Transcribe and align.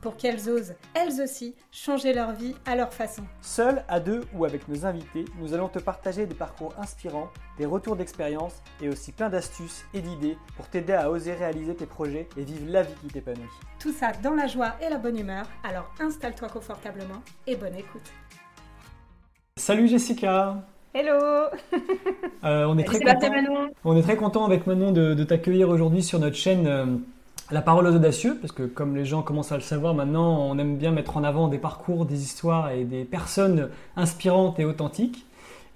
pour 0.00 0.16
qu'elles 0.16 0.48
osent, 0.48 0.74
elles 0.94 1.20
aussi, 1.20 1.54
changer 1.70 2.12
leur 2.12 2.32
vie 2.32 2.54
à 2.66 2.76
leur 2.76 2.92
façon. 2.92 3.22
Seuls, 3.42 3.84
à 3.88 4.00
deux 4.00 4.22
ou 4.34 4.44
avec 4.44 4.68
nos 4.68 4.86
invités, 4.86 5.24
nous 5.38 5.54
allons 5.54 5.68
te 5.68 5.78
partager 5.78 6.26
des 6.26 6.34
parcours 6.34 6.74
inspirants, 6.78 7.30
des 7.58 7.66
retours 7.66 7.96
d'expérience 7.96 8.62
et 8.80 8.88
aussi 8.88 9.12
plein 9.12 9.28
d'astuces 9.28 9.84
et 9.94 10.00
d'idées 10.00 10.36
pour 10.56 10.68
t'aider 10.68 10.94
à 10.94 11.10
oser 11.10 11.34
réaliser 11.34 11.74
tes 11.74 11.86
projets 11.86 12.28
et 12.36 12.42
vivre 12.42 12.64
la 12.68 12.82
vie 12.82 12.94
qui 13.00 13.08
t'épanouit. 13.08 13.42
Tout 13.78 13.92
ça 13.92 14.12
dans 14.22 14.34
la 14.34 14.46
joie 14.46 14.74
et 14.80 14.88
la 14.88 14.98
bonne 14.98 15.18
humeur, 15.18 15.46
alors 15.64 15.92
installe-toi 16.00 16.48
confortablement 16.48 17.22
et 17.46 17.56
bonne 17.56 17.74
écoute. 17.74 18.10
Salut 19.56 19.88
Jessica 19.88 20.56
Hello 20.92 21.12
euh, 22.42 22.64
on, 22.64 22.76
est 22.76 22.82
très 22.82 22.98
content, 22.98 23.30
on 23.84 23.96
est 23.96 24.02
très 24.02 24.16
content 24.16 24.44
avec 24.44 24.66
Manon 24.66 24.90
de, 24.90 25.22
t'accueillir 25.22 25.68
aujourd'hui 25.68 26.02
sur 26.02 26.18
notre 26.18 26.34
chaîne 26.34 26.66
euh, 26.66 26.86
La 27.52 27.62
parole 27.62 27.86
aux 27.86 27.94
audacieux, 27.94 28.36
parce 28.40 28.52
que 28.52 28.62
comme 28.62 28.94
les 28.94 29.04
gens 29.04 29.22
commencent 29.22 29.52
à 29.52 29.56
le 29.56 29.62
savoir 29.62 29.94
maintenant, 29.94 30.46
on 30.48 30.58
aime 30.58 30.76
bien 30.76 30.92
mettre 30.92 31.16
en 31.16 31.24
avant 31.24 31.48
des 31.48 31.58
parcours, 31.58 32.06
des 32.06 32.22
histoires 32.22 32.70
et 32.70 32.84
des 32.84 33.04
personnes 33.04 33.68
inspirantes 33.96 34.58
et 34.60 34.64
authentiques. 34.64 35.24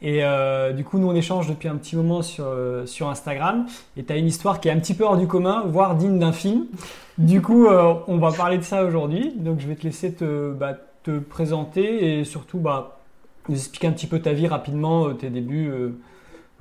Et 0.02 0.24
euh, 0.24 0.72
du 0.72 0.84
coup, 0.84 0.98
nous, 0.98 1.08
on 1.08 1.14
échange 1.14 1.48
depuis 1.48 1.68
un 1.68 1.76
petit 1.76 1.96
moment 1.96 2.22
sur, 2.22 2.46
sur 2.84 3.08
Instagram. 3.08 3.66
Et 3.96 4.04
tu 4.04 4.12
as 4.12 4.16
une 4.16 4.26
histoire 4.26 4.60
qui 4.60 4.68
est 4.68 4.70
un 4.70 4.78
petit 4.78 4.94
peu 4.94 5.04
hors 5.04 5.16
du 5.16 5.26
commun, 5.26 5.64
voire 5.66 5.96
digne 5.96 6.18
d'un 6.18 6.32
film. 6.32 6.66
Du 7.16 7.40
coup, 7.40 7.66
on 7.66 8.18
va 8.18 8.32
parler 8.32 8.58
de 8.58 8.62
ça 8.62 8.84
aujourd'hui. 8.84 9.32
Donc, 9.36 9.60
je 9.60 9.66
vais 9.66 9.76
te 9.76 9.84
laisser 9.84 10.12
te, 10.12 10.52
bah, 10.52 10.74
te 11.04 11.18
présenter 11.18 12.18
et 12.18 12.24
surtout 12.24 12.58
bah, 12.58 12.98
nous 13.48 13.56
expliquer 13.56 13.86
un 13.86 13.92
petit 13.92 14.06
peu 14.06 14.20
ta 14.20 14.32
vie 14.32 14.46
rapidement, 14.46 15.08
euh, 15.08 15.12
tes 15.12 15.30
débuts, 15.30 15.68
euh, 15.70 15.90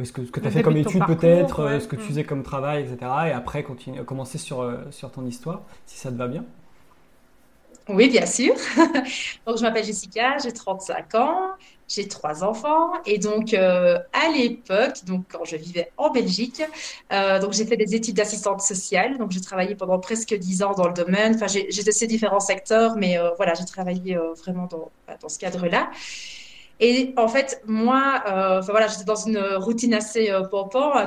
ce 0.01 0.11
que, 0.11 0.21
que 0.21 0.39
tu 0.39 0.47
as 0.47 0.51
fait 0.51 0.63
comme 0.63 0.77
étude 0.77 1.05
peut-être, 1.05 1.59
euh, 1.59 1.79
ce 1.79 1.87
que 1.87 1.95
tu 1.95 2.01
mm. 2.01 2.05
faisais 2.05 2.23
comme 2.23 2.43
travail, 2.43 2.83
etc. 2.83 2.97
Et 3.27 3.31
après, 3.31 3.63
continuer, 3.63 4.03
commencer 4.03 4.37
sur, 4.37 4.67
sur 4.91 5.11
ton 5.11 5.25
histoire, 5.25 5.61
si 5.85 5.97
ça 5.97 6.11
te 6.11 6.15
va 6.15 6.27
bien. 6.27 6.45
Oui, 7.89 8.09
bien 8.09 8.25
sûr. 8.25 8.53
donc, 9.45 9.57
je 9.57 9.61
m'appelle 9.61 9.83
Jessica, 9.83 10.37
j'ai 10.41 10.53
35 10.53 11.15
ans, 11.15 11.49
j'ai 11.87 12.07
trois 12.07 12.43
enfants. 12.43 12.93
Et 13.05 13.17
donc, 13.17 13.53
à 13.53 14.29
l'époque, 14.33 15.03
donc 15.05 15.25
quand 15.29 15.43
je 15.43 15.57
vivais 15.57 15.91
en 15.97 16.09
Belgique, 16.09 16.63
donc 17.11 17.51
j'ai 17.51 17.65
fait 17.65 17.75
des 17.75 17.93
études 17.93 18.15
d'assistante 18.15 18.61
sociale. 18.61 19.17
Donc, 19.17 19.31
j'ai 19.31 19.41
travaillé 19.41 19.75
pendant 19.75 19.99
presque 19.99 20.33
dix 20.33 20.63
ans 20.63 20.73
dans 20.73 20.87
le 20.87 20.93
domaine. 20.93 21.35
Enfin, 21.35 21.47
j'ai 21.47 21.83
testé 21.83 22.07
différents 22.07 22.39
secteurs, 22.39 22.95
mais 22.95 23.17
voilà, 23.35 23.53
j'ai 23.53 23.65
travaillé 23.65 24.17
vraiment 24.37 24.67
dans, 24.67 24.89
dans 25.21 25.27
ce 25.27 25.37
cadre-là. 25.37 25.89
Et 26.85 27.13
en 27.15 27.29
fait, 27.29 27.61
moi, 27.65 28.21
euh, 28.27 28.59
voilà, 28.59 28.87
j'étais 28.87 29.05
dans 29.05 29.15
une 29.15 29.39
routine 29.55 29.93
assez 29.93 30.29
euh, 30.29 30.41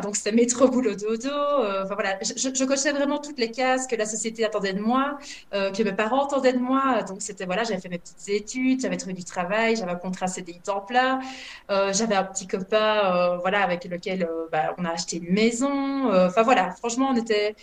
donc 0.01 0.17
c'était 0.17 0.33
métro, 0.33 0.69
boulot, 0.71 0.95
dodo. 0.95 1.29
Euh, 1.29 1.85
voilà, 1.85 2.19
je, 2.23 2.65
cochais 2.65 2.93
vraiment 2.93 3.19
toutes 3.19 3.39
les 3.39 3.51
cases 3.51 3.87
que 3.87 3.95
la 3.95 4.07
société 4.07 4.43
attendait 4.47 4.73
de 4.73 4.81
moi, 4.81 5.19
euh, 5.53 5.71
que 5.71 5.83
mes 5.83 5.93
parents 5.93 6.25
attendaient 6.25 6.55
de 6.55 6.59
moi. 6.59 7.03
Donc 7.03 7.21
c'était 7.21 7.45
voilà, 7.45 7.65
j'avais 7.65 7.79
fait 7.79 7.91
mes 7.91 7.99
petites 7.99 8.27
études, 8.31 8.81
j'avais 8.81 8.97
trouvé 8.97 9.13
du 9.13 9.25
travail, 9.25 9.77
j'avais 9.77 9.91
un 9.91 9.97
contrat 9.97 10.29
CDI 10.29 10.61
temps 10.61 10.81
plein, 10.81 11.21
j'avais 11.69 12.15
un 12.15 12.25
petit 12.25 12.47
copain, 12.47 13.37
voilà, 13.43 13.63
avec 13.63 13.85
lequel 13.85 14.27
bah, 14.51 14.75
on 14.79 14.85
a 14.87 14.93
acheté 14.93 15.19
une 15.19 15.35
maison. 15.35 16.11
Enfin 16.11 16.43
voilà, 16.43 16.71
franchement, 16.71 17.11
on 17.13 17.17
était. 17.17 17.55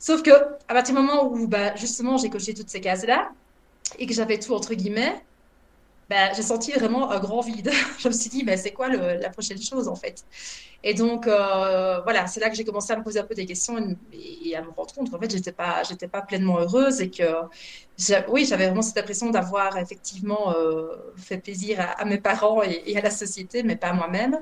Sauf 0.00 0.24
que 0.24 0.32
à 0.32 0.74
partir 0.74 0.96
du 0.96 1.00
moment 1.00 1.30
où 1.30 1.46
bah, 1.46 1.76
justement 1.76 2.16
j'ai 2.16 2.28
coché 2.28 2.54
toutes 2.54 2.70
ces 2.70 2.80
cases 2.80 3.06
là 3.06 3.30
et 4.00 4.06
que 4.06 4.14
j'avais 4.14 4.40
tout 4.40 4.52
entre 4.52 4.74
guillemets 4.74 5.22
bah, 6.12 6.30
j'ai 6.34 6.42
senti 6.42 6.72
vraiment 6.72 7.10
un 7.10 7.18
grand 7.20 7.40
vide. 7.40 7.70
je 7.98 8.08
me 8.08 8.12
suis 8.12 8.28
dit, 8.28 8.44
mais 8.44 8.58
c'est 8.58 8.72
quoi 8.72 8.88
la 8.88 9.30
prochaine 9.30 9.60
chose 9.60 9.88
en 9.88 9.96
fait? 9.96 10.24
Et 10.82 10.92
donc, 10.92 11.26
euh, 11.26 12.00
voilà, 12.02 12.26
c'est 12.26 12.38
là 12.38 12.50
que 12.50 12.56
j'ai 12.56 12.64
commencé 12.64 12.92
à 12.92 12.98
me 12.98 13.02
poser 13.02 13.18
un 13.20 13.24
peu 13.24 13.34
des 13.34 13.46
questions 13.46 13.78
et, 14.12 14.54
à 14.54 14.60
me 14.60 14.70
rendre 14.70 14.92
compte 14.92 15.10
qu'en 15.10 15.18
fait, 15.18 15.30
j'étais 15.30 15.52
pas, 15.52 15.82
j'étais 15.84 16.08
pas 16.08 16.20
pleinement 16.20 16.58
heureuse 16.58 17.00
et 17.00 17.10
que, 17.10 17.24
oui, 18.28 18.44
j'avais 18.44 18.66
vraiment 18.66 18.82
cette 18.82 18.98
impression 18.98 19.30
d'avoir 19.30 19.78
effectivement 19.78 20.54
euh, 20.54 21.14
fait 21.16 21.38
plaisir 21.38 21.78
à, 21.80 22.04
mes 22.04 22.18
parents 22.18 22.62
et, 22.62 22.94
à 22.94 23.00
la 23.00 23.10
société, 23.10 23.62
mais 23.62 23.76
pas 23.76 23.88
à 23.88 23.92
moi-même. 23.94 24.38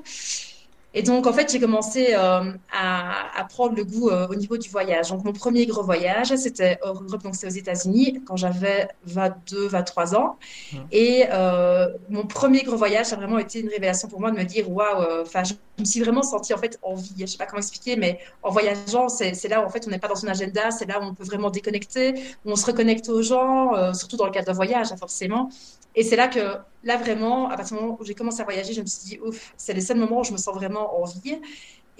Et 0.93 1.03
donc, 1.03 1.25
en 1.25 1.31
fait, 1.31 1.49
j'ai 1.49 1.59
commencé 1.59 2.13
euh, 2.13 2.51
à, 2.71 3.39
à, 3.39 3.43
prendre 3.45 3.75
le 3.75 3.85
goût 3.85 4.09
euh, 4.09 4.27
au 4.27 4.35
niveau 4.35 4.57
du 4.57 4.69
voyage. 4.69 5.09
Donc, 5.09 5.23
mon 5.23 5.31
premier 5.31 5.65
gros 5.65 5.83
voyage, 5.83 6.35
c'était 6.35 6.79
Europe, 6.83 7.23
donc 7.23 7.35
c'est 7.35 7.47
aux 7.47 7.49
États-Unis, 7.49 8.21
quand 8.25 8.35
j'avais 8.35 8.89
22, 9.05 9.67
23 9.67 10.15
ans. 10.15 10.37
Mmh. 10.73 10.77
Et 10.91 11.25
euh, 11.31 11.87
mon 12.09 12.25
premier 12.25 12.63
gros 12.63 12.75
voyage, 12.75 13.05
ça 13.07 13.15
a 13.15 13.19
vraiment 13.19 13.39
été 13.39 13.61
une 13.61 13.69
révélation 13.69 14.09
pour 14.09 14.19
moi 14.19 14.31
de 14.31 14.37
me 14.37 14.43
dire, 14.43 14.69
waouh, 14.69 15.21
enfin, 15.21 15.43
je 15.45 15.53
me 15.79 15.85
suis 15.85 16.01
vraiment 16.01 16.23
sentie 16.23 16.53
en 16.53 16.57
fait 16.57 16.77
en 16.81 16.95
vie. 16.95 17.13
Je 17.19 17.25
sais 17.25 17.37
pas 17.37 17.45
comment 17.45 17.61
expliquer, 17.61 17.95
mais 17.95 18.19
en 18.43 18.49
voyageant, 18.49 19.07
c'est 19.07 19.47
là 19.47 19.61
où 19.61 19.65
en 19.65 19.69
fait 19.69 19.85
on 19.87 19.91
n'est 19.91 19.99
pas 19.99 20.09
dans 20.09 20.25
un 20.25 20.29
agenda, 20.29 20.71
c'est 20.71 20.85
là 20.85 20.99
où 20.99 21.03
on 21.03 21.13
peut 21.13 21.23
vraiment 21.23 21.49
déconnecter, 21.49 22.15
où 22.45 22.51
on 22.51 22.55
se 22.57 22.65
reconnecte 22.65 23.07
aux 23.07 23.21
gens, 23.21 23.93
surtout 23.93 24.17
dans 24.17 24.25
le 24.25 24.31
cadre 24.31 24.47
d'un 24.47 24.53
voyage, 24.53 24.91
hein, 24.91 24.97
forcément. 24.97 25.49
Et 25.95 26.03
c'est 26.03 26.15
là 26.15 26.27
que, 26.27 26.57
là 26.83 26.97
vraiment, 26.97 27.49
à 27.49 27.55
partir 27.57 27.77
du 27.77 27.83
moment 27.83 27.97
où 27.99 28.05
j'ai 28.05 28.15
commencé 28.15 28.41
à 28.41 28.43
voyager, 28.43 28.73
je 28.73 28.81
me 28.81 28.85
suis 28.85 29.09
dit, 29.09 29.19
ouf, 29.23 29.53
c'est 29.57 29.73
les 29.73 29.81
seuls 29.81 29.97
moments 29.97 30.21
où 30.21 30.23
je 30.23 30.31
me 30.31 30.37
sens 30.37 30.55
vraiment 30.55 31.01
en 31.01 31.05
vie. 31.05 31.39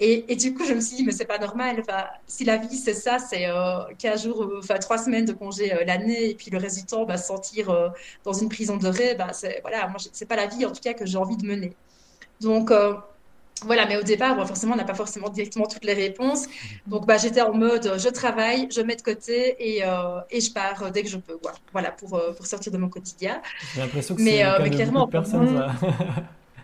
Et, 0.04 0.34
du 0.34 0.52
coup, 0.52 0.64
je 0.64 0.74
me 0.74 0.80
suis 0.80 0.96
dit, 0.96 1.04
mais 1.04 1.12
c'est 1.12 1.26
pas 1.26 1.38
normal. 1.38 1.76
Enfin, 1.80 2.06
si 2.26 2.44
la 2.44 2.56
vie, 2.56 2.76
c'est 2.76 2.94
ça, 2.94 3.18
c'est 3.20 3.46
euh, 3.48 3.84
15 3.98 4.24
jours, 4.24 4.42
euh, 4.42 4.58
enfin 4.58 4.76
3 4.76 4.98
semaines 4.98 5.24
de 5.26 5.32
congé 5.32 5.72
euh, 5.72 5.84
l'année, 5.84 6.30
et 6.30 6.34
puis 6.34 6.50
le 6.50 6.58
reste 6.58 6.78
du 6.78 6.86
temps, 6.86 7.04
bah, 7.04 7.16
sentir 7.18 7.70
euh, 7.70 7.88
dans 8.24 8.32
une 8.32 8.48
prison 8.48 8.76
de 8.76 8.88
rêve, 8.88 9.18
bah, 9.18 9.32
c'est 9.32 9.60
voilà, 9.62 9.92
c'est 10.12 10.26
pas 10.26 10.34
la 10.34 10.46
vie, 10.46 10.66
en 10.66 10.72
tout 10.72 10.80
cas, 10.82 10.94
que 10.94 11.06
j'ai 11.06 11.18
envie 11.18 11.36
de 11.36 11.46
mener. 11.46 11.76
Donc, 12.40 12.72
voilà, 13.64 13.86
mais 13.86 13.96
au 13.96 14.02
départ, 14.02 14.36
forcément, 14.46 14.74
on 14.74 14.76
n'a 14.76 14.84
pas 14.84 14.94
forcément 14.94 15.28
directement 15.28 15.66
toutes 15.66 15.84
les 15.84 15.94
réponses. 15.94 16.46
Donc, 16.86 17.06
bah, 17.06 17.16
j'étais 17.16 17.42
en 17.42 17.54
mode, 17.54 17.98
je 17.98 18.08
travaille, 18.08 18.68
je 18.70 18.80
mets 18.80 18.96
de 18.96 19.02
côté 19.02 19.56
et, 19.58 19.84
euh, 19.84 20.20
et 20.30 20.40
je 20.40 20.52
pars 20.52 20.90
dès 20.90 21.02
que 21.02 21.08
je 21.08 21.18
peux. 21.18 21.36
Quoi. 21.36 21.52
Voilà, 21.72 21.90
pour, 21.90 22.14
euh, 22.14 22.32
pour 22.32 22.46
sortir 22.46 22.72
de 22.72 22.78
mon 22.78 22.88
quotidien. 22.88 23.40
J'ai 23.74 23.80
l'impression 23.80 24.14
que 24.14 24.22
c'est 24.22 24.44
euh, 24.44 24.58
mais 24.60 24.70
clairement, 24.70 25.06
personne. 25.06 25.56
Ça. 25.56 25.86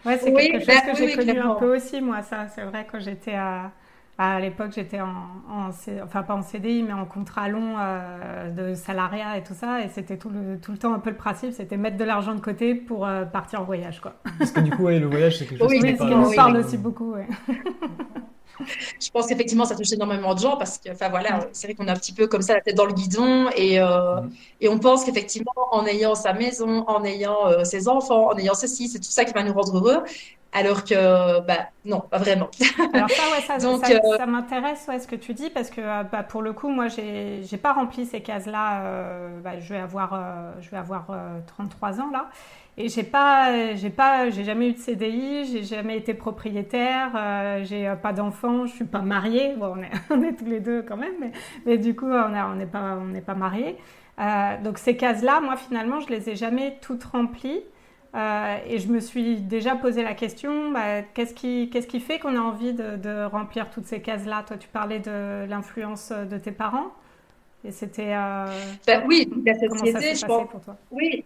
Ouais, 0.04 0.18
c'est 0.22 0.32
quelque 0.32 0.58
chose 0.58 0.66
bah, 0.66 0.92
que 0.92 0.96
j'ai 0.96 1.12
connu 1.16 1.38
un 1.38 1.54
peu 1.54 1.76
aussi, 1.76 2.00
moi, 2.00 2.22
ça. 2.22 2.46
C'est 2.54 2.62
vrai, 2.62 2.86
quand 2.90 3.00
j'étais 3.00 3.34
à 3.34 3.72
à 4.20 4.40
l'époque, 4.40 4.72
j'étais 4.74 5.00
en, 5.00 5.14
enfin 6.02 6.22
pas 6.24 6.34
en 6.34 6.42
CDI, 6.42 6.82
mais 6.82 6.92
en 6.92 7.04
contrat 7.04 7.48
long 7.48 7.76
euh, 7.78 8.50
de 8.50 8.74
salariat 8.74 9.38
et 9.38 9.44
tout 9.44 9.54
ça, 9.54 9.80
et 9.82 9.88
c'était 9.88 10.16
tout 10.16 10.28
le, 10.28 10.58
tout 10.58 10.72
le 10.72 10.78
temps 10.78 10.92
un 10.92 10.98
peu 10.98 11.10
le 11.10 11.16
principe, 11.16 11.52
c'était 11.52 11.76
mettre 11.76 11.96
de 11.96 12.04
l'argent 12.04 12.34
de 12.34 12.40
côté 12.40 12.74
pour 12.74 13.06
euh, 13.06 13.24
partir 13.24 13.60
en 13.60 13.64
voyage, 13.64 14.00
quoi. 14.00 14.14
Parce 14.38 14.50
que 14.50 14.58
du 14.58 14.70
coup, 14.70 14.82
ouais, 14.82 14.98
le 14.98 15.06
voyage, 15.06 15.38
c'est 15.38 15.46
quelque 15.46 15.60
chose 15.60 15.68
oui, 15.70 15.96
qui 15.96 16.04
nous 16.04 16.34
parle 16.34 16.56
aussi 16.56 16.76
beaucoup. 16.76 17.12
Ouais. 17.12 17.28
je 19.00 19.08
pense 19.12 19.28
qu'effectivement, 19.28 19.64
ça 19.64 19.76
touche 19.76 19.92
énormément 19.92 20.34
de 20.34 20.40
gens 20.40 20.56
parce 20.56 20.78
que, 20.78 20.90
enfin 20.90 21.10
voilà, 21.10 21.46
c'est 21.52 21.68
vrai 21.68 21.74
qu'on 21.74 21.86
est 21.86 21.92
un 21.92 21.94
petit 21.94 22.12
peu 22.12 22.26
comme 22.26 22.42
ça, 22.42 22.54
la 22.54 22.60
tête 22.60 22.76
dans 22.76 22.86
le 22.86 22.94
guidon, 22.94 23.48
et, 23.56 23.78
euh, 23.78 24.20
mm. 24.20 24.30
et 24.62 24.68
on 24.68 24.80
pense 24.80 25.04
qu'effectivement, 25.04 25.52
en 25.70 25.86
ayant 25.86 26.16
sa 26.16 26.32
maison, 26.32 26.84
en 26.88 27.04
ayant 27.04 27.62
ses 27.62 27.86
enfants, 27.86 28.32
en 28.32 28.36
ayant 28.36 28.54
ceci, 28.54 28.88
c'est 28.88 28.98
tout 28.98 29.10
ça 29.10 29.24
qui 29.24 29.32
va 29.32 29.44
nous 29.44 29.52
rendre 29.52 29.76
heureux. 29.76 30.02
Alors 30.52 30.82
que, 30.82 31.40
bah, 31.40 31.68
non, 31.84 32.00
pas 32.00 32.16
vraiment. 32.18 32.48
Alors 32.94 33.10
ça, 33.10 33.22
ouais, 33.30 33.42
ça, 33.46 33.58
Donc, 33.58 33.84
ça, 33.84 33.92
euh, 33.92 34.16
ça 34.16 34.26
m'intéresse, 34.26 34.86
ouais, 34.88 34.98
ce 34.98 35.06
que 35.06 35.16
tu 35.16 35.34
dis, 35.34 35.50
parce 35.50 35.68
que, 35.68 35.80
euh, 35.80 36.02
bah, 36.04 36.22
pour 36.22 36.40
le 36.40 36.54
coup, 36.54 36.68
moi, 36.68 36.88
j'ai, 36.88 37.42
j'ai 37.42 37.58
pas 37.58 37.74
rempli 37.74 38.06
ces 38.06 38.22
cases-là. 38.22 38.82
Euh, 38.82 39.40
bah, 39.40 39.60
je 39.60 39.74
vais 39.74 39.80
avoir, 39.80 40.18
je 40.60 40.70
vais 40.70 40.78
avoir 40.78 41.06
33 41.48 42.00
ans 42.00 42.10
là, 42.10 42.30
et 42.78 42.88
j'ai 42.88 43.02
pas, 43.02 43.74
j'ai 43.74 43.90
pas, 43.90 44.30
j'ai 44.30 44.44
jamais 44.44 44.70
eu 44.70 44.72
de 44.72 44.78
CDI, 44.78 45.44
j'ai 45.52 45.64
jamais 45.64 45.98
été 45.98 46.14
propriétaire, 46.14 47.10
j'ai 47.64 47.92
pas 48.02 48.14
d'enfant, 48.14 48.64
je 48.64 48.72
suis 48.72 48.86
pas 48.86 49.02
mariée. 49.02 49.54
Bon, 49.58 49.74
on 49.76 49.82
est, 49.82 49.90
on 50.10 50.22
est 50.22 50.32
tous 50.32 50.46
les 50.46 50.60
deux 50.60 50.80
quand 50.80 50.96
même, 50.96 51.14
mais, 51.20 51.32
mais 51.66 51.76
du 51.76 51.94
coup, 51.94 52.06
on 52.10 52.30
n'est 52.30 52.40
on 52.40 52.66
pas, 52.66 52.96
on 52.98 53.04
n'est 53.04 53.20
pas 53.20 53.34
mariés. 53.34 53.76
donc 54.64 54.78
ces 54.78 54.96
cases-là, 54.96 55.40
moi, 55.42 55.56
finalement, 55.56 56.00
je 56.00 56.08
les 56.08 56.30
ai 56.30 56.36
jamais 56.36 56.78
toutes 56.80 57.04
remplies. 57.04 57.60
Euh, 58.14 58.56
et 58.66 58.78
je 58.78 58.88
me 58.88 59.00
suis 59.00 59.36
déjà 59.36 59.76
posé 59.76 60.02
la 60.02 60.14
question, 60.14 60.72
bah, 60.72 61.02
qu'est-ce 61.14 61.34
qui, 61.34 62.00
fait 62.00 62.18
qu'on 62.18 62.36
a 62.36 62.40
envie 62.40 62.72
de, 62.72 62.96
de, 62.96 63.24
remplir 63.24 63.70
toutes 63.70 63.86
ces 63.86 64.00
cases-là? 64.00 64.44
Toi, 64.46 64.56
tu 64.56 64.68
parlais 64.68 64.98
de 64.98 65.44
l'influence 65.48 66.10
de 66.10 66.38
tes 66.38 66.52
parents. 66.52 66.92
Et 67.64 67.72
c'était... 67.72 68.14
Euh... 68.14 68.46
Ben, 68.86 69.04
oui, 69.06 69.30
la 69.44 69.54
société, 69.58 70.14
je 70.14 70.26
pense. 70.26 70.48
Pour 70.48 70.60
toi? 70.60 70.76
Oui. 70.90 71.24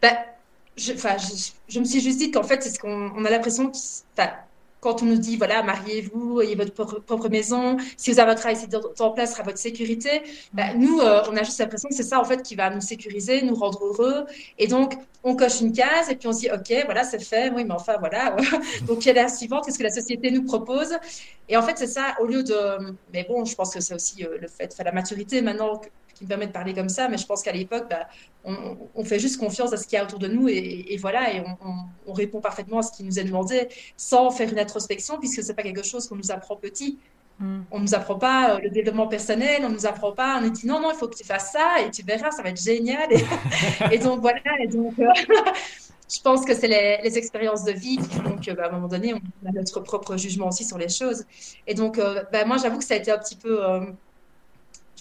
Ben, 0.00 0.16
je, 0.76 0.92
je, 0.92 1.52
je, 1.68 1.80
me 1.80 1.84
suis 1.84 2.00
juste 2.00 2.18
dit 2.18 2.30
qu'en 2.30 2.42
fait, 2.42 2.62
c'est 2.62 2.70
ce 2.70 2.78
qu'on 2.78 3.24
a 3.24 3.30
l'impression 3.30 3.70
que 3.70 3.76
quand 4.80 5.02
on 5.02 5.06
nous 5.06 5.18
dit, 5.18 5.36
voilà, 5.36 5.62
mariez-vous, 5.62 6.40
ayez 6.40 6.54
votre 6.54 6.72
propre 6.72 7.28
maison, 7.28 7.76
si 7.96 8.12
vous 8.12 8.20
avez 8.20 8.32
un 8.32 8.34
travail 8.34 8.56
en 8.98 9.10
place, 9.10 9.32
sera 9.32 9.42
votre 9.42 9.58
sécurité, 9.58 10.22
bah, 10.52 10.74
nous, 10.74 11.00
euh, 11.00 11.22
on 11.30 11.36
a 11.36 11.42
juste 11.42 11.58
l'impression 11.58 11.88
que 11.88 11.94
c'est 11.94 12.02
ça, 12.02 12.20
en 12.20 12.24
fait, 12.24 12.42
qui 12.42 12.54
va 12.54 12.70
nous 12.70 12.80
sécuriser, 12.80 13.42
nous 13.42 13.54
rendre 13.54 13.84
heureux. 13.84 14.26
Et 14.58 14.66
donc, 14.66 14.94
on 15.24 15.34
coche 15.34 15.60
une 15.60 15.72
case 15.72 16.10
et 16.10 16.16
puis 16.16 16.28
on 16.28 16.32
se 16.32 16.40
dit, 16.40 16.50
OK, 16.50 16.72
voilà, 16.84 17.04
c'est 17.04 17.22
fait, 17.22 17.50
oui, 17.50 17.64
mais 17.64 17.74
enfin, 17.74 17.96
voilà. 17.98 18.36
donc, 18.86 19.00
quelle 19.00 19.16
est 19.16 19.22
la 19.22 19.28
suivante 19.28 19.64
Qu'est-ce 19.64 19.78
que 19.78 19.84
la 19.84 19.90
société 19.90 20.30
nous 20.30 20.44
propose? 20.44 20.94
Et 21.48 21.56
en 21.56 21.62
fait, 21.62 21.78
c'est 21.78 21.86
ça, 21.86 22.14
au 22.20 22.26
lieu 22.26 22.42
de. 22.42 22.94
Mais 23.12 23.24
bon, 23.28 23.44
je 23.44 23.54
pense 23.54 23.74
que 23.74 23.80
c'est 23.80 23.94
aussi 23.94 24.24
euh, 24.24 24.38
le 24.40 24.48
fait, 24.48 24.74
la 24.84 24.92
maturité 24.92 25.42
maintenant 25.42 25.80
qui 26.16 26.24
me 26.24 26.28
permet 26.28 26.46
de 26.46 26.52
parler 26.52 26.72
comme 26.72 26.88
ça, 26.88 27.08
mais 27.08 27.18
je 27.18 27.26
pense 27.26 27.42
qu'à 27.42 27.52
l'époque, 27.52 27.86
bah, 27.90 28.08
on, 28.44 29.04
fait 29.04 29.18
juste 29.18 29.38
confiance 29.38 29.72
à 29.72 29.76
ce 29.76 29.86
qu'il 29.86 29.96
y 29.96 30.00
a 30.00 30.04
autour 30.04 30.18
de 30.18 30.28
nous 30.28 30.48
et, 30.48 30.96
voilà, 31.00 31.34
et 31.34 31.42
on, 32.06 32.12
répond 32.12 32.40
parfaitement 32.40 32.78
à 32.78 32.82
ce 32.82 32.92
qui 32.92 33.04
nous 33.04 33.18
est 33.18 33.24
demandé 33.24 33.68
sans 33.96 34.30
faire 34.30 34.50
une 34.50 34.58
introspection, 34.58 35.18
puisque 35.18 35.42
c'est 35.42 35.54
pas 35.54 35.62
quelque 35.62 35.82
chose 35.84 36.08
qu'on 36.08 36.16
nous 36.16 36.30
apprend 36.30 36.56
petit. 36.56 36.98
Mm. 37.38 37.60
On 37.70 37.80
nous 37.80 37.94
apprend 37.94 38.14
pas 38.14 38.54
euh, 38.54 38.60
le 38.60 38.70
développement 38.70 39.08
personnel, 39.08 39.62
on 39.62 39.68
nous 39.68 39.84
apprend 39.84 40.12
pas, 40.12 40.38
on 40.38 40.42
nous 40.42 40.50
dit 40.50 40.66
non, 40.66 40.80
non, 40.80 40.90
il 40.90 40.96
faut 40.96 41.06
que 41.06 41.16
tu 41.16 41.24
fasses 41.24 41.52
ça 41.52 41.82
et 41.84 41.90
tu 41.90 42.02
verras, 42.02 42.30
ça 42.30 42.42
va 42.42 42.48
être 42.48 42.62
génial. 42.62 43.08
Et, 43.92 43.98
donc 44.02 44.20
voilà, 44.22 44.40
et 44.58 44.68
donc 44.68 44.98
euh, 44.98 45.04
je 46.10 46.20
pense 46.22 46.46
que 46.46 46.54
c'est 46.54 46.68
les, 46.68 47.18
expériences 47.18 47.64
de 47.64 47.72
vie 47.72 47.98
qui 47.98 48.16
font 48.16 48.38
qu'à 48.38 48.54
bah, 48.54 48.68
un 48.70 48.72
moment 48.72 48.88
donné, 48.88 49.12
on 49.12 49.48
a 49.48 49.52
notre 49.52 49.80
propre 49.80 50.16
jugement 50.16 50.48
aussi 50.48 50.64
sur 50.64 50.78
les 50.78 50.88
choses. 50.88 51.24
Et 51.66 51.74
donc, 51.74 51.98
euh, 51.98 52.24
bah, 52.32 52.46
moi, 52.46 52.56
j'avoue 52.56 52.78
que 52.78 52.84
ça 52.84 52.94
a 52.94 52.96
été 52.96 53.10
un 53.10 53.18
petit 53.18 53.36
peu. 53.36 53.60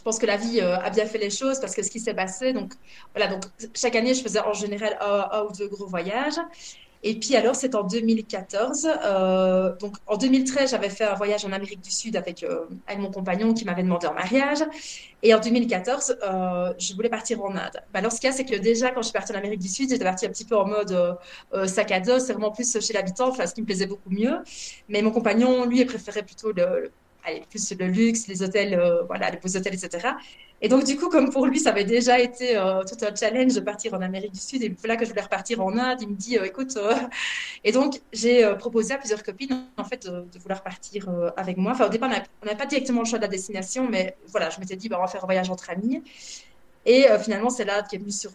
Pense 0.06 0.20
que 0.20 0.26
la 0.26 0.38
vie 0.38 0.62
a 0.62 0.90
bien 0.90 1.06
fait 1.06 1.18
les 1.18 1.30
choses 1.30 1.60
parce 1.60 1.76
que 1.76 1.84
ce 1.84 1.90
qui 1.90 2.00
s'est 2.00 2.14
passé, 2.14 2.54
donc 2.54 2.74
voilà, 3.14 3.28
donc 3.28 3.44
chaque 3.74 3.96
année, 3.96 4.14
je 4.14 4.22
faisais 4.22 4.40
en 4.40 4.54
général 4.54 4.98
un 5.02 5.44
ou 5.44 5.52
deux 5.52 5.68
gros 5.68 5.88
voyages. 5.88 6.40
Et 7.08 7.14
puis 7.20 7.36
alors, 7.36 7.56
c'est 7.56 7.76
en 7.76 7.84
2014. 7.84 8.90
Euh, 9.04 9.76
donc 9.78 9.96
en 10.08 10.18
2013, 10.18 10.72
j'avais 10.72 10.90
fait 10.90 11.04
un 11.04 11.14
voyage 11.14 11.46
en 11.46 11.52
Amérique 11.52 11.82
du 11.82 11.92
Sud 11.92 12.16
avec, 12.16 12.44
euh, 12.44 12.66
avec 12.88 13.00
mon 13.00 13.12
compagnon 13.12 13.54
qui 13.54 13.64
m'avait 13.64 13.84
demandé 13.84 14.08
en 14.08 14.16
mariage. 14.16 14.64
Et 15.22 15.32
en 15.36 15.40
2014, 15.40 16.18
euh, 16.24 16.74
je 16.80 16.96
voulais 16.96 17.10
partir 17.10 17.44
en 17.44 17.52
Inde. 17.52 17.80
Bah, 17.94 18.00
alors, 18.00 18.12
ce 18.12 18.20
qu'il 18.20 18.28
y 18.28 18.34
a, 18.34 18.36
c'est 18.36 18.44
que 18.44 18.56
déjà, 18.56 18.90
quand 18.90 19.04
je 19.04 19.10
suis 19.10 19.14
partie 19.14 19.32
en 19.34 19.36
Amérique 19.36 19.60
du 19.60 19.68
Sud, 19.68 19.92
j'étais 19.92 20.04
partie 20.04 20.26
un 20.26 20.30
petit 20.30 20.46
peu 20.46 20.58
en 20.58 20.66
mode 20.66 21.20
sac 21.68 21.92
à 21.92 22.00
dos. 22.00 22.18
C'est 22.18 22.34
vraiment 22.34 22.52
plus 22.52 22.80
chez 22.80 22.94
l'habitant, 22.94 23.30
enfin, 23.30 23.46
ce 23.46 23.54
qui 23.54 23.62
me 23.62 23.68
plaisait 23.68 23.86
beaucoup 23.86 24.10
mieux. 24.10 24.40
Mais 24.90 25.04
mon 25.04 25.12
compagnon, 25.12 25.66
lui, 25.66 25.86
préférait 25.86 26.24
plutôt 26.24 26.54
le, 26.54 26.92
allez, 27.26 27.44
plus 27.50 27.74
le 27.78 27.88
luxe, 27.88 28.28
les 28.28 28.44
hôtels, 28.44 28.80
voilà, 29.08 29.30
les 29.32 29.38
beaux 29.38 29.56
hôtels, 29.56 29.74
etc. 29.74 30.14
Et 30.62 30.70
donc, 30.70 30.86
du 30.86 30.98
coup, 30.98 31.10
comme 31.10 31.30
pour 31.32 31.46
lui, 31.46 31.60
ça 31.60 31.72
avait 31.72 31.84
déjà 31.84 32.20
été 32.20 32.58
euh, 32.58 32.82
tout 32.84 32.98
un 33.06 33.14
challenge 33.14 33.54
de 33.54 33.60
partir 33.60 33.94
en 33.94 34.02
Amérique 34.02 34.32
du 34.32 34.40
Sud, 34.40 34.64
et 34.64 34.74
là 34.86 34.96
que 34.96 35.04
je 35.04 35.10
voulais 35.10 35.22
repartir 35.22 35.62
en 35.62 35.78
Inde, 35.78 36.02
il 36.02 36.10
me 36.10 36.16
dit, 36.16 36.38
euh, 36.38 36.46
écoute, 36.46 36.78
euh, 36.78 36.96
et 37.64 37.72
donc 37.72 38.02
j'ai 38.14 38.50
proposé 38.58 38.94
à 38.94 38.98
plusieurs 38.98 39.22
copines, 39.22 39.66
en 39.78 39.84
fait, 39.84 40.08
de, 40.08 40.40
vouloir 40.40 40.64
partir 40.64 41.10
avec 41.38 41.58
moi. 41.58 41.74
Enfin, 41.74 41.88
au 41.88 41.90
départ, 41.90 42.10
on 42.42 42.46
n'avait 42.46 42.58
pas 42.58 42.66
directement 42.66 43.02
le 43.02 43.06
choix 43.06 43.20
de 43.20 43.24
la 43.24 43.30
destination, 43.30 43.88
mais 43.90 44.16
voilà, 44.28 44.50
je 44.50 44.60
m'étais 44.60 44.76
dit, 44.76 44.90
bah, 44.90 44.98
on 44.98 45.02
va 45.02 45.08
faire 45.08 45.24
un 45.24 45.28
voyage 45.28 45.50
entre 45.50 45.70
amis. 45.70 46.02
Et 46.86 47.08
finalement, 47.20 47.50
c'est 47.50 47.66
là 47.66 47.82
qui 47.82 47.96
est 47.96 48.00
venu 48.00 48.12
sur, 48.12 48.32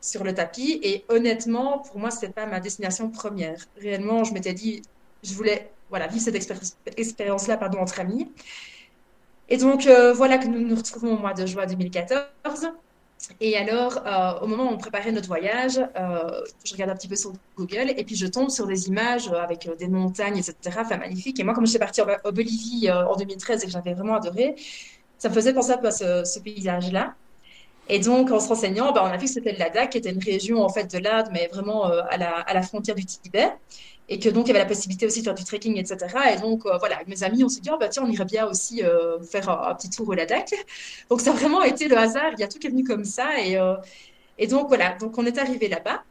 sur 0.00 0.24
le 0.24 0.32
tapis. 0.32 0.80
Et 0.82 1.04
honnêtement, 1.10 1.80
pour 1.80 1.98
moi, 1.98 2.10
ce 2.10 2.24
n'est 2.24 2.32
pas 2.32 2.46
ma 2.46 2.58
destination 2.58 3.10
première. 3.10 3.58
Réellement, 3.78 4.24
je 4.24 4.32
m'étais 4.32 4.54
dit, 4.54 4.80
je 5.22 5.34
voulais 5.34 5.70
voilà, 5.94 6.08
vivre 6.08 6.24
cette 6.24 6.34
expérience-là 6.98 7.56
pardon, 7.56 7.78
entre 7.78 8.00
amis. 8.00 8.28
Et 9.48 9.56
donc, 9.58 9.86
euh, 9.86 10.12
voilà 10.12 10.38
que 10.38 10.48
nous 10.48 10.60
nous 10.66 10.74
retrouvons 10.74 11.14
au 11.14 11.18
mois 11.18 11.34
de 11.34 11.46
juin 11.46 11.66
2014. 11.66 12.72
Et 13.40 13.56
alors, 13.56 14.02
euh, 14.04 14.40
au 14.44 14.48
moment 14.48 14.64
où 14.64 14.74
on 14.74 14.76
préparait 14.76 15.12
notre 15.12 15.28
voyage, 15.28 15.78
euh, 15.78 16.40
je 16.64 16.72
regarde 16.72 16.90
un 16.90 16.96
petit 16.96 17.06
peu 17.06 17.14
sur 17.14 17.32
Google 17.56 17.94
et 17.96 18.04
puis 18.04 18.16
je 18.16 18.26
tombe 18.26 18.50
sur 18.50 18.66
des 18.66 18.88
images 18.88 19.28
avec 19.28 19.70
des 19.78 19.86
montagnes, 19.86 20.36
etc. 20.38 20.54
Enfin, 20.80 20.96
magnifiques. 20.96 21.38
Et 21.38 21.44
moi, 21.44 21.54
comme 21.54 21.64
je 21.64 21.70
suis 21.70 21.78
partie 21.78 22.02
en, 22.02 22.06
Bolivie 22.32 22.90
en 22.90 23.14
2013 23.14 23.62
et 23.62 23.66
que 23.66 23.72
j'avais 23.72 23.94
vraiment 23.94 24.16
adoré, 24.16 24.56
ça 25.18 25.28
me 25.28 25.34
faisait 25.34 25.54
penser 25.54 25.72
à 25.72 25.90
ce, 26.24 26.40
paysage-là. 26.40 27.14
Et 27.88 27.98
donc, 27.98 28.30
en 28.30 28.40
se 28.40 28.48
renseignant, 28.48 28.92
ben, 28.92 29.02
on 29.02 29.06
a 29.06 29.16
vu 29.16 29.26
que 29.26 29.32
c'était 29.32 29.52
le 29.52 29.58
Ladakh, 29.58 29.90
qui 29.90 29.98
était 29.98 30.10
une 30.10 30.22
région 30.22 30.62
en 30.62 30.68
fait 30.70 30.90
de 30.90 30.98
l'Inde, 30.98 31.28
mais 31.32 31.48
vraiment 31.52 31.84
à 31.84 32.16
la, 32.16 32.30
à, 32.38 32.54
la, 32.54 32.62
frontière 32.62 32.96
du 32.96 33.04
Tibet 33.04 33.52
et 34.08 34.18
que 34.18 34.28
donc 34.28 34.46
il 34.46 34.48
y 34.48 34.50
avait 34.50 34.60
la 34.60 34.66
possibilité 34.66 35.06
aussi 35.06 35.20
de 35.20 35.24
faire 35.24 35.34
du 35.34 35.44
trekking, 35.44 35.78
etc. 35.78 36.14
Et 36.34 36.40
donc 36.40 36.66
euh, 36.66 36.76
voilà, 36.78 36.96
avec 36.96 37.08
mes 37.08 37.22
amis, 37.22 37.42
on 37.44 37.48
s'est 37.48 37.60
dit, 37.60 37.70
oh, 37.72 37.78
bah, 37.78 37.88
tiens, 37.88 38.02
on 38.04 38.10
irait 38.10 38.24
bien 38.24 38.46
aussi 38.46 38.82
euh, 38.82 39.20
faire 39.22 39.48
un, 39.48 39.74
petit 39.74 39.90
tour 39.90 40.08
au 40.08 40.14
Ladakh. 40.14 40.54
Donc 41.10 41.20
ça 41.20 41.30
a 41.30 41.34
vraiment 41.34 41.62
été 41.62 41.88
le 41.88 41.96
hasard, 41.96 42.32
il 42.32 42.40
y 42.40 42.42
a 42.42 42.48
tout 42.48 42.58
qui 42.58 42.66
est 42.66 42.70
venu 42.70 42.84
comme 42.84 43.04
ça. 43.04 43.40
Et, 43.40 43.56
euh, 43.56 43.76
et 44.38 44.46
donc 44.46 44.68
voilà, 44.68 44.94
donc 44.94 45.16
on 45.16 45.24
est 45.26 45.38
arrivé 45.38 45.68
là-bas. 45.68 46.02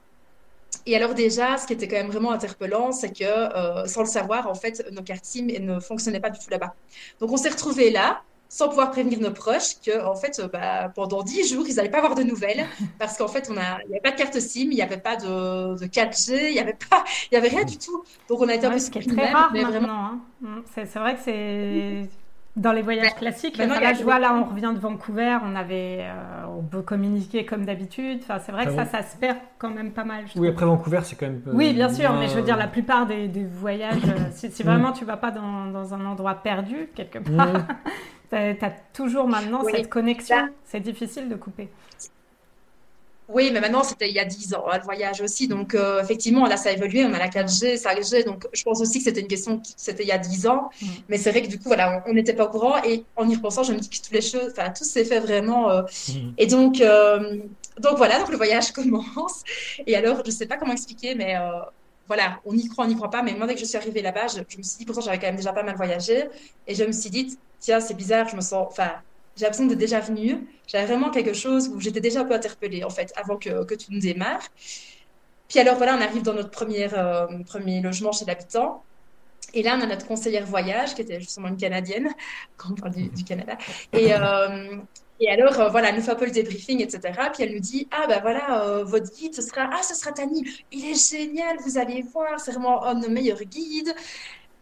Et 0.86 0.96
alors 0.96 1.14
déjà, 1.14 1.58
ce 1.58 1.68
qui 1.68 1.74
était 1.74 1.88
quand 1.88 1.98
même 1.98 2.10
vraiment 2.10 2.32
interpellant, 2.32 2.92
c'est 2.92 3.12
que 3.12 3.88
sans 3.88 4.02
le 4.02 4.08
savoir, 4.08 4.48
en 4.48 4.56
fait, 4.56 4.86
nos 4.92 5.02
cartes 5.02 5.26
SIM 5.26 5.48
ne 5.60 5.80
fonctionnaient 5.80 6.20
pas 6.20 6.30
du 6.30 6.40
tout 6.40 6.50
là-bas. 6.50 6.74
Donc 7.20 7.32
on 7.32 7.38
s'est 7.38 7.50
retrouvés 7.50 7.90
là, 7.90 8.22
sans 8.54 8.70
pouvoir 8.70 8.92
prévenir 8.92 9.20
nos 9.20 9.32
proches 9.32 9.80
que 9.84 10.06
en 10.06 10.14
fait 10.16 10.40
bah, 10.54 10.92
pendant 10.94 11.24
10 11.24 11.52
jours 11.52 11.66
ils 11.68 11.76
n'allaient 11.76 11.90
pas 11.90 11.98
avoir 11.98 12.14
de 12.14 12.22
nouvelles 12.22 12.68
parce 13.00 13.18
qu'en 13.18 13.28
fait 13.28 13.50
on 13.52 13.58
a 13.58 13.80
il 13.86 13.90
n'y 13.90 13.94
avait 13.94 14.02
pas 14.02 14.12
de 14.12 14.16
carte 14.16 14.40
SIM 14.40 14.68
il 14.70 14.76
n'y 14.76 14.82
avait 14.84 14.98
pas 14.98 15.16
de, 15.16 15.76
de 15.80 15.86
4G 15.88 16.50
il 16.50 16.54
n'y 16.54 16.60
avait 16.60 16.78
pas 16.88 17.04
il 17.32 17.34
y 17.34 17.38
avait 17.38 17.48
rien 17.48 17.64
du 17.64 17.80
tout 17.80 18.04
donc 18.30 18.42
on 18.42 18.48
a 18.48 18.54
été 18.54 18.68
un 18.68 18.70
peu 18.70 18.78
ce 18.78 18.92
qui 18.92 19.00
est 19.00 19.12
très 19.12 19.32
rare 19.32 19.50
mais 19.54 19.64
maintenant 19.64 19.90
hein. 19.90 20.22
mm. 20.42 20.62
c'est 20.72 21.00
vrai 21.00 21.16
que 21.16 21.22
c'est 21.26 22.08
dans 22.56 22.72
les 22.72 22.84
voyages 22.84 23.08
bah, 23.08 23.16
classiques, 23.18 23.58
là, 23.58 23.94
je 23.94 24.04
vois, 24.04 24.20
là, 24.20 24.36
on 24.36 24.44
revient 24.44 24.72
de 24.76 24.80
Vancouver, 24.80 25.40
on 25.44 25.56
avait, 25.56 26.02
euh, 26.02 26.46
on 26.56 26.62
peut 26.62 26.84
communiquer 26.84 27.46
comme 27.46 27.66
d'habitude. 27.66 28.20
Enfin, 28.22 28.38
c'est 28.46 28.52
vrai 28.52 28.68
que 28.68 28.76
ça, 28.76 28.86
ça 28.86 29.02
se 29.02 29.18
perd 29.18 29.38
quand 29.58 29.72
même 29.72 29.92
pas 29.92 30.04
mal. 30.04 30.26
oui, 30.36 30.50
après 30.50 30.66
Vancouver, 30.66 31.00
c'est 31.04 31.16
quand 31.16 31.26
même. 31.26 31.42
oui, 31.48 31.74
bien 31.74 31.90
sûr, 31.90 32.14
mais 32.14 32.28
je 32.28 32.36
veux 32.36 32.44
dire, 32.44 32.58
la 32.58 32.68
plupart 32.68 33.08
des, 33.08 33.28
voyages, 33.52 34.04
euh, 34.06 34.30
si, 34.32 34.48
mm. 34.64 34.66
vraiment 34.66 34.92
tu 34.92 35.04
vas 35.04 35.18
pas 35.18 35.32
dans, 35.32 35.66
dans, 35.66 35.96
un 35.96 36.06
endroit 36.06 36.36
perdu 36.36 36.90
quelque 36.94 37.18
part, 37.18 37.54
mm. 37.54 37.68
Tu 38.34 38.66
as, 38.66 38.72
toujours 38.94 39.28
maintenant 39.28 39.64
cette 39.64 39.90
connexion. 39.90 40.50
C'est 40.66 40.80
difficile 40.80 41.30
de 41.30 41.36
couper. 41.36 41.70
Oui, 43.30 43.52
mais 43.54 43.62
maintenant, 43.62 43.84
c'était 43.84 44.10
il 44.10 44.16
y 44.16 44.20
a 44.20 44.26
10 44.26 44.54
ans, 44.54 44.66
hein, 44.70 44.78
le 44.78 44.84
voyage 44.84 45.22
aussi. 45.22 45.48
Donc, 45.48 45.76
euh, 45.76 46.02
effectivement, 46.02 46.46
là, 46.46 46.58
ça 46.58 46.70
a 46.70 46.72
évolué. 46.74 47.06
On 47.06 47.14
a 47.14 47.20
la 47.20 47.30
4G, 47.30 47.78
5G. 47.78 48.26
Donc, 48.26 48.46
je 48.52 48.64
pense 48.64 48.82
aussi 48.82 49.00
que 49.00 49.06
c'était 49.06 49.22
une 49.22 49.28
question, 49.28 49.62
c'était 49.78 50.04
il 50.04 50.10
y 50.10 50.12
a 50.12 50.18
10 50.18 50.48
ans. 50.48 50.70
Mm. 50.82 50.88
Mais 51.10 51.18
c'est 51.18 51.32
vrai 51.32 51.42
que 51.42 51.48
du 51.48 51.58
coup, 51.58 51.68
voilà, 51.68 52.04
on 52.06 52.14
n'était 52.14 52.34
pas 52.34 52.46
au 52.46 52.50
courant. 52.50 52.84
Et 52.84 53.06
en 53.16 53.28
y 53.30 53.36
repensant, 53.36 53.64
je 53.64 53.72
me 53.74 53.80
dis 53.80 53.90
que 53.90 53.96
toutes 53.96 54.12
les 54.12 54.22
choses, 54.22 54.52
enfin, 54.52 54.72
tout 54.72 54.84
s'est 54.84 55.06
fait 55.06 55.20
vraiment. 55.20 55.70
Euh, 55.72 55.82
mm. 56.10 56.34
Et 56.38 56.48
donc, 56.48 56.82
euh, 56.82 57.38
donc, 57.80 57.98
voilà, 57.98 58.20
donc 58.20 58.30
le 58.30 58.38
voyage 58.38 58.72
commence. 58.74 59.44
Et 59.88 59.96
alors, 59.96 60.18
je 60.18 60.30
ne 60.30 60.36
sais 60.36 60.46
pas 60.46 60.58
comment 60.58 60.74
expliquer, 60.74 61.16
mais 61.16 61.36
voilà, 62.08 62.42
on 62.46 62.56
y 62.56 62.68
croit, 62.68 62.86
on 62.86 62.90
n'y 62.90 62.96
croit 62.96 63.10
pas. 63.10 63.24
Mais 63.24 63.34
moi, 63.34 63.48
dès 63.48 63.54
que 63.54 63.62
je 63.62 63.66
suis 63.66 63.78
arrivée 63.78 64.02
là-bas, 64.02 64.28
je, 64.28 64.42
je 64.48 64.58
me 64.58 64.64
suis 64.64 64.78
dit, 64.80 64.86
pourtant, 64.86 65.02
j'avais 65.02 65.18
quand 65.18 65.28
même 65.28 65.38
déjà 65.38 65.54
pas 65.54 65.64
mal 65.64 65.78
voyagé. 65.78 66.26
Et 66.68 66.76
je 66.76 66.84
me 66.84 66.92
suis 66.92 67.10
dit, 67.10 67.38
tiens, 67.64 67.80
c'est 67.80 67.94
bizarre, 67.96 68.28
je 68.28 68.36
me 68.36 68.42
sens. 68.42 68.68
Enfin, 68.70 68.92
j'ai 69.36 69.44
l'impression 69.46 69.66
d'être 69.66 69.80
déjà 69.80 70.00
venue. 70.00 70.46
J'avais 70.68 70.86
vraiment 70.86 71.10
quelque 71.10 71.34
chose 71.34 71.70
où 71.70 71.80
j'étais 71.80 72.02
déjà 72.02 72.22
un 72.22 72.26
peu 72.26 72.36
interpellée, 72.36 72.84
en 72.84 72.90
fait, 72.90 73.12
avant 73.16 73.38
que, 73.38 73.64
que 73.64 73.74
tu 73.74 73.92
nous 73.92 74.00
démarres. 74.00 74.48
Puis 75.48 75.60
alors, 75.60 75.78
voilà, 75.78 75.96
on 75.96 76.02
arrive 76.02 76.24
dans 76.24 76.34
notre 76.34 76.52
premier, 76.52 76.88
euh, 76.94 77.26
premier 77.46 77.82
logement 77.82 78.12
chez 78.12 78.26
l'habitant. 78.26 78.84
Et 79.54 79.64
là, 79.64 79.76
on 79.78 79.82
a 79.82 79.86
notre 79.86 80.06
conseillère 80.06 80.46
voyage, 80.46 80.94
qui 80.94 81.02
était 81.02 81.20
justement 81.20 81.48
une 81.48 81.58
Canadienne, 81.58 82.10
quand 82.58 82.70
on 82.72 82.76
parle 82.76 82.94
du, 82.94 83.24
Canada. 83.24 83.58
Et, 83.94 84.14
euh, 84.14 84.78
et 85.20 85.30
alors, 85.30 85.60
euh, 85.60 85.70
voilà, 85.70 85.90
elle 85.90 85.96
nous 85.96 86.02
fait 86.02 86.12
un 86.12 86.16
peu 86.16 86.26
le 86.26 86.32
débriefing, 86.32 86.82
etc. 86.82 87.14
Puis 87.34 87.44
elle 87.44 87.54
nous 87.54 87.60
dit, 87.60 87.88
ah 87.92 88.08
ben 88.08 88.20
voilà, 88.22 88.84
votre 88.84 89.14
guide, 89.16 89.34
ce 89.34 89.42
sera, 89.42 89.70
ah, 89.72 89.82
ce 89.84 89.96
sera 89.96 90.12
Tani. 90.12 90.44
Il 90.72 90.86
est 90.86 91.12
génial, 91.12 91.58
vous 91.64 91.78
allez 91.78 92.02
voir, 92.02 92.40
c'est 92.42 92.52
vraiment 92.52 92.84
un 92.84 92.96
de 92.96 93.08
nos 93.08 93.14
meilleurs 93.14 93.44
guides. 93.44 93.94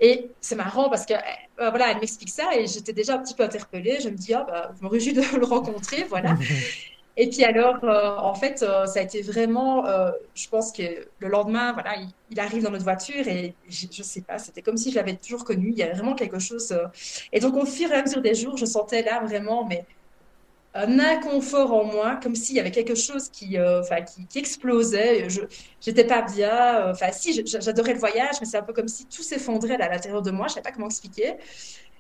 Et 0.02 0.32
c'est 0.42 0.56
marrant 0.56 0.90
parce 0.90 1.06
que 1.06 1.14
euh, 1.14 1.70
voilà, 1.70 1.92
elle 1.92 2.00
m'explique 2.00 2.30
ça 2.30 2.56
et 2.58 2.66
j'étais 2.66 2.92
déjà 2.92 3.16
un 3.16 3.20
petit 3.20 3.36
peu 3.36 3.44
interpellée. 3.44 4.00
Je 4.02 4.10
me 4.10 4.16
dis, 4.16 4.34
ah, 4.34 4.46
bah, 4.48 4.72
je 4.78 4.84
me 4.84 4.90
réjouis 4.90 5.14
de 5.14 5.22
le 5.38 5.46
rencontrer, 5.46 6.04
voilà. 6.10 6.36
et 7.18 7.30
puis 7.30 7.44
alors, 7.44 7.84
euh, 7.84 8.18
en 8.18 8.34
fait, 8.34 8.64
euh, 8.64 8.88
ça 8.88 9.00
a 9.00 9.04
été 9.04 9.22
vraiment, 9.22 9.86
je 10.34 10.50
pense 10.50 10.72
que 10.72 10.82
le 11.20 11.28
lendemain, 11.28 11.74
voilà, 11.74 11.96
il, 12.32 12.40
arrive 12.40 12.64
dans 12.64 12.72
notre 12.72 12.84
voiture 12.84 13.28
et 13.28 13.54
je, 13.70 13.86
ne 13.86 14.04
sais 14.04 14.22
pas, 14.22 14.40
c'était 14.40 14.64
comme 14.64 14.78
si 14.78 14.90
je 14.90 14.96
l'avais 14.96 15.16
toujours 15.16 15.46
connu. 15.46 15.70
Il 15.70 15.78
y 15.78 15.84
avait 15.84 15.94
vraiment 15.94 16.16
quelque 16.16 16.40
chose. 16.40 16.76
et 17.32 17.40
donc, 17.40 17.56
au 17.56 17.66
fur 17.68 17.92
et 17.92 17.96
à 17.96 18.02
mesure 18.02 18.22
des 18.22 18.34
jours, 18.34 18.58
je 18.58 18.66
sentais 18.66 19.04
là 19.04 19.20
vraiment, 19.20 19.66
mais 19.66 19.86
un 20.74 21.00
inconfort 21.00 21.74
en 21.74 21.84
moi, 21.84 22.18
comme 22.22 22.36
s'il 22.36 22.56
y 22.56 22.60
avait 22.60 22.72
quelque 22.72 22.96
chose 22.96 23.30
qui, 23.30 23.58
euh, 23.58 23.82
qui, 24.16 24.26
qui, 24.26 24.40
explosait. 24.40 25.30
Je 25.30 25.42
n'étais 25.86 26.06
pas 26.06 26.22
bien. 26.22 26.78
Euh, 26.78 26.92
enfin, 26.92 27.12
si, 27.12 27.46
j'adorais 27.46 27.94
le 27.94 28.00
voyage, 28.00 28.36
mais 28.40 28.46
c'est 28.46 28.58
un 28.58 28.64
peu 28.64 28.74
comme 28.74 28.88
si 28.88 29.06
tout 29.06 29.22
s'effondrait 29.24 29.82
à 29.82 29.90
l'intérieur 29.90 30.22
de 30.22 30.32
moi. 30.32 30.48
Je 30.48 30.52
ne 30.52 30.56
savais 30.56 30.64
pas 30.64 30.72
comment 30.72 30.88
expliquer. 30.88 31.36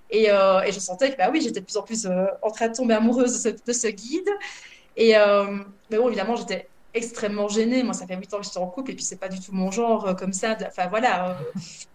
Et, 0.10 0.32
euh, 0.32 0.62
et, 0.62 0.72
je 0.72 0.80
sentais 0.80 1.12
que, 1.12 1.18
bah 1.18 1.30
oui, 1.32 1.42
j'étais 1.42 1.60
de 1.60 1.66
plus 1.66 1.78
en 1.78 1.84
plus 1.84 2.08
en 2.42 2.51
train 2.51 2.70
de 2.70 2.74
tomber 2.75 2.94
amoureuse 2.94 3.44
de 3.44 3.50
ce, 3.50 3.56
de 3.66 3.74
ce 3.74 3.88
guide. 3.88 4.30
Et, 4.96 5.13
mais 5.90 5.98
bon, 5.98 6.08
évidemment, 6.08 6.36
j'étais 6.36 6.68
extrêmement 6.94 7.48
gênée. 7.50 7.84
Moi, 7.84 7.94
ça 7.94 8.08
fait 8.08 8.16
huit 8.16 8.34
ans 8.34 8.40
que 8.40 8.46
j'étais 8.46 8.58
en 8.58 8.68
couple, 8.68 8.92
et 8.92 8.96
puis 8.96 9.04
c'est 9.04 9.20
pas 9.20 9.30
du 9.30 9.40
tout 9.40 9.51
mon 9.54 9.72
genre 9.72 10.16
comme 10.16 10.34
ça. 10.34 10.58
Enfin, 10.66 10.88
voilà. 10.88 11.38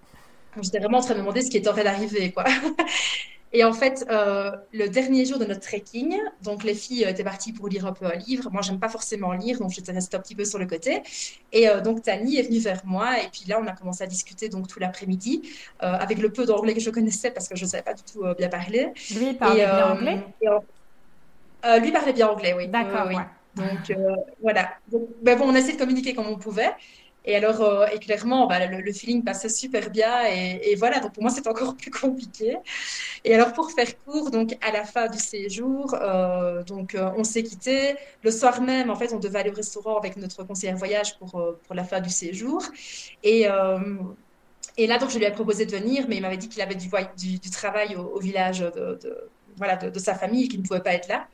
j'étais 0.62 0.78
vraiment 0.78 0.98
en 0.98 1.02
train 1.02 1.14
de 1.14 1.18
me 1.18 1.22
demander 1.22 1.42
ce 1.42 1.50
qui 1.50 1.56
était 1.56 1.68
en 1.68 1.72
train 1.72 1.84
d'arriver, 1.84 2.32
quoi. 2.32 2.44
Et 3.56 3.64
en 3.64 3.72
fait, 3.72 4.04
euh, 4.10 4.50
le 4.74 4.86
dernier 4.86 5.24
jour 5.24 5.38
de 5.38 5.46
notre 5.46 5.62
trekking, 5.62 6.14
donc 6.42 6.62
les 6.62 6.74
filles 6.74 7.04
étaient 7.04 7.24
parties 7.24 7.54
pour 7.54 7.68
lire 7.68 7.86
un 7.86 7.94
peu 7.94 8.04
un 8.04 8.14
livre. 8.14 8.50
Moi, 8.52 8.60
j'aime 8.60 8.78
pas 8.78 8.90
forcément 8.90 9.32
lire, 9.32 9.58
donc 9.58 9.70
j'étais 9.70 9.92
restée 9.92 10.14
un 10.14 10.20
petit 10.20 10.34
peu 10.34 10.44
sur 10.44 10.58
le 10.58 10.66
côté. 10.66 11.02
Et 11.52 11.66
euh, 11.66 11.80
donc 11.80 12.02
Tani 12.02 12.36
est 12.36 12.42
venue 12.42 12.58
vers 12.58 12.82
moi, 12.84 13.18
et 13.18 13.28
puis 13.32 13.44
là, 13.48 13.58
on 13.58 13.66
a 13.66 13.72
commencé 13.72 14.04
à 14.04 14.06
discuter 14.06 14.50
donc 14.50 14.68
tout 14.68 14.78
l'après-midi 14.78 15.40
euh, 15.82 15.86
avec 15.86 16.18
le 16.18 16.28
peu 16.30 16.44
d'anglais 16.44 16.74
que 16.74 16.80
je 16.80 16.90
connaissais 16.90 17.30
parce 17.30 17.48
que 17.48 17.56
je 17.56 17.64
ne 17.64 17.70
savais 17.70 17.82
pas 17.82 17.94
du 17.94 18.02
tout 18.02 18.24
bien 18.36 18.50
parler. 18.50 18.92
Lui 19.16 19.28
il 19.28 19.38
parlait 19.38 19.64
bien 19.64 19.90
anglais? 19.90 20.22
lui 21.80 21.92
parlait 21.92 22.12
bien 22.12 22.28
anglais, 22.28 22.52
oui. 22.54 22.68
D'accord. 22.68 23.06
oui. 23.08 23.16
Donc 23.54 23.98
voilà. 24.42 24.68
Donc, 24.92 25.08
ben 25.22 25.38
bon, 25.38 25.46
on 25.46 25.54
a 25.54 25.60
essayé 25.60 25.72
de 25.72 25.78
communiquer 25.78 26.14
comme 26.14 26.26
on 26.26 26.36
pouvait. 26.36 26.74
Et 27.26 27.34
alors, 27.34 27.60
euh, 27.60 27.86
et 27.92 27.98
clairement, 27.98 28.46
bah, 28.46 28.64
le, 28.66 28.92
feeling 28.92 29.24
passait 29.24 29.48
super 29.48 29.90
bien. 29.90 30.24
Et, 30.26 30.74
voilà, 30.76 31.00
donc 31.00 31.12
pour 31.12 31.22
moi, 31.22 31.32
c'est 31.32 31.46
encore 31.48 31.76
plus 31.82 31.90
compliqué. 31.90 32.56
Et 33.24 33.34
alors, 33.34 33.52
pour 33.52 33.70
faire 33.72 33.88
court, 34.04 34.30
donc 34.30 34.56
à 34.62 34.70
la 34.70 34.84
fin 34.84 35.08
du 35.08 35.18
séjour, 35.18 35.94
euh, 35.94 36.62
donc 36.62 36.94
euh, 36.94 37.10
on 37.16 37.24
s'est 37.24 37.42
quitté. 37.42 37.96
Le 38.22 38.30
soir 38.30 38.60
même, 38.62 38.90
en 38.90 38.96
fait, 38.96 39.12
on 39.12 39.18
devait 39.18 39.40
aller 39.40 39.50
au 39.50 39.54
restaurant 39.54 39.98
avec 39.98 40.16
notre 40.16 40.44
conseillère 40.44 40.76
voyage 40.76 41.18
pour, 41.18 41.30
pour 41.66 41.74
la 41.74 41.84
fin 41.84 42.00
du 42.00 42.10
séjour. 42.10 42.62
Et, 43.24 43.46
et 44.78 44.86
là, 44.86 44.98
donc, 44.98 45.10
je 45.10 45.18
lui 45.18 45.24
ai 45.24 45.30
proposé 45.32 45.66
de 45.66 45.72
venir, 45.72 46.06
mais 46.08 46.16
il 46.16 46.22
m'avait 46.22 46.36
dit 46.36 46.48
qu'il 46.48 46.62
avait 46.62 46.76
du, 46.76 47.50
travail 47.50 47.96
au, 47.96 48.18
village 48.20 48.60
de, 48.60 48.98
voilà, 49.56 49.76
de, 49.76 49.90
de 49.90 49.98
sa 49.98 50.14
famille 50.14 50.48
qu'il 50.48 50.60
ne 50.60 50.66
pouvait 50.66 50.80
pas 50.80 50.94
être 50.94 51.08
là. 51.08 51.26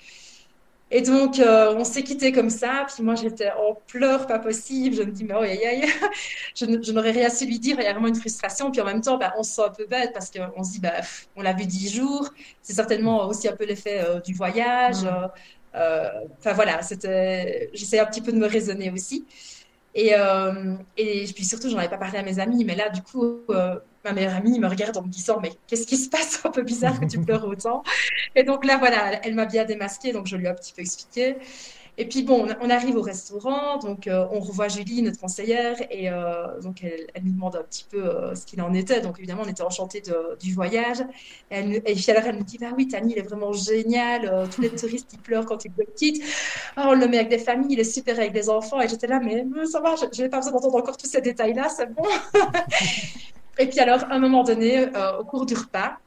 Et 0.95 1.01
donc, 1.01 1.39
euh, 1.39 1.75
on 1.75 1.85
s'est 1.85 2.03
quitté 2.03 2.33
comme 2.33 2.51
ça. 2.51 2.87
Puis 2.93 3.03
moi, 3.03 3.15
j'étais 3.15 3.51
en 3.53 3.75
pleurs, 3.87 4.27
pas 4.27 4.39
possible. 4.39 4.95
Je 4.95 5.03
me 5.03 5.11
dis, 5.11 5.25
mais 5.25 5.33
oh, 5.35 5.41
aïe, 5.41 5.65
aïe, 5.65 5.87
je, 6.55 6.93
n'aurais 6.93 7.13
rien 7.13 7.31
su 7.31 7.47
lui 7.47 7.59
dire. 7.59 7.77
Il 7.81 7.85
y 7.85 7.87
a 7.87 7.93
vraiment 7.93 8.09
une 8.09 8.15
frustration. 8.15 8.71
Puis 8.71 8.83
en 8.83 8.85
même 8.85 9.01
temps, 9.01 9.17
bah, 9.17 9.33
on 9.39 9.43
se 9.43 9.53
sent 9.53 9.63
un 9.67 9.71
peu 9.71 9.87
bête 9.87 10.13
parce 10.13 10.31
qu'on 10.31 10.63
se 10.63 10.73
dit, 10.73 10.81
bah, 10.81 10.93
on 11.35 11.41
l'a 11.41 11.55
vu 11.55 11.65
dix 11.65 11.91
jours. 11.91 12.29
C'est 12.61 12.75
certainement 12.75 13.27
aussi 13.27 13.49
un 13.49 13.57
peu 13.57 13.65
l'effet 13.65 14.05
euh, 14.05 14.21
du 14.21 14.35
voyage. 14.35 14.99
Euh, 15.75 16.09
enfin 16.39 16.53
voilà, 16.53 16.83
c'était. 16.83 17.71
J'essaie 17.73 17.99
un 17.99 18.05
petit 18.05 18.21
peu 18.21 18.31
de 18.31 18.37
me 18.37 18.47
raisonner 18.47 18.91
aussi. 18.91 19.25
Et, 19.95 20.13
et 20.99 21.25
puis 21.35 21.45
surtout, 21.45 21.71
j'en 21.71 21.79
avais 21.79 21.89
pas 21.89 21.97
parlé 21.97 22.19
à 22.19 22.23
mes 22.23 22.39
amis. 22.39 22.65
Mais 22.67 22.75
là, 22.75 22.91
du 22.91 23.03
coup, 23.03 23.41
ma 24.05 24.13
meilleure 24.13 24.35
amie 24.35 24.59
me 24.59 24.69
regarde 24.69 24.97
en 24.97 25.03
me 25.03 25.09
disant 25.09 25.39
mais 25.41 25.53
qu'est-ce 25.67 25.87
qui 25.87 25.97
se 25.97 26.09
passe? 26.09 26.41
Un 26.45 26.51
peu 26.51 26.63
bizarre 26.63 26.99
que 26.99 27.07
tu 27.07 27.21
pleures 27.21 27.47
autant. 27.47 27.83
Et 28.35 28.43
donc 28.43 28.65
là 28.65 28.77
voilà 28.79 29.25
elle 29.25 29.35
m'a 29.35 29.47
bien 29.47 29.65
démasqué 29.65 30.13
donc 30.13 30.27
je 30.27 30.37
lui 30.37 30.47
ai 30.47 30.49
un 30.49 30.55
petit 30.55 30.73
peu 30.73 30.83
expliqué. 30.83 31.37
Et 31.99 32.07
puis 32.07 32.23
bon 32.23 32.49
on 32.61 32.71
arrive 32.71 32.97
au 32.97 33.03
restaurant 33.03 33.77
donc 33.79 34.07
euh, 34.07 34.27
on 34.33 34.41
revoit 34.41 34.69
Julie 34.69 35.03
notre 35.03 35.21
conseillère 35.21 35.77
et 35.91 36.09
euh, 36.11 36.59
donc 36.63 36.83
elle, 36.83 37.07
nous 37.23 37.33
demande 37.33 37.55
un 37.55 37.63
petit 37.63 37.85
peu 37.89 38.03
euh, 38.03 38.35
ce 38.35 38.47
qu'il 38.47 38.63
en 38.63 38.73
était. 38.73 39.03
Donc 39.03 39.19
évidemment 39.19 39.43
on 39.45 39.49
était 39.49 39.63
enchantés 39.63 40.03
du 40.41 40.55
voyage. 40.55 41.01
Et, 41.51 41.57
elle, 41.57 41.75
et 41.75 41.95
puis 41.95 42.11
alors 42.11 42.25
elle 42.27 42.37
nous 42.37 42.45
dit 42.45 42.59
bah 42.59 42.71
oui 42.77 42.89
Tani 42.89 43.13
il 43.13 43.19
est 43.19 43.29
vraiment 43.29 43.53
génial 43.53 44.49
tous 44.51 44.63
les 44.63 44.71
touristes 44.71 45.13
ils 45.13 45.19
pleurent 45.19 45.45
quand 45.45 45.65
ils 45.65 45.71
sont 45.71 45.85
petites 45.85 46.23
oh, 46.79 46.81
on 46.87 46.95
le 46.95 47.07
met 47.09 47.19
avec 47.19 47.29
des 47.29 47.39
familles 47.39 47.75
il 47.75 47.81
est 47.81 47.85
super 47.85 48.19
avec 48.19 48.33
des 48.33 48.49
enfants 48.49 48.81
et 48.81 48.89
j'étais 48.89 49.07
là 49.07 49.21
mais 49.21 49.45
ça 49.67 49.81
va 49.81 49.95
je 49.97 50.23
n'ai 50.23 50.29
pas 50.31 50.39
besoin 50.39 50.53
d'entendre 50.53 50.77
encore 50.77 50.97
tous 50.97 51.07
ces 51.09 51.21
détails 51.21 51.55
là 51.55 51.69
c'est 51.69 51.93
bon 51.93 52.05
Et 53.59 53.67
puis 53.67 53.81
alors, 53.81 54.05
à 54.05 54.15
un 54.15 54.19
moment 54.19 54.45
donné, 54.45 54.79
euh, 54.79 55.19
au 55.19 55.25
cours 55.25 55.47
du 55.47 55.55
repas, 55.55 55.99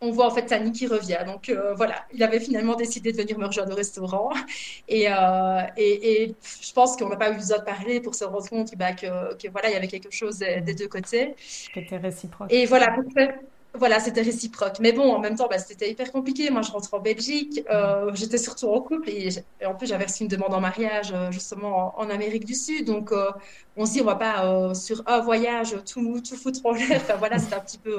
on 0.00 0.10
voit 0.10 0.26
en 0.26 0.30
fait 0.30 0.46
Tani 0.46 0.72
qui 0.72 0.86
revient. 0.86 1.20
Donc 1.26 1.48
euh, 1.48 1.74
voilà, 1.74 2.04
il 2.12 2.22
avait 2.22 2.40
finalement 2.40 2.74
décidé 2.74 3.12
de 3.12 3.16
venir 3.16 3.38
me 3.38 3.46
rejoindre 3.46 3.72
au 3.72 3.76
restaurant. 3.76 4.30
Et, 4.88 5.06
euh, 5.08 5.62
et, 5.76 6.34
je 6.42 6.72
pense 6.72 6.96
qu'on 6.96 7.08
n'a 7.08 7.16
pas 7.16 7.30
eu 7.30 7.36
besoin 7.36 7.58
de 7.58 7.64
parler 7.64 8.00
pour 8.00 8.14
se 8.14 8.24
rendre 8.24 8.46
compte 8.48 8.76
bah, 8.76 8.92
que, 8.92 9.34
que, 9.36 9.48
voilà, 9.50 9.70
il 9.70 9.72
y 9.72 9.76
avait 9.76 9.88
quelque 9.88 10.10
chose 10.10 10.38
des, 10.38 10.74
deux 10.74 10.88
côtés. 10.88 11.34
C'était 11.38 11.96
réciproque. 11.96 12.52
Et 12.52 12.66
voilà, 12.66 12.92
pour 12.92 13.10
faire, 13.12 13.34
voilà, 13.76 13.98
c'était 13.98 14.22
réciproque. 14.22 14.78
Mais 14.78 14.92
bon, 14.92 15.12
en 15.12 15.18
même 15.18 15.34
temps, 15.36 15.48
bah, 15.48 15.58
c'était 15.58 15.90
hyper 15.90 16.12
compliqué. 16.12 16.48
Moi, 16.50 16.62
je 16.62 16.70
rentre 16.70 16.94
en 16.94 17.00
Belgique. 17.00 17.60
Euh, 17.70 18.12
j'étais 18.14 18.38
surtout 18.38 18.68
en 18.68 18.80
couple 18.80 19.10
et, 19.10 19.30
en 19.66 19.74
plus, 19.74 19.88
j'avais 19.88 20.04
reçu 20.04 20.22
une 20.22 20.28
demande 20.28 20.54
en 20.54 20.60
mariage 20.60 21.12
euh, 21.12 21.32
justement 21.32 21.98
en, 21.98 22.08
Amérique 22.08 22.44
du 22.44 22.54
Sud. 22.54 22.86
Donc, 22.86 23.10
euh, 23.10 23.32
on 23.76 23.84
se 23.84 23.92
dit, 23.94 24.00
on 24.00 24.04
va 24.04 24.14
pas 24.14 24.74
sur 24.74 25.02
un 25.06 25.20
voyage 25.20 25.76
tout, 25.92 26.20
tout 26.20 26.36
foutre 26.36 26.60
en 26.64 26.72
l'air. 26.72 26.88
Enfin, 26.96 27.16
voilà, 27.16 27.38
c'était 27.38 27.56
un 27.56 27.60
petit 27.60 27.78
peu. 27.78 27.98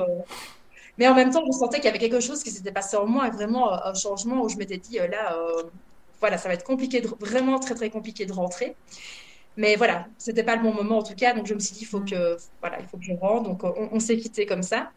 Mais 0.98 1.08
en 1.10 1.14
même 1.14 1.32
temps, 1.32 1.44
je 1.46 1.52
sentais 1.52 1.78
qu'il 1.78 1.86
y 1.86 1.90
avait 1.90 2.00
quelque 2.00 2.22
chose 2.22 2.42
qui 2.42 2.52
s'était 2.52 2.72
passé 2.72 2.96
en 2.96 3.06
moi, 3.06 3.30
vraiment 3.30 3.74
un 3.74 3.94
changement 3.94 4.44
où 4.44 4.50
je 4.50 4.56
m'étais 4.58 4.78
dit, 4.78 4.98
là, 4.98 5.38
voilà, 6.22 6.38
ça 6.38 6.48
va 6.48 6.54
être 6.56 6.64
compliqué, 6.64 7.02
vraiment 7.20 7.60
très, 7.60 7.76
très 7.76 7.90
compliqué 7.90 8.26
de 8.26 8.32
rentrer. 8.34 8.76
Mais 9.58 9.76
voilà, 9.76 10.08
c'était 10.18 10.44
pas 10.44 10.56
le 10.56 10.64
bon 10.64 10.74
moment 10.74 11.00
en 11.00 11.04
tout 11.04 11.16
cas. 11.16 11.34
Donc, 11.34 11.48
je 11.48 11.54
me 11.54 11.60
suis 11.60 11.74
dit, 11.74 11.82
il 11.82 11.88
faut 11.88 12.02
que, 12.02 12.38
voilà, 12.62 12.80
il 12.80 12.88
faut 12.88 12.98
que 12.98 13.04
je 13.04 13.14
rentre. 13.14 13.44
Donc, 13.44 13.64
on, 13.66 13.90
on 13.92 14.00
s'est 14.00 14.18
quitté 14.18 14.46
comme 14.46 14.64
ça. 14.64 14.92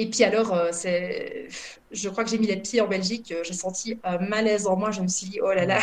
Et 0.00 0.06
puis 0.06 0.22
alors, 0.22 0.54
euh, 0.54 0.68
c'est, 0.70 1.48
je 1.90 2.08
crois 2.08 2.22
que 2.22 2.30
j'ai 2.30 2.38
mis 2.38 2.46
les 2.46 2.56
pieds 2.56 2.80
en 2.80 2.86
Belgique, 2.86 3.32
euh, 3.32 3.42
j'ai 3.42 3.52
senti 3.52 3.98
un 4.04 4.18
malaise 4.18 4.68
en 4.68 4.76
moi, 4.76 4.92
je 4.92 5.00
me 5.00 5.08
suis 5.08 5.26
dit, 5.26 5.40
oh 5.42 5.52
là 5.52 5.66
là, 5.66 5.80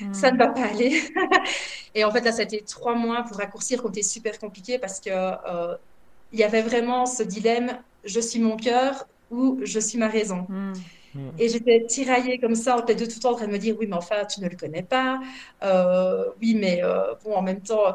mm. 0.00 0.12
ça 0.12 0.32
ne 0.32 0.38
va 0.38 0.48
pas 0.48 0.64
aller. 0.64 1.00
et 1.94 2.04
en 2.04 2.10
fait, 2.10 2.22
là, 2.22 2.32
ça 2.32 2.40
a 2.40 2.42
été 2.42 2.62
trois 2.62 2.96
mois 2.96 3.22
pour 3.22 3.36
raccourcir, 3.36 3.78
qui 3.78 3.86
ont 3.86 3.90
été 3.90 4.02
super 4.02 4.40
compliqué 4.40 4.80
parce 4.80 4.98
que 4.98 5.10
euh, 5.10 5.76
il 6.32 6.40
y 6.40 6.42
avait 6.42 6.62
vraiment 6.62 7.06
ce 7.06 7.22
dilemme, 7.22 7.78
je 8.04 8.18
suis 8.18 8.40
mon 8.40 8.56
cœur 8.56 9.06
ou 9.30 9.60
je 9.62 9.78
suis 9.78 9.98
ma 9.98 10.08
raison. 10.08 10.46
Mm. 10.48 10.72
Mm. 11.14 11.30
Et 11.38 11.48
j'étais 11.48 11.86
tiraillée 11.86 12.40
comme 12.40 12.56
ça, 12.56 12.76
en 12.76 12.82
tête 12.82 12.98
de 12.98 13.06
tout 13.06 13.20
temps, 13.20 13.30
en 13.30 13.36
train 13.36 13.46
de 13.46 13.52
me 13.52 13.58
dire, 13.58 13.76
oui, 13.78 13.86
mais 13.86 13.94
enfin, 13.94 14.24
tu 14.24 14.40
ne 14.40 14.48
le 14.48 14.56
connais 14.56 14.82
pas. 14.82 15.20
oui, 16.42 16.56
mais 16.56 16.82
bon, 17.24 17.34
en 17.36 17.42
même 17.42 17.60
temps, 17.60 17.94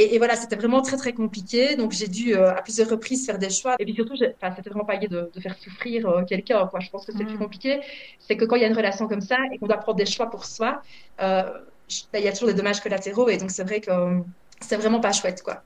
et, 0.00 0.18
voilà, 0.18 0.36
c'était 0.36 0.54
vraiment 0.54 0.80
très, 0.80 0.96
très 0.96 1.12
compliqué. 1.12 1.74
Donc, 1.74 1.90
j'ai 1.90 2.06
dû 2.06 2.36
euh, 2.36 2.54
à 2.54 2.62
plusieurs 2.62 2.88
reprises 2.88 3.26
faire 3.26 3.38
des 3.38 3.50
choix. 3.50 3.74
Et 3.80 3.84
puis 3.84 3.94
surtout, 3.94 4.14
c'était 4.16 4.70
vraiment 4.70 4.84
pas 4.84 4.94
lié 4.94 5.08
de, 5.08 5.28
faire 5.40 5.56
souffrir 5.58 6.08
euh, 6.08 6.24
quelqu'un. 6.24 6.70
Je 6.78 6.88
pense 6.88 7.04
que 7.04 7.10
c'est 7.10 7.24
plus 7.24 7.34
mm. 7.34 7.38
compliqué. 7.38 7.80
C'est 8.20 8.36
que 8.36 8.44
quand 8.44 8.54
il 8.54 8.62
y 8.62 8.64
a 8.64 8.68
une 8.68 8.76
relation 8.76 9.08
comme 9.08 9.20
ça 9.20 9.36
et 9.52 9.58
qu'on 9.58 9.66
doit 9.66 9.78
prendre 9.78 9.98
des 9.98 10.06
choix 10.06 10.30
pour 10.30 10.44
soi, 10.44 10.82
euh, 11.20 11.42
ben, 12.12 12.20
il 12.20 12.24
y 12.24 12.28
a 12.28 12.32
toujours 12.32 12.46
des 12.46 12.54
dommages 12.54 12.80
collatéraux. 12.80 13.28
Et 13.28 13.38
donc, 13.38 13.50
c'est 13.50 13.64
vrai 13.64 13.80
que 13.80 13.90
c'est 14.60 14.76
vraiment 14.76 15.00
pas 15.00 15.10
chouette. 15.10 15.42
quoi. 15.42 15.64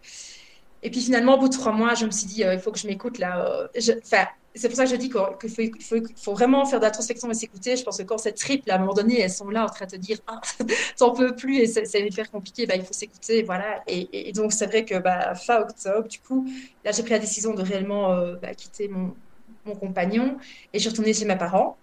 Et 0.82 0.90
puis 0.90 1.02
finalement, 1.02 1.34
au 1.34 1.38
bout 1.38 1.48
de 1.48 1.54
trois 1.54 1.72
mois, 1.72 1.92
je 1.94 2.06
me 2.06 2.10
suis 2.10 2.26
dit, 2.26 2.40
il 2.40 2.58
faut 2.58 2.72
que 2.72 2.78
je 2.78 2.86
m'écoute 2.86 3.18
là. 3.18 3.68
Enfin, 3.76 4.26
c'est 4.54 4.68
pour 4.68 4.76
ça 4.76 4.84
que 4.84 4.90
je 4.90 4.96
dis 4.96 5.08
qu'il 5.08 6.14
faut, 6.16 6.34
vraiment 6.34 6.64
faire 6.66 6.78
de 6.78 6.84
la 6.84 6.90
trospection 6.90 7.30
et 7.30 7.34
s'écouter. 7.34 7.76
Je 7.76 7.84
pense 7.84 7.98
que 7.98 8.02
quand 8.02 8.18
c'est 8.18 8.32
triple, 8.32 8.70
à 8.70 8.76
un 8.76 8.78
moment 8.78 8.92
donné, 8.92 9.20
elles 9.20 9.30
sont 9.30 9.48
là 9.48 9.64
en 9.64 9.68
train 9.68 9.86
de 9.86 9.92
te 9.92 9.96
dire 9.96 10.18
ah, 10.26 10.40
t'en 10.98 11.12
peux 11.12 11.34
plus 11.34 11.58
et 11.58 11.66
c'est 11.66 12.00
hyper 12.00 12.30
compliqué, 12.30 12.66
bah, 12.66 12.74
il 12.76 12.84
faut 12.84 12.92
s'écouter. 12.92 13.42
Voilà. 13.42 13.82
Et, 13.86 14.32
donc, 14.32 14.52
c'est 14.52 14.66
vrai 14.66 14.84
que 14.84 14.98
bah, 14.98 15.34
fin 15.34 15.60
octobre, 15.60 16.06
du 16.06 16.18
coup, 16.18 16.46
là, 16.84 16.92
j'ai 16.92 17.02
pris 17.02 17.12
la 17.12 17.18
décision 17.18 17.54
de 17.54 17.62
réellement 17.62 18.12
euh, 18.12 18.36
bah, 18.36 18.54
quitter 18.54 18.88
mon, 18.88 19.14
compagnon 19.80 20.36
et 20.72 20.78
je 20.78 20.80
suis 20.80 20.90
retournée 20.90 21.14
chez 21.14 21.24
mes 21.24 21.36
parents. 21.36 21.76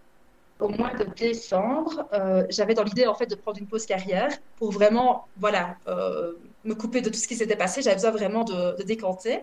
Au 0.60 0.68
mois 0.68 0.94
de 0.94 1.06
décembre, 1.06 2.06
euh, 2.12 2.46
j'avais 2.50 2.74
dans 2.74 2.84
l'idée 2.84 3.08
en 3.08 3.16
fait 3.16 3.26
de 3.26 3.36
prendre 3.36 3.58
une 3.58 3.68
pause 3.68 3.86
carrière 3.86 4.30
pour 4.58 4.72
vraiment 4.72 5.28
voilà, 5.38 5.78
euh, 5.88 6.34
me 6.66 6.76
couper 6.76 7.00
de 7.00 7.10
tout 7.10 7.18
ce 7.18 7.28
qui 7.30 7.36
s'était 7.36 7.56
passé. 7.56 7.82
J'avais 7.82 7.96
besoin 7.96 8.12
vraiment 8.12 8.44
de 8.44 8.84
décanter. 8.84 9.40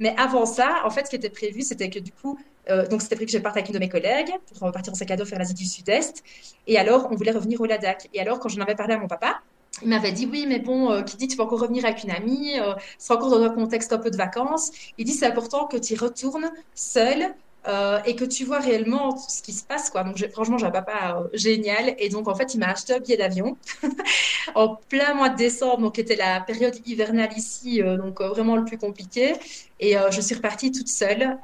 Mais 0.00 0.14
avant 0.18 0.46
ça, 0.46 0.80
en 0.84 0.90
fait, 0.90 1.04
ce 1.04 1.10
qui 1.10 1.16
était 1.16 1.30
prévu, 1.30 1.62
c'était 1.62 1.90
que 1.90 1.98
du 1.98 2.10
coup, 2.10 2.38
euh, 2.70 2.86
donc 2.88 3.02
c'était 3.02 3.16
prévu 3.16 3.26
que 3.26 3.32
je 3.32 3.38
parte 3.38 3.56
avec 3.56 3.68
une 3.68 3.74
de 3.74 3.78
mes 3.78 3.88
collègues 3.88 4.32
pour 4.58 4.72
partir 4.72 4.92
en 4.92 4.96
sac 4.96 5.10
à 5.10 5.16
dos 5.16 5.24
faire 5.24 5.38
l'Asie 5.38 5.54
du 5.54 5.64
Sud-Est. 5.64 6.24
Et 6.66 6.78
alors, 6.78 7.08
on 7.10 7.14
voulait 7.14 7.32
revenir 7.32 7.60
au 7.60 7.66
Ladakh. 7.66 8.08
Et 8.14 8.20
alors, 8.20 8.40
quand 8.40 8.48
j'en 8.48 8.62
avais 8.62 8.74
parlé 8.74 8.94
à 8.94 8.98
mon 8.98 9.06
papa, 9.06 9.40
il 9.82 9.88
m'avait 9.88 10.12
dit 10.12 10.26
oui, 10.30 10.46
mais 10.48 10.58
bon, 10.58 10.90
euh, 10.90 11.02
qui 11.02 11.16
dit 11.16 11.28
tu 11.28 11.36
vas 11.36 11.44
encore 11.44 11.60
revenir 11.60 11.84
avec 11.84 12.02
une 12.02 12.10
amie, 12.10 12.58
euh, 12.58 12.74
ce 12.98 13.06
sera 13.06 13.18
encore 13.18 13.30
dans 13.30 13.42
un 13.42 13.50
contexte 13.50 13.92
un 13.92 13.98
peu 13.98 14.10
de 14.10 14.16
vacances. 14.16 14.70
Il 14.98 15.04
dit 15.04 15.12
c'est 15.12 15.26
important 15.26 15.66
que 15.66 15.76
tu 15.76 15.94
y 15.94 15.96
retournes 15.96 16.50
seul 16.74 17.34
euh, 17.68 17.98
et 18.06 18.16
que 18.16 18.24
tu 18.24 18.44
vois 18.44 18.58
réellement 18.58 19.18
ce 19.18 19.42
qui 19.42 19.52
se 19.52 19.64
passe. 19.64 19.90
Quoi. 19.90 20.02
Donc, 20.02 20.16
franchement, 20.32 20.56
j'ai 20.56 20.66
un 20.66 20.70
papa 20.70 21.18
euh, 21.18 21.28
génial. 21.34 21.94
Et 21.98 22.08
donc, 22.08 22.28
en 22.28 22.34
fait, 22.34 22.54
il 22.54 22.58
m'a 22.58 22.68
acheté 22.68 22.94
un 22.94 23.00
billet 23.00 23.18
d'avion 23.18 23.58
en 24.54 24.76
plein 24.88 25.12
mois 25.14 25.28
de 25.28 25.36
décembre, 25.36 25.82
donc 25.82 25.94
qui 25.94 26.00
était 26.00 26.16
la 26.16 26.40
période 26.40 26.74
hivernale 26.86 27.30
ici, 27.36 27.82
euh, 27.82 27.98
donc 27.98 28.22
vraiment 28.22 28.56
le 28.56 28.64
plus 28.64 28.78
compliqué. 28.78 29.34
Et 29.78 29.94
je 30.10 30.20
suis 30.20 30.34
repartie 30.34 30.72
toute 30.72 30.88
seule. 30.88 31.38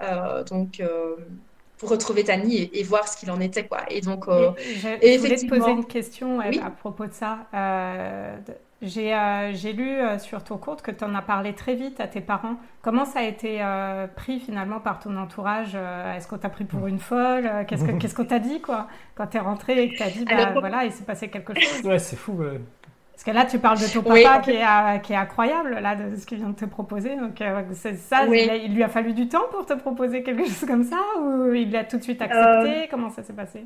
donc, 0.50 0.82
pour 1.78 1.88
retrouver 1.90 2.24
Tani 2.24 2.70
et, 2.72 2.82
voir 2.82 3.08
ce 3.08 3.16
qu'il 3.16 3.30
en 3.30 3.40
était. 3.40 3.66
Quoi. 3.66 3.80
Et 3.90 4.02
donc, 4.02 4.26
je, 4.28 5.18
voulais 5.18 5.36
te 5.36 5.46
poser 5.46 5.70
une 5.70 5.86
question 5.86 6.40
à 6.40 6.70
propos 6.70 7.06
de 7.06 7.12
ça. 7.12 7.46
J'ai 8.82 9.72
lu 9.72 9.88
euh, 9.88 10.18
sur 10.18 10.44
ton 10.44 10.58
compte 10.58 10.82
que 10.82 10.90
tu 10.90 11.02
en 11.04 11.14
as 11.14 11.22
parlé 11.22 11.54
très 11.54 11.74
vite 11.74 12.00
à 12.00 12.06
tes 12.06 12.20
parents. 12.20 12.56
Comment 12.82 13.04
ça 13.04 13.20
a 13.20 13.22
été 13.22 13.58
euh, 13.60 14.06
pris 14.06 14.38
finalement 14.38 14.80
par 14.80 14.98
ton 14.98 15.16
entourage 15.16 15.74
Est-ce 15.74 16.28
qu'on 16.28 16.38
t'a 16.38 16.50
pris 16.50 16.64
pour 16.64 16.86
une 16.86 16.98
folle 16.98 17.50
Qu'est-ce 17.68 18.14
qu'on 18.14 18.24
t'a 18.24 18.38
dit 18.38 18.60
quoi? 18.60 18.88
Quand 19.14 19.26
tu 19.28 19.36
es 19.38 19.40
rentrée 19.40 19.82
et 19.82 19.90
que 19.90 19.96
tu 19.96 20.02
as 20.02 20.10
dit 20.10 20.24
bah, 20.24 20.52
voilà, 20.58 20.84
il 20.84 20.92
s'est 20.92 21.04
passé 21.04 21.28
quelque 21.28 21.58
chose 21.58 21.82
Ouais, 21.84 21.98
c'est 21.98 22.16
fou. 22.16 22.42
Parce 23.12 23.24
que 23.24 23.30
là, 23.30 23.46
tu 23.46 23.58
parles 23.58 23.78
de 23.78 23.90
ton 23.90 24.02
papa 24.02 24.40
qui, 24.40 24.50
est, 24.50 25.00
qui, 25.02 25.12
est, 25.14 25.16
incroyable, 25.16 25.78
là, 25.80 25.96
de 25.96 26.14
ce 26.16 26.26
qu'il 26.26 26.36
vient 26.36 26.50
de 26.50 26.54
te 26.54 26.66
proposer. 26.66 27.16
Donc, 27.16 27.42
c'est 27.72 27.96
ça, 27.96 28.26
il, 28.26 28.74
lui 28.74 28.82
a 28.82 28.88
fallu 28.88 29.14
du 29.14 29.26
temps 29.26 29.46
pour 29.50 29.64
te 29.64 29.72
proposer 29.72 30.22
quelque 30.22 30.44
chose 30.44 30.66
comme 30.66 30.84
ça 30.84 30.98
Ou 31.22 31.54
il 31.54 31.72
l'a 31.72 31.84
tout 31.84 31.96
de 31.96 32.02
suite 32.02 32.20
accepté? 32.20 32.88
Comment 32.90 33.08
ça 33.08 33.22
s'est 33.22 33.32
passé? 33.32 33.64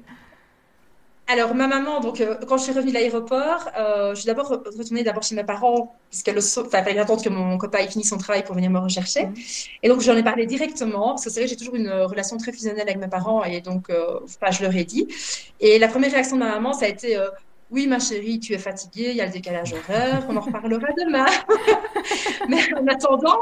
Alors, 1.30 1.54
ma 1.54 1.68
maman, 1.68 2.00
donc, 2.00 2.20
euh, 2.20 2.34
quand 2.48 2.58
je 2.58 2.64
suis 2.64 2.72
revenue 2.72 2.90
de 2.90 2.94
l'aéroport, 2.94 3.68
euh, 3.78 4.14
je 4.14 4.20
suis 4.20 4.26
d'abord 4.26 4.48
retournée 4.48 5.04
d'abord 5.04 5.22
chez 5.22 5.34
mes 5.34 5.44
parents, 5.44 5.96
puisqu'elle 6.10 6.40
fallait 6.40 6.98
attendre 6.98 7.22
que 7.22 7.28
mon 7.28 7.56
copain 7.56 7.78
ait 7.78 7.88
fini 7.88 8.04
son 8.04 8.18
travail 8.18 8.44
pour 8.44 8.54
venir 8.54 8.70
me 8.70 8.80
rechercher. 8.80 9.26
Mmh. 9.26 9.34
Et 9.84 9.88
donc, 9.88 10.00
j'en 10.00 10.16
ai 10.16 10.24
parlé 10.24 10.46
directement, 10.46 11.10
parce 11.10 11.24
que 11.24 11.30
c'est 11.30 11.40
vrai 11.40 11.46
que 11.46 11.50
j'ai 11.50 11.56
toujours 11.56 11.76
une 11.76 11.90
relation 11.90 12.36
très 12.36 12.52
fusionnelle 12.52 12.82
avec 12.82 12.98
mes 12.98 13.08
parents, 13.08 13.44
et 13.44 13.60
donc, 13.60 13.90
euh, 13.90 14.18
je 14.50 14.62
leur 14.62 14.74
ai 14.74 14.84
dit. 14.84 15.06
Et 15.60 15.78
la 15.78 15.88
première 15.88 16.10
réaction 16.10 16.36
de 16.36 16.40
ma 16.42 16.50
maman, 16.50 16.72
ça 16.72 16.86
a 16.86 16.88
été 16.88 17.16
oui, 17.70 17.86
ma 17.86 17.98
chérie, 17.98 18.40
tu 18.40 18.52
es 18.52 18.58
fatiguée, 18.58 19.10
il 19.10 19.16
y 19.16 19.20
a 19.20 19.26
le 19.26 19.32
décalage 19.32 19.72
horaire, 19.72 20.26
on 20.28 20.36
en 20.36 20.40
reparlera 20.40 20.88
demain. 20.98 21.26
mais 22.48 22.58
en 22.74 22.86
attendant, 22.88 23.38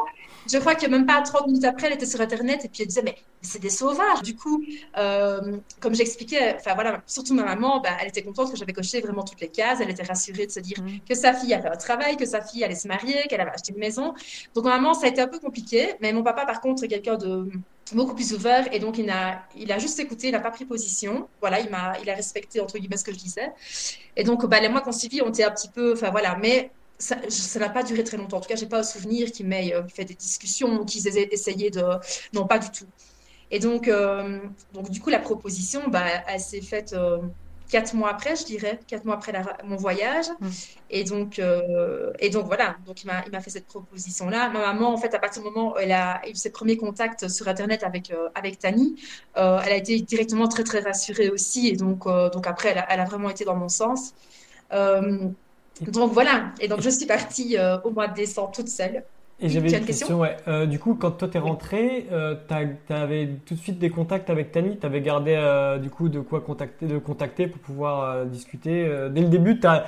je 0.50 0.58
crois 0.58 0.75
que 0.75 0.87
même 0.87 1.06
pas 1.06 1.20
30 1.23 1.47
minutes 1.47 1.64
après, 1.64 1.88
elle 1.88 1.94
était 1.94 2.06
sur 2.06 2.20
Internet 2.20 2.64
et 2.64 2.68
puis 2.68 2.82
elle 2.82 2.88
disait, 2.88 3.02
mais, 3.02 3.16
c'est 3.40 3.61
des 3.61 3.70
sauvages. 3.70 4.23
Du 4.23 4.35
coup, 4.35 4.64
euh, 4.97 5.58
comme 5.80 5.94
j'expliquais, 5.94 6.56
enfin 6.56 6.75
voilà, 6.75 7.02
surtout 7.06 7.35
ma 7.35 7.44
maman, 7.44 7.80
bah, 7.80 7.90
elle 8.00 8.08
était 8.08 8.23
contente 8.23 8.50
que 8.50 8.56
j'avais 8.56 8.73
coché 8.73 9.00
vraiment 9.00 9.23
toutes 9.23 9.40
les 9.40 9.49
cases. 9.49 9.78
Elle 9.80 9.90
était 9.90 10.02
rassurée 10.02 10.47
de 10.47 10.50
se 10.50 10.61
dire 10.61 10.82
mm. 10.82 11.08
que 11.08 11.14
sa 11.14 11.32
fille 11.32 11.54
avait 11.54 11.68
un 11.68 11.76
travail, 11.76 12.16
que 12.16 12.26
sa 12.26 12.40
fille 12.40 12.64
allait 12.64 12.75
se 12.75 12.88
marier, 12.88 13.23
qu'elle 13.28 13.40
avait 13.40 13.52
acheté 13.52 13.73
une 13.73 13.78
maison. 13.78 14.14
Donc, 14.54 14.64
maman, 14.64 14.94
ça 14.94 15.06
a 15.06 15.08
été 15.08 15.20
un 15.20 15.28
peu 15.28 15.38
compliqué. 15.38 15.94
Mais 16.00 16.12
mon 16.12 16.23
papa, 16.23 16.44
par 16.47 16.61
contre, 16.61 16.85
est 16.85 16.88
quelqu'un 16.88 17.16
de 17.16 17.49
beaucoup 17.95 18.14
plus 18.14 18.33
ouvert 18.33 18.73
et 18.73 18.78
donc 18.78 18.99
il 18.99 19.09
a, 19.11 19.42
il 19.57 19.71
a 19.73 19.78
juste 19.78 19.99
écouté, 19.99 20.28
il 20.28 20.33
n'a 20.33 20.40
pas 20.40 20.50
pris 20.50 20.64
position. 20.64 21.28
Voilà, 21.40 21.61
il 21.61 21.71
m'a, 21.71 21.99
il 22.02 22.11
a 22.11 22.14
respecté 22.14 22.61
entre 22.61 22.78
guillemets 22.78 22.97
ce 22.97 23.04
que 23.04 23.12
je 23.12 23.18
disais. 23.18 23.52
Et 24.16 24.25
donc, 24.25 24.45
bah, 24.47 24.61
les 24.61 24.68
mois 24.68 24.80
qu'on 24.80 24.92
suivi 24.92 25.23
ont 25.23 25.28
été 25.28 25.45
un 25.45 25.50
petit 25.50 25.68
peu, 25.68 25.92
enfin 25.92 26.11
voilà, 26.11 26.37
mais 26.37 26.71
ça 26.99 27.16
n'a 27.59 27.68
pas 27.68 27.83
duré 27.83 28.02
très 28.04 28.16
longtemps. 28.16 28.38
En 28.38 28.40
tout 28.40 28.49
cas, 28.49 28.57
j'ai 28.57 28.66
pas 28.66 28.80
au 28.80 28.85
souvenir 28.85 29.30
qu'ils 29.30 29.47
m'aient 29.47 29.75
euh, 29.75 29.87
fait 29.88 30.04
des 30.04 30.14
discussions, 30.14 30.85
qu'ils 30.85 31.07
aient 31.07 31.28
essayé 31.30 31.71
de, 31.71 31.85
non 32.33 32.47
pas 32.47 32.59
du 32.59 32.71
tout. 32.71 32.87
Et 33.50 33.61
donc, 33.61 33.88
euh, 33.88 34.40
donc 34.73 34.90
du 34.90 35.00
coup, 35.00 35.11
la 35.11 35.21
proposition, 35.21 35.88
bah, 35.88 36.04
elle 36.26 36.40
s'est 36.40 36.61
faite. 36.61 36.92
Euh, 36.92 37.18
quatre 37.68 37.94
mois 37.94 38.10
après, 38.10 38.34
je 38.37 38.44
dirais, 38.44 38.80
quatre 38.87 39.04
mois 39.04 39.14
après 39.14 39.32
mon 39.64 39.76
voyage. 39.76 40.26
Mmh. 40.40 40.48
Et, 40.90 41.04
donc, 41.04 41.38
euh, 41.38 42.12
et 42.18 42.30
donc, 42.30 42.46
voilà, 42.46 42.76
donc 42.87 43.02
il 43.02 43.06
m'a 43.06 43.40
fait 43.40 43.50
cette 43.50 43.66
proposition-là. 43.66 44.48
Ma 44.48 44.60
maman, 44.60 44.92
en 44.92 44.96
fait, 44.96 45.14
à 45.14 45.18
partir 45.18 45.42
du 45.42 45.48
moment 45.48 45.75
où 45.75 45.78
elle 45.78 45.92
a 45.92 46.20
eu 46.26 46.34
ses 46.34 46.50
premiers 46.50 46.76
contacts 46.76 47.28
sur 47.28 47.46
Internet 47.48 47.82
avec, 47.82 48.10
euh, 48.10 48.28
avec 48.34 48.58
Tani, 48.58 48.96
euh, 49.37 49.60
elle 49.64 49.72
a 49.72 49.76
été 49.76 50.00
directement 50.00 50.48
très, 50.48 50.64
très 50.64 50.80
rassurée 50.80 51.28
aussi. 51.28 51.68
Et 51.68 51.76
donc, 51.76 52.06
donc 52.06 52.46
après, 52.46 52.70
elle 52.70 52.78
a, 52.78 52.87
elle 52.90 53.00
a, 53.00 53.04
vraiment 53.04 53.30
été 53.30 53.44
dans 53.44 53.56
mon 53.56 53.68
sens. 53.68 54.14
donc 54.72 56.12
voilà, 56.12 56.52
et 56.60 56.68
donc 56.68 56.80
je 56.80 56.90
suis 56.90 57.06
partie 57.06 57.56
au 57.84 57.90
mois 57.90 58.08
de 58.08 58.14
décembre 58.14 58.50
toute 58.52 58.68
seule. 58.68 59.04
Et 59.40 59.49
j'avais 59.49 59.73
une 59.73 59.85
question, 59.85 60.18
ouais. 60.21 60.37
Euh, 60.49 60.66
du 60.66 60.80
coup, 60.80 60.97
quand 60.97 61.12
toi 61.12 61.28
t'es 61.28 61.38
rentré, 61.38 62.09
euh, 62.11 62.35
tu 62.49 62.92
avais 62.92 63.28
tout 63.47 63.54
de 63.54 63.59
suite 63.61 63.78
des 63.78 63.90
contacts 63.90 64.30
avec 64.30 64.50
Tani, 64.50 64.78
tu 64.78 64.85
avais 64.85 65.00
gardé 65.00 65.35
euh, 65.37 65.78
du 65.78 65.90
coup 65.90 66.09
de 66.09 66.18
quoi 66.18 66.40
contacter, 66.40 66.87
de 66.87 66.99
contacter 66.99 67.47
pour 67.47 67.61
pouvoir 67.61 68.02
euh, 68.02 68.25
discuter. 68.25 68.85
dès 69.11 69.21
le 69.21 69.28
début, 69.28 69.61
as, 69.62 69.85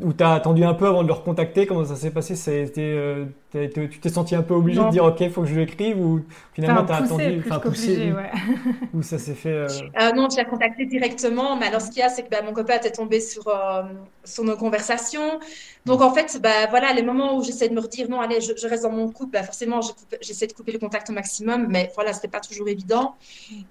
ou 0.00 0.12
tu 0.12 0.24
as 0.24 0.32
attendu 0.32 0.64
un 0.64 0.74
peu 0.74 0.88
avant 0.88 1.02
de 1.02 1.08
le 1.08 1.12
recontacter? 1.12 1.66
Comment 1.66 1.84
ça 1.84 1.94
s'est 1.94 2.10
passé? 2.10 2.34
Ça 2.34 2.50
a 2.50 2.54
été, 2.54 2.82
euh, 2.82 3.26
Tu 3.52 4.00
t'es 4.00 4.08
senti 4.08 4.34
un 4.34 4.42
peu 4.42 4.54
obligé 4.54 4.82
de 4.82 4.90
dire 4.90 5.04
OK, 5.04 5.20
il 5.20 5.30
faut 5.30 5.42
que 5.42 5.46
je 5.46 5.54
lui 5.54 5.62
écrive 5.62 6.00
Ou 6.00 6.24
finalement, 6.52 6.84
tu 6.84 6.92
as 6.92 6.96
attendu 6.96 7.42
Enfin, 7.46 7.60
poussé. 7.60 8.12
Ouais. 8.12 8.30
Ou 8.94 9.02
ça 9.02 9.18
s'est 9.18 9.34
fait 9.34 9.50
euh... 9.50 9.68
euh 10.00 10.10
non, 10.12 10.28
je 10.28 10.36
l'ai 10.36 10.44
contacté 10.46 10.84
directement. 10.86 11.54
Mais 11.56 11.66
alors, 11.66 11.80
ce 11.80 11.90
qu'il 11.90 12.00
y 12.00 12.02
a, 12.02 12.08
c'est 12.08 12.24
que 12.24 12.30
bah, 12.30 12.42
mon 12.44 12.52
copain 12.52 12.74
était 12.74 12.90
tombé 12.90 13.20
sur, 13.20 13.46
euh, 13.46 13.84
sur 14.24 14.42
nos 14.42 14.56
conversations. 14.56 15.38
Donc, 15.86 16.00
en 16.00 16.12
fait, 16.12 16.40
bah, 16.42 16.66
voilà, 16.70 16.92
les 16.92 17.02
moments 17.02 17.36
où 17.36 17.44
j'essaie 17.44 17.68
de 17.68 17.74
me 17.74 17.80
redire 17.80 18.10
non, 18.10 18.20
allez, 18.20 18.40
je, 18.40 18.66
reste 18.66 18.82
dans 18.82 18.90
mon 18.90 19.08
couple, 19.10 19.34
bah, 19.34 19.44
forcément, 19.44 19.80
j'essaie 20.20 20.48
de 20.48 20.54
couper 20.54 20.72
le 20.72 20.80
contact 20.80 21.08
au 21.10 21.12
maximum. 21.12 21.68
Mais 21.70 21.92
voilà, 21.94 22.12
c'était 22.12 22.26
pas 22.26 22.40
toujours 22.40 22.66
évident. 22.66 23.14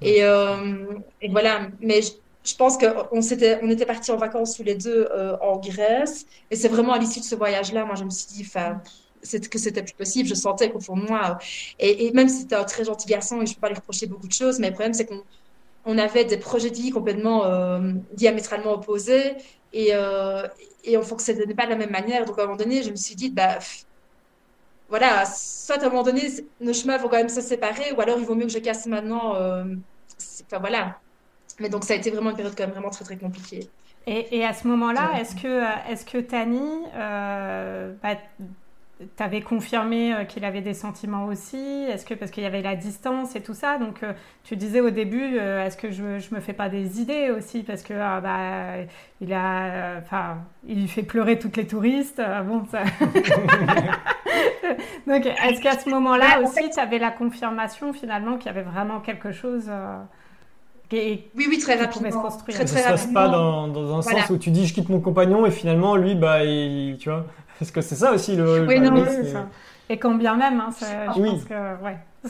Et, 0.02 0.24
euh, 0.24 0.86
et 1.22 1.28
voilà. 1.28 1.68
Mais 1.82 2.02
je 2.02 2.12
pense 2.56 2.78
qu'on 2.78 3.22
s'était, 3.22 3.60
on 3.62 3.70
était 3.70 3.86
partis 3.86 4.12
en 4.12 4.18
vacances 4.18 4.56
tous 4.56 4.64
les 4.64 4.76
deux 4.76 5.08
euh, 5.12 5.38
en 5.42 5.58
Grèce. 5.58 6.26
Et 6.52 6.56
c'est 6.56 6.68
vraiment 6.68 6.94
à 6.94 7.00
l'issue 7.00 7.20
de 7.20 7.26
ce 7.26 7.36
voyage-là, 7.36 7.86
moi, 7.86 7.96
je 7.96 8.04
me 8.04 8.10
suis 8.10 8.28
dit, 8.28 8.44
que 8.44 9.58
c'était 9.58 9.84
plus 9.84 9.94
possible. 9.94 10.28
Je 10.28 10.36
sentais 10.36 10.70
qu'au 10.70 10.80
fond 10.82 10.98
de 10.98 11.04
moi, 11.04 11.38
et, 11.80 12.12
même 12.12 12.28
si 12.28 12.42
c'était 12.42 12.56
un 12.56 12.66
très 12.66 12.84
gentil 12.84 13.08
garçon, 13.08 13.42
et 13.42 13.46
je 13.46 13.52
ne 13.52 13.56
peux 13.56 13.62
pas 13.62 13.70
lui 13.70 13.76
reprocher 13.76 14.08
beaucoup 14.08 14.28
de 14.28 14.34
choses, 14.34 14.60
mais 14.60 14.68
le 14.68 14.74
problème, 14.74 14.94
c'est 14.94 15.06
qu'on 15.06 15.24
on 15.86 15.98
avait 15.98 16.26
des 16.26 16.38
projets 16.38 16.70
de 16.70 16.76
vie 16.76 16.92
complètement 16.92 17.46
euh, 17.46 17.94
diamétralement 18.14 18.74
opposés 18.74 19.36
et, 19.74 19.90
euh, 19.92 20.48
et 20.84 20.98
on 20.98 21.02
fonctionnait 21.02 21.54
pas 21.54 21.66
de 21.66 21.72
la 21.72 21.76
même 21.76 21.92
manière. 21.92 22.26
Donc, 22.26 22.40
à 22.40 22.44
un 22.44 22.46
moment 22.46 22.58
donné, 22.58 22.84
je 22.84 22.92
me 22.92 22.96
suis 22.96 23.16
dit, 23.16 23.30
bah, 23.30 23.60
voilà, 24.90 25.26
soit 25.26 25.82
à 25.82 25.86
un 25.86 25.90
moment 25.90 26.04
donné, 26.04 26.22
nos 26.62 26.74
chemins 26.74 26.98
vont 26.98 27.10
quand 27.10 27.18
même 27.18 27.30
se 27.30 27.42
séparer, 27.42 27.92
ou 27.94 28.02
alors 28.02 28.20
il 28.20 28.26
vaut 28.26 28.36
mieux 28.36 28.46
que 28.46 28.52
je 28.52 28.60
casse 28.60 28.86
maintenant. 28.86 29.36
Euh, 29.36 29.64
enfin, 30.46 30.60
voilà. 30.60 31.00
Mais 31.60 31.70
donc, 31.70 31.84
ça 31.84 31.94
a 31.94 31.98
été 31.98 32.12
vraiment 32.12 32.32
une 32.32 32.36
période 32.36 32.56
quand 32.56 32.64
même 32.64 32.74
vraiment 32.74 32.90
très, 32.90 33.06
très 33.06 33.18
compliquée. 33.18 33.70
Et, 34.06 34.38
et 34.38 34.46
à 34.46 34.54
ce 34.54 34.68
moment-là, 34.68 35.12
est-ce 35.20 35.36
que, 35.36 35.64
est 35.92 36.10
que 36.10 36.18
Tani, 36.18 36.70
euh, 36.96 37.94
bah, 38.02 38.16
t'avais 39.16 39.42
confirmé 39.42 40.14
euh, 40.14 40.24
qu'il 40.26 40.46
avait 40.46 40.62
des 40.62 40.74
sentiments 40.74 41.26
aussi? 41.26 41.86
Est-ce 41.90 42.06
que 42.06 42.14
parce 42.14 42.32
qu'il 42.32 42.44
y 42.44 42.46
avait 42.46 42.62
la 42.62 42.76
distance 42.76 43.36
et 43.36 43.42
tout 43.42 43.54
ça 43.54 43.78
Donc, 43.78 44.04
euh, 44.04 44.14
tu 44.44 44.56
disais 44.56 44.82
au 44.82 44.90
début, 44.90 45.38
euh, 45.38 45.66
est-ce 45.66 45.78
que 45.78 45.90
je, 45.92 46.20
je 46.20 46.36
me 46.36 46.42
fais 46.42 46.54
pas 46.54 46.70
des 46.70 47.02
idées 47.02 47.32
aussi 47.32 47.64
Parce 47.64 47.82
que 47.82 47.94
ah, 47.94 48.22
bah, 48.22 48.86
il 49.22 49.34
a, 49.34 49.98
enfin, 50.00 50.38
il 50.68 50.88
fait 50.88 51.04
pleurer 51.04 51.40
toutes 51.40 51.58
les 51.58 51.68
touristes. 51.68 52.22
bon, 52.46 52.66
ça... 52.72 52.84
Donc, 55.08 55.26
est-ce 55.26 55.62
qu'à 55.62 55.78
ce 55.78 55.90
moment-là 55.90 56.42
aussi, 56.42 56.70
tu 56.70 56.80
avais 56.80 57.00
la 57.00 57.12
confirmation 57.12 57.94
finalement 57.94 58.38
qu'il 58.38 58.48
y 58.48 58.50
avait 58.50 58.64
vraiment 58.64 59.00
quelque 59.00 59.32
chose 59.32 59.70
oui, 60.94 61.48
oui, 61.50 61.58
très 61.60 61.76
rapidement. 61.76 62.12
Se 62.12 62.18
construire. 62.18 62.58
Très, 62.58 62.66
très 62.66 62.80
ça 62.80 62.98
se 62.98 63.04
passe 63.04 63.14
pas 63.14 63.28
dans, 63.28 63.68
dans 63.68 63.98
un 63.98 64.02
sens 64.02 64.30
où 64.30 64.38
tu 64.38 64.52
dis 64.52 64.68
je 64.68 64.74
quitte 64.74 64.90
mon 64.90 65.00
compagnon 65.00 65.46
et 65.46 65.52
finalement 65.52 65.96
lui, 65.96 66.16
bah, 66.16 66.44
il, 66.44 66.98
tu 66.98 67.10
vois, 67.10 67.26
parce 67.60 67.72
que 67.72 67.82
c'est 67.82 67.96
ça 67.96 68.12
aussi 68.14 68.36
le. 68.36 68.66
Oui, 68.66 68.80
non, 68.80 69.04
c'est 69.08 69.26
ça. 69.26 69.48
Et 69.90 69.98
quand 69.98 70.16
bien 70.16 70.36
même, 70.38 70.62
hein, 70.62 70.70
je 70.80 71.20
oui. 71.20 71.30
pense 71.30 71.44
que, 71.44 71.84
ouais. 71.84 71.98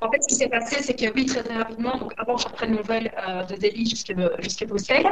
en 0.00 0.10
fait, 0.10 0.22
ce 0.22 0.28
qui 0.28 0.34
s'est 0.34 0.48
passé, 0.48 0.82
c'est 0.82 0.94
que 0.94 1.12
oui, 1.14 1.24
très, 1.24 1.42
très 1.42 1.56
rapidement, 1.56 1.96
donc 1.96 2.12
avant 2.18 2.34
que 2.34 2.42
je 2.42 2.48
reprenne 2.48 2.74
mon 2.74 2.82
vol 2.82 3.10
euh, 3.28 3.44
de 3.44 3.54
Delhi 3.54 3.88
jusqu'à 3.88 4.66
Bruxelles, 4.66 5.06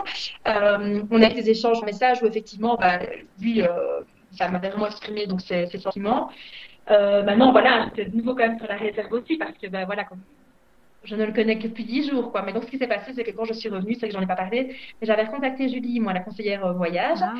euh, 0.48 1.02
on 1.08 1.22
a 1.22 1.30
eu 1.30 1.34
des 1.34 1.50
échanges 1.50 1.80
de 1.80 1.86
messages 1.86 2.20
où 2.20 2.26
effectivement, 2.26 2.76
bah, 2.80 2.98
lui, 3.40 3.62
euh, 3.62 4.00
ça 4.32 4.48
m'avait 4.48 4.70
vraiment 4.70 4.88
exprimé 4.88 5.26
donc 5.26 5.40
ses, 5.40 5.66
ses 5.66 5.78
sentiments. 5.78 6.30
Euh, 6.90 7.22
maintenant, 7.22 7.52
voilà, 7.52 7.90
de 7.96 8.04
nouveau 8.16 8.34
quand 8.34 8.46
même 8.46 8.58
sur 8.58 8.66
la 8.68 8.76
réserve 8.76 9.12
aussi, 9.12 9.36
parce 9.36 9.56
que 9.56 9.68
bah, 9.68 9.84
voilà, 9.84 10.04
comme 10.04 10.20
je 11.06 11.14
ne 11.14 11.24
le 11.24 11.32
connais 11.32 11.58
que 11.58 11.64
depuis 11.64 11.84
dix 11.84 12.08
jours. 12.08 12.30
Quoi. 12.30 12.42
Mais 12.42 12.52
donc, 12.52 12.64
ce 12.64 12.70
qui 12.70 12.78
s'est 12.78 12.86
passé, 12.86 13.12
c'est 13.14 13.24
que 13.24 13.30
quand 13.30 13.44
je 13.44 13.52
suis 13.52 13.68
revenue, 13.68 13.96
c'est 13.98 14.08
que 14.08 14.12
j'en 14.12 14.20
ai 14.20 14.26
pas 14.26 14.36
parlé, 14.36 14.76
mais 15.00 15.06
j'avais 15.06 15.26
contacté 15.26 15.68
Julie, 15.68 16.00
moi, 16.00 16.12
la 16.12 16.20
conseillère 16.20 16.66
euh, 16.66 16.72
voyage, 16.72 17.18
ah. 17.22 17.34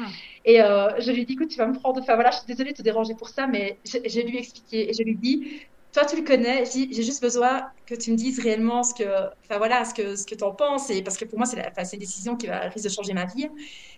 et 0.44 0.62
euh, 0.62 0.90
je 0.98 1.10
lui 1.12 1.22
ai 1.22 1.24
dit, 1.24 1.34
écoute, 1.34 1.48
tu 1.48 1.58
vas 1.58 1.66
me 1.66 1.74
prendre, 1.74 2.00
enfin 2.00 2.14
voilà, 2.14 2.30
je 2.30 2.38
suis 2.38 2.46
désolée 2.46 2.72
de 2.72 2.76
te 2.76 2.82
déranger 2.82 3.14
pour 3.14 3.28
ça, 3.28 3.46
mais 3.46 3.78
je, 3.84 4.20
lui 4.20 4.36
ai 4.36 4.38
expliqué, 4.38 4.90
et 4.90 4.92
je 4.94 5.02
lui 5.02 5.12
ai 5.12 5.14
dit, 5.14 5.60
toi, 5.92 6.04
tu 6.04 6.16
le 6.16 6.22
connais, 6.24 6.64
j'ai 6.66 7.02
juste 7.02 7.22
besoin 7.22 7.70
que 7.86 7.94
tu 7.94 8.12
me 8.12 8.16
dises 8.16 8.38
réellement 8.38 8.82
ce 8.82 8.92
que, 8.92 9.04
enfin 9.44 9.56
voilà, 9.56 9.84
ce 9.86 9.94
que, 9.94 10.14
ce 10.14 10.26
que 10.26 10.34
tu 10.34 10.44
en 10.44 10.52
penses, 10.52 10.90
et 10.90 11.02
parce 11.02 11.16
que 11.16 11.24
pour 11.24 11.38
moi, 11.38 11.46
c'est 11.46 11.56
une 11.94 11.98
décision 11.98 12.36
qui 12.36 12.48
va 12.48 12.60
risque 12.68 12.84
de 12.84 12.90
changer 12.90 13.14
ma 13.14 13.24
vie. 13.24 13.48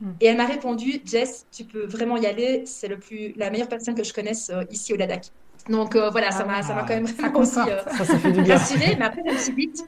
Hmm. 0.00 0.12
Et 0.20 0.26
elle 0.26 0.36
m'a 0.36 0.46
répondu, 0.46 1.00
Jess, 1.04 1.46
tu 1.50 1.64
peux 1.64 1.86
vraiment 1.86 2.16
y 2.16 2.26
aller, 2.26 2.62
c'est 2.66 2.86
le 2.86 3.00
plus, 3.00 3.32
la 3.36 3.50
meilleure 3.50 3.68
personne 3.68 3.96
que 3.96 4.04
je 4.04 4.12
connaisse 4.12 4.48
euh, 4.50 4.62
ici 4.70 4.92
au 4.92 4.96
Ladakh. 4.96 5.32
Donc 5.68 5.96
euh, 5.96 6.10
voilà, 6.10 6.30
ça 6.30 6.44
m'a 6.44 6.62
ça 6.62 6.74
m'a 6.74 6.82
quand 6.82 6.94
même 6.94 7.06
vraiment 7.06 7.40
aussi 7.40 7.58
euh, 7.58 7.82
rassurée. 8.48 8.96
Mais 8.98 9.04
après, 9.04 9.22
je 9.26 9.50
me 9.50 9.56
dit, 9.56 9.84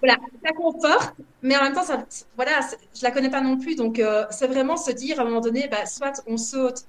voilà, 0.00 0.16
ça 0.44 0.52
conforte, 0.52 1.14
mais 1.42 1.56
en 1.56 1.62
même 1.62 1.74
temps, 1.74 1.84
ça, 1.84 2.04
voilà, 2.36 2.60
je 2.94 3.02
la 3.02 3.10
connais 3.10 3.30
pas 3.30 3.40
non 3.40 3.58
plus. 3.58 3.76
Donc 3.76 3.98
euh, 3.98 4.24
c'est 4.30 4.46
vraiment 4.46 4.76
se 4.76 4.90
dire 4.90 5.18
à 5.20 5.22
un 5.22 5.26
moment 5.26 5.40
donné, 5.40 5.68
bah, 5.68 5.86
soit 5.86 6.22
on 6.26 6.36
saute 6.36 6.84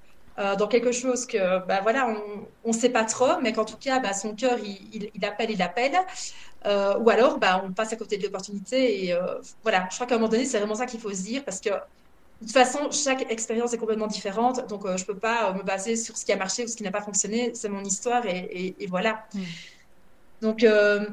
dans 0.58 0.67
quelque 0.67 0.91
chose 0.91 1.27
que, 1.27 1.63
bah, 1.67 1.82
voilà, 1.84 2.08
on 2.63 2.69
ne 2.69 2.73
sait 2.73 2.89
pas 2.89 3.04
trop, 3.04 3.39
mais 3.43 3.54
qu'en 3.54 3.65
tout 3.65 3.77
cas, 3.77 3.99
bah, 3.99 4.13
son 4.13 4.34
cœur, 4.34 4.58
il, 4.63 5.12
il, 5.13 5.23
appelle, 5.23 5.51
il 5.51 5.62
appelle. 5.62 5.91
ou 6.65 7.10
alors, 7.12 7.38
bah, 7.38 7.62
on 7.63 7.71
passe 7.71 7.93
à 7.93 7.95
côté 7.95 8.17
de 8.17 8.23
l'opportunité. 8.23 9.06
Et 9.06 9.15
voilà, 9.62 9.88
je 9.91 9.95
crois 9.95 10.08
qu'à 10.08 10.15
un 10.15 10.17
moment 10.17 10.32
donné, 10.32 10.45
c'est 10.45 10.58
vraiment 10.58 10.73
ça 10.73 10.88
qu'il 10.88 10.99
faut 10.99 11.13
se 11.13 11.21
dire 11.21 11.43
parce 11.43 11.60
que 11.60 11.69
de 12.41 12.47
toute 12.47 12.54
façon, 12.54 12.89
chaque 12.89 13.32
expérience 13.32 13.71
est 13.73 13.77
complètement 13.77 14.08
différente, 14.08 14.67
donc 14.67 14.84
euh, 14.84 14.97
je 14.97 15.04
ne 15.04 15.08
peux 15.08 15.17
pas 15.17 15.51
euh, 15.51 15.54
me 15.54 15.62
baser 15.62 15.95
sur 15.95 16.17
ce 16.17 16.25
qui 16.25 16.32
a 16.32 16.38
marché 16.38 16.63
ou 16.63 16.67
ce 16.67 16.75
qui 16.75 16.82
n'a 16.82 16.89
pas 16.89 17.01
fonctionné. 17.01 17.51
C'est 17.54 17.69
mon 17.69 17.84
histoire 17.84 18.25
et, 18.25 18.75
voilà. 18.89 19.25
Hmm. 19.36 19.41
Donc, 20.41 20.63
euh, 20.63 21.06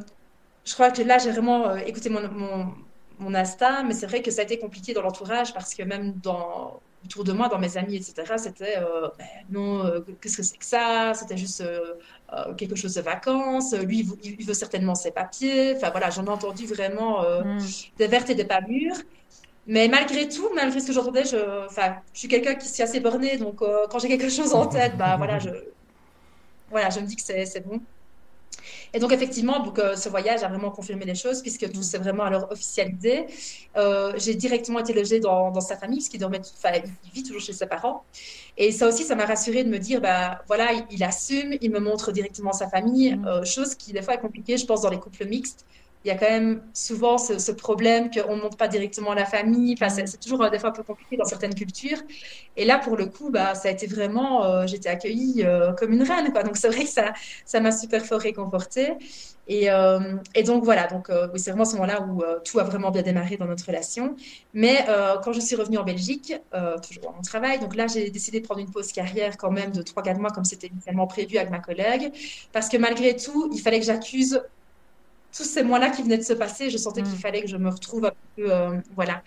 je 0.65 0.73
crois 0.73 0.91
que 0.91 1.03
là, 1.03 1.19
j'ai 1.19 1.31
vraiment 1.31 1.77
écouté 1.77 2.09
mon, 2.09 2.27
mon, 2.31 2.73
mon, 3.19 3.35
Asta, 3.35 3.83
mais 3.83 3.93
c'est 3.93 4.07
vrai 4.07 4.23
que 4.23 4.31
ça 4.31 4.41
a 4.41 4.45
été 4.45 4.59
compliqué 4.59 4.95
dans 4.95 5.03
l'entourage 5.03 5.53
parce 5.53 5.75
que 5.75 5.83
même 5.83 6.15
dans, 6.23 6.81
autour 7.05 7.25
de 7.25 7.33
moi, 7.33 7.49
dans 7.49 7.59
mes 7.59 7.77
amis, 7.77 7.97
etc., 7.97 8.35
c'était 8.39 8.77
ben, 9.19 9.27
non, 9.51 10.03
qu'est-ce 10.23 10.39
que 10.39 10.43
c'est 10.43 10.57
que 10.57 10.65
ça? 10.65 11.13
C'était 11.15 11.37
juste 11.37 11.63
quelque 12.57 12.75
chose 12.75 12.95
de 12.95 13.03
vacances. 13.03 13.75
Lui, 13.75 14.09
il 14.23 14.47
veut, 14.47 14.55
certainement 14.55 14.95
ses 14.95 15.11
papiers. 15.11 15.75
Enfin, 15.77 15.91
voilà, 15.91 16.09
j'en 16.09 16.25
ai 16.25 16.31
entendu 16.31 16.65
vraiment 16.65 17.23
hmm. 17.23 17.59
des 17.99 18.07
vertes 18.07 18.31
et 18.31 18.35
des 18.35 18.47
pas 18.47 18.63
mûres. 18.63 18.97
Mais 19.69 19.87
malgré 19.87 20.27
tout, 20.29 20.49
malgré 20.55 20.81
ce 20.81 20.87
que 20.87 20.93
j'entendais, 20.95 21.27
je, 21.27 21.67
enfin, 21.67 21.97
je 22.15 22.21
suis 22.21 22.29
quelqu'un 22.29 22.55
qui 22.55 22.67
suis 22.67 22.83
assez 22.83 23.01
borné, 23.01 23.37
donc 23.37 23.61
euh, 23.61 23.87
quand 23.91 23.99
j'ai 23.99 24.09
quelque 24.09 24.31
chose 24.31 24.55
en 24.55 24.67
tête, 24.67 24.97
bah 24.97 25.17
voilà, 25.19 25.39
je, 25.39 25.51
voilà, 26.71 26.89
je 26.89 27.01
me 27.01 27.07
dis 27.07 27.17
que 27.17 27.23
c'est 27.23 27.67
bon. 27.67 27.79
Et 28.95 28.99
donc 28.99 29.13
effectivement, 29.13 29.61
donc 29.61 29.79
euh, 29.79 29.95
ce 29.95 30.09
voyage 30.09 30.43
a 30.43 30.49
vraiment 30.49 30.71
confirmé 30.71 31.05
les 31.05 31.15
choses 31.15 31.43
puisque 31.43 31.71
tout 31.71 31.83
s'est 31.83 31.99
vraiment 31.99 32.25
alors 32.25 32.51
officialisé. 32.51 33.27
Euh, 33.77 34.15
j'ai 34.17 34.35
directement 34.35 34.79
été 34.79 34.95
logée 34.95 35.21
dans, 35.21 35.51
dans 35.51 35.61
sa 35.61 35.77
famille, 35.77 35.99
parce 35.99 36.09
qu'il 36.09 36.21
dormait, 36.21 36.41
enfin, 36.41 36.81
il 37.05 37.11
vit 37.13 37.23
toujours 37.23 37.43
chez 37.43 37.53
ses 37.53 37.67
parents. 37.67 38.05
Et 38.57 38.73
ça 38.73 38.89
aussi, 38.89 39.05
ça 39.05 39.17
m'a 39.17 39.27
rassurée 39.27 39.65
de 39.65 39.69
me 39.69 39.79
dire, 39.79 40.01
bah 40.01 40.43
voilà, 40.47 40.71
il, 40.91 41.05
assume, 41.05 41.59
il 41.61 41.71
me 41.71 41.79
montre 41.79 42.11
directement 42.11 42.53
sa 42.53 42.69
famille, 42.69 43.17
mm. 43.17 43.45
chose 43.45 43.75
qui 43.75 43.93
des 43.93 44.01
fois 44.01 44.15
est 44.15 44.21
compliquée, 44.21 44.57
je 44.57 44.65
pense, 44.65 44.81
dans 44.81 44.91
les 44.91 44.99
couples 44.99 45.27
mixtes 45.27 45.67
il 46.05 46.09
y 46.09 46.11
a 46.11 46.15
quand 46.17 46.31
même 46.31 46.63
souvent 46.73 47.19
ce, 47.19 47.51
problème 47.53 48.11
qu'on 48.11 48.37
ne 48.37 48.43
montre 48.43 48.57
pas 48.57 48.69
directement 48.69 49.15
la 49.15 49.25
famille. 49.25 49.77
C'est 49.89 50.21
toujours 50.21 50.43
euh, 50.43 50.51
des 50.51 50.59
fois 50.59 50.71
un 50.71 50.73
peu 50.73 50.85
compliqué 50.85 51.17
dans 51.17 51.25
certaines 51.25 51.55
cultures. 51.55 51.99
Et 52.57 52.65
là, 52.65 52.79
pour 52.79 52.97
le 52.97 53.07
coup, 53.07 53.31
bah, 53.31 53.55
ça 53.55 53.69
a 53.69 53.73
été 53.73 53.87
vraiment, 53.87 54.45
euh, 54.45 54.67
j'étais 54.67 54.89
accueillie 54.89 55.43
euh, 55.45 55.73
comme 55.73 55.93
une 55.93 56.03
reine. 56.03 56.33
Donc, 56.45 56.57
c'est 56.57 56.69
vrai 56.69 56.85
que 56.85 56.91
ça, 56.91 57.61
m'a 57.61 57.73
super 57.73 58.05
fort 58.05 58.21
réconfortée. 58.21 58.93
Et, 59.49 59.69
donc, 60.45 60.63
voilà. 60.63 60.87
Donc, 60.87 61.11
c'est 61.37 61.51
vraiment 61.51 61.65
ce 61.65 61.73
moment-là 61.77 62.03
où 62.03 62.23
tout 62.45 62.59
a 62.61 62.65
vraiment 62.65 62.91
bien 62.91 63.03
démarré 63.03 63.37
dans 63.37 63.47
notre 63.47 63.67
relation. 63.67 64.15
Mais 64.53 64.85
quand 65.25 65.33
je 65.33 65.41
suis 65.41 65.57
revenue 65.57 65.79
en 65.79 65.85
Belgique, 65.85 66.35
toujours 66.87 67.05
dans 67.05 67.13
mon 67.15 67.23
travail, 67.23 67.59
donc 67.59 67.75
là, 67.75 67.87
j'ai 67.87 68.11
décidé 68.11 68.41
de 68.41 68.45
prendre 68.45 68.61
une 68.61 68.71
pause 68.71 68.93
carrière 68.93 69.39
quand 69.39 69.51
même 69.51 69.73
de 69.73 69.83
3-4 69.83 70.19
mois, 70.19 70.31
comme 70.31 70.45
c'était 70.45 70.67
initialement 70.67 71.07
prévu 71.07 71.39
avec 71.39 71.51
ma 71.51 71.61
collègue. 71.61 72.13
Parce 72.53 72.69
que 72.69 72.77
malgré 72.77 73.17
tout, 73.17 73.51
il 73.55 73.61
fallait 73.61 73.81
que 73.81 73.87
j'accuse 73.87 74.39
tous 75.39 75.45
ces 75.45 75.63
mois-là 75.63 75.91
qui 75.91 76.03
venaient 76.03 76.19
de 76.19 76.25
se 76.25 76.33
passer, 76.33 76.69
je 76.69 76.77
sentais 76.77 77.03
qu'il 77.03 77.13
mm. 77.13 77.19
fallait 77.19 77.43
que 77.43 77.49
je 77.49 77.57
me 77.57 77.71
retrouve 77.71 78.07
un 78.07 78.13
peu, 78.35 78.53
euh, 78.53 78.77
voilà. 78.97 79.23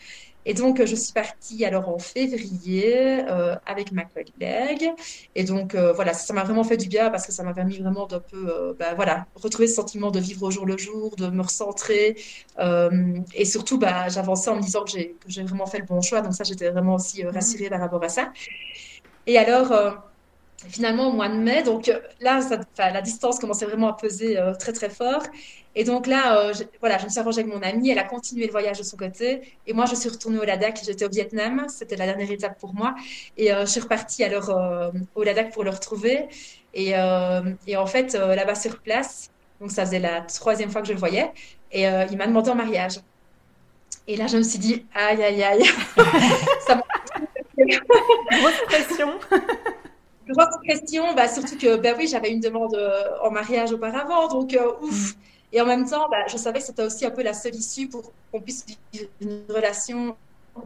Et 0.45 0.53
donc, 0.53 0.83
je 0.83 0.95
suis 0.95 1.13
partie 1.13 1.63
alors 1.63 1.87
en 1.87 1.99
février 1.99 3.23
euh, 3.29 3.55
avec 3.65 3.91
ma 3.93 4.03
collègue. 4.03 4.89
Et 5.35 5.43
donc, 5.45 5.73
euh, 5.73 5.93
voilà, 5.93 6.13
ça 6.13 6.33
m'a 6.33 6.43
vraiment 6.43 6.65
fait 6.65 6.77
du 6.77 6.89
bien 6.89 7.11
parce 7.11 7.25
que 7.25 7.31
ça 7.31 7.43
m'a 7.43 7.53
permis 7.53 7.77
vraiment 7.77 8.07
d'un 8.07 8.19
peu, 8.19 8.75
bah, 8.77 8.93
voilà, 8.95 9.27
retrouver 9.35 9.67
ce 9.67 9.75
sentiment 9.75 10.11
de 10.11 10.19
vivre 10.19 10.43
au 10.43 10.51
jour 10.51 10.65
le 10.65 10.77
jour, 10.77 11.15
de 11.15 11.27
me 11.27 11.43
recentrer. 11.43 12.17
et 13.35 13.45
surtout, 13.45 13.77
bah, 13.77 14.09
j'avançais 14.09 14.49
en 14.49 14.57
me 14.57 14.61
disant 14.61 14.83
que 14.83 14.91
j'ai 14.91 15.43
vraiment 15.43 15.67
fait 15.67 15.79
le 15.79 15.85
bon 15.85 16.01
choix. 16.01 16.21
Donc, 16.21 16.33
ça, 16.33 16.43
j'étais 16.43 16.69
vraiment 16.71 16.95
aussi 16.95 17.23
mm. 17.23 17.29
rassurée 17.29 17.69
par 17.69 17.79
rapport 17.79 18.03
à 18.03 18.09
ça. 18.09 18.33
Et 19.27 19.37
alors, 19.37 19.71
finalement 20.69 21.07
au 21.09 21.11
mois 21.11 21.29
de 21.29 21.35
mai. 21.35 21.63
Donc 21.63 21.89
euh, 21.89 21.99
là, 22.19 22.39
la 22.77 23.01
distance 23.01 23.39
commençait 23.39 23.65
vraiment 23.65 23.89
à 23.89 23.93
peser 23.93 24.37
euh, 24.37 24.53
très 24.53 24.73
très 24.73 24.89
fort. 24.89 25.23
Et 25.75 25.83
donc 25.83 26.07
là, 26.07 26.37
euh, 26.37 26.53
je, 26.53 26.63
voilà, 26.79 26.97
je 26.97 27.05
me 27.05 27.09
suis 27.09 27.19
arrangée 27.19 27.41
avec 27.41 27.53
mon 27.53 27.61
amie. 27.61 27.89
Elle 27.89 27.99
a 27.99 28.03
continué 28.03 28.45
le 28.45 28.51
voyage 28.51 28.77
de 28.77 28.83
son 28.83 28.97
côté. 28.97 29.41
Et 29.67 29.73
moi, 29.73 29.85
je 29.85 29.95
suis 29.95 30.09
retournée 30.09 30.39
au 30.39 30.43
Ladakh. 30.43 30.81
J'étais 30.85 31.05
au 31.05 31.09
Vietnam. 31.09 31.65
C'était 31.69 31.95
la 31.95 32.05
dernière 32.05 32.29
étape 32.31 32.59
pour 32.59 32.73
moi. 32.73 32.95
Et 33.37 33.49
je 33.49 33.65
suis 33.65 33.81
repartie 33.81 34.23
alors 34.23 34.51
au 35.15 35.23
Ladakh 35.23 35.51
pour 35.51 35.63
le 35.63 35.69
retrouver. 35.69 36.27
Et, 36.73 36.93
et 37.67 37.77
en 37.77 37.85
fait, 37.85 38.13
là-bas 38.13 38.55
sur 38.55 38.79
place, 38.79 39.29
donc 39.61 39.71
ça 39.71 39.85
faisait 39.85 39.99
la 39.99 40.21
troisième 40.21 40.69
fois 40.69 40.81
que 40.81 40.87
je 40.87 40.93
le 40.93 40.99
voyais. 40.99 41.31
Et 41.71 41.83
il 41.83 42.17
m'a 42.17 42.27
demandé 42.27 42.49
en 42.49 42.55
mariage. 42.55 42.99
Et 44.07 44.17
là, 44.17 44.27
je 44.27 44.37
me 44.37 44.43
suis 44.43 44.59
dit, 44.59 44.85
aïe, 44.93 45.23
aïe, 45.23 45.43
aïe. 45.43 45.63
ça 46.67 46.75
m'a... 46.75 46.83
Grosse 47.57 48.61
pression. 48.67 49.19
grosse 50.31 50.57
question, 50.65 51.13
bah, 51.13 51.27
surtout 51.27 51.57
que 51.57 51.77
bah 51.77 51.93
oui, 51.97 52.07
j'avais 52.07 52.31
une 52.31 52.39
demande 52.39 52.75
euh, 52.75 53.03
en 53.21 53.31
mariage 53.31 53.71
auparavant, 53.71 54.27
donc 54.27 54.53
euh, 54.53 54.71
ouf. 54.81 55.15
Mm. 55.15 55.19
Et 55.53 55.61
en 55.61 55.65
même 55.65 55.89
temps, 55.89 56.07
bah, 56.09 56.25
je 56.27 56.37
savais 56.37 56.59
que 56.59 56.65
c'était 56.65 56.83
aussi 56.83 57.05
un 57.05 57.11
peu 57.11 57.23
la 57.23 57.33
seule 57.33 57.55
issue 57.55 57.87
pour 57.87 58.11
qu'on 58.31 58.41
puisse 58.41 58.65
vivre 58.93 59.09
une 59.19 59.43
relation 59.49 60.15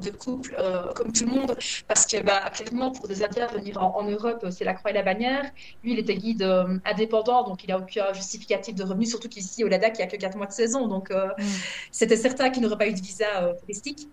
de 0.02 0.10
couple 0.10 0.56
euh, 0.58 0.92
comme 0.94 1.12
tout 1.12 1.26
le 1.26 1.32
monde, 1.32 1.56
parce 1.88 2.06
que 2.08 2.22
bah, 2.22 2.50
clairement, 2.52 2.92
pour 2.92 3.08
des 3.08 3.24
Indiens 3.24 3.48
venir 3.48 3.82
en, 3.82 4.04
Europe, 4.04 4.46
c'est 4.50 4.64
la 4.64 4.74
croix 4.74 4.92
et 4.92 4.94
la 4.94 5.04
bannière. 5.04 5.44
Lui, 5.84 5.94
il 5.94 6.00
était 6.00 6.16
guide 6.16 6.44
indépendant, 6.86 7.44
donc 7.44 7.64
il 7.64 7.70
n'a 7.70 7.78
aucun 7.78 8.12
justificatif 8.14 8.76
de 8.76 8.84
revenus, 8.84 9.10
surtout 9.10 9.30
qu'ici, 9.30 9.64
au 9.64 9.68
Ladakh, 9.68 9.94
il 9.96 9.98
n'y 9.98 10.04
a 10.04 10.08
que 10.08 10.18
4 10.18 10.38
mois 10.38 10.48
de 10.48 10.52
saison, 10.52 10.88
donc 10.88 11.12
mm. 11.12 11.44
c'était 11.92 12.18
certain 12.18 12.50
qu'il 12.50 12.64
n'aurait 12.64 12.78
pas 12.78 12.88
eu 12.88 12.94
de 12.94 13.02
visa 13.02 13.54
touristique. 13.60 14.08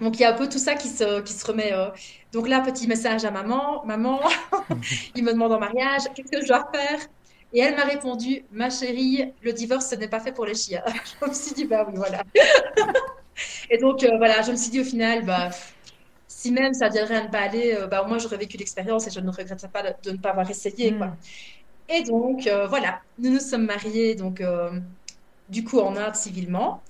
Donc 0.00 0.16
il 0.18 0.22
y 0.22 0.24
a 0.24 0.30
un 0.30 0.36
peu 0.36 0.48
tout 0.48 0.58
ça 0.58 0.74
qui 0.74 0.88
se, 0.88 1.20
qui 1.20 1.32
se 1.32 1.46
remet. 1.46 1.72
Euh. 1.72 1.88
Donc 2.32 2.48
là, 2.48 2.60
petit 2.60 2.88
message 2.88 3.24
à 3.24 3.30
maman. 3.30 3.84
Maman, 3.84 4.20
il 5.14 5.24
me 5.24 5.32
demande 5.32 5.52
en 5.52 5.60
mariage, 5.60 6.02
qu'est-ce 6.14 6.30
que 6.30 6.42
je 6.42 6.48
dois 6.48 6.68
faire? 6.72 7.00
Et 7.52 7.60
elle 7.60 7.76
m'a 7.76 7.84
répondu, 7.84 8.44
ma 8.50 8.68
chérie, 8.68 9.32
le 9.42 9.52
divorce, 9.52 9.88
ce 9.88 9.94
n'est 9.94 10.08
pas 10.08 10.18
fait 10.18 10.32
pour 10.32 10.44
les 10.44 10.54
chiens. 10.54 10.82
je 11.22 11.28
me 11.28 11.32
suis 11.32 11.54
dit, 11.54 11.64
bah 11.64 11.86
oui, 11.88 11.94
voilà. 11.96 12.22
Et 13.70 13.78
donc 13.78 14.02
euh, 14.04 14.16
voilà, 14.16 14.42
je 14.42 14.50
me 14.50 14.56
suis 14.56 14.70
dit 14.70 14.80
au 14.80 14.84
final, 14.84 15.24
bah, 15.24 15.50
si 16.26 16.50
même 16.50 16.74
ça 16.74 16.88
viendrait 16.88 17.16
à 17.16 17.24
ne 17.24 17.28
pas 17.28 17.40
aller, 17.40 17.74
euh, 17.74 17.86
bah, 17.86 18.02
au 18.02 18.08
moins 18.08 18.18
j'aurais 18.18 18.36
vécu 18.36 18.56
l'expérience 18.56 19.06
et 19.06 19.10
je 19.10 19.20
ne 19.20 19.30
regretterais 19.30 19.68
pas 19.68 19.82
de, 19.82 20.10
ne 20.10 20.16
pas 20.16 20.30
avoir 20.30 20.48
essayé. 20.50 20.96
Quoi. 20.96 21.08
Hmm. 21.08 21.16
Et 21.88 22.02
donc 22.02 22.48
voilà, 22.68 23.00
nous 23.18 23.30
nous 23.30 23.40
sommes 23.40 23.66
mariés, 23.66 24.14
donc 24.14 24.42
du 25.48 25.64
coup 25.64 25.80
en 25.80 25.96
Inde 25.96 26.14
civilement. 26.14 26.82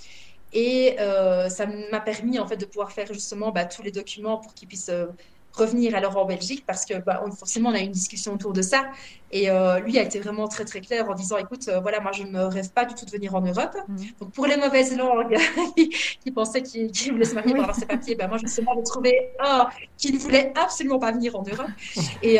Et 0.54 0.96
euh, 1.00 1.48
ça 1.48 1.66
m'a 1.66 2.00
permis 2.00 2.38
en 2.38 2.46
fait 2.46 2.56
de 2.56 2.64
pouvoir 2.64 2.92
faire 2.92 3.12
justement 3.12 3.50
bah, 3.50 3.64
tous 3.64 3.82
les 3.82 3.90
documents 3.90 4.38
pour 4.38 4.54
qu'ils 4.54 4.68
puissent 4.68 4.88
euh, 4.88 5.06
revenir 5.52 5.96
alors 5.96 6.16
en 6.16 6.24
Belgique 6.24 6.64
parce 6.64 6.84
que 6.84 6.94
bah, 6.94 7.22
forcément 7.36 7.70
on 7.70 7.74
a 7.74 7.80
eu 7.80 7.84
une 7.84 7.90
discussion 7.90 8.34
autour 8.34 8.52
de 8.52 8.62
ça. 8.62 8.84
Et 9.32 9.50
euh, 9.50 9.80
lui 9.80 9.98
a 9.98 10.02
été 10.02 10.20
vraiment 10.20 10.46
très 10.46 10.64
très 10.64 10.80
clair 10.80 11.10
en 11.10 11.14
disant 11.14 11.38
écoute 11.38 11.68
voilà 11.82 11.98
moi 11.98 12.12
je 12.12 12.22
ne 12.22 12.40
rêve 12.40 12.70
pas 12.70 12.84
du 12.84 12.94
tout 12.94 13.04
de 13.04 13.10
venir 13.10 13.34
en 13.34 13.40
Europe. 13.40 13.76
Mmh. 13.88 13.96
donc 14.20 14.30
pour 14.30 14.46
les 14.46 14.56
mauvaises 14.56 14.96
langues 14.96 15.36
qui 15.76 16.30
pensaient 16.30 16.62
qu'il 16.62 17.12
voulait 17.12 17.24
se 17.24 17.34
marier 17.34 17.52
pour 17.52 17.62
avoir 17.64 17.76
ses 17.76 17.86
papiers 17.86 18.14
bah, 18.14 18.28
moi 18.28 18.38
justement 18.38 18.74
j'ai 18.76 18.84
trouvé 18.84 19.32
un 19.40 19.66
qui 19.98 20.12
ne 20.12 20.18
voulait 20.18 20.52
absolument 20.54 21.00
pas 21.00 21.10
venir 21.10 21.34
en 21.34 21.42
Europe. 21.42 21.70
Et 22.22 22.38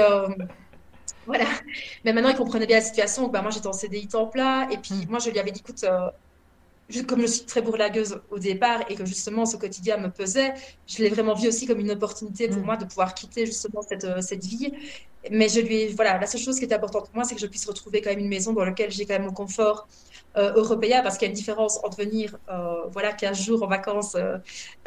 voilà. 1.26 1.46
Mais 2.04 2.12
maintenant 2.12 2.28
il 2.28 2.36
comprenait 2.36 2.66
bien 2.66 2.76
la 2.76 2.82
situation. 2.84 3.22
Donc, 3.22 3.32
bah, 3.32 3.42
moi 3.42 3.50
j'étais 3.50 3.66
en 3.66 3.72
CDI 3.72 4.06
temps 4.06 4.26
plat 4.26 4.68
et 4.70 4.76
puis 4.76 4.94
mmh. 4.94 5.10
moi 5.10 5.18
je 5.18 5.30
lui 5.30 5.38
avais 5.40 5.50
dit 5.50 5.60
écoute 5.60 5.84
comme 7.06 7.22
je 7.22 7.26
suis 7.26 7.44
très 7.46 7.62
bourlagueuse 7.62 8.20
au 8.30 8.38
départ 8.38 8.80
et 8.88 8.94
que 8.94 9.04
justement 9.04 9.46
ce 9.46 9.56
quotidien 9.56 9.96
me 9.96 10.08
pesait, 10.08 10.54
je 10.86 11.02
l'ai 11.02 11.08
vraiment 11.08 11.34
vu 11.34 11.48
aussi 11.48 11.66
comme 11.66 11.80
une 11.80 11.90
opportunité 11.90 12.48
pour 12.48 12.60
mm. 12.60 12.64
moi 12.64 12.76
de 12.76 12.84
pouvoir 12.84 13.14
quitter 13.14 13.46
justement 13.46 13.82
cette, 13.82 14.04
euh, 14.04 14.20
cette 14.20 14.44
vie. 14.44 14.72
Mais 15.30 15.48
je 15.48 15.60
lui, 15.60 15.88
voilà, 15.88 16.18
la 16.18 16.26
seule 16.26 16.40
chose 16.42 16.58
qui 16.58 16.66
était 16.66 16.74
importante 16.74 17.06
pour 17.06 17.14
moi, 17.14 17.24
c'est 17.24 17.34
que 17.34 17.40
je 17.40 17.46
puisse 17.46 17.64
retrouver 17.66 18.02
quand 18.02 18.10
même 18.10 18.18
une 18.18 18.28
maison 18.28 18.52
dans 18.52 18.64
laquelle 18.64 18.90
j'ai 18.90 19.06
quand 19.06 19.14
même 19.14 19.24
mon 19.24 19.32
confort 19.32 19.88
euh, 20.36 20.52
européen, 20.54 21.00
parce 21.02 21.16
qu'il 21.16 21.24
y 21.24 21.28
a 21.28 21.30
une 21.30 21.36
différence 21.36 21.82
entre 21.82 21.96
venir, 21.96 22.36
euh, 22.50 22.82
voilà, 22.90 23.14
15 23.14 23.40
jours 23.40 23.62
en 23.62 23.66
vacances 23.66 24.16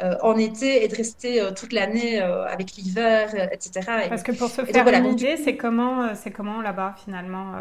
en 0.00 0.36
été 0.36 0.84
et 0.84 0.86
de 0.86 0.94
rester 0.94 1.44
toute 1.56 1.72
l'année 1.72 2.20
avec 2.20 2.76
l'hiver, 2.76 3.34
etc. 3.50 3.80
Parce 4.08 4.22
que 4.22 4.30
pour 4.30 4.48
se 4.48 4.64
faire 4.64 4.86
une 4.86 5.06
idée, 5.06 5.36
c'est 5.36 5.56
comment, 5.56 6.14
c'est 6.14 6.30
comment 6.30 6.62
là-bas 6.62 6.94
finalement 7.04 7.54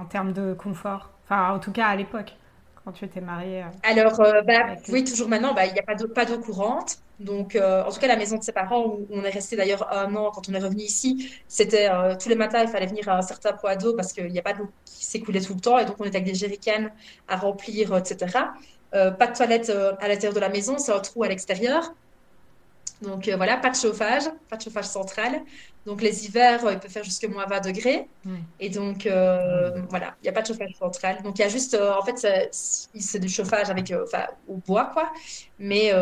en 0.00 0.06
termes 0.06 0.32
de 0.32 0.54
confort, 0.54 1.10
enfin 1.24 1.52
en 1.52 1.58
tout 1.58 1.72
cas 1.72 1.88
à 1.88 1.96
l'époque 1.96 2.32
quand 2.84 2.92
tu 2.92 3.04
étais 3.04 3.20
mariée 3.20 3.62
euh, 3.62 3.66
Alors, 3.82 4.20
euh, 4.20 4.42
bah, 4.42 4.76
oui, 4.88 5.04
toujours 5.04 5.28
maintenant, 5.28 5.54
bah, 5.54 5.66
il 5.66 5.72
n'y 5.72 5.78
a 5.78 5.82
pas 5.82 5.94
d'eau, 5.94 6.08
pas 6.08 6.24
d'eau 6.24 6.38
courante. 6.38 6.98
Donc, 7.20 7.54
euh, 7.54 7.84
en 7.84 7.90
tout 7.90 8.00
cas, 8.00 8.08
la 8.08 8.16
maison 8.16 8.36
de 8.36 8.42
ses 8.42 8.52
parents, 8.52 8.84
où 8.84 9.06
on 9.10 9.22
est 9.24 9.30
resté 9.30 9.56
d'ailleurs 9.56 9.92
un 9.92 10.14
an 10.16 10.30
quand 10.32 10.48
on 10.48 10.54
est 10.54 10.58
revenu 10.58 10.82
ici, 10.82 11.32
c'était 11.46 11.88
tous 12.20 12.28
les 12.28 12.34
matins, 12.34 12.62
il 12.62 12.68
fallait 12.68 12.86
venir 12.86 13.08
à 13.08 13.18
un 13.18 13.22
certain 13.22 13.52
poids 13.52 13.76
d'eau 13.76 13.94
parce 13.94 14.12
qu'il 14.12 14.26
n'y 14.26 14.38
a 14.38 14.42
pas 14.42 14.54
d'eau 14.54 14.68
qui 14.84 15.04
s'écoulait 15.04 15.40
tout 15.40 15.54
le 15.54 15.60
temps. 15.60 15.78
Et 15.78 15.84
donc, 15.84 15.96
on 16.00 16.04
était 16.04 16.16
avec 16.16 16.26
des 16.26 16.34
jerrycans 16.34 16.88
à 17.28 17.36
remplir, 17.36 17.96
etc. 17.96 18.38
pas 18.90 19.26
de 19.26 19.36
toilette 19.36 19.70
à 19.70 20.08
l'intérieur 20.08 20.34
de 20.34 20.40
la 20.40 20.48
maison, 20.48 20.78
c'est 20.78 20.92
un 20.92 21.00
trou 21.00 21.22
à 21.22 21.28
l'extérieur. 21.28 21.94
Donc 23.02 23.28
euh, 23.28 23.36
voilà, 23.36 23.56
pas 23.56 23.70
de 23.70 23.76
chauffage, 23.76 24.24
pas 24.48 24.56
de 24.56 24.62
chauffage 24.62 24.86
central. 24.86 25.42
Donc 25.84 26.00
les 26.00 26.26
hivers, 26.26 26.64
euh, 26.64 26.72
il 26.72 26.78
peut 26.78 26.88
faire 26.88 27.02
jusqu'à 27.02 27.28
moins 27.28 27.46
20 27.46 27.60
degrés. 27.60 28.06
Et 28.60 28.68
donc 28.68 29.06
euh, 29.06 29.80
voilà, 29.90 30.14
il 30.20 30.24
n'y 30.24 30.28
a 30.28 30.32
pas 30.32 30.42
de 30.42 30.46
chauffage 30.46 30.74
central. 30.78 31.22
Donc 31.22 31.38
il 31.38 31.42
y 31.42 31.44
a 31.44 31.48
juste, 31.48 31.76
en 31.76 32.02
fait, 32.02 32.48
c'est 32.52 33.18
du 33.18 33.28
chauffage 33.28 33.68
avec, 33.70 33.92
enfin, 34.04 34.26
au 34.48 34.56
bois, 34.56 34.90
quoi. 34.92 35.10
Mais, 35.58 35.92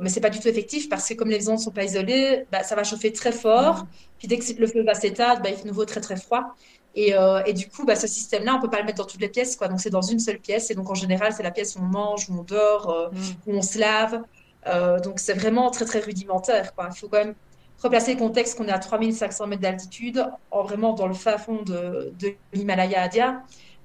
mais 0.00 0.08
c'est 0.08 0.20
pas 0.20 0.30
du 0.30 0.40
tout 0.40 0.48
effectif 0.48 0.88
parce 0.88 1.08
que 1.08 1.14
comme 1.14 1.28
les 1.28 1.36
maisons 1.36 1.52
ne 1.52 1.58
sont 1.58 1.70
pas 1.70 1.84
isolées, 1.84 2.46
bah, 2.50 2.62
ça 2.62 2.74
va 2.74 2.84
chauffer 2.84 3.12
très 3.12 3.32
fort. 3.32 3.86
Puis 4.18 4.26
dès 4.28 4.38
que 4.38 4.52
le 4.60 4.66
feu 4.66 4.82
va 4.82 4.94
s'éteindre, 4.94 5.40
bah, 5.42 5.50
il 5.50 5.56
fait 5.56 5.66
nouveau 5.66 5.84
très 5.84 6.00
très 6.00 6.16
froid. 6.16 6.54
Et, 6.94 7.14
et, 7.46 7.52
du 7.52 7.68
coup, 7.68 7.84
bah, 7.84 7.94
ce 7.94 8.08
système-là, 8.08 8.56
on 8.56 8.60
peut 8.60 8.70
pas 8.70 8.80
le 8.80 8.86
mettre 8.86 8.98
dans 8.98 9.06
toutes 9.06 9.20
les 9.20 9.28
pièces, 9.28 9.54
quoi. 9.54 9.68
Donc 9.68 9.80
c'est 9.80 9.90
dans 9.90 10.02
une 10.02 10.18
seule 10.18 10.40
pièce. 10.40 10.70
Et 10.70 10.74
donc 10.74 10.90
en 10.90 10.94
général, 10.94 11.32
c'est 11.32 11.44
la 11.44 11.52
pièce 11.52 11.76
où 11.76 11.80
on 11.80 11.84
mange, 11.86 12.28
où 12.28 12.40
on 12.40 12.42
dort, 12.42 13.12
où 13.46 13.52
on 13.52 13.62
se 13.62 13.78
lave. 13.78 14.20
Euh, 14.66 14.98
donc 15.00 15.20
c'est 15.20 15.34
vraiment 15.34 15.70
très 15.70 15.84
très 15.84 16.00
rudimentaire. 16.00 16.74
Quoi. 16.74 16.88
Il 16.94 16.98
faut 16.98 17.08
quand 17.08 17.18
même 17.18 17.34
replacer 17.82 18.14
le 18.14 18.18
contexte 18.18 18.56
qu'on 18.56 18.66
est 18.66 18.72
à 18.72 18.78
3500 18.78 19.46
mètres 19.46 19.62
d'altitude, 19.62 20.24
vraiment 20.52 20.92
dans 20.92 21.06
le 21.06 21.14
fin 21.14 21.38
fond 21.38 21.62
de, 21.62 22.12
de 22.18 22.34
l'Himalaya 22.52 23.04
India. 23.04 23.42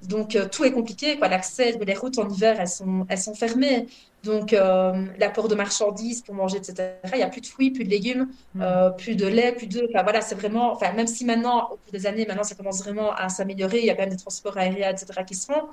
Donc 0.07 0.35
euh, 0.35 0.47
tout 0.51 0.65
est 0.65 0.71
compliqué. 0.71 1.17
L'accès, 1.17 1.77
les 1.79 1.93
routes 1.93 2.17
en 2.19 2.27
hiver, 2.29 2.57
elles 2.59 2.67
sont, 2.67 3.05
elles 3.07 3.19
sont 3.19 3.35
fermées. 3.35 3.87
Donc 4.23 4.53
euh, 4.53 5.05
l'apport 5.17 5.47
de 5.47 5.55
marchandises 5.55 6.21
pour 6.21 6.35
manger, 6.35 6.57
etc. 6.57 6.93
Il 7.13 7.17
n'y 7.17 7.23
a 7.23 7.29
plus 7.29 7.41
de 7.41 7.45
fruits, 7.45 7.71
plus 7.71 7.83
de 7.83 7.89
légumes, 7.89 8.29
mm. 8.55 8.65
plus 8.97 9.15
de 9.15 9.27
lait, 9.27 9.53
plus 9.53 9.67
de. 9.67 9.87
Enfin, 9.89 10.03
voilà, 10.03 10.21
c'est 10.21 10.35
vraiment. 10.35 10.73
Enfin, 10.73 10.91
même 10.93 11.07
si 11.07 11.25
maintenant, 11.25 11.65
au 11.65 11.77
cours 11.77 11.91
des 11.91 12.05
années, 12.05 12.25
maintenant 12.25 12.43
ça 12.43 12.55
commence 12.55 12.81
vraiment 12.83 13.13
à 13.13 13.29
s'améliorer, 13.29 13.79
il 13.79 13.85
y 13.85 13.89
a 13.89 13.95
quand 13.95 14.03
même 14.03 14.09
des 14.09 14.17
transports 14.17 14.57
aériens, 14.57 14.91
etc. 14.91 15.21
qui 15.25 15.35
se 15.35 15.45
font. 15.45 15.67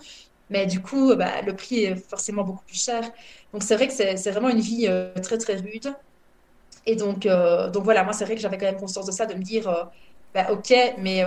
Mais 0.51 0.67
du 0.67 0.81
coup, 0.83 1.15
bah, 1.15 1.43
le 1.47 1.55
prix 1.55 1.85
est 1.85 1.97
forcément 1.97 2.43
beaucoup 2.43 2.65
plus 2.67 2.83
cher. 2.83 3.03
Donc 3.53 3.63
c'est 3.63 3.77
vrai 3.77 3.87
que 3.87 3.95
c'est 3.95 4.31
vraiment 4.31 4.49
une 4.49 4.61
vie 4.61 4.87
euh, 4.89 5.13
très 5.23 5.39
très 5.39 5.55
rude. 5.57 5.95
Et 6.87 6.97
donc, 6.97 7.27
euh, 7.27 7.71
donc 7.71 7.85
voilà, 7.85 8.05
moi 8.05 8.13
c'est 8.13 8.25
vrai 8.25 8.35
que 8.35 8.41
j'avais 8.41 8.59
quand 8.59 8.67
même 8.67 8.79
conscience 8.81 9.07
de 9.07 9.13
ça, 9.13 9.27
de 9.27 9.35
me 9.35 9.43
dire, 9.43 9.69
euh, 9.69 9.85
bah, 10.35 10.47
ok, 10.51 10.73
mais 10.99 11.25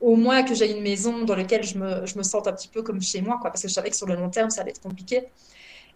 au 0.00 0.16
moins 0.16 0.42
que 0.42 0.54
j'ai 0.54 0.70
une 0.74 0.82
maison 0.82 1.24
dans 1.24 1.36
laquelle 1.36 1.62
je 1.62 1.76
me, 1.78 2.06
je 2.06 2.16
me 2.16 2.22
sente 2.22 2.48
un 2.48 2.52
petit 2.52 2.68
peu 2.68 2.82
comme 2.82 3.02
chez 3.02 3.20
moi, 3.20 3.38
quoi, 3.40 3.50
parce 3.50 3.62
que 3.62 3.68
je 3.68 3.74
savais 3.74 3.90
que 3.90 3.96
sur 3.96 4.06
le 4.06 4.14
long 4.14 4.30
terme, 4.30 4.50
ça 4.50 4.62
allait 4.62 4.70
être 4.70 4.80
compliqué. 4.80 5.26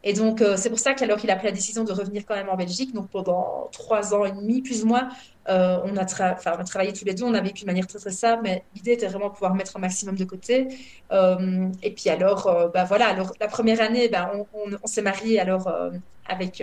Et 0.06 0.12
donc, 0.12 0.42
euh, 0.42 0.56
c'est 0.58 0.68
pour 0.68 0.78
ça 0.78 0.92
qu'alors 0.92 1.18
il 1.24 1.30
a 1.30 1.36
pris 1.36 1.46
la 1.46 1.52
décision 1.52 1.82
de 1.82 1.90
revenir 1.90 2.24
quand 2.26 2.34
même 2.34 2.50
en 2.50 2.56
Belgique, 2.56 2.92
donc 2.92 3.08
pendant 3.08 3.70
trois 3.72 4.14
ans 4.14 4.26
et 4.26 4.32
demi, 4.32 4.60
plus 4.60 4.84
ou 4.84 4.86
moins, 4.86 5.08
euh, 5.48 5.78
on, 5.84 5.96
a 5.96 6.04
travaillé 6.04 6.92
tous 6.92 7.06
les 7.06 7.14
deux, 7.14 7.24
on 7.24 7.32
a 7.32 7.40
vécu 7.40 7.62
de 7.62 7.66
manière 7.66 7.86
très 7.86 7.98
très 7.98 8.10
simple, 8.10 8.42
mais 8.44 8.64
l'idée 8.74 8.92
était 8.92 9.06
vraiment 9.06 9.28
de 9.28 9.32
pouvoir 9.32 9.54
mettre 9.54 9.78
un 9.78 9.80
maximum 9.80 10.14
de 10.14 10.24
côté. 10.24 10.68
Euh, 11.10 11.68
et 11.82 11.90
puis 11.90 12.10
alors, 12.10 12.70
bah 12.74 12.84
voilà, 12.84 13.08
alors 13.08 13.32
la 13.40 13.48
première 13.48 13.80
année, 13.80 14.08
bah, 14.10 14.30
on, 14.52 14.86
s'est 14.86 15.02
marié 15.02 15.40
alors 15.40 15.72
avec 16.26 16.62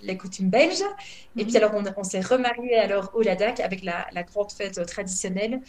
les 0.00 0.16
coutumes 0.16 0.50
belges, 0.50 0.82
et 1.36 1.44
puis 1.44 1.52
mhm. 1.52 1.56
alors 1.56 1.94
on, 1.96 2.04
s'est 2.04 2.20
remarié 2.20 2.76
alors 2.76 3.10
au 3.14 3.22
Ladakh 3.22 3.60
avec 3.60 3.82
la, 3.82 4.06
grande 4.24 4.52
fête 4.52 4.84
traditionnelle. 4.86 5.60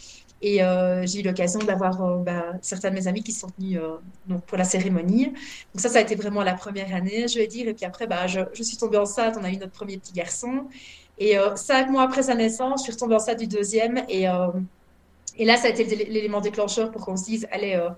Et 0.41 0.59
j'ai 1.03 1.19
eu 1.19 1.23
l'occasion 1.23 1.59
d'avoir 1.59 2.17
bah, 2.19 2.53
certains 2.61 2.89
de 2.89 2.95
mes 2.95 3.07
amis 3.07 3.23
qui 3.23 3.31
sont 3.31 3.47
venus 3.57 3.79
donc 4.27 4.43
pour 4.45 4.57
la 4.57 4.63
cérémonie. 4.63 5.27
Donc 5.27 5.35
ça, 5.77 5.89
ça 5.89 5.99
a 5.99 6.01
été 6.01 6.15
vraiment 6.15 6.43
la 6.43 6.53
première 6.53 6.93
année, 6.93 7.27
je 7.27 7.37
vais 7.37 7.47
dire. 7.47 7.67
Et 7.67 7.73
puis 7.73 7.85
après, 7.85 8.07
bah, 8.07 8.27
je, 8.27 8.41
suis 8.61 8.77
tombée 8.77 8.97
enceinte, 8.97 9.35
on 9.39 9.43
a 9.43 9.49
eu 9.49 9.57
notre 9.57 9.71
premier 9.71 9.97
petit 9.97 10.13
garçon. 10.13 10.67
Et 11.21 11.37
euh, 11.37 11.55
cinq 11.55 11.89
mois 11.91 12.01
après 12.01 12.23
sa 12.23 12.33
naissance, 12.33 12.79
je 12.79 12.83
suis 12.85 12.93
retombée 12.93 13.13
enceinte 13.13 13.37
du 13.37 13.45
deuxième. 13.45 14.03
Et, 14.09 14.27
euh, 14.27 14.47
et 15.37 15.45
là, 15.45 15.55
ça 15.55 15.67
a 15.67 15.69
été 15.69 15.83
l'élément 15.85 16.41
déclencheur 16.41 16.89
pour 16.89 17.05
qu'on 17.05 17.15
se 17.15 17.25
dise, 17.25 17.47
allez, 17.51 17.75
euh, 17.75 17.89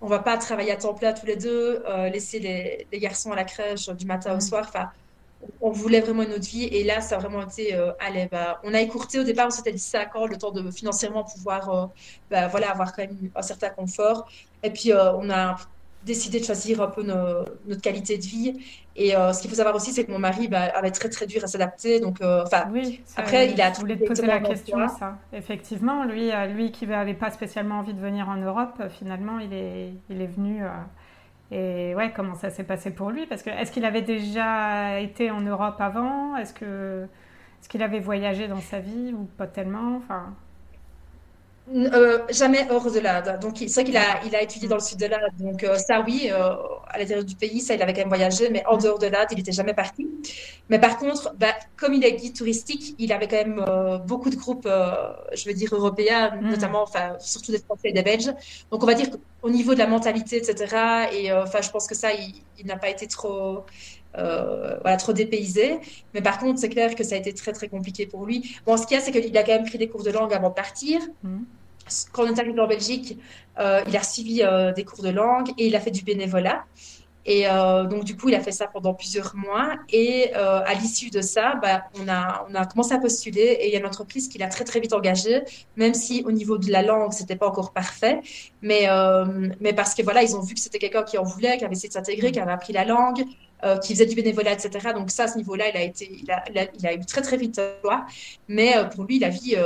on 0.00 0.06
va 0.06 0.18
pas 0.18 0.36
travailler 0.36 0.72
à 0.72 0.76
temps 0.76 0.94
plein 0.94 1.12
tous 1.12 1.26
les 1.26 1.36
deux, 1.36 1.82
laisser 2.12 2.38
les, 2.38 2.86
les, 2.92 2.98
garçons 2.98 3.32
à 3.32 3.36
la 3.36 3.44
crèche 3.44 3.88
du 3.88 4.06
matin 4.06 4.34
au 4.34 4.36
mm. 4.36 4.40
soir. 4.40 4.64
Enfin, 4.68 4.90
on 5.60 5.70
voulait 5.70 6.00
vraiment 6.00 6.22
une 6.22 6.32
autre 6.32 6.48
vie. 6.48 6.64
Et 6.64 6.84
là, 6.84 7.00
ça 7.00 7.16
a 7.16 7.18
vraiment 7.18 7.42
été, 7.42 7.74
allez, 8.00 8.28
bah, 8.30 8.60
on 8.64 8.74
a 8.74 8.80
écourté 8.80 9.18
au 9.18 9.24
départ, 9.24 9.46
on 9.46 9.50
s'était 9.50 9.72
dit 9.72 9.78
5 9.78 10.14
ans, 10.16 10.26
le 10.26 10.36
temps 10.36 10.50
de 10.50 10.70
financièrement 10.70 11.24
pouvoir 11.24 11.90
bah, 12.30 12.48
voilà, 12.48 12.70
avoir 12.70 12.94
quand 12.94 13.02
même 13.02 13.30
un 13.34 13.42
certain 13.42 13.70
confort. 13.70 14.28
Et 14.62 14.70
puis, 14.70 14.92
on 14.92 15.30
a 15.30 15.56
décidé 16.04 16.40
de 16.40 16.44
choisir 16.44 16.82
un 16.82 16.88
peu 16.88 17.02
notre 17.02 17.80
qualité 17.80 18.18
de 18.18 18.24
vie. 18.24 18.60
Et 18.96 19.16
euh, 19.16 19.32
ce 19.32 19.40
qu'il 19.40 19.50
faut 19.50 19.56
savoir 19.56 19.74
aussi, 19.74 19.92
c'est 19.92 20.04
que 20.04 20.12
mon 20.12 20.20
mari 20.20 20.46
bah, 20.46 20.64
avait 20.74 20.90
très 20.92 21.08
très 21.08 21.26
dur 21.26 21.42
à 21.42 21.46
s'adapter. 21.48 21.98
Donc, 21.98 22.20
euh, 22.20 22.44
enfin, 22.44 22.68
oui, 22.70 23.02
après, 23.16 23.50
il 23.50 23.60
a. 23.60 23.72
Je 23.72 23.80
voulais 23.80 23.96
te 23.96 24.04
poser 24.04 24.26
la 24.26 24.40
question, 24.40 24.86
ça. 24.88 25.18
Effectivement, 25.32 26.04
lui, 26.04 26.30
euh, 26.30 26.46
lui 26.46 26.70
qui 26.70 26.86
n'avait 26.86 27.14
pas 27.14 27.30
spécialement 27.30 27.80
envie 27.80 27.94
de 27.94 28.00
venir 28.00 28.28
en 28.28 28.36
Europe, 28.36 28.82
finalement, 28.90 29.38
il 29.40 29.52
est, 29.52 29.94
il 30.10 30.20
est 30.22 30.26
venu. 30.26 30.62
et 31.50 31.94
ouais, 31.96 32.12
comment 32.14 32.36
ça 32.36 32.50
s'est 32.50 32.64
passé 32.64 32.92
pour 32.92 33.10
lui? 33.10 33.26
Parce 33.26 33.42
que 33.42 33.50
est-ce 33.50 33.72
qu'il 33.72 33.84
avait 33.84 34.02
déjà 34.02 35.00
été 35.00 35.30
en 35.30 35.40
Europe 35.40 35.80
avant? 35.80 36.36
Est-ce 36.36 36.54
que 36.54 37.08
est-ce 37.60 37.68
qu'il 37.68 37.82
avait 37.82 38.00
voyagé 38.00 38.46
dans 38.46 38.60
sa 38.60 38.78
vie 38.78 39.12
ou 39.12 39.24
pas 39.24 39.46
tellement? 39.46 39.96
Enfin. 39.96 40.34
Euh, 41.72 42.18
jamais 42.28 42.66
hors 42.70 42.90
de 42.90 43.00
l'Inde. 43.00 43.38
Donc, 43.40 43.56
c'est 43.56 43.72
vrai 43.72 43.84
qu'il 43.84 43.96
a, 43.96 44.22
il 44.26 44.36
a 44.36 44.42
étudié 44.42 44.68
dans 44.68 44.76
le 44.76 44.82
sud 44.82 44.98
de 44.98 45.06
l'Inde. 45.06 45.30
Donc, 45.38 45.64
euh, 45.64 45.78
ça, 45.78 46.02
oui, 46.06 46.28
euh, 46.30 46.54
à 46.88 46.98
l'intérieur 46.98 47.24
du 47.24 47.36
pays, 47.36 47.60
ça, 47.60 47.74
il 47.74 47.82
avait 47.82 47.94
quand 47.94 48.02
même 48.02 48.08
voyagé, 48.08 48.50
mais 48.50 48.62
en 48.66 48.76
dehors 48.76 48.98
de 48.98 49.06
l'Inde, 49.06 49.28
il 49.30 49.38
n'était 49.38 49.52
jamais 49.52 49.72
parti. 49.72 50.06
Mais 50.68 50.78
par 50.78 50.98
contre, 50.98 51.34
bah, 51.38 51.54
comme 51.76 51.94
il 51.94 52.04
est 52.04 52.12
guide 52.12 52.36
touristique, 52.36 52.94
il 52.98 53.12
avait 53.14 53.28
quand 53.28 53.36
même 53.36 53.64
beaucoup 54.06 54.28
de 54.28 54.36
groupes, 54.36 54.68
je 54.68 55.48
veux 55.48 55.54
dire, 55.54 55.74
européens, 55.74 56.36
mm. 56.36 56.50
notamment, 56.50 56.82
enfin, 56.82 57.16
surtout 57.18 57.52
des 57.52 57.58
Français 57.58 57.88
et 57.88 57.92
des 57.92 58.02
Belges. 58.02 58.32
Donc, 58.70 58.82
on 58.82 58.86
va 58.86 58.94
dire 58.94 59.08
qu'au 59.10 59.50
niveau 59.50 59.72
de 59.72 59.78
la 59.78 59.86
mentalité, 59.86 60.36
etc., 60.36 61.08
et 61.12 61.32
enfin, 61.32 61.62
je 61.62 61.70
pense 61.70 61.86
que 61.86 61.94
ça, 61.94 62.10
il, 62.12 62.66
n'a 62.66 62.76
pas 62.76 62.90
été 62.90 63.06
trop. 63.06 63.64
Voilà, 64.16 64.96
trop 64.96 65.12
dépaysé. 65.12 65.78
Mais 66.14 66.22
par 66.22 66.38
contre, 66.38 66.58
c'est 66.58 66.68
clair 66.68 66.94
que 66.94 67.04
ça 67.04 67.14
a 67.14 67.18
été 67.18 67.32
très, 67.32 67.52
très 67.52 67.68
compliqué 67.68 68.06
pour 68.06 68.26
lui. 68.26 68.56
Bon, 68.66 68.76
ce 68.76 68.86
qu'il 68.86 68.96
y 68.96 69.00
a, 69.00 69.02
c'est 69.02 69.12
qu'il 69.12 69.36
a 69.36 69.42
quand 69.42 69.52
même 69.52 69.66
pris 69.66 69.78
des 69.78 69.88
cours 69.88 70.04
de 70.04 70.10
langue 70.10 70.32
avant 70.32 70.50
de 70.50 70.54
partir. 70.54 71.00
Mm 71.22 71.42
quand 72.12 72.24
on 72.24 72.34
est 72.34 72.38
arrivé 72.38 72.60
en 72.60 72.66
Belgique, 72.66 73.18
euh, 73.58 73.82
il 73.86 73.96
a 73.96 74.02
suivi 74.02 74.42
euh, 74.42 74.72
des 74.72 74.84
cours 74.84 75.02
de 75.02 75.10
langue 75.10 75.50
et 75.58 75.66
il 75.66 75.76
a 75.76 75.80
fait 75.80 75.90
du 75.90 76.02
bénévolat. 76.02 76.64
Et 77.26 77.48
euh, 77.48 77.84
donc, 77.84 78.04
du 78.04 78.16
coup, 78.16 78.28
il 78.28 78.34
a 78.34 78.40
fait 78.40 78.52
ça 78.52 78.66
pendant 78.66 78.94
plusieurs 78.94 79.34
mois. 79.34 79.76
Et 79.90 80.32
à 80.34 80.74
l'issue 80.74 81.10
de 81.10 81.20
ça, 81.20 81.54
bah, 81.62 81.84
on, 82.00 82.08
a, 82.08 82.46
on 82.50 82.54
a 82.54 82.66
commencé 82.66 82.94
à 82.94 82.98
postuler 82.98 83.58
et 83.60 83.68
il 83.68 83.72
y 83.72 83.76
a 83.76 83.78
une 83.78 83.86
entreprise 83.86 84.28
qui 84.28 84.38
l'a 84.38 84.48
très, 84.48 84.64
très 84.64 84.80
vite 84.80 84.92
engagé, 84.92 85.42
même 85.76 85.94
si 85.94 86.22
au 86.26 86.32
niveau 86.32 86.58
de 86.58 86.70
la 86.70 86.82
langue, 86.82 87.12
c'était 87.12 87.36
pas 87.36 87.48
encore 87.48 87.72
parfait. 87.72 88.20
Mais, 88.62 88.88
mais 89.60 89.72
parce 89.72 89.94
que 89.94 90.02
voilà, 90.02 90.22
ils 90.22 90.36
ont 90.36 90.40
vu 90.40 90.54
que 90.54 90.60
c'était 90.60 90.78
quelqu'un 90.78 91.02
qui 91.02 91.18
en 91.18 91.24
voulait, 91.24 91.56
qui 91.56 91.64
avait 91.64 91.74
essayé 91.74 91.88
de 91.88 91.94
s'intégrer, 91.94 92.32
qui 92.32 92.40
avait 92.40 92.52
appris 92.52 92.72
la 92.72 92.84
langue, 92.84 93.24
qui 93.82 93.94
faisait 93.94 94.06
du 94.06 94.14
bénévolat, 94.14 94.52
etc. 94.52 94.92
Donc, 94.94 95.10
ça, 95.10 95.24
à 95.24 95.28
ce 95.28 95.36
niveau-là, 95.38 95.68
il 95.70 95.76
a 95.76 95.82
été, 95.82 96.10
il 96.22 96.30
a, 96.30 96.44
il 96.78 96.86
a, 96.86 96.94
eu 96.94 97.04
très, 97.06 97.22
très 97.22 97.36
vite 97.36 97.60
loi. 97.82 98.04
Mais 98.48 98.74
pour 98.94 99.04
lui, 99.04 99.18
la 99.18 99.28
vie 99.28 99.56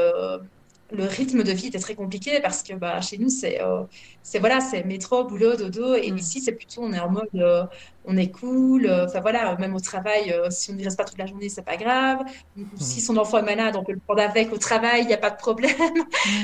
le 0.90 1.04
rythme 1.04 1.42
de 1.42 1.52
vie 1.52 1.66
était 1.66 1.78
très 1.78 1.94
compliqué 1.94 2.40
parce 2.40 2.62
que 2.62 2.72
bah, 2.72 3.00
chez 3.00 3.18
nous, 3.18 3.28
c'est 3.28 3.60
euh, 3.60 3.82
c'est 4.22 4.38
voilà, 4.38 4.60
c'est 4.60 4.84
métro, 4.84 5.24
boulot, 5.24 5.56
dodo. 5.56 5.94
Et 5.94 6.10
mm. 6.10 6.18
ici, 6.18 6.40
c'est 6.40 6.52
plutôt, 6.52 6.82
on 6.82 6.92
est 6.92 7.00
en 7.00 7.10
mode, 7.10 7.28
euh, 7.34 7.64
on 8.06 8.16
est 8.16 8.30
cool. 8.30 8.86
Euh, 8.86 9.04
enfin 9.06 9.20
voilà, 9.20 9.54
même 9.56 9.74
au 9.74 9.80
travail, 9.80 10.34
si 10.50 10.70
on 10.70 10.74
n'y 10.74 10.84
reste 10.84 10.96
pas 10.96 11.04
toute 11.04 11.18
la 11.18 11.26
journée, 11.26 11.48
c'est 11.50 11.64
pas 11.64 11.76
grave. 11.76 12.20
Mm. 12.56 12.64
Si 12.76 13.00
son 13.00 13.16
enfant 13.18 13.38
est 13.38 13.42
malade, 13.42 13.76
on 13.76 13.84
peut 13.84 13.92
le 13.92 14.00
prendre 14.00 14.22
avec 14.22 14.52
au 14.52 14.58
travail, 14.58 15.02
il 15.02 15.08
n'y 15.08 15.14
a 15.14 15.18
pas 15.18 15.30
de 15.30 15.36
problème. 15.36 15.72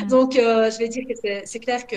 Mm. 0.03 0.07
Donc, 0.09 0.35
je 0.35 0.79
vais 0.79 0.89
dire 0.89 1.05
que 1.09 1.15
c'est 1.45 1.61
clair 1.61 1.87
que. 1.87 1.97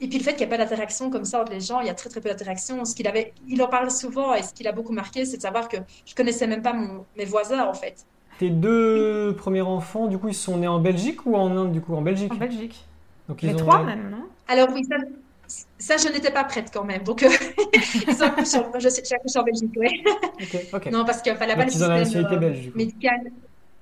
Et 0.00 0.06
puis 0.06 0.18
le 0.18 0.22
fait 0.24 0.30
qu'il 0.34 0.46
n'y 0.46 0.54
a 0.54 0.56
pas 0.56 0.62
d'interaction 0.62 1.10
comme 1.10 1.24
ça 1.24 1.40
entre 1.40 1.50
les 1.50 1.60
gens, 1.60 1.80
il 1.80 1.88
y 1.88 1.90
a 1.90 1.94
très 1.94 2.08
très 2.08 2.20
peu 2.20 2.28
d'interaction. 2.28 2.84
Ce 2.84 2.94
qu'il 2.94 3.08
avait, 3.08 3.32
il 3.48 3.60
en 3.62 3.66
parle 3.66 3.90
souvent 3.90 4.32
et 4.32 4.44
ce 4.44 4.52
qui 4.52 4.62
l'a 4.62 4.70
beaucoup 4.70 4.92
marqué, 4.92 5.24
c'est 5.24 5.38
de 5.38 5.42
savoir 5.42 5.68
que 5.68 5.78
je 6.06 6.14
connaissais 6.14 6.46
même 6.46 6.62
pas 6.62 6.72
mon, 6.72 7.04
mes 7.16 7.24
voisins 7.24 7.66
en 7.66 7.74
fait. 7.74 8.06
Tes 8.38 8.50
deux 8.50 9.34
premiers 9.36 9.62
enfants, 9.62 10.06
du 10.06 10.16
coup, 10.16 10.28
ils 10.28 10.34
sont 10.34 10.58
nés 10.58 10.68
en 10.68 10.78
Belgique 10.78 11.26
ou 11.26 11.36
en 11.36 11.50
Inde, 11.56 11.72
du 11.72 11.80
coup 11.80 11.94
En 11.94 12.02
Belgique 12.02 12.32
En 12.32 12.36
Belgique. 12.36 12.84
Donc, 13.28 13.42
ils 13.42 13.50
Les 13.50 13.56
trois, 13.56 13.82
même, 13.82 14.10
non? 14.10 14.24
Alors, 14.46 14.68
oui, 14.72 14.86
ça, 15.78 15.96
je 15.96 16.12
n'étais 16.12 16.30
pas 16.30 16.44
prête 16.44 16.70
quand 16.72 16.84
même. 16.84 17.02
Donc, 17.02 17.22
euh, 17.22 17.28
ils 17.74 17.80
je 17.80 18.44
suis 18.44 19.38
en 19.38 19.42
Belgique, 19.42 19.72
oui. 19.76 20.04
Ok, 20.72 20.86
Non, 20.92 21.04
parce 21.04 21.20
qu'il 21.20 21.34
fallait 21.34 21.56
pas 21.56 21.64
le 21.64 21.70
système 21.70 21.90
nationalité 21.90 22.36
euh, 22.36 22.38
belge, 22.38 22.70
médical. 22.74 23.20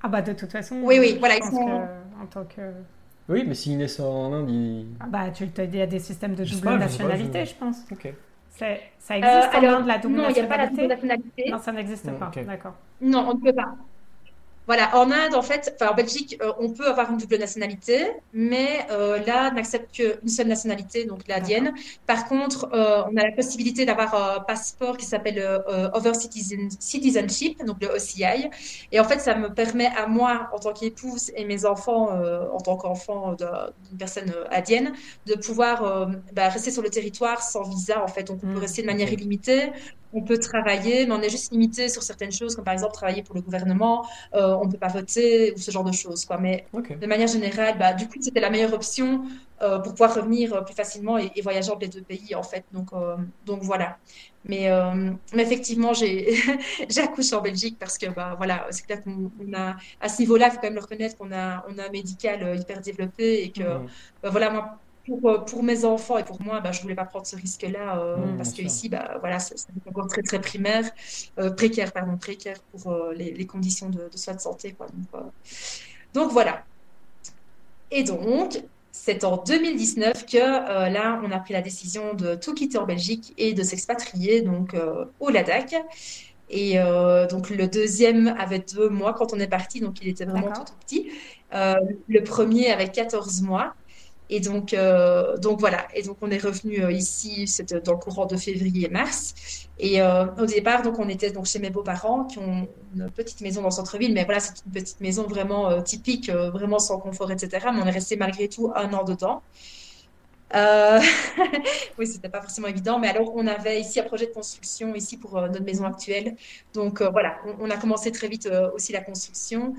Ah 0.02 0.08
bah, 0.08 0.22
de 0.22 0.32
toute 0.32 0.50
façon. 0.50 0.80
Oui, 0.82 0.98
oui, 0.98 1.16
voilà, 1.18 1.36
ils 1.36 1.44
sont... 1.44 1.82
en 2.22 2.26
tant 2.30 2.44
que... 2.44 2.62
Oui, 3.28 3.44
mais 3.46 3.54
s'ils 3.54 3.76
naissent 3.76 4.00
en 4.00 4.32
Inde, 4.32 4.50
ils... 4.50 4.86
Ah 5.00 5.06
bah, 5.06 5.30
tu 5.30 5.44
il 5.44 5.76
y 5.76 5.82
a 5.82 5.86
des 5.86 5.98
systèmes 5.98 6.34
de 6.34 6.44
double 6.44 6.78
nationalité, 6.78 7.44
je, 7.44 7.54
pense. 7.54 7.78
Ok. 7.90 8.12
Ça 8.50 9.16
existe 9.16 9.54
euh, 9.54 9.58
en 9.58 9.80
Inde, 9.80 9.86
la 9.86 9.98
double 9.98 10.16
nationalité 10.16 10.16
Non, 10.16 10.28
il 10.28 10.34
n'y 10.34 10.40
a 10.40 10.46
pas 10.46 10.56
la 10.56 10.66
double 10.68 10.86
nationalité. 10.86 11.50
Non, 11.50 11.58
ça 11.58 11.72
n'existe 11.72 12.10
pas, 12.12 12.30
d'accord. 12.46 12.74
Non, 13.00 13.28
on 13.28 13.34
ne 13.34 13.40
peut 13.40 13.52
pas. 13.52 13.74
Voilà, 14.66 14.96
en 14.96 15.12
Inde, 15.12 15.34
en 15.36 15.42
fait, 15.42 15.72
enfin 15.74 15.92
en 15.92 15.94
Belgique, 15.94 16.36
euh, 16.42 16.52
on 16.58 16.70
peut 16.72 16.88
avoir 16.88 17.10
une 17.12 17.18
double 17.18 17.38
nationalité, 17.38 18.04
mais 18.32 18.84
euh, 18.90 19.18
là, 19.24 19.50
on 19.52 19.54
n'accepte 19.54 19.94
qu'une 19.94 20.28
seule 20.28 20.48
nationalité, 20.48 21.04
donc 21.04 21.20
l'indienne. 21.28 21.72
Par 22.06 22.26
contre, 22.26 22.68
euh, 22.72 23.04
on 23.08 23.16
a 23.16 23.22
la 23.22 23.32
possibilité 23.32 23.84
d'avoir 23.84 24.14
un 24.14 24.40
passeport 24.40 24.96
qui 24.96 25.06
s'appelle 25.06 25.38
Over 25.94 26.12
Citizenship, 26.14 27.64
donc 27.64 27.76
le 27.80 27.94
OCI. 27.94 28.50
Et 28.90 28.98
en 28.98 29.04
fait, 29.04 29.20
ça 29.20 29.36
me 29.36 29.54
permet 29.54 29.86
à 29.96 30.08
moi, 30.08 30.48
en 30.52 30.58
tant 30.58 30.72
qu'épouse, 30.72 31.30
et 31.36 31.44
mes 31.44 31.64
enfants, 31.64 32.08
en 32.52 32.58
tant 32.58 32.76
qu'enfant 32.76 33.34
d'une 33.34 33.98
personne 33.98 34.32
indienne, 34.50 34.92
de 35.26 35.34
pouvoir 35.34 36.08
bah, 36.32 36.48
rester 36.48 36.70
sur 36.72 36.82
le 36.82 36.90
territoire 36.90 37.40
sans 37.42 37.62
visa, 37.62 38.02
en 38.02 38.08
fait. 38.08 38.24
Donc, 38.24 38.38
on 38.42 38.46
peut 38.48 38.54
mmh, 38.54 38.58
rester 38.58 38.82
de 38.82 38.86
manière 38.86 39.12
illimitée 39.12 39.72
on 40.12 40.22
peut 40.22 40.38
travailler, 40.38 41.06
mais 41.06 41.12
on 41.12 41.20
est 41.20 41.28
juste 41.28 41.52
limité 41.52 41.88
sur 41.88 42.02
certaines 42.02 42.32
choses, 42.32 42.54
comme 42.54 42.64
par 42.64 42.74
exemple 42.74 42.94
travailler 42.94 43.22
pour 43.22 43.34
le 43.34 43.42
gouvernement, 43.42 44.06
euh, 44.34 44.54
on 44.54 44.66
ne 44.66 44.70
peut 44.70 44.78
pas 44.78 44.88
voter 44.88 45.52
ou 45.52 45.58
ce 45.58 45.70
genre 45.70 45.84
de 45.84 45.92
choses. 45.92 46.24
Quoi. 46.24 46.38
Mais 46.38 46.66
de 46.72 47.06
manière 47.06 47.28
générale, 47.28 47.76
bah, 47.78 47.92
du 47.92 48.06
coup, 48.06 48.18
c'était 48.20 48.40
la 48.40 48.50
meilleure 48.50 48.72
option 48.72 49.24
euh, 49.62 49.78
pour 49.78 49.92
pouvoir 49.92 50.14
revenir 50.14 50.54
euh, 50.54 50.60
plus 50.60 50.74
facilement 50.74 51.18
et, 51.18 51.30
voyager 51.42 51.70
entre 51.70 51.80
les 51.80 51.88
deux 51.88 52.02
pays, 52.02 52.34
en 52.34 52.42
fait. 52.42 52.64
Donc, 52.72 52.90
donc 53.44 53.62
voilà. 53.62 53.98
Mais, 54.48 54.70
mais 55.34 55.42
effectivement, 55.42 55.92
j'ai 55.92 56.36
accouché 56.98 57.34
en 57.34 57.40
Belgique 57.42 57.78
parce 57.80 57.98
que 57.98 58.06
bah, 58.06 58.34
voilà, 58.36 58.66
c'est 58.70 58.86
clair 58.86 59.02
qu'on 59.02 59.52
a, 59.54 59.76
à 60.00 60.08
ce 60.08 60.20
niveau-là, 60.20 60.46
il 60.46 60.50
faut 60.52 60.56
quand 60.56 60.68
même 60.68 60.74
le 60.74 60.80
reconnaître 60.80 61.16
qu'on 61.16 61.32
a, 61.32 61.64
on 61.68 61.78
a 61.78 61.86
un 61.86 61.90
médical 61.90 62.56
hyper 62.58 62.80
développé 62.80 63.42
et 63.42 63.50
que 63.50 63.62
mmh. 63.62 63.86
bah, 64.22 64.30
voilà, 64.30 64.50
moi, 64.50 64.78
pour, 65.06 65.30
euh, 65.30 65.38
pour, 65.38 65.62
mes 65.62 65.84
enfants 65.84 66.18
et 66.18 66.24
pour 66.24 66.42
moi, 66.42 66.60
bah, 66.60 66.72
je 66.72 66.78
ne 66.78 66.82
voulais 66.82 66.94
pas 66.94 67.04
prendre 67.04 67.26
ce 67.26 67.36
risque-là 67.36 67.98
euh, 67.98 68.16
mmh, 68.16 68.36
parce 68.36 68.52
que 68.52 68.62
ici, 68.62 68.88
bah, 68.88 69.16
voilà, 69.20 69.38
c'est 69.38 69.56
encore 69.86 70.08
très 70.08 70.22
très 70.22 70.40
primaire, 70.40 70.84
euh, 71.38 71.50
précaire, 71.50 71.92
pardon, 71.92 72.16
précaire 72.16 72.58
pour 72.72 72.94
les, 73.14 73.32
les, 73.32 73.46
conditions 73.46 73.88
de, 73.88 74.08
de, 74.10 74.16
soins 74.16 74.34
de 74.34 74.40
santé. 74.40 74.72
Quoi. 74.72 74.86
Donc, 74.86 75.22
donc, 76.12 76.32
voilà. 76.32 76.64
Et 77.90 78.02
donc, 78.02 78.62
c'est 78.90 79.24
en 79.24 79.36
2019 79.36 80.26
que 80.26 80.38
là, 80.38 81.20
on 81.22 81.30
a 81.30 81.38
pris 81.38 81.52
la 81.52 81.62
décision 81.62 82.14
de 82.14 82.34
tout 82.34 82.54
quitter 82.54 82.78
en 82.78 82.86
Belgique 82.86 83.34
et 83.38 83.52
de 83.52 83.62
s'expatrier 83.62 84.40
donc 84.40 84.74
au 85.20 85.30
Ladakh. 85.30 85.76
Et 86.48 86.78
donc 87.30 87.50
le 87.50 87.68
deuxième 87.68 88.28
avait 88.38 88.60
deux 88.74 88.88
mois 88.88 89.12
quand 89.12 89.34
on 89.34 89.38
est 89.38 89.46
parti, 89.46 89.80
donc 89.80 90.00
il 90.00 90.08
était 90.08 90.24
vraiment 90.24 90.50
tout, 90.50 90.64
tout 90.64 90.74
petit. 90.80 91.10
le 91.52 92.20
premier 92.20 92.72
avait 92.72 92.88
14 92.88 93.42
mois. 93.42 93.74
Et 94.28 94.40
donc, 94.40 94.74
euh, 94.74 95.36
donc 95.38 95.60
voilà. 95.60 95.86
Et 95.94 96.02
donc 96.02 96.16
on 96.20 96.30
est 96.30 96.38
revenu 96.38 96.82
euh, 96.82 96.90
ici, 96.90 97.46
c'était 97.46 97.80
dans 97.80 97.92
le 97.92 97.98
courant 97.98 98.26
de 98.26 98.36
février-mars. 98.36 99.34
Et 99.78 100.02
euh, 100.02 100.26
au 100.38 100.46
départ, 100.46 100.82
donc 100.82 100.98
on 100.98 101.08
était 101.08 101.30
donc 101.30 101.46
chez 101.46 101.58
mes 101.58 101.70
beaux-parents 101.70 102.24
qui 102.24 102.38
ont 102.38 102.66
une 102.94 103.10
petite 103.10 103.40
maison 103.40 103.60
dans 103.60 103.68
le 103.68 103.74
centre-ville, 103.74 104.12
mais 104.12 104.24
voilà, 104.24 104.40
c'est 104.40 104.54
une 104.66 104.72
petite 104.72 105.00
maison 105.00 105.24
vraiment 105.24 105.80
typique, 105.82 106.30
vraiment 106.30 106.78
sans 106.78 106.98
confort, 106.98 107.30
etc. 107.30 107.68
Mais 107.72 107.80
on 107.82 107.86
est 107.86 107.90
resté 107.90 108.16
malgré 108.16 108.48
tout 108.48 108.72
un 108.74 108.92
an 108.92 109.04
dedans. 109.04 109.42
Euh, 110.54 111.00
oui, 111.98 112.06
c'était 112.06 112.28
pas 112.28 112.40
forcément 112.40 112.68
évident, 112.68 112.98
mais 112.98 113.08
alors 113.08 113.34
on 113.34 113.46
avait 113.46 113.80
ici 113.80 114.00
un 114.00 114.04
projet 114.04 114.26
de 114.26 114.32
construction 114.32 114.94
ici 114.94 115.18
pour 115.18 115.40
notre 115.40 115.62
maison 115.62 115.84
actuelle. 115.84 116.36
Donc 116.72 117.02
voilà, 117.02 117.36
on, 117.60 117.70
a 117.70 117.76
commencé 117.76 118.10
très 118.10 118.28
vite 118.28 118.48
aussi 118.74 118.92
la 118.92 119.02
construction. 119.02 119.74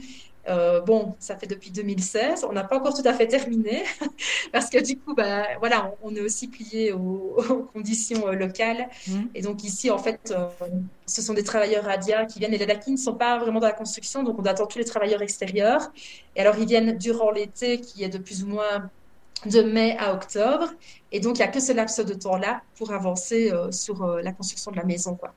Euh, 0.47 0.81
bon, 0.81 1.15
ça 1.19 1.35
fait 1.35 1.47
depuis 1.47 1.71
2016. 1.71 2.45
On 2.49 2.53
n'a 2.53 2.63
pas 2.63 2.77
encore 2.77 2.93
tout 2.93 3.07
à 3.07 3.13
fait 3.13 3.27
terminé 3.27 3.83
parce 4.51 4.69
que 4.69 4.81
du 4.81 4.97
coup, 4.97 5.13
bah, 5.13 5.45
voilà, 5.59 5.91
on, 6.01 6.15
est 6.15 6.21
aussi 6.21 6.47
plié 6.47 6.93
aux, 6.93 7.37
conditions 7.73 8.27
euh, 8.27 8.33
locales. 8.33 8.87
Mmh. 9.07 9.21
Et 9.35 9.41
donc 9.41 9.63
ici, 9.63 9.91
en 9.91 9.97
fait, 9.97 10.31
euh, 10.31 10.47
ce 11.05 11.21
sont 11.21 11.33
des 11.33 11.43
travailleurs 11.43 11.83
radiens 11.83 12.25
qui 12.25 12.39
viennent. 12.39 12.53
Et 12.53 12.57
les 12.57 12.65
DACI 12.65 12.91
ne 12.91 12.97
sont 12.97 13.15
pas 13.15 13.37
vraiment 13.37 13.59
dans 13.59 13.67
la 13.67 13.73
construction, 13.73 14.23
donc 14.23 14.39
on 14.39 14.45
attend 14.45 14.67
tous 14.67 14.79
les 14.79 14.85
travailleurs 14.85 15.21
extérieurs. 15.21 15.91
Et 16.35 16.41
alors, 16.41 16.57
ils 16.57 16.67
viennent 16.67 16.97
durant 16.97 17.31
l'été, 17.31 17.81
qui 17.81 18.03
est 18.03 18.09
de 18.09 18.17
plus 18.17 18.43
ou 18.43 18.47
moins 18.47 18.89
de 19.45 19.61
mai 19.61 19.95
à 19.99 20.13
octobre. 20.13 20.69
Et 21.11 21.19
donc, 21.19 21.37
il 21.37 21.41
n'y 21.41 21.47
a 21.47 21.47
que 21.47 21.59
ce 21.59 21.71
laps 21.71 21.99
de 21.99 22.13
temps-là 22.13 22.61
pour 22.75 22.91
avancer 22.91 23.51
sur 23.71 24.05
la 24.05 24.31
construction 24.31 24.71
de 24.71 24.77
la 24.77 24.83
maison. 24.83 25.15
Quoi. 25.15 25.33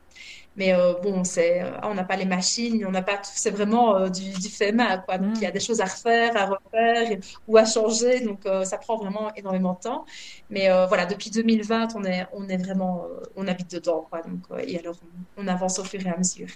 Mais 0.57 0.75
euh, 0.75 0.95
bon, 1.03 1.23
c'est, 1.23 1.63
euh, 1.63 1.71
on 1.85 1.95
n'a 1.95 2.05
pas 2.05 2.17
les 2.17 2.25
machines, 2.25 2.85
on 2.87 2.91
n'a 2.91 3.03
pas 3.03 3.17
tout, 3.17 3.31
c'est 3.33 3.51
vraiment 3.51 3.97
euh, 3.97 4.09
du, 4.09 4.31
du, 4.31 4.49
fait 4.49 4.73
main, 4.73 4.99
quoi. 4.99 5.17
Donc, 5.17 5.37
il 5.37 5.43
y 5.43 5.47
a 5.47 5.51
mm. 5.51 5.53
des 5.53 5.61
choses 5.61 5.81
à 5.81 5.85
refaire, 5.85 6.37
à 6.37 6.47
refaire 6.47 7.19
ou 7.47 7.57
à 7.57 7.65
changer. 7.65 8.21
Donc, 8.21 8.41
ça 8.65 8.79
prend 8.79 8.97
vraiment 8.97 9.33
énormément 9.37 9.75
de 9.75 9.79
temps. 9.79 10.05
Mais 10.51 10.69
voilà, 10.89 11.07
depuis 11.07 11.31
2020, 11.31 11.95
on 11.95 12.05
est, 12.05 12.27
on 12.33 12.49
est 12.49 12.57
vraiment, 12.57 13.07
on 13.37 13.47
habite 13.47 13.71
dedans, 13.71 14.07
quoi. 14.11 14.23
Donc, 14.23 14.41
et 14.67 14.79
alors, 14.79 14.97
on, 15.37 15.47
avance 15.47 15.79
au 15.79 15.85
fur 15.85 16.05
et 16.05 16.11
à 16.11 16.17
mesure. 16.17 16.49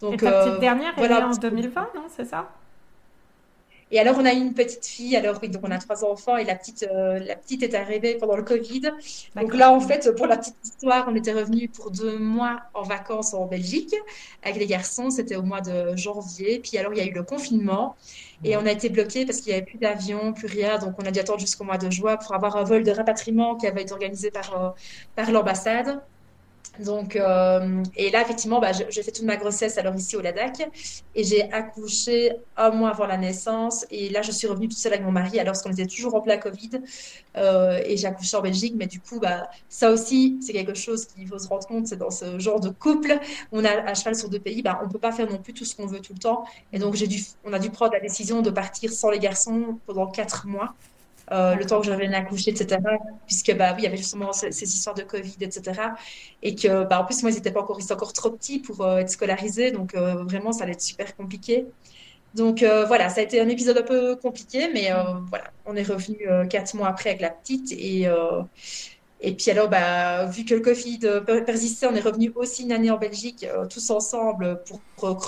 Donc, 0.00 0.14
et 0.14 0.16
ta 0.18 0.44
petite 0.44 0.60
dernière, 0.60 0.92
elle 0.96 1.10
est 1.10 1.14
en 1.14 1.30
2020, 1.30 1.80
non 1.94 2.06
C'est 2.14 2.26
ça? 2.26 2.50
Et 3.92 4.00
alors, 4.00 4.16
on 4.18 4.24
a 4.24 4.32
une 4.32 4.54
petite 4.54 4.86
fille. 4.86 5.14
Alors, 5.16 5.38
oui, 5.42 5.50
donc 5.50 5.62
on 5.64 5.70
a 5.70 5.76
trois 5.76 6.02
enfants 6.02 6.38
et 6.38 6.44
la 6.44 6.54
petite, 6.54 6.88
euh, 6.90 7.18
la 7.18 7.36
petite 7.36 7.62
est 7.62 7.74
arrivée 7.74 8.14
pendant 8.16 8.36
le 8.36 8.42
Covid. 8.42 8.90
Donc 9.36 9.54
là, 9.54 9.70
en 9.70 9.80
fait, 9.80 10.10
pour 10.16 10.26
la 10.26 10.38
petite 10.38 10.56
histoire, 10.64 11.06
on 11.08 11.14
était 11.14 11.34
revenu 11.34 11.68
pour 11.68 11.90
deux 11.90 12.18
mois 12.18 12.62
en 12.72 12.84
vacances 12.84 13.34
en 13.34 13.44
Belgique 13.44 13.94
avec 14.42 14.56
les 14.56 14.66
garçons. 14.66 15.10
C'était 15.10 15.36
au 15.36 15.42
mois 15.42 15.60
de 15.60 15.94
janvier. 15.94 16.58
Puis 16.58 16.78
alors, 16.78 16.94
il 16.94 16.98
y 16.98 17.02
a 17.02 17.04
eu 17.04 17.12
le 17.12 17.22
confinement 17.22 17.94
et 18.44 18.56
on 18.56 18.64
a 18.64 18.72
été 18.72 18.88
bloqué 18.88 19.26
parce 19.26 19.42
qu'il 19.42 19.52
n'y 19.52 19.58
avait 19.58 19.66
plus 19.66 19.78
d'avion, 19.78 20.32
plus 20.32 20.46
rien. 20.46 20.78
Donc, 20.78 20.94
on 20.98 21.04
a 21.04 21.10
dû 21.10 21.20
attendre 21.20 21.40
jusqu'au 21.40 21.64
mois 21.64 21.76
de 21.76 21.90
juin 21.90 22.16
pour 22.16 22.34
avoir 22.34 22.56
un 22.56 22.64
vol 22.64 22.84
de 22.84 22.90
rapatriement 22.92 23.56
qui 23.56 23.66
avait 23.66 23.82
été 23.82 23.92
organisé 23.92 24.30
par, 24.30 24.58
euh, 24.58 24.70
par 25.16 25.30
l'ambassade. 25.30 26.00
Donc, 26.78 27.16
euh, 27.16 27.82
et 27.96 28.10
là, 28.10 28.22
effectivement, 28.22 28.58
bah, 28.58 28.72
j'ai 28.72 29.02
fait 29.02 29.12
toute 29.12 29.24
ma 29.24 29.36
grossesse 29.36 29.76
alors 29.76 29.94
ici 29.94 30.16
au 30.16 30.22
Ladakh 30.22 30.66
et 31.14 31.22
j'ai 31.22 31.52
accouché 31.52 32.32
un 32.56 32.70
mois 32.70 32.90
avant 32.90 33.06
la 33.06 33.18
naissance. 33.18 33.84
Et 33.90 34.08
là, 34.08 34.22
je 34.22 34.32
suis 34.32 34.46
revenue 34.46 34.68
toute 34.68 34.78
seule 34.78 34.94
avec 34.94 35.04
mon 35.04 35.12
mari 35.12 35.38
alors 35.38 35.60
qu'on 35.60 35.70
était 35.70 35.86
toujours 35.86 36.14
en 36.14 36.22
plein 36.22 36.38
Covid 36.38 36.70
euh, 37.36 37.78
et 37.84 37.96
j'ai 37.98 38.06
accouché 38.06 38.36
en 38.38 38.40
Belgique. 38.40 38.74
Mais 38.76 38.86
du 38.86 39.00
coup, 39.00 39.20
bah, 39.20 39.50
ça 39.68 39.90
aussi, 39.90 40.38
c'est 40.40 40.54
quelque 40.54 40.74
chose 40.74 41.04
qu'il 41.06 41.28
faut 41.28 41.38
se 41.38 41.48
rendre 41.48 41.66
compte. 41.66 41.86
C'est 41.88 41.96
dans 41.98 42.10
ce 42.10 42.38
genre 42.38 42.60
de 42.60 42.70
couple, 42.70 43.18
on 43.52 43.64
a 43.64 43.70
à 43.70 43.94
cheval 43.94 44.16
sur 44.16 44.30
deux 44.30 44.40
pays, 44.40 44.62
bah, 44.62 44.80
on 44.82 44.86
ne 44.86 44.90
peut 44.90 44.98
pas 44.98 45.12
faire 45.12 45.30
non 45.30 45.38
plus 45.38 45.52
tout 45.52 45.66
ce 45.66 45.76
qu'on 45.76 45.86
veut 45.86 46.00
tout 46.00 46.14
le 46.14 46.20
temps. 46.20 46.44
Et 46.72 46.78
donc, 46.78 46.96
dû, 46.96 47.22
on 47.44 47.52
a 47.52 47.58
dû 47.58 47.70
prendre 47.70 47.92
la 47.92 48.00
décision 48.00 48.40
de 48.40 48.50
partir 48.50 48.92
sans 48.92 49.10
les 49.10 49.18
garçons 49.18 49.78
pendant 49.86 50.06
quatre 50.06 50.46
mois. 50.46 50.74
Euh, 51.32 51.54
le 51.54 51.64
temps 51.64 51.80
que 51.80 51.86
je 51.86 51.92
revienne 51.92 52.14
accoucher, 52.14 52.50
etc. 52.50 52.78
Puisque 53.26 53.56
bah 53.56 53.72
oui, 53.72 53.80
il 53.80 53.84
y 53.84 53.86
avait 53.86 53.96
justement 53.96 54.32
ces, 54.32 54.50
histoires 54.62 54.94
de 54.94 55.02
Covid, 55.02 55.36
etc. 55.40 55.80
Et 56.42 56.54
que 56.54 56.84
bah 56.84 57.00
en 57.00 57.04
plus 57.04 57.22
moi 57.22 57.30
ils 57.30 57.38
étaient 57.38 57.50
pas 57.52 57.60
encore, 57.60 57.78
ils 57.80 57.84
étaient 57.84 57.94
encore 57.94 58.12
trop 58.12 58.30
petits 58.30 58.58
pour 58.58 58.82
euh, 58.82 58.98
être 58.98 59.08
scolarisés, 59.08 59.70
donc 59.70 59.94
euh, 59.94 60.24
vraiment 60.24 60.52
ça 60.52 60.64
allait 60.64 60.72
être 60.72 60.82
super 60.82 61.16
compliqué. 61.16 61.66
Donc 62.34 62.64
voilà, 62.86 63.10
ça 63.10 63.20
a 63.20 63.24
été 63.24 63.40
un 63.42 63.48
épisode 63.48 63.76
un 63.76 63.82
peu 63.82 64.16
compliqué, 64.16 64.70
mais 64.72 64.90
voilà, 65.28 65.44
on 65.66 65.76
est 65.76 65.82
revenu 65.82 66.26
quatre 66.48 66.74
mois 66.74 66.88
après 66.88 67.10
avec 67.10 67.20
la 67.20 67.28
petite 67.28 67.72
et 67.72 68.08
et 69.24 69.34
puis 69.36 69.52
alors, 69.52 69.68
bah, 69.68 70.26
vu 70.26 70.44
que 70.44 70.52
le 70.52 70.60
Covid 70.60 70.98
persistait, 71.46 71.86
on 71.86 71.94
est 71.94 72.00
revenu 72.00 72.32
aussi 72.34 72.64
une 72.64 72.72
année 72.72 72.90
en 72.90 72.98
Belgique, 72.98 73.44
euh, 73.44 73.66
tous 73.66 73.90
ensemble, 73.90 74.60
pour, 74.64 74.80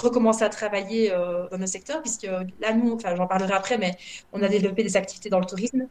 recommencer 0.03 0.43
à 0.43 0.49
travailler 0.49 1.13
euh, 1.13 1.49
dans 1.49 1.59
nos 1.59 1.67
secteurs, 1.67 2.03
puisque 2.03 2.25
là, 2.61 2.73
nous, 2.75 2.93
enfin, 2.93 3.15
j'en 3.15 3.29
parlerai 3.29 3.53
après, 3.53 3.79
mais 3.79 3.97
on 4.33 4.43
a 4.43 4.49
développé 4.49 4.83
des 4.83 4.97
activités 4.97 5.31
dans 5.31 5.39
le 5.39 5.47
tourisme. 5.47 5.87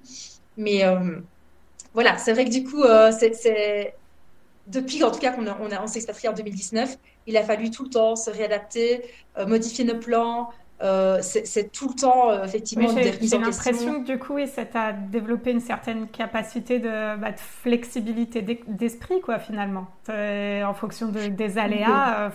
Mais 0.58 0.84
euh, 0.84 1.18
voilà, 1.94 2.18
c'est 2.18 2.34
vrai 2.34 2.44
que 2.44 2.50
du 2.50 2.66
coup, 2.66 2.84
c'est 3.18 3.96
depuis 4.68 5.04
en 5.04 5.12
tout 5.12 5.20
cas 5.20 5.32
qu'on 5.32 5.46
on, 5.48 5.84
on 5.84 5.88
s'est 5.88 6.00
expatrié 6.00 6.30
en 6.30 6.34
2019, 6.34 6.98
il 7.28 7.36
a 7.38 7.44
fallu 7.44 7.70
tout 7.70 7.84
le 7.84 7.90
temps 7.90 8.16
se 8.16 8.30
réadapter, 8.30 9.04
modifier 9.48 9.84
nos 9.84 9.98
plans, 9.98 10.50
euh, 10.84 11.20
c'est 11.22 11.72
tout 11.72 11.88
le 11.88 11.96
temps, 11.96 12.30
euh, 12.30 12.44
effectivement, 12.44 12.92
des 12.92 13.14
J'ai 13.22 13.38
l'impression 13.38 14.04
que 14.04 14.12
du 14.12 14.20
coup, 14.20 14.38
ça 14.46 14.66
t'a 14.66 14.92
développé 14.92 15.52
une 15.52 15.62
certaine 15.62 16.08
capacité 16.08 16.80
de, 16.80 17.16
bah, 17.18 17.32
flexibilité 17.36 18.42
d'esprit, 18.68 19.22
quoi, 19.22 19.40
finalement. 19.40 19.88
En 20.10 20.74
fonction 20.74 21.08
des 21.10 21.58
aléas, 21.58 22.26
euh, 22.26 22.30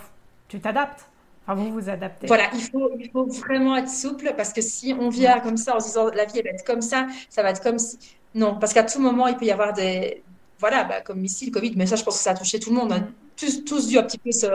tu 0.48 0.61
t'adaptes. 0.61 1.06
Enfin, 1.46 1.61
vous 1.61 1.72
vous 1.72 1.88
adaptez. 1.88 2.26
Voilà, 2.26 2.44
il 2.54 2.61
faut, 2.61 2.90
il 2.98 3.11
faut 3.11 3.24
vraiment 3.24 3.76
être 3.76 3.88
souple 3.88 4.34
parce 4.37 4.52
que 4.52 4.61
si 4.61 4.94
on 4.98 5.08
vient 5.08 5.40
comme 5.40 5.56
ça 5.56 5.76
en 5.76 5.80
se 5.80 5.87
disant 5.87 6.08
la 6.08 6.26
vie 6.26 6.38
elle 6.38 6.44
va 6.44 6.50
être 6.50 6.64
comme 6.64 6.82
ça, 6.82 7.06
ça 7.30 7.42
va 7.42 7.50
être 7.50 7.62
comme 7.62 7.78
si. 7.78 7.98
Non, 8.34 8.58
parce 8.58 8.74
qu'à 8.74 8.82
tout 8.82 9.00
moment, 9.00 9.26
il 9.26 9.37
peut 9.37 9.46
y 9.46 9.50
avoir 9.50 9.72
des. 9.72 10.22
Voilà, 10.58 10.84
bah, 10.84 11.00
comme 11.00 11.24
ici, 11.24 11.46
le 11.46 11.52
Covid, 11.52 11.72
mais 11.76 11.87
ça, 11.87 11.96
je 11.96 12.04
pense 12.04 12.18
que 12.18 12.22
ça 12.22 12.32
a 12.32 12.34
touché 12.34 12.58
tout 12.58 12.70
le 12.70 12.76
monde. 12.76 12.92
On 12.92 12.96
a 12.96 13.00
mm. 13.00 13.12
Tous, 13.38 13.64
tous 13.64 13.87
dû 13.88 13.98
un 13.98 14.03
petit 14.03 14.18
peu 14.18 14.33
se 14.33 14.46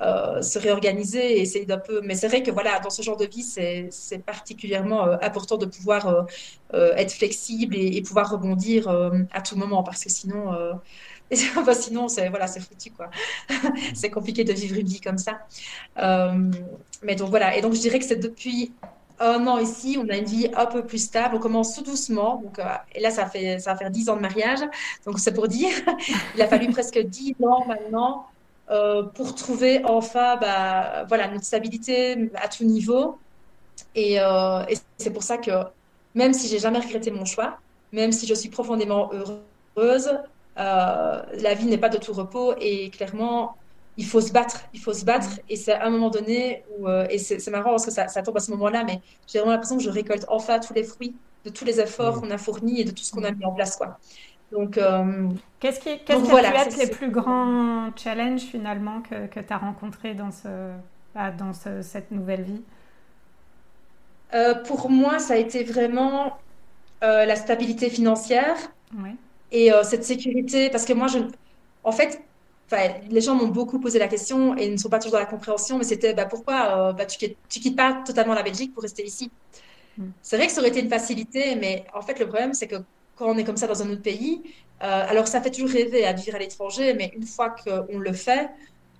euh, 0.00 0.42
se 0.42 0.60
réorganiser 0.60 1.38
et 1.38 1.40
essayer 1.40 1.64
d'un 1.64 1.78
peu. 1.78 2.00
Mais 2.02 2.14
c'est 2.14 2.28
vrai 2.28 2.44
que 2.44 2.52
voilà, 2.52 2.78
dans 2.78 2.90
ce 2.90 3.02
genre 3.02 3.16
de 3.16 3.26
vie, 3.26 3.42
c'est 3.42 4.18
particulièrement 4.24 5.04
euh, 5.08 5.16
important 5.22 5.56
de 5.56 5.66
pouvoir 5.66 6.26
euh, 6.72 6.94
être 6.94 7.12
flexible 7.12 7.74
et, 7.76 8.00
pouvoir 8.02 8.30
rebondir 8.30 8.88
à 9.32 9.40
tout 9.40 9.56
moment 9.56 9.82
parce 9.82 10.04
que 10.04 10.10
sinon. 10.10 10.52
sinon, 11.74 12.08
c'est 12.08 12.28
voilà, 12.28 12.46
c'est 12.46 12.60
foutu 12.60 12.90
quoi. 12.90 13.10
c'est 13.94 14.08
compliqué 14.10 14.44
de 14.44 14.52
vivre 14.52 14.76
une 14.78 14.86
vie 14.86 15.00
comme 15.00 15.18
ça. 15.18 15.40
mais 17.02 17.16
donc 17.16 17.30
voilà. 17.30 17.56
Et 17.56 17.60
donc 17.60 17.74
je 17.74 17.80
dirais 17.80 17.98
que 17.98 18.04
c'est 18.04 18.16
depuis 18.16 18.72
un 19.20 19.46
an 19.46 19.58
ici, 19.58 19.98
on 20.00 20.08
a 20.08 20.16
une 20.16 20.24
vie 20.24 20.48
un 20.54 20.66
peu 20.66 20.84
plus 20.84 20.98
stable. 20.98 21.36
On 21.36 21.38
commence 21.38 21.74
tout 21.74 21.82
doucement. 21.82 22.36
Donc, 22.42 22.60
et 22.94 23.00
là, 23.00 23.10
ça 23.10 23.26
fait 23.26 23.58
ça 23.58 23.72
va 23.72 23.78
faire 23.78 23.90
dix 23.90 24.08
ans 24.08 24.16
de 24.16 24.20
mariage. 24.20 24.60
Donc 25.06 25.18
c'est 25.18 25.32
pour 25.32 25.48
dire. 25.48 25.70
Il 26.34 26.42
a 26.42 26.46
fallu 26.46 26.70
presque 26.70 26.98
dix 26.98 27.34
ans 27.42 27.64
maintenant 27.66 28.26
euh, 28.70 29.02
pour 29.02 29.34
trouver 29.34 29.82
enfin 29.84 30.36
bah, 30.36 31.04
voilà, 31.08 31.28
notre 31.28 31.44
stabilité 31.44 32.30
à 32.34 32.48
tout 32.48 32.64
niveau. 32.64 33.18
Et, 33.94 34.20
euh, 34.20 34.64
et 34.68 34.76
c'est 34.98 35.12
pour 35.12 35.22
ça 35.22 35.38
que 35.38 35.50
même 36.14 36.32
si 36.34 36.48
j'ai 36.48 36.58
jamais 36.58 36.78
regretté 36.78 37.10
mon 37.10 37.24
choix, 37.24 37.58
même 37.92 38.12
si 38.12 38.26
je 38.26 38.34
suis 38.34 38.50
profondément 38.50 39.10
heureuse, 39.12 40.10
euh, 40.58 41.22
la 41.32 41.54
vie 41.54 41.66
n'est 41.66 41.78
pas 41.78 41.88
de 41.88 41.98
tout 41.98 42.12
repos 42.12 42.54
et 42.60 42.90
clairement, 42.90 43.56
il 43.98 44.06
faut 44.06 44.22
se 44.22 44.32
battre, 44.32 44.62
il 44.72 44.80
faut 44.80 44.94
se 44.94 45.04
battre. 45.04 45.28
Et 45.50 45.56
c'est 45.56 45.72
à 45.74 45.86
un 45.86 45.90
moment 45.90 46.10
donné 46.10 46.64
où, 46.78 46.88
et 47.10 47.18
c'est 47.18 47.50
marrant 47.50 47.70
parce 47.70 47.84
que 47.86 47.92
ça, 47.92 48.08
ça 48.08 48.22
tombe 48.22 48.36
à 48.38 48.40
ce 48.40 48.50
moment-là, 48.52 48.84
mais 48.84 49.00
j'ai 49.26 49.38
vraiment 49.38 49.52
l'impression 49.52 49.76
que 49.76 49.82
je 49.84 49.90
récolte 49.90 50.24
enfin 50.28 50.58
tous 50.60 50.74
les 50.74 50.84
fruits 50.84 51.16
de 51.44 51.50
tous 51.50 51.64
les 51.66 51.80
efforts 51.80 52.20
qu'on 52.20 52.30
a 52.30 52.38
fournis 52.38 52.80
et 52.80 52.84
de 52.84 52.90
tout 52.92 53.02
ce 53.04 53.12
qu'on 53.12 53.24
a 53.24 53.32
mis 53.32 53.44
en 53.44 53.52
place. 53.52 53.76
Quoi. 53.76 53.98
Donc, 54.52 54.78
euh, 54.78 55.28
qu'est-ce 55.60 55.80
qui, 55.80 56.02
qu'est-ce 56.04 56.24
qui 56.24 56.32
a 56.32 56.52
pu 56.52 56.56
être 56.56 56.76
les 56.78 56.86
plus 56.88 57.10
grands 57.10 57.90
challenges 57.96 58.42
finalement 58.42 59.02
que, 59.02 59.26
que 59.26 59.40
tu 59.40 59.52
as 59.52 59.58
rencontrés 59.58 60.14
dans, 60.14 60.30
ce, 60.30 60.48
bah, 61.14 61.30
dans 61.30 61.52
cette 61.52 62.10
nouvelle 62.10 62.42
vie? 62.42 62.62
Euh, 64.34 64.54
Pour 64.54 64.90
moi, 64.90 65.18
ça 65.18 65.34
a 65.34 65.36
été 65.36 65.64
vraiment 65.64 66.38
euh, 67.04 67.24
la 67.26 67.36
stabilité 67.36 67.90
financière 67.90 68.56
et 69.52 69.70
cette 69.84 70.04
sécurité. 70.04 70.70
Parce 70.70 70.84
que 70.84 70.92
moi, 70.92 71.06
je, 71.08 71.18
en 71.84 71.92
fait, 71.92 72.22
les 73.10 73.20
gens 73.20 73.34
m'ont 73.34 73.48
beaucoup 73.48 73.80
posé 73.80 73.98
la 73.98 74.08
question 74.08 74.56
et 74.56 74.68
ne 74.68 74.76
sont 74.76 74.88
pas 74.88 74.98
toujours 74.98 75.12
dans 75.12 75.20
la 75.20 75.26
compréhension, 75.26 75.78
mais 75.78 75.84
c'était 75.84 76.14
bah, 76.14 76.26
pourquoi 76.26 76.92
bah, 76.92 77.06
tu, 77.06 77.18
tu 77.48 77.60
quittes 77.60 77.76
pas 77.76 78.02
totalement 78.04 78.34
la 78.34 78.42
Belgique 78.42 78.74
pour 78.74 78.82
rester 78.82 79.04
ici? 79.04 79.30
Mm. 79.96 80.08
C'est 80.22 80.36
vrai 80.36 80.46
que 80.46 80.52
ça 80.52 80.60
aurait 80.60 80.68
été 80.68 80.80
une 80.80 80.90
facilité, 80.90 81.56
mais 81.56 81.84
en 81.94 82.02
fait, 82.02 82.18
le 82.18 82.26
problème, 82.26 82.54
c'est 82.54 82.66
que 82.66 82.76
quand 83.18 83.28
on 83.28 83.36
est 83.36 83.44
comme 83.44 83.56
ça 83.56 83.66
dans 83.66 83.82
un 83.82 83.90
autre 83.90 84.02
pays. 84.02 84.42
Euh, 84.82 85.04
alors, 85.08 85.26
ça 85.26 85.40
fait 85.40 85.50
toujours 85.50 85.70
rêver 85.70 86.04
à 86.06 86.12
vivre 86.12 86.36
à 86.36 86.38
l'étranger, 86.38 86.94
mais 86.94 87.12
une 87.16 87.26
fois 87.26 87.50
qu'on 87.50 87.98
le 87.98 88.12
fait, 88.12 88.48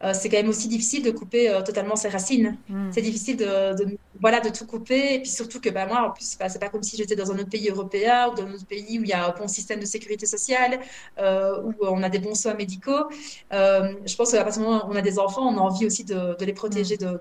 euh, 0.04 0.12
c'est 0.14 0.28
quand 0.28 0.36
même 0.36 0.48
aussi 0.48 0.68
difficile 0.68 1.02
de 1.02 1.10
couper 1.10 1.50
euh, 1.50 1.62
totalement 1.62 1.96
ses 1.96 2.08
racines. 2.08 2.56
Hmm. 2.68 2.90
C'est 2.92 3.02
difficile 3.02 3.36
de, 3.36 3.98
voilà, 4.20 4.40
de 4.40 4.48
tout 4.48 4.66
couper. 4.66 5.14
Et 5.14 5.20
puis 5.20 5.30
surtout 5.30 5.60
que 5.60 5.68
bah, 5.70 5.86
moi, 5.86 6.08
en 6.08 6.10
plus, 6.10 6.36
bah, 6.38 6.48
c'est 6.48 6.58
pas 6.58 6.68
comme 6.68 6.82
si 6.82 6.96
j'étais 6.96 7.16
dans 7.16 7.30
un 7.32 7.38
autre 7.38 7.50
pays 7.50 7.68
européen 7.68 8.28
ou 8.28 8.34
dans 8.34 8.44
un 8.44 8.54
autre 8.54 8.66
pays 8.66 8.98
où 8.98 9.02
il 9.02 9.08
y 9.08 9.12
a 9.12 9.26
un 9.26 9.30
bon 9.30 9.48
système 9.48 9.80
de 9.80 9.86
sécurité 9.86 10.26
sociale, 10.26 10.80
où 11.18 11.74
on 11.80 12.02
a 12.02 12.08
des 12.08 12.18
bons 12.18 12.34
soins 12.34 12.54
médicaux. 12.54 13.08
je 13.50 14.16
pense 14.16 14.32
qu'à 14.32 14.44
partir 14.44 14.62
du 14.62 14.68
moment 14.68 14.86
où 14.86 14.92
on 14.92 14.96
a 14.96 15.02
des 15.02 15.18
enfants, 15.18 15.48
on 15.48 15.56
a 15.56 15.60
envie 15.60 15.86
aussi 15.86 16.04
de, 16.04 16.36
les 16.44 16.52
protéger 16.52 16.96
hmm. 16.96 17.04
de, 17.04 17.20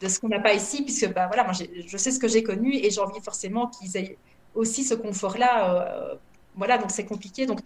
de, 0.00 0.08
ce 0.08 0.20
qu'on 0.20 0.28
n'a 0.28 0.40
pas 0.40 0.54
ici, 0.54 0.82
puisque 0.82 1.12
bah, 1.12 1.26
voilà, 1.28 1.44
moi, 1.44 1.52
je 1.54 1.96
sais 1.96 2.10
ce 2.10 2.18
que 2.18 2.28
j'ai 2.28 2.42
connu 2.42 2.74
et 2.74 2.90
j'ai 2.90 3.00
envie 3.00 3.20
forcément 3.20 3.68
qu'ils 3.68 3.96
aient 3.96 4.16
aussi 4.54 4.84
ce 4.84 4.94
confort-là 4.94 6.18
voilà, 6.56 6.78
donc 6.78 6.90
c'est 6.90 7.04
compliqué. 7.04 7.46
Donc, 7.46 7.60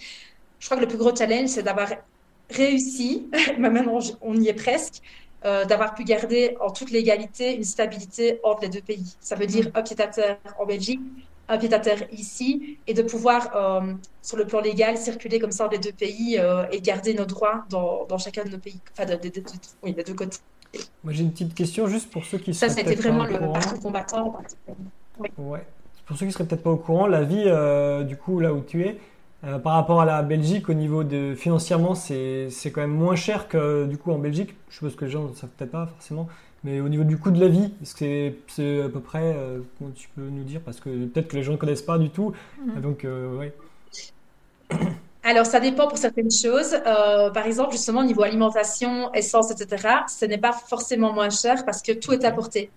je 0.59 0.67
crois 0.67 0.77
que 0.77 0.83
le 0.83 0.89
plus 0.89 0.99
gros 0.99 1.15
challenge, 1.15 1.49
c'est 1.49 1.63
d'avoir 1.63 1.89
réussi, 2.51 3.29
maintenant 3.59 3.99
on 4.21 4.35
y 4.35 4.49
est 4.49 4.55
presque, 4.55 5.03
euh, 5.45 5.65
d'avoir 5.65 5.95
pu 5.95 6.05
garder 6.05 6.57
en 6.61 6.71
toute 6.71 6.91
légalité 6.91 7.57
une 7.57 7.65
stabilité 7.65 8.41
entre 8.43 8.63
les 8.63 8.69
deux 8.69 8.83
pays. 8.83 9.17
Ça 9.21 9.37
veut 9.37 9.47
dire 9.47 9.71
un 9.75 9.83
pied 9.83 9.99
à 10.01 10.07
terre 10.07 10.39
en 10.59 10.67
Belgique, 10.67 11.01
un 11.49 11.59
pied-à-terre 11.59 12.05
ici 12.13 12.79
et 12.87 12.95
de 12.95 13.03
pouvoir, 13.03 13.51
sur 14.23 14.37
le 14.37 14.47
plan 14.47 14.61
légal, 14.61 14.97
circuler 14.97 15.41
comme 15.41 15.51
ça 15.51 15.65
dans 15.65 15.71
les 15.71 15.79
deux 15.79 15.91
pays 15.91 16.41
et 16.71 16.81
garder 16.81 17.13
nos 17.13 17.25
droits 17.25 17.65
dans, 17.71 18.05
dans 18.07 18.19
chacun 18.19 18.45
de 18.45 18.51
nos 18.51 18.59
pays, 18.59 18.79
enfin, 18.93 19.05
de, 19.05 19.19
oui, 19.83 19.93
des 19.93 20.05
deux 20.05 20.15
côtés. 20.15 20.39
Moi, 21.03 21.13
j'ai 21.13 21.25
une 21.25 21.33
petite 21.33 21.55
question 21.55 21.89
juste 21.89 22.09
pour 22.09 22.25
ceux 22.25 22.39
qui 22.39 22.55
Ça, 22.55 22.69
c'était 22.69 22.95
vraiment 22.95 23.25
le 23.25 23.39
parcours 23.53 23.81
combattant. 23.81 24.41
Ouais. 25.39 25.67
Pour 26.07 26.17
ceux 26.17 26.27
qui 26.27 26.33
seraient 26.33 26.45
peut-être 26.45 26.63
pas 26.63 26.71
au 26.71 26.77
courant, 26.77 27.09
la 27.09 27.25
vie, 27.25 27.51
du 28.07 28.17
coup, 28.17 28.39
là 28.39 28.55
où 28.55 28.61
tu 28.61 28.85
es, 28.85 28.99
euh, 29.43 29.59
par 29.59 29.73
rapport 29.73 30.03
à 30.03 30.05
la 30.05 30.23
Belgique, 30.23 30.69
au 30.69 30.75
niveau 30.75 31.03
de 31.03 31.35
financièrement, 31.35 31.95
c'est 31.95 32.51
quand 32.67 32.83
même 32.83 32.91
moins 32.91 33.17
cher 33.17 33.49
que 33.49 33.87
du 33.87 33.97
coup 33.97 34.13
en 34.13 34.19
Belgique. 34.19 34.55
Je 34.69 34.75
suppose 34.75 34.97
que 34.97 35.07
les 35.07 35.11
gens 35.11 35.29
ne 35.29 35.35
savent 35.35 35.51
peut-être 35.57 35.71
pas 35.71 35.87
forcément. 35.87 36.29
Mais 36.63 36.81
au 36.81 36.91
niveau 36.91 37.05
du 37.05 37.17
coût 37.17 37.31
de 37.31 37.41
la 37.41 37.49
vie, 37.49 37.73
est-ce 37.83 37.95
que 37.95 38.35
c'est 38.49 38.83
à 38.83 38.89
peu 38.91 39.01
près, 39.01 39.35
euh, 39.35 39.61
comment 39.79 39.93
tu 39.93 40.09
peux 40.15 40.29
nous 40.29 40.45
dire? 40.45 40.61
Parce 40.63 40.79
que 40.79 41.07
peut-être 41.07 41.29
que 41.29 41.37
les 41.37 41.43
gens 41.43 41.53
ne 41.53 41.57
connaissent 41.57 41.81
pas 41.81 41.97
du 41.97 42.11
tout. 42.11 42.35
Mhm. 42.67 42.83
Donc, 42.83 43.05
euh, 43.07 43.51
oui. 44.71 44.79
Alors, 45.23 45.47
ça 45.47 45.59
dépend 45.59 45.89
pour 45.89 45.97
certaines 45.97 46.31
choses. 46.31 46.77
par 46.85 47.47
exemple, 47.47 47.73
justement, 47.73 48.01
au 48.01 48.05
niveau 48.05 48.23
alimentation, 48.23 49.13
essence, 49.15 49.51
etc., 49.51 49.89
ce 50.09 50.27
n'est 50.27 50.39
pas 50.39 50.53
forcément 50.53 51.13
moins 51.13 51.31
cher 51.31 51.65
parce 51.65 51.81
que 51.83 51.93
tout 51.93 52.13
est 52.13 52.25
apporté. 52.25 52.71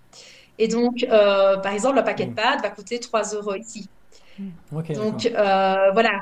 Et 0.58 0.68
donc, 0.68 1.06
par 1.08 1.72
exemple, 1.72 1.96
le 1.96 2.04
paquet 2.04 2.26
de 2.26 2.34
pâtes 2.34 2.62
va 2.62 2.68
coûter 2.68 3.00
3 3.00 3.34
euros 3.34 3.54
ici. 3.54 3.88
donc, 4.72 5.26
voilà, 5.32 6.20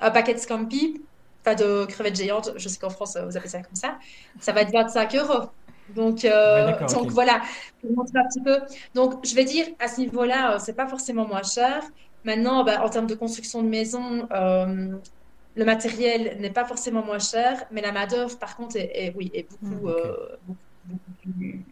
un 0.00 0.10
paquet 0.10 0.34
de 0.34 0.38
scampi, 0.38 1.00
pas 1.44 1.54
de 1.54 1.86
crevettes 1.86 2.16
géantes, 2.16 2.52
je 2.56 2.68
sais 2.68 2.78
qu'en 2.78 2.90
France, 2.90 3.16
vous 3.16 3.36
appelez 3.36 3.50
ça 3.50 3.62
comme 3.62 3.74
ça, 3.74 3.98
ça 4.40 4.52
va 4.52 4.62
être 4.62 4.72
25 4.72 5.14
euros. 5.16 5.50
Donc, 5.94 6.24
euh, 6.24 6.72
donc 6.88 7.10
voilà, 7.10 7.42
pour 7.80 7.92
montrer 7.92 8.18
un 8.18 8.28
petit 8.28 8.40
peu. 8.40 8.58
Donc, 8.94 9.24
je 9.26 9.34
vais 9.34 9.44
dire, 9.44 9.66
à 9.78 9.88
ce 9.88 10.00
niveau-là, 10.00 10.54
euh, 10.54 10.58
c'est 10.58 10.74
pas 10.74 10.86
forcément 10.86 11.26
moins 11.26 11.42
cher. 11.42 11.82
Maintenant, 12.24 12.64
bah, 12.64 12.82
en 12.84 12.88
termes 12.88 13.06
de 13.06 13.14
construction 13.14 13.62
de 13.62 13.68
maison, 13.68 14.28
euh, 14.32 14.96
le 15.56 15.64
matériel 15.64 16.38
n'est 16.40 16.50
pas 16.50 16.64
forcément 16.64 17.04
moins 17.04 17.18
cher, 17.18 17.64
mais 17.70 17.80
la 17.80 17.92
main-d'œuvre, 17.92 18.38
par 18.38 18.56
contre, 18.56 18.76
est, 18.76 19.12
oui, 19.16 19.30
est 19.34 19.48
beaucoup, 19.50 19.88
hmm, 19.88 20.54
beaucoup, 20.86 20.98
plus. 21.22 21.64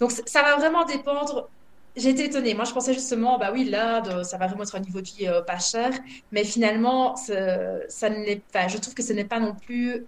Donc, 0.00 0.10
ça 0.10 0.42
va 0.42 0.56
vraiment 0.56 0.84
dépendre 0.84 1.48
J'étais 1.96 2.26
étonnée. 2.26 2.54
Moi, 2.54 2.64
je 2.64 2.72
pensais 2.72 2.94
justement, 2.94 3.38
bah 3.38 3.50
oui, 3.52 3.64
là, 3.64 4.02
ça 4.22 4.38
va 4.38 4.46
vraiment 4.46 4.62
être 4.62 4.76
un 4.76 4.80
niveau 4.80 5.00
de 5.00 5.06
vie 5.06 5.26
euh, 5.26 5.42
pas 5.42 5.58
cher. 5.58 5.90
Mais 6.30 6.44
finalement, 6.44 7.16
ça 7.16 7.34
ne 7.34 8.34
pas. 8.52 8.68
Je 8.68 8.78
trouve 8.78 8.94
que 8.94 9.02
ce 9.02 9.12
n'est 9.12 9.24
pas 9.24 9.40
non 9.40 9.54
plus. 9.54 10.06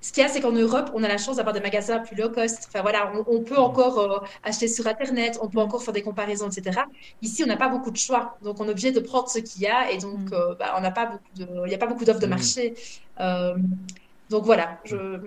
Ce 0.00 0.12
qu'il 0.12 0.22
y 0.22 0.26
a, 0.26 0.28
c'est 0.28 0.40
qu'en 0.40 0.52
Europe, 0.52 0.90
on 0.94 1.02
a 1.02 1.08
la 1.08 1.16
chance 1.16 1.36
d'avoir 1.36 1.54
des 1.54 1.60
magasins 1.60 1.98
plus 1.98 2.14
low 2.14 2.28
cost. 2.28 2.66
Enfin 2.68 2.82
voilà, 2.82 3.10
on, 3.26 3.40
peut 3.40 3.56
encore 3.56 3.98
euh, 3.98 4.18
acheter 4.44 4.68
sur 4.68 4.86
Internet, 4.86 5.38
on 5.40 5.48
peut 5.48 5.58
encore 5.58 5.82
faire 5.82 5.94
des 5.94 6.02
comparaisons, 6.02 6.48
etc. 6.48 6.82
Ici, 7.22 7.42
on 7.42 7.46
n'a 7.46 7.56
pas 7.56 7.68
beaucoup 7.68 7.90
de 7.90 7.96
choix. 7.96 8.36
Donc, 8.42 8.60
on 8.60 8.66
est 8.68 8.70
obligé 8.70 8.92
de 8.92 9.00
prendre 9.00 9.28
ce 9.28 9.38
qu'il 9.38 9.62
y 9.62 9.66
a. 9.66 9.90
Et 9.90 9.98
donc, 9.98 10.30
mm. 10.30 10.34
euh, 10.34 10.54
bah, 10.54 10.74
on 10.76 10.80
n'a 10.80 10.90
pas 10.90 11.06
beaucoup 11.06 11.34
de. 11.36 11.46
Il 11.64 11.68
n'y 11.68 11.74
a 11.74 11.78
pas 11.78 11.86
beaucoup 11.86 12.04
d'offres 12.04 12.20
de 12.20 12.26
marché. 12.26 12.74
donc 14.30 14.44
voilà, 14.44 14.78
je 14.84 15.18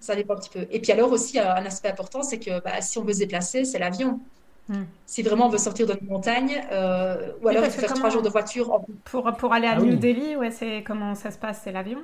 ça 0.00 0.14
dépend 0.16 0.34
un 0.34 0.38
petit 0.38 0.50
peu. 0.50 0.66
Et 0.70 0.80
puis 0.80 0.92
alors 0.92 1.10
aussi, 1.12 1.38
un 1.38 1.64
aspect 1.66 1.88
important, 1.88 2.22
c'est 2.22 2.38
que 2.38 2.60
bah, 2.60 2.80
si 2.80 2.98
on 2.98 3.04
veut 3.04 3.12
se 3.12 3.18
déplacer, 3.18 3.64
c'est 3.64 3.78
l'avion. 3.78 4.20
Hmm. 4.68 4.84
Si 5.06 5.22
vraiment 5.22 5.46
on 5.46 5.48
veut 5.48 5.58
sortir 5.58 5.86
de 5.86 5.92
la 5.92 5.98
montagne, 6.02 6.62
euh, 6.70 7.32
ou 7.42 7.48
alors 7.48 7.64
il 7.64 7.70
faut 7.70 7.80
faire 7.80 7.94
trois 7.94 8.10
jours 8.10 8.22
de 8.22 8.28
voiture. 8.28 8.80
Pour, 9.04 9.32
pour 9.36 9.52
aller 9.52 9.66
à 9.66 9.76
ah 9.76 9.80
New 9.80 9.96
Delhi, 9.96 10.36
ouais, 10.36 10.50
c'est 10.50 10.82
comment 10.86 11.14
ça 11.14 11.30
se 11.30 11.38
passe? 11.38 11.62
C'est 11.64 11.72
l'avion? 11.72 12.00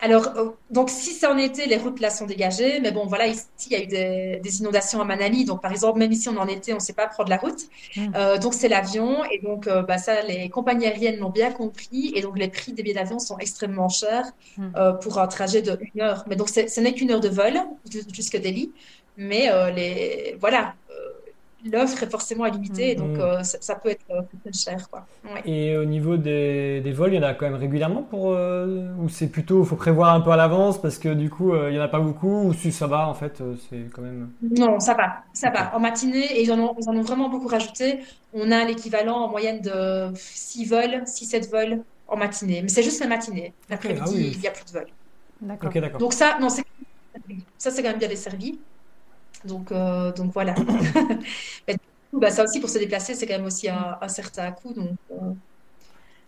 Alors, 0.00 0.28
euh, 0.36 0.50
donc 0.70 0.90
si 0.90 1.10
c'est 1.10 1.26
en 1.26 1.36
été, 1.36 1.66
les 1.66 1.76
routes 1.76 2.00
là 2.00 2.10
sont 2.10 2.26
dégagées, 2.26 2.78
mais 2.80 2.92
bon, 2.92 3.06
voilà, 3.06 3.26
ici 3.26 3.46
il 3.66 3.72
y 3.72 3.76
a 3.76 3.82
eu 3.82 3.86
des, 4.40 4.60
inondations 4.60 5.00
à 5.00 5.04
Manali, 5.04 5.44
donc 5.44 5.60
par 5.60 5.72
exemple, 5.72 5.98
même 5.98 6.12
ici 6.12 6.28
on 6.28 6.36
en 6.36 6.46
été, 6.46 6.72
on 6.72 6.76
ne 6.76 6.80
sait 6.80 6.92
pas 6.92 7.08
prendre 7.08 7.28
la 7.28 7.36
route, 7.36 7.62
hmm. 7.96 8.12
euh, 8.14 8.38
donc 8.38 8.54
c'est 8.54 8.68
l'avion, 8.68 9.24
et 9.24 9.40
donc 9.40 9.68
bah, 9.68 9.98
ça, 9.98 10.22
les 10.22 10.48
compagnies 10.50 10.86
aériennes 10.86 11.18
l'ont 11.18 11.30
bien 11.30 11.50
compris, 11.50 12.12
et 12.14 12.22
donc 12.22 12.38
les 12.38 12.48
prix 12.48 12.72
des 12.72 12.84
billets 12.84 12.94
d'avion 12.94 13.18
sont 13.18 13.38
extrêmement 13.38 13.88
chers 13.88 14.26
hmm. 14.56 14.70
pour 15.02 15.18
un 15.18 15.26
trajet 15.26 15.62
de 15.62 15.76
une 15.92 16.00
heure, 16.00 16.24
mais 16.28 16.36
donc 16.36 16.48
ce 16.48 16.80
n'est 16.80 16.92
qu'une 16.92 17.10
heure 17.10 17.20
de 17.20 17.28
vol 17.28 17.54
jusque 18.12 18.36
Delhi, 18.40 18.72
mais 19.16 19.50
les 19.74 20.36
voilà, 20.40 20.74
l'offre 21.64 22.02
est 22.02 22.10
forcément 22.10 22.44
limitée, 22.44 22.94
donc 22.94 23.16
mm. 23.16 23.20
euh, 23.20 23.42
ça, 23.42 23.74
peut 23.74 23.90
être 23.90 24.04
euh, 24.10 24.22
plus 24.42 24.62
cher. 24.62 24.88
Quoi. 24.90 25.06
Et 25.44 25.76
au 25.76 25.84
niveau 25.84 26.16
des, 26.16 26.80
des, 26.80 26.92
vols, 26.92 27.14
il 27.14 27.16
y 27.16 27.18
en 27.18 27.26
a 27.26 27.34
quand 27.34 27.46
même 27.46 27.58
régulièrement 27.58 28.02
pour 28.02 28.32
euh, 28.32 28.92
ou 28.98 29.08
c'est 29.08 29.28
plutôt 29.28 29.64
faut 29.64 29.76
prévoir 29.76 30.14
un 30.14 30.20
peu 30.20 30.30
à 30.30 30.36
l'avance 30.36 30.80
parce 30.80 30.98
que 30.98 31.08
du 31.08 31.30
coup 31.30 31.54
il 31.54 31.74
y 31.74 31.78
en 31.78 31.82
a 31.82 31.88
pas 31.88 32.00
beaucoup 32.00 32.48
ou 32.48 32.54
si 32.54 32.72
ça 32.72 32.86
va 32.86 33.08
en 33.08 33.14
fait 33.14 33.42
c'est 33.68 33.90
quand 33.92 34.02
même. 34.02 34.30
Non, 34.42 34.78
ça 34.80 34.94
va, 34.94 35.24
ça 35.32 35.50
va. 35.50 35.74
En 35.74 35.80
matinée 35.80 36.38
et 36.38 36.42
ils 36.42 36.52
en 36.52 36.58
ont, 36.58 36.74
ils 36.78 36.88
en 36.88 36.96
ont 36.96 37.02
vraiment 37.02 37.28
beaucoup 37.28 37.48
rajouté. 37.48 38.00
On 38.32 38.50
a 38.50 38.64
l'équivalent 38.64 39.16
en 39.16 39.28
moyenne 39.28 39.60
de 39.60 40.12
6 40.14 40.66
vols, 40.66 41.02
6-7 41.04 41.50
vols 41.50 41.82
en 42.06 42.16
matinée, 42.16 42.62
mais 42.62 42.68
c'est 42.68 42.82
juste 42.82 43.00
la 43.00 43.06
matinée. 43.06 43.52
L'après-midi, 43.68 44.02
ah 44.06 44.32
il 44.34 44.38
n'y 44.38 44.46
a 44.46 44.50
plus 44.50 44.64
de 44.64 44.70
vols. 44.70 44.88
D'accord. 45.40 45.70
donc 45.98 46.12
ça, 46.14 46.38
non, 46.40 46.48
ça 46.48 46.62
c'est 47.70 47.82
quand 47.82 47.90
même 47.90 47.98
bien 47.98 48.08
desservi. 48.08 48.58
Donc, 49.44 49.72
euh, 49.72 50.12
donc 50.12 50.32
voilà. 50.32 50.54
bah, 52.12 52.30
ça 52.30 52.44
aussi, 52.44 52.60
pour 52.60 52.70
se 52.70 52.78
déplacer, 52.78 53.14
c'est 53.14 53.26
quand 53.26 53.36
même 53.36 53.46
aussi 53.46 53.68
un, 53.68 54.08
certain 54.08 54.52
coût. 54.52 54.72
Donc, 54.72 54.96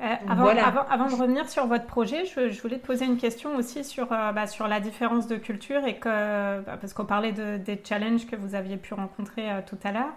euh, 0.01 0.05
euh, 0.05 0.15
avant, 0.29 0.47
avant, 0.49 0.87
avant, 0.89 1.07
de 1.09 1.15
revenir 1.15 1.49
sur 1.49 1.67
votre 1.67 1.87
projet, 1.87 2.25
je, 2.25 2.61
voulais 2.63 2.79
te 2.79 2.87
poser 2.87 3.05
une 3.05 3.19
question 3.19 3.57
aussi 3.57 3.85
sur, 3.85 4.07
bah, 4.09 4.47
sur 4.47 4.67
la 4.67 4.81
différence 4.81 5.27
de 5.27 5.37
culture 5.37 5.85
et 5.85 5.97
que, 5.97 6.61
bah, 6.61 6.79
parce 6.81 6.95
qu'on 6.95 7.05
parlait 7.05 7.33
de, 7.33 7.59
des 7.59 7.81
challenges 7.83 8.27
que 8.27 8.37
vous 8.37 8.55
aviez 8.55 8.77
pu 8.77 8.95
rencontrer 8.95 9.49
tout 9.67 9.79
à 9.85 9.93
l'heure. 9.93 10.13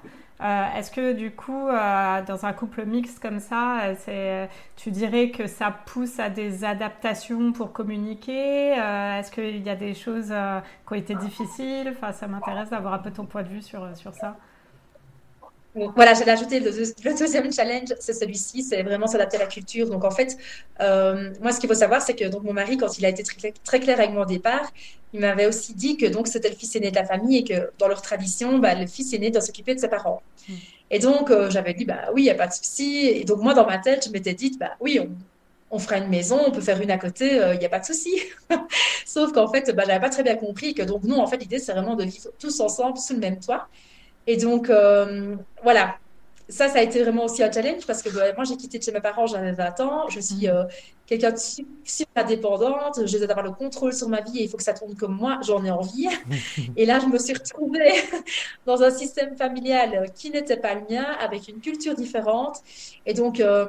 Est-ce 0.76 0.92
que 0.92 1.14
du 1.14 1.32
coup, 1.32 1.68
dans 2.28 2.46
un 2.46 2.54
couple 2.54 2.86
mixte 2.86 3.22
comme 3.22 3.40
ça, 3.40 3.82
tu 4.76 4.92
dirais 4.92 5.30
que 5.30 5.48
ça 5.48 5.72
pousse 5.72 6.20
à 6.20 6.30
des 6.30 6.66
adaptations 6.66 7.54
pour 7.54 7.72
communiquer 7.72 8.72
Est-ce 8.72 9.32
qu'il 9.32 9.62
y 9.64 9.70
a 9.70 9.76
des 9.76 9.94
choses 9.94 10.34
qui 10.88 10.94
ont 10.94 10.98
été 10.98 11.16
difficiles? 11.16 11.90
Enfin, 11.92 12.12
Ça 12.12 12.28
m'intéresse 12.28 12.70
d'avoir 12.70 12.94
un 12.94 13.00
peu 13.00 13.12
ton 13.12 13.26
point 13.26 13.44
de 13.44 13.50
vue 13.50 13.62
sur, 13.62 13.96
sur 13.96 14.14
ça. 14.14 14.38
Voilà, 15.76 16.14
j'allais 16.14 16.32
ajouter 16.32 16.60
le, 16.60 16.70
le, 16.70 17.18
deuxième 17.18 17.52
challenge, 17.52 17.90
c'est 18.00 18.14
celui-ci, 18.14 18.62
c'est 18.62 18.84
vraiment 18.84 19.08
s'adapter 19.08 19.38
à 19.38 19.40
la 19.42 19.48
culture. 19.48 19.90
Donc 19.90 20.04
en 20.04 20.12
fait, 20.12 20.38
euh, 20.82 21.32
moi 21.42 21.52
ce 21.52 21.60
qu'il 21.60 21.68
faut 21.68 21.76
savoir, 21.76 22.02
c'est 22.04 22.14
que 22.16 22.26
donc 22.26 22.44
mon 22.44 22.54
mari, 22.54 22.78
quand 22.78 23.00
il 23.00 23.06
a 23.06 23.10
été 23.10 23.24
très, 23.24 23.52
très 23.64 23.80
clair 23.80 24.00
avec 24.00 24.16
au 24.16 24.26
départ, 24.26 24.72
il 25.14 25.20
m'avait 25.20 25.48
aussi 25.48 25.74
dit 25.74 25.98
que 25.98 26.06
donc 26.06 26.28
c'était 26.28 26.50
le 26.50 26.56
fils 26.56 26.76
aîné 26.76 26.92
de 26.92 26.96
la 26.96 27.06
famille 27.06 27.38
et 27.38 27.44
que 27.44 27.72
dans 27.80 27.88
leur 27.88 28.04
tradition, 28.04 28.60
bah, 28.60 28.76
le 28.76 28.86
fils 28.86 29.14
aîné 29.14 29.32
doit 29.32 29.42
s'occuper 29.42 29.74
de 29.74 29.80
ses 29.80 29.88
parents. 29.88 30.22
Hmm. 30.48 30.54
Et 30.92 31.00
donc 31.00 31.32
euh, 31.32 31.50
j'avais 31.50 31.74
dit 31.74 31.86
bah 31.86 32.10
oui, 32.14 32.22
il 32.22 32.26
y 32.26 32.30
a 32.30 32.36
pas 32.36 32.48
de 32.48 32.54
souci. 32.54 33.08
Et 33.08 33.24
donc 33.24 33.42
moi 33.42 33.56
dans 33.56 33.66
ma 33.66 33.80
tête, 33.80 34.06
je 34.06 34.12
m'étais 34.12 34.36
dit 34.36 34.56
bah 34.60 34.74
oui, 34.80 35.00
on, 35.02 35.10
on 35.72 35.80
fera 35.80 35.98
une 35.98 36.10
maison, 36.10 36.40
on 36.46 36.52
peut 36.52 36.62
faire 36.62 36.80
une 36.82 36.92
à 36.92 37.00
côté, 37.00 37.34
il 37.34 37.40
euh, 37.40 37.56
n'y 37.56 37.66
a 37.66 37.70
pas 37.70 37.80
de 37.80 37.86
souci. 37.86 38.22
Sauf 39.08 39.32
qu'en 39.32 39.48
fait, 39.48 39.76
bah, 39.76 39.84
j'avais 39.88 40.00
pas 40.00 40.10
très 40.10 40.22
bien 40.22 40.36
compris 40.36 40.76
que 40.76 40.84
donc 40.84 41.04
nous, 41.04 41.16
en 41.16 41.26
fait, 41.26 41.38
l'idée 41.38 41.58
c'est 41.58 41.72
vraiment 41.72 41.96
de 41.96 42.04
vivre 42.04 42.30
tous 42.38 42.60
ensemble 42.60 43.00
sous 43.00 43.14
le 43.14 43.20
même 43.20 43.40
toit. 43.40 43.68
Et 44.28 44.38
donc, 44.38 44.70
euh, 44.70 45.36
voilà, 45.64 45.98
ça, 46.50 46.68
ça 46.68 46.80
a 46.80 46.82
été 46.82 47.02
vraiment 47.02 47.26
aussi 47.26 47.42
un 47.42 47.52
challenge 47.52 47.86
parce 47.86 48.02
que 48.02 48.10
bah, 48.10 48.34
moi, 48.36 48.44
j'ai 48.44 48.58
quitté 48.58 48.78
de 48.78 48.84
chez 48.84 48.92
mes 48.92 49.02
parents, 49.02 49.28
j'avais 49.28 49.54
20 49.54 49.80
ans. 49.80 50.10
Je 50.10 50.20
suis 50.20 50.48
euh, 50.48 50.66
quelqu'un 51.06 51.32
de 51.32 51.38
super 51.38 52.24
indépendante. 52.24 53.06
Je 53.06 53.18
dois 53.18 53.30
avoir 53.32 53.46
le 53.46 53.52
contrôle 53.52 53.94
sur 53.94 54.10
ma 54.10 54.22
vie 54.22 54.40
et 54.40 54.44
il 54.44 54.50
faut 54.50 54.58
que 54.58 54.64
ça 54.64 54.74
tourne 54.74 54.96
comme 54.96 55.16
moi. 55.16 55.40
J'en 55.46 55.64
ai 55.64 55.72
envie. 55.72 56.08
et 56.78 56.86
là, 56.86 57.00
je 57.00 57.08
me 57.08 57.18
suis 57.18 57.34
retrouvée 57.34 57.94
dans 58.66 58.82
un 58.84 58.92
système 58.92 59.36
familial 59.38 60.12
qui 60.16 60.30
n'était 60.32 60.58
pas 60.58 60.76
le 60.76 60.82
mien, 60.90 61.06
avec 61.20 61.48
une 61.48 61.62
culture 61.62 61.96
différente. 61.96 62.58
Et 63.06 63.14
donc, 63.14 63.40
euh, 63.40 63.68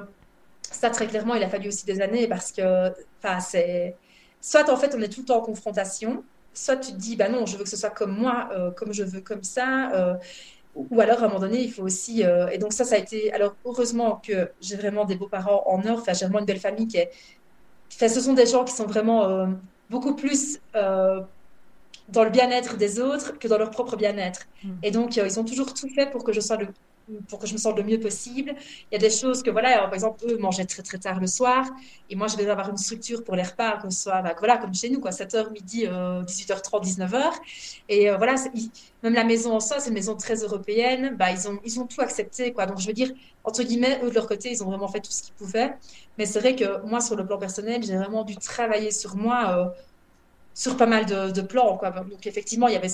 ça, 0.63 0.91
très 0.91 1.07
clairement, 1.07 1.37
il 1.37 1.43
a 1.45 1.49
fallu 1.49 1.69
aussi 1.69 1.87
des 1.87 2.01
années 2.01 2.27
parce 2.29 2.53
que, 2.53 2.91
enfin, 3.23 3.41
c'est. 3.41 3.97
Soit 4.41 4.69
en 4.69 4.77
fait, 4.77 4.95
on 4.95 5.01
est 5.01 5.09
tout 5.09 5.21
le 5.21 5.27
temps 5.27 5.39
en 5.39 5.41
confrontation, 5.41 6.23
soit 6.55 6.77
tu 6.77 6.93
te 6.93 6.97
dis, 6.97 7.17
bah 7.17 7.29
non, 7.29 7.47
je 7.47 7.57
veux 7.57 7.65
que 7.65 7.69
ce 7.69 7.77
soit 7.77 7.91
comme 7.91 8.17
moi, 8.17 8.49
euh, 8.53 8.71
comme 8.71 8.93
je 8.93 9.03
veux, 9.03 9.21
comme 9.21 9.43
ça. 9.43 9.93
Euh, 9.93 10.15
ou 10.75 11.01
alors, 11.01 11.23
à 11.23 11.27
un 11.27 11.29
moment 11.29 11.41
donné, 11.41 11.61
il 11.63 11.73
faut 11.73 11.83
aussi. 11.83 12.25
Euh, 12.25 12.49
et 12.49 12.59
donc, 12.59 12.73
ça, 12.73 12.85
ça 12.85 12.97
a 12.97 12.99
été. 12.99 13.33
Alors, 13.33 13.55
heureusement 13.65 14.21
que 14.27 14.51
j'ai 14.61 14.77
vraiment 14.77 15.05
des 15.05 15.17
beaux-parents 15.17 15.63
en 15.67 15.87
or. 15.87 15.99
Enfin, 16.01 16.15
j'ai 16.15 16.25
vraiment 16.25 16.41
une 16.41 16.47
belle 16.47 16.59
famille 16.59 16.89
qui 16.89 16.97
est. 16.97 17.11
Enfin, 17.95 18.09
ce 18.09 18.21
sont 18.21 18.33
des 18.35 18.47
gens 18.47 18.65
qui 18.65 18.73
sont 18.73 18.87
vraiment 18.87 19.49
beaucoup 19.89 20.17
plus 20.17 20.59
dans 20.75 22.25
le 22.25 22.31
bien-être 22.31 22.77
des 22.77 23.01
autres 23.01 23.39
que 23.39 23.47
dans 23.47 23.57
leur 23.57 23.71
propre 23.71 23.97
bien-être. 23.97 24.47
Mm. 24.65 24.71
Et 24.83 24.91
donc, 24.91 25.17
ils 25.17 25.41
ont 25.41 25.45
toujours 25.45 25.73
tout 25.73 25.89
fait 25.95 26.11
pour 26.11 26.25
que 26.25 26.33
je 26.33 26.41
sois 26.41 26.57
le 26.57 26.69
pour 27.29 27.39
que 27.39 27.47
je 27.47 27.53
me 27.53 27.59
sente 27.59 27.77
le 27.77 27.83
mieux 27.83 28.01
possible. 28.01 28.55
Il 28.91 28.95
y 28.95 28.97
a 28.97 28.99
des 28.99 29.11
choses 29.11 29.43
que, 29.43 29.51
voilà, 29.51 29.79
par 29.83 29.95
exemple, 29.95 30.25
eux 30.29 30.39
mangeaient 30.39 30.65
très 30.65 30.83
très 30.83 30.99
tard 30.99 31.21
le 31.21 31.27
soir, 31.27 31.67
et 32.11 32.17
moi 32.17 32.27
je 32.29 32.37
vais 32.37 32.49
avoir 32.49 32.71
une 32.71 32.77
structure 32.77 33.25
pour 33.25 33.37
les 33.37 33.43
repas, 33.43 33.79
bah, 34.07 34.35
voilà, 34.39 34.59
comme 34.59 34.75
chez 34.75 34.91
nous, 34.91 35.01
quoi, 35.01 35.11
7h, 35.11 35.53
midi, 35.53 35.87
18h30, 35.87 36.85
19h. 36.85 37.33
Et 37.89 38.11
euh, 38.11 38.17
voilà, 38.17 38.35
même 39.03 39.15
la 39.15 39.25
maison 39.25 39.55
en 39.55 39.61
soi, 39.61 39.81
c'est 39.81 39.89
une 39.89 39.95
maison 39.95 40.17
très 40.17 40.37
européenne, 40.37 41.17
bah, 41.19 41.31
ils, 41.31 41.49
ont, 41.49 41.59
ils 41.65 41.79
ont 41.81 41.87
tout 41.87 42.01
accepté, 42.01 42.53
quoi. 42.53 42.67
Donc 42.67 42.81
je 42.81 42.87
veux 42.87 42.93
dire, 42.93 43.11
entre 43.45 43.63
guillemets, 43.63 44.01
eux 44.03 44.11
de 44.11 44.15
leur 44.15 44.27
côté, 44.27 44.51
ils 44.51 44.63
ont 44.63 44.67
vraiment 44.67 44.89
fait 44.89 45.01
tout 45.01 45.13
ce 45.13 45.23
qu'ils 45.23 45.35
pouvaient. 45.35 45.75
Mais 46.19 46.27
c'est 46.27 46.41
vrai 46.41 46.57
que 46.57 46.85
moi, 46.87 47.01
sur 47.01 47.17
le 47.17 47.27
plan 47.27 47.39
personnel, 47.39 47.83
j'ai 47.83 47.97
vraiment 47.97 48.25
dû 48.25 48.37
travailler 48.37 48.91
sur 48.91 49.17
moi. 49.17 49.59
Euh, 49.59 49.81
sur 50.55 50.77
pas 50.77 50.87
mal 50.87 51.05
de, 51.05 51.41
plans. 51.43 51.77
Quoi. 51.77 51.91
Donc 51.91 52.27
effectivement, 52.27 52.69
il 52.69 52.75
y 52.75 52.77
avait 52.77 52.87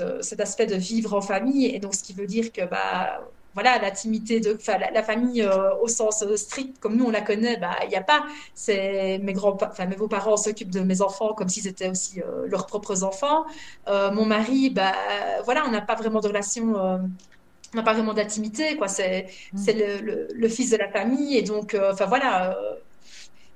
euh, 0.00 0.22
cet, 0.22 0.40
aspect 0.40 0.66
de 0.66 0.74
vivre 0.74 1.14
en 1.14 1.20
famille, 1.20 1.66
et 1.66 1.78
donc 1.78 1.94
ce 1.94 2.02
qui 2.02 2.12
veut 2.12 2.26
dire 2.26 2.52
que 2.52 2.64
bah, 2.66 3.20
voilà, 3.56 3.78
l'intimité 3.78 4.38
de 4.38 4.58
la, 4.68 4.90
la, 4.90 5.02
famille 5.02 5.40
euh, 5.40 5.74
au 5.80 5.88
sens 5.88 6.22
euh, 6.22 6.36
strict, 6.36 6.78
comme 6.78 6.94
nous 6.94 7.06
on 7.06 7.10
la 7.10 7.22
connaît, 7.22 7.56
bah, 7.56 7.74
il 7.84 7.88
n'y 7.88 7.96
a 7.96 8.02
pas. 8.02 8.26
C'est 8.54 9.18
mes 9.22 9.32
grands, 9.32 9.56
enfin, 9.62 9.86
mes 9.86 9.96
beaux-parents 9.96 10.36
s'occupent 10.36 10.70
de 10.70 10.80
mes 10.80 11.00
enfants 11.00 11.32
comme 11.32 11.48
s'ils 11.48 11.66
étaient 11.66 11.88
aussi 11.88 12.20
euh, 12.20 12.46
leurs 12.48 12.66
propres 12.66 13.02
enfants. 13.02 13.46
mon 13.88 14.26
mari, 14.26 14.68
bah, 14.68 14.92
voilà, 15.46 15.64
on 15.66 15.70
n'a 15.70 15.80
pas 15.80 15.94
vraiment 15.94 16.20
de 16.20 16.28
relation 16.28 16.74
on 17.74 17.78
n'a 17.78 17.82
pas 17.82 17.94
vraiment 17.94 18.14
d'intimité, 18.14 18.76
quoi. 18.76 18.88
C'est, 18.88 19.26
mmh. 19.52 19.58
c'est 19.58 19.72
le, 19.72 20.28
le, 20.32 20.48
fils 20.48 20.70
de 20.70 20.76
la 20.76 20.88
famille, 20.88 21.36
et 21.36 21.42
donc, 21.42 21.76
enfin 21.92 22.06
voilà, 22.06 22.56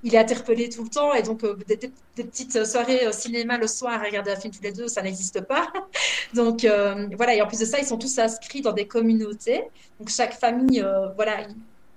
il 0.03 0.15
est 0.15 0.19
interpellé 0.19 0.69
tout 0.69 0.83
le 0.83 0.89
temps 0.89 1.13
et 1.15 1.23
donc 1.23 1.45
euh, 1.45 1.57
des, 1.67 1.77
petites 2.17 2.65
soirées 2.65 3.07
au 3.07 3.13
cinéma 3.13 3.59
le 3.59 3.67
soir 3.67 4.01
à 4.01 4.05
regarder 4.05 4.31
un 4.31 4.37
film 4.37 4.53
tous 4.53 4.63
les 4.63 4.73
deux, 4.73 4.89
ça 4.89 5.03
n'existe 5.03 5.41
pas. 5.43 5.71
donc 6.35 6.65
euh, 6.65 7.09
voilà, 7.17 7.35
et 7.35 7.43
en 7.43 7.47
plus 7.47 7.61
de 7.61 7.65
ça, 7.65 7.79
ils 7.79 7.87
sont 7.87 7.99
tous 7.99 8.19
inscrits 8.19 8.63
dans 8.63 8.73
des 8.73 8.87
communautés. 8.87 9.65
Donc 9.99 10.09
chaque 10.09 10.35
famille, 10.35 10.81
euh, 10.81 11.09
voilà, 11.17 11.47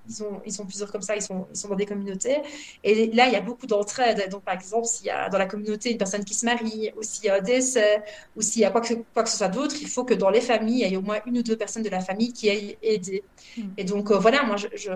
ils 0.07 0.13
sont, 0.13 0.41
ils 0.45 0.51
sont 0.51 0.65
plusieurs 0.65 0.91
comme 0.91 1.01
ça, 1.01 1.15
ils 1.15 1.21
sont, 1.21 1.47
ils 1.51 1.57
sont 1.57 1.69
dans 1.69 1.75
des 1.75 1.85
communautés. 1.85 2.37
Et 2.83 3.07
là, 3.13 3.27
il 3.27 3.33
y 3.33 3.37
a 3.37 3.41
beaucoup 3.41 3.67
d'entraide. 3.67 4.29
Donc, 4.29 4.43
par 4.43 4.53
exemple, 4.53 4.85
s'il 4.85 5.05
y 5.05 5.09
a 5.09 5.29
dans 5.29 5.37
la 5.37 5.45
communauté 5.45 5.91
une 5.91 5.97
personne 5.97 6.25
qui 6.25 6.33
se 6.33 6.45
marie, 6.45 6.91
ou 6.97 7.03
s'il 7.03 7.25
y 7.25 7.29
a 7.29 7.35
un 7.35 7.41
décès, 7.41 8.03
ou 8.35 8.41
s'il 8.41 8.63
y 8.63 8.65
a 8.65 8.69
quoi 8.69 8.81
que, 8.81 8.95
quoi 9.13 9.23
que 9.23 9.29
ce 9.29 9.37
soit 9.37 9.47
d'autre, 9.47 9.75
il 9.81 9.87
faut 9.87 10.03
que 10.03 10.13
dans 10.13 10.29
les 10.29 10.41
familles, 10.41 10.81
il 10.81 10.91
y 10.91 10.93
ait 10.93 10.97
au 10.97 11.01
moins 11.01 11.19
une 11.25 11.37
ou 11.37 11.43
deux 11.43 11.55
personnes 11.55 11.83
de 11.83 11.89
la 11.89 12.01
famille 12.01 12.33
qui 12.33 12.49
aient 12.49 12.77
aidé. 12.81 13.23
Hmm. 13.57 13.61
Et 13.77 13.85
donc, 13.85 14.11
voilà, 14.11 14.43
moi, 14.43 14.57
je, 14.57 14.91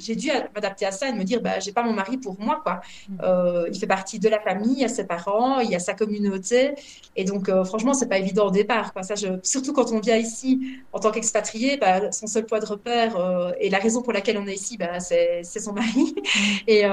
j'ai 0.00 0.16
dû 0.16 0.30
m'adapter 0.54 0.86
à 0.86 0.92
ça 0.92 1.08
et 1.08 1.12
me 1.12 1.24
dire, 1.24 1.40
bah, 1.40 1.60
j'ai 1.60 1.72
pas 1.72 1.82
mon 1.82 1.92
mari 1.92 2.16
pour 2.16 2.40
moi, 2.40 2.60
quoi. 2.62 2.80
Mm. 3.08 3.16
Euh, 3.22 3.68
il 3.72 3.78
fait 3.78 3.86
partie 3.86 4.18
de 4.18 4.28
la 4.28 4.40
famille, 4.40 4.72
il 4.72 4.80
y 4.80 4.84
a 4.84 4.88
ses 4.88 5.06
parents, 5.06 5.60
il 5.60 5.70
y 5.70 5.74
a 5.74 5.78
sa 5.78 5.94
communauté. 5.94 6.74
Et 7.16 7.24
donc, 7.24 7.48
euh, 7.48 7.64
franchement, 7.64 7.94
c'est 7.94 8.08
pas 8.08 8.18
évident 8.18 8.48
au 8.48 8.50
départ, 8.50 8.92
quoi. 8.92 9.02
Ça, 9.02 9.14
je... 9.14 9.28
Surtout 9.42 9.72
quand 9.72 9.92
on 9.92 10.00
vient 10.00 10.16
ici 10.16 10.60
en 10.92 11.00
tant 11.00 11.10
qu'expatrié, 11.10 11.76
bah, 11.76 12.10
son 12.12 12.26
seul 12.26 12.46
poids 12.46 12.60
de 12.60 12.66
repère 12.66 13.16
euh, 13.16 13.52
et 13.60 13.70
la 13.70 13.78
raison 13.78 14.02
pour 14.02 14.12
laquelle 14.12 14.38
on 14.38 14.46
est 14.46 14.54
ici, 14.54 14.76
bah, 14.76 15.00
c'est 15.00 15.42
son 15.44 15.72
mari. 15.72 16.14
Mm. 16.14 16.20
et, 16.66 16.84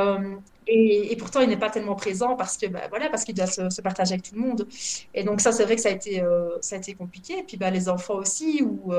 et, 0.70 1.14
et, 1.14 1.16
pourtant, 1.16 1.40
il 1.40 1.48
n'est 1.48 1.58
pas 1.58 1.70
tellement 1.70 1.96
présent 1.96 2.36
parce 2.36 2.58
que, 2.58 2.68
bah, 2.68 2.82
voilà, 2.90 3.10
parce 3.10 3.24
qu'il 3.24 3.36
doit 3.36 3.48
se, 3.48 3.82
partager 3.82 4.14
avec 4.14 4.24
tout 4.24 4.36
le 4.36 4.42
monde. 4.42 4.68
Et 5.14 5.24
donc, 5.24 5.40
ça, 5.40 5.54
c'est 5.54 5.64
vrai 5.64 5.76
que 5.76 5.82
ça 5.82 5.90
a 5.90 5.94
été, 5.94 6.22
ça 6.62 6.76
a 6.76 6.80
été 6.80 6.94
compliqué. 6.94 7.40
Et 7.40 7.44
puis, 7.44 7.58
bah, 7.58 7.70
les 7.70 7.88
enfants 7.88 8.16
aussi, 8.16 8.62
où 8.64 8.92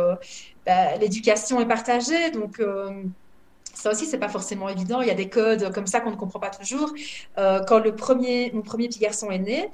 bah, 0.64 0.96
l'éducation 0.98 1.60
est 1.60 1.66
partagée. 1.66 2.30
Donc, 2.30 2.60
ça 3.78 3.92
aussi, 3.92 4.06
c'est 4.06 4.18
pas 4.18 4.28
forcément 4.28 4.68
évident. 4.68 5.00
Il 5.00 5.08
y 5.08 5.10
a 5.10 5.14
des 5.14 5.28
codes 5.28 5.72
comme 5.72 5.86
ça 5.86 6.00
qu'on 6.00 6.10
ne 6.10 6.16
comprend 6.16 6.40
pas 6.40 6.50
toujours. 6.50 6.92
Euh, 7.38 7.60
quand 7.64 7.78
le 7.78 7.94
premier, 7.94 8.50
mon 8.52 8.62
premier 8.62 8.88
petit 8.88 8.98
garçon 8.98 9.30
est 9.30 9.38
né, 9.38 9.70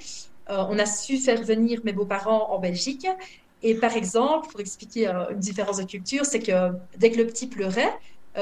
euh, 0.49 0.63
on 0.69 0.77
a 0.77 0.85
su 0.85 1.17
faire 1.17 1.41
venir 1.41 1.81
mes 1.83 1.91
beaux-parents 1.91 2.51
en 2.51 2.59
Belgique. 2.59 3.07
Et 3.63 3.73
par 3.73 3.95
exemple, 3.95 4.49
pour 4.49 4.59
expliquer 4.59 5.07
euh, 5.07 5.31
une 5.31 5.39
différence 5.39 5.77
de 5.77 5.85
culture, 5.85 6.23
c'est 6.23 6.39
que 6.39 6.73
dès 6.97 7.09
que 7.09 7.17
le 7.17 7.25
petit 7.25 7.47
pleurait, 7.47 7.91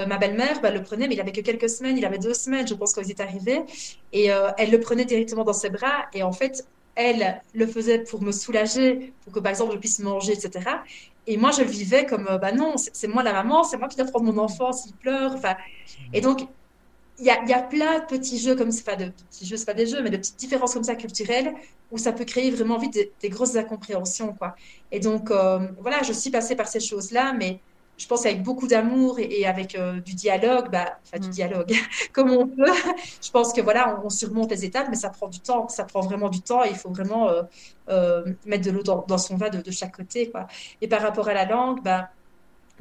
ma 0.08 0.18
belle-mère 0.18 0.60
bah, 0.60 0.72
le 0.72 0.82
prenait, 0.82 1.08
mais 1.08 1.14
il 1.14 1.22
avait 1.22 1.32
que 1.32 1.42
quelques 1.42 1.70
semaines, 1.70 1.96
il 2.00 2.04
avait 2.04 2.18
deux 2.18 2.34
semaines, 2.34 2.68
je 2.68 2.74
pense, 2.74 2.94
quand 2.94 3.04
il 3.04 3.12
est 3.12 3.22
arrivé. 3.22 3.62
Et 4.12 4.26
elle 4.58 4.72
le 4.72 4.80
prenait 4.80 5.06
directement 5.06 5.44
dans 5.44 5.54
ses 5.54 5.70
bras. 5.70 6.08
Et 6.14 6.24
en 6.24 6.32
fait, 6.32 6.66
elle 6.96 7.42
le 7.54 7.68
faisait 7.68 8.00
pour 8.00 8.22
me 8.22 8.32
soulager, 8.32 9.14
pour 9.24 9.34
que 9.34 9.40
par 9.40 9.50
exemple 9.50 9.74
je 9.74 9.80
puisse 9.80 10.00
manger, 10.00 10.34
etc. 10.34 10.70
Et 11.26 11.38
moi, 11.38 11.52
je 11.52 11.64
vivais 11.64 12.06
comme, 12.06 12.28
euh, 12.28 12.38
bah 12.38 12.52
non, 12.52 12.76
c'est 12.78 13.08
moi 13.08 13.24
la 13.24 13.34
maman, 13.34 13.64
c'est 13.64 13.78
moi 13.78 13.88
qui 13.88 13.96
dois 13.96 14.06
prendre 14.06 14.32
mon 14.32 14.38
enfant 14.42 14.74
s'il 14.74 14.94
pleure. 14.94 15.34
Enfin, 15.36 15.56
et 16.12 16.22
donc, 16.22 16.48
il 17.20 17.26
y 17.26 17.30
a, 17.30 17.44
y 17.46 17.54
a, 17.54 17.62
plein 17.62 18.00
de 18.00 18.06
petits 18.06 18.40
jeux 18.40 18.56
comme 18.56 18.72
pas 18.86 18.96
de 18.96 19.06
petits 19.30 19.46
jeux, 19.46 19.56
c'est 19.56 19.66
pas 19.66 19.74
des 19.74 19.88
jeux, 19.88 20.02
mais 20.02 20.10
de 20.10 20.18
petites 20.18 20.38
différences 20.38 20.74
comme 20.74 20.84
ça 20.84 20.96
culturelles 20.96 21.54
où 21.92 21.98
ça 21.98 22.12
peut 22.12 22.26
créer 22.26 22.52
vraiment 22.52 22.78
vite 22.78 22.98
des, 23.22 23.30
grosses 23.30 23.56
incompréhensions, 23.56 24.34
quoi. 24.34 24.56
Et 24.92 25.00
donc, 25.00 25.32
euh, 25.32 25.60
voilà, 25.80 26.02
je 26.04 26.12
suis 26.12 26.32
passée 26.32 26.56
par 26.56 26.68
ces 26.68 26.80
choses-là, 26.80 27.34
mais 27.34 27.60
je 28.04 28.08
pense 28.10 28.26
avec 28.26 28.44
beaucoup 28.44 28.68
d'amour 28.68 29.18
et, 29.18 29.46
avec 29.46 29.76
euh, 29.76 30.02
du 30.02 30.14
dialogue, 30.14 30.70
bah, 30.70 31.00
enfin 31.04 31.20
du 31.20 31.30
mm. 31.30 31.32
dialogue, 31.32 31.74
comme 32.12 32.32
on 32.32 32.46
peut. 32.46 32.74
je 33.22 33.32
pense 33.32 33.54
que 33.54 33.62
voilà, 33.62 33.98
on, 34.04 34.10
surmonte 34.10 34.52
les 34.52 34.66
étapes, 34.66 34.88
mais 34.90 34.98
ça 34.98 35.10
prend 35.10 35.30
du 35.30 35.40
temps. 35.40 35.70
Ça 35.70 35.86
prend 35.86 36.02
vraiment 36.02 36.28
du 36.28 36.42
temps. 36.42 36.66
Et 36.66 36.70
il 36.70 36.76
faut 36.76 36.90
vraiment 36.90 37.30
euh, 37.30 37.44
euh, 37.88 38.26
mettre 38.46 38.66
de 38.66 38.72
l'eau 38.72 38.84
dans, 38.84 39.18
son 39.18 39.38
vin 39.38 39.48
de, 39.50 39.72
chaque 39.72 39.96
côté, 39.96 40.30
quoi. 40.30 40.48
Et 40.82 40.90
par 40.90 41.02
rapport 41.02 41.30
à 41.30 41.34
la 41.34 41.46
langue, 41.46 41.82
bah, 41.82 42.10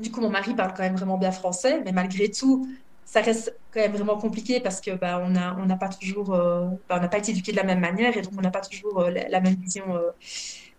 du 0.00 0.10
coup, 0.10 0.20
mon 0.20 0.30
mari 0.30 0.54
parle 0.54 0.74
quand 0.74 0.82
même 0.82 0.96
vraiment 0.96 1.18
bien 1.18 1.30
français, 1.30 1.80
mais 1.84 1.92
malgré 1.92 2.28
tout, 2.28 2.66
ça 3.04 3.20
reste 3.20 3.56
quand 3.72 3.80
même 3.80 3.92
vraiment 3.92 4.18
compliqué 4.18 4.58
parce 4.58 4.80
que 4.80 4.90
bah, 4.90 5.22
on 5.24 5.30
n'a 5.30 5.56
on 5.56 5.68
pas 5.78 5.88
toujours, 5.88 6.30
bah, 6.30 6.68
on 6.90 7.00
n'a 7.00 7.08
pas 7.08 7.18
été 7.18 7.30
éduqué 7.30 7.52
de 7.52 7.58
la 7.58 7.64
même 7.64 7.80
manière 7.80 8.16
et 8.16 8.22
donc 8.22 8.32
on 8.36 8.40
n'a 8.40 8.50
pas 8.50 8.60
toujours 8.60 9.04
la, 9.04 9.40
même 9.40 9.54
vision 9.54 9.84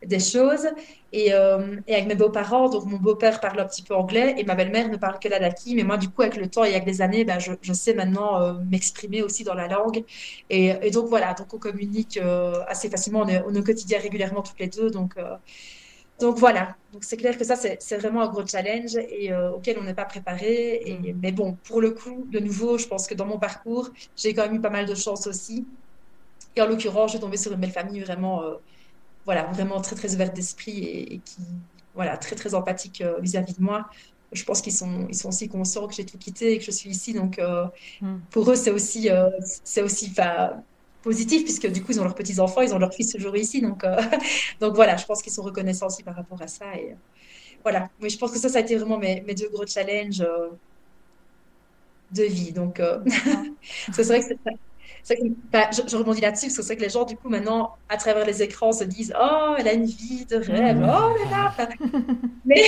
des 0.06 0.20
choses. 0.20 0.68
Et, 1.12 1.32
euh, 1.32 1.78
et 1.88 1.94
avec 1.94 2.08
mes 2.08 2.16
beaux-parents, 2.16 2.70
donc 2.70 2.86
mon 2.86 2.98
beau-père 2.98 3.40
parle 3.40 3.60
un 3.60 3.66
petit 3.66 3.84
peu 3.84 3.94
anglais 3.94 4.34
et 4.38 4.44
ma 4.44 4.56
belle-mère 4.56 4.90
ne 4.90 4.98
parle 4.98 5.20
que 5.20 5.28
l'adaki. 5.30 5.76
Mais 5.76 5.84
moi, 5.84 5.98
du 5.98 6.10
coup, 6.10 6.24
avec 6.24 6.38
le 6.38 6.48
temps 6.48 6.64
et 6.64 6.72
avec 6.72 6.86
des 6.86 7.02
années, 7.02 7.24
ben, 7.24 7.40
je, 7.40 7.54
je, 7.62 7.74
sais 7.74 7.94
maintenant 7.94 8.42
euh, 8.42 8.54
m'exprimer 8.70 9.22
aussi 9.22 9.44
dans 9.44 9.54
la 9.54 9.68
langue. 9.68 10.04
Et, 10.50 10.74
et, 10.82 10.92
donc 10.92 11.08
voilà, 11.08 11.34
donc 11.34 11.54
on 11.54 11.60
communique 11.60 12.18
euh, 12.18 12.64
assez 12.68 12.90
facilement. 12.90 13.22
On 13.22 13.28
est, 13.28 13.44
on 13.46 13.54
est, 13.54 13.60
au 13.60 13.64
quotidien 13.64 14.00
régulièrement 14.00 14.42
toutes 14.42 14.60
les 14.60 14.68
deux. 14.68 14.90
Donc, 14.90 15.16
donc 16.20 16.38
voilà, 16.38 16.76
donc 16.94 17.04
c'est 17.04 17.18
clair 17.18 17.38
que 17.38 17.44
ça, 17.44 17.56
c'est 17.56 17.98
vraiment 17.98 18.22
un 18.22 18.28
gros 18.28 18.46
challenge 18.46 18.96
et 18.96 19.34
auquel 19.36 19.78
on 19.80 19.84
n'est 19.84 19.94
pas 19.94 20.06
préparé. 20.06 20.82
Et, 20.86 20.98
mm. 20.98 21.20
mais 21.22 21.32
bon, 21.32 21.58
pour 21.64 21.80
le 21.80 21.92
coup, 21.92 22.26
de 22.32 22.40
nouveau, 22.40 22.80
je 22.80 22.88
pense 22.88 23.06
que 23.08 23.14
dans 23.14 23.26
mon 23.26 23.38
parcours, 23.38 23.90
j'ai 24.16 24.34
quand 24.34 24.44
même 24.44 24.56
eu 24.56 24.62
pas 24.62 24.72
mal 24.72 24.88
de 24.88 24.96
chance 24.96 25.28
aussi. 25.28 25.68
Et 26.56 26.62
en 26.62 26.68
l'occurrence, 26.68 27.12
je 27.12 27.18
suis 27.18 27.20
tombée 27.20 27.38
sur 27.38 27.52
une 27.52 27.60
belle 27.60 27.72
famille 27.72 28.02
vraiment 28.02 28.42
voilà, 29.26 29.44
vraiment 29.44 29.82
très, 29.82 29.96
très 29.96 30.14
ouverte 30.14 30.36
d'esprit 30.36 30.84
et, 30.84 31.22
qui, 31.24 31.42
voilà, 31.96 32.18
très, 32.18 32.36
très 32.36 32.54
empathique 32.54 33.02
euh, 33.02 33.20
vis-à-vis 33.20 33.54
de 33.54 33.62
moi. 33.62 33.90
Je 34.32 34.44
pense 34.44 34.62
qu'ils 34.62 34.74
sont, 34.74 35.08
ils 35.10 35.16
sont 35.16 35.30
aussi 35.30 35.48
conscients 35.48 35.88
que 35.88 35.94
j'ai 35.94 36.06
tout 36.06 36.18
quitté 36.18 36.54
et 36.54 36.58
que 36.58 36.64
je 36.64 36.72
suis 36.72 36.90
ici. 36.90 37.14
Donc, 37.14 37.40
euh, 37.40 37.66
hmm. 38.02 38.18
pour 38.32 38.50
eux, 38.52 38.56
c'est 38.56 38.72
aussi, 38.72 39.10
euh, 39.10 39.30
c'est 39.64 39.84
aussi 39.84 40.12
positif 41.04 41.44
puisque 41.44 41.68
du 41.68 41.84
coup, 41.84 41.92
ils 41.92 42.00
ont 42.00 42.04
leurs 42.04 42.16
petits-enfants, 42.16 42.62
ils 42.62 42.74
ont 42.74 42.80
leur 42.80 42.94
fils 42.94 43.12
toujours 43.12 43.36
ici. 43.38 43.62
Donc, 43.62 43.86
donc 44.60 44.76
voilà, 44.76 44.98
je 44.98 45.06
pense 45.06 45.22
qu'ils 45.22 45.34
sont 45.34 45.44
reconnaissants 45.44 45.88
aussi 45.88 46.04
par 46.04 46.16
rapport 46.16 46.42
à 46.42 46.48
ça. 46.48 46.76
Et 46.76 46.96
voilà, 47.62 47.90
mais 48.02 48.10
je 48.10 48.18
pense 48.18 48.32
que 48.32 48.40
ça, 48.40 48.50
ça 48.50 48.58
a 48.58 48.62
été 48.62 48.76
vraiment 48.76 48.98
mes, 48.98 49.22
mes 49.22 49.36
deux 49.36 49.50
gros 49.50 49.68
challenges 49.68 50.26
de 52.12 52.24
vie. 52.24 52.52
Donc, 52.52 52.82
c'est 53.94 54.04
vrai 54.04 54.22
que 54.22 54.34
bah, 55.52 55.70
je, 55.72 55.96
rebondis 55.96 56.22
là-dessus 56.22 56.48
parce 56.48 56.58
que 56.58 56.64
c'est 56.64 56.76
que 56.78 56.82
les 56.82 56.90
gens, 56.90 57.04
du 57.04 57.16
coup, 57.16 57.30
maintenant, 57.30 57.76
à 57.90 57.98
travers 57.98 58.26
les 58.26 58.42
écrans, 58.42 58.72
se 58.72 58.84
disent 58.84 59.14
Oh, 59.20 59.56
elle 59.58 59.68
a 59.68 59.74
une 59.74 59.86
vie 59.86 60.26
de 60.26 60.38
rêve. 60.38 60.78
Mmh. 60.78 60.84
Oh 60.84 61.30
là 61.30 61.54
là. 61.58 61.68
Mais 62.46 62.64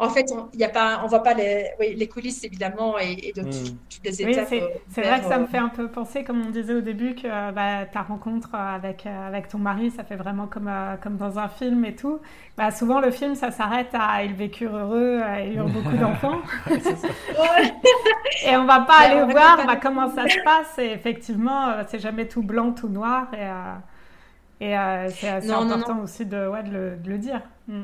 en 0.00 0.08
fait, 0.08 0.32
on 0.32 0.48
ne 0.56 0.66
pas, 0.66 1.02
on 1.04 1.08
voit 1.08 1.22
pas 1.22 1.34
les, 1.34 1.66
oui, 1.78 1.94
les 1.94 2.08
coulisses 2.08 2.42
évidemment 2.42 2.98
et, 2.98 3.32
de 3.36 3.42
hmm. 3.42 3.50
toutes 3.90 4.04
les 4.04 4.22
étapes. 4.22 4.48
Oui, 4.50 4.62
c'est 4.88 5.02
vrai 5.02 5.20
que 5.20 5.26
ça 5.26 5.36
me 5.38 5.44
euh, 5.44 5.46
fait 5.46 5.58
un 5.58 5.68
peu 5.68 5.88
penser, 5.88 6.24
comme 6.24 6.40
on 6.40 6.48
disait 6.48 6.72
au 6.72 6.80
début, 6.80 7.14
que 7.14 7.26
euh, 7.26 7.52
bah, 7.52 7.84
ta 7.84 8.00
rencontre 8.00 8.54
avec, 8.54 9.04
euh, 9.04 9.28
avec 9.28 9.48
ton 9.48 9.58
mari, 9.58 9.90
ça 9.90 10.02
fait 10.02 10.16
vraiment 10.16 10.46
comme, 10.46 10.70
comme 11.02 11.18
dans 11.18 11.38
un 11.38 11.48
film 11.48 11.84
et 11.84 11.94
tout. 11.94 12.18
Bah, 12.56 12.70
souvent, 12.70 13.00
le 13.00 13.10
film, 13.10 13.34
ça 13.34 13.50
s'arrête 13.50 13.90
à 13.92 14.24
ils 14.24 14.32
vécurent 14.32 14.74
heureux, 14.74 15.20
ils 15.44 15.58
eurent 15.58 15.68
beaucoup 15.68 15.96
d'enfants. 15.96 16.40
et 18.46 18.56
on 18.56 18.64
va 18.64 18.80
pas 18.80 19.00
aller 19.00 19.30
voir 19.30 19.58
bah, 19.66 19.76
comment 19.76 20.08
ça 20.08 20.26
se 20.26 20.42
passe. 20.42 20.78
Et 20.78 20.92
effectivement, 20.92 21.74
c'est 21.88 22.00
jamais 22.00 22.26
tout 22.26 22.42
blanc, 22.42 22.72
tout 22.72 22.88
noir. 22.88 23.28
Et, 24.60 24.64
et 24.64 24.76
c'est 25.10 25.50
important 25.50 26.00
aussi 26.00 26.24
de, 26.24 26.48
ouais, 26.48 26.62
de, 26.62 26.70
le, 26.70 26.96
de, 26.96 27.10
le, 27.10 27.18
dire. 27.18 27.42
Hmm 27.68 27.82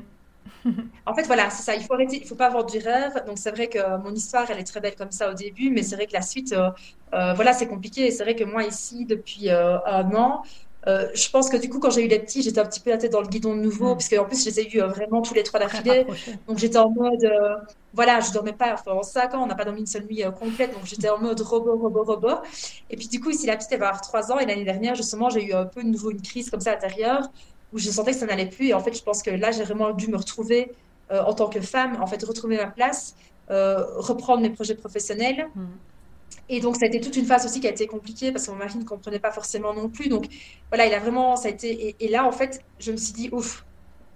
en 1.07 1.15
fait, 1.15 1.23
voilà, 1.25 1.51
c'est 1.51 1.63
ça. 1.63 1.75
Il 1.75 1.83
faut 1.83 1.95
arrêter, 1.95 2.19
il 2.21 2.27
faut 2.27 2.35
pas 2.35 2.47
avoir 2.47 2.65
du 2.65 2.79
rêve. 2.79 3.25
Donc, 3.27 3.39
c'est 3.39 3.51
vrai 3.51 3.69
que 3.69 3.79
mon 4.03 4.15
histoire, 4.15 4.51
elle 4.51 4.59
est 4.59 4.65
très 4.65 4.81
belle 4.81 4.97
comme 4.97 5.13
ça 5.13 5.31
au 5.31 5.35
début, 5.35 5.71
mais 5.71 5.83
c'est 5.83 5.97
vrai 5.97 6.07
que 6.07 6.13
la 6.13 6.23
suite, 6.23 6.53
euh, 6.53 6.71
euh, 7.15 7.35
voilà, 7.35 7.53
c'est 7.53 7.67
compliqué. 7.67 8.11
C'est 8.11 8.25
vrai 8.25 8.35
que 8.35 8.45
moi, 8.45 8.65
ici, 8.65 9.05
depuis 9.05 9.51
euh, 9.51 9.79
un 9.87 10.15
an, 10.15 10.43
je 10.87 11.31
pense 11.31 11.49
que 11.49 11.57
du 11.57 11.69
coup, 11.69 11.81
quand 11.81 11.91
j'ai 11.91 12.05
eu 12.05 12.09
les 12.09 12.21
petits, 12.21 12.43
j'étais 12.43 12.61
un 12.61 12.65
petit 12.65 12.79
peu 12.79 12.91
la 12.91 12.99
tête 12.99 13.11
dans 13.11 13.21
le 13.21 13.27
guidon 13.27 13.57
de 13.57 13.61
nouveau, 13.61 13.91
mm. 13.91 13.95
parce 13.95 14.09
qu'en 14.09 14.25
plus, 14.25 14.41
je 14.45 14.51
les 14.51 14.61
ai 14.61 14.77
eus 14.77 14.81
vraiment 14.81 15.21
tous 15.21 15.35
les 15.35 15.43
trois 15.43 15.59
d'affilée. 15.59 16.07
Donc, 16.47 16.59
j'étais 16.59 16.79
en 16.79 16.91
mode, 16.91 17.29
voilà, 17.93 18.21
je 18.21 18.31
dormais 18.33 18.53
pas, 18.53 18.75
enfin, 18.75 18.93
en 18.93 19.03
cinq 19.03 19.35
ans, 19.35 19.43
on 19.43 19.47
n'a 19.47 19.57
pas 19.57 19.65
dormi 19.65 19.81
une 19.81 19.87
seule 19.87 20.05
nuit 20.05 20.23
complète, 20.39 20.73
donc 20.73 20.85
j'étais 20.85 21.09
en 21.09 21.19
mode 21.19 21.41
robot, 21.41 21.77
robot, 21.77 22.05
robot. 22.05 22.37
Et 22.89 22.97
puis, 22.97 23.09
du 23.09 23.21
coup, 23.21 23.31
ici, 23.31 23.47
la 23.47 23.57
petite, 23.57 23.73
elle 23.73 23.81
va 23.81 23.89
avoir 23.89 24.01
trois 24.01 24.31
ans, 24.31 24.39
et 24.39 24.47
l'année 24.47 24.65
dernière, 24.65 24.95
justement, 24.95 25.29
j'ai 25.29 25.45
eu 25.45 25.55
un 25.55 25.65
peu 25.65 25.83
de 25.83 25.89
nouveau 25.89 26.13
une 26.13 26.23
crise 26.23 26.51
comme 26.51 26.61
ça 26.61 26.71
à 26.71 26.75
l'intérieur 26.75 27.31
où 27.73 27.79
je 27.79 27.91
sentais 27.91 28.13
que 28.13 28.19
ça 28.19 28.27
n'allait 28.27 28.49
plus. 28.49 28.69
Et 28.69 28.75
en 28.75 28.81
fait, 28.81 28.97
je 28.97 29.03
pense 29.03 29.23
que 29.23 29.31
là, 29.31 29.51
j'ai 29.51 29.65
vraiment 29.65 29.93
dû 29.93 30.09
me 30.09 30.17
retrouver 30.17 30.73
euh, 31.13 31.23
en 31.23 31.35
tant 31.35 31.49
que 31.49 31.61
femme, 31.61 31.99
en 32.03 32.07
fait, 32.07 32.23
retrouver 32.25 32.57
ma 32.57 32.67
place, 32.67 33.15
euh, 33.51 33.85
reprendre 33.97 34.43
mes 34.43 34.51
projets 34.51 34.75
professionnels. 34.75 35.47
Mm. 35.55 35.65
Et 36.49 36.61
donc, 36.61 36.77
ça 36.77 36.85
a 36.85 36.89
été 36.89 37.01
toute 37.01 37.17
une 37.17 37.27
phase 37.27 37.45
aussi 37.45 37.61
qui 37.61 37.67
a 37.67 37.71
été 37.71 37.87
compliquée 37.87 38.33
parce 38.33 38.47
que 38.47 38.51
mon 38.51 38.57
mari 38.57 38.77
ne 38.79 38.85
comprenait 38.85 39.21
pas 39.21 39.31
forcément 39.31 39.73
non 39.73 39.89
plus. 39.89 40.09
Donc, 40.09 40.27
voilà, 40.69 40.87
il 40.87 40.95
a 40.95 40.99
vraiment, 40.99 41.37
ça 41.37 41.49
a 41.49 41.51
été. 41.51 41.97
Et, 42.01 42.09
là, 42.09 42.25
en 42.25 42.33
fait, 42.33 42.65
je 42.81 42.91
me 42.91 42.97
suis 42.97 43.13
dit, 43.13 43.29
ouf, 43.31 43.65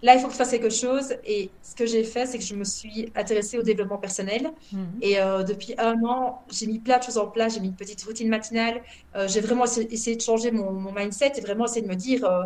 là, 0.03 0.15
il 0.15 0.21
faut 0.21 0.27
que 0.27 0.33
je 0.33 0.39
fasse 0.39 0.51
quelque 0.51 0.71
chose. 0.71 1.15
Et 1.25 1.51
ce 1.63 1.77
que 1.77 1.87
j'ai 1.87 2.03
fait, 2.03 2.27
c'est 2.27 2.39
que 2.39 2.45
je 2.45 2.55
me 2.57 2.65
suis 2.65 3.13
intéressée 3.15 3.57
au 3.59 3.63
développement 3.63 3.99
personnel. 3.99 4.51
Mm. 4.73 4.79
Et 5.03 5.21
euh, 5.21 5.45
depuis 5.45 5.75
un 5.79 6.03
an, 6.03 6.43
j'ai 6.51 6.67
mis 6.67 6.81
plein 6.81 6.99
de 6.99 7.05
choses 7.05 7.19
en 7.19 7.29
place. 7.29 7.55
J'ai 7.55 7.61
mis 7.61 7.69
une 7.69 7.75
petite 7.75 8.03
routine 8.03 8.29
matinale. 8.29 8.83
j'ai 9.27 9.41
vraiment 9.41 9.65
essayé 9.65 10.17
de 10.17 10.23
changer 10.23 10.51
mon, 10.51 10.73
mon, 10.73 10.93
mindset 10.93 11.33
et 11.37 11.41
vraiment 11.41 11.67
essayé 11.67 11.83
de 11.83 11.89
me 11.89 11.97
dire 11.97 12.25
euh, 12.25 12.43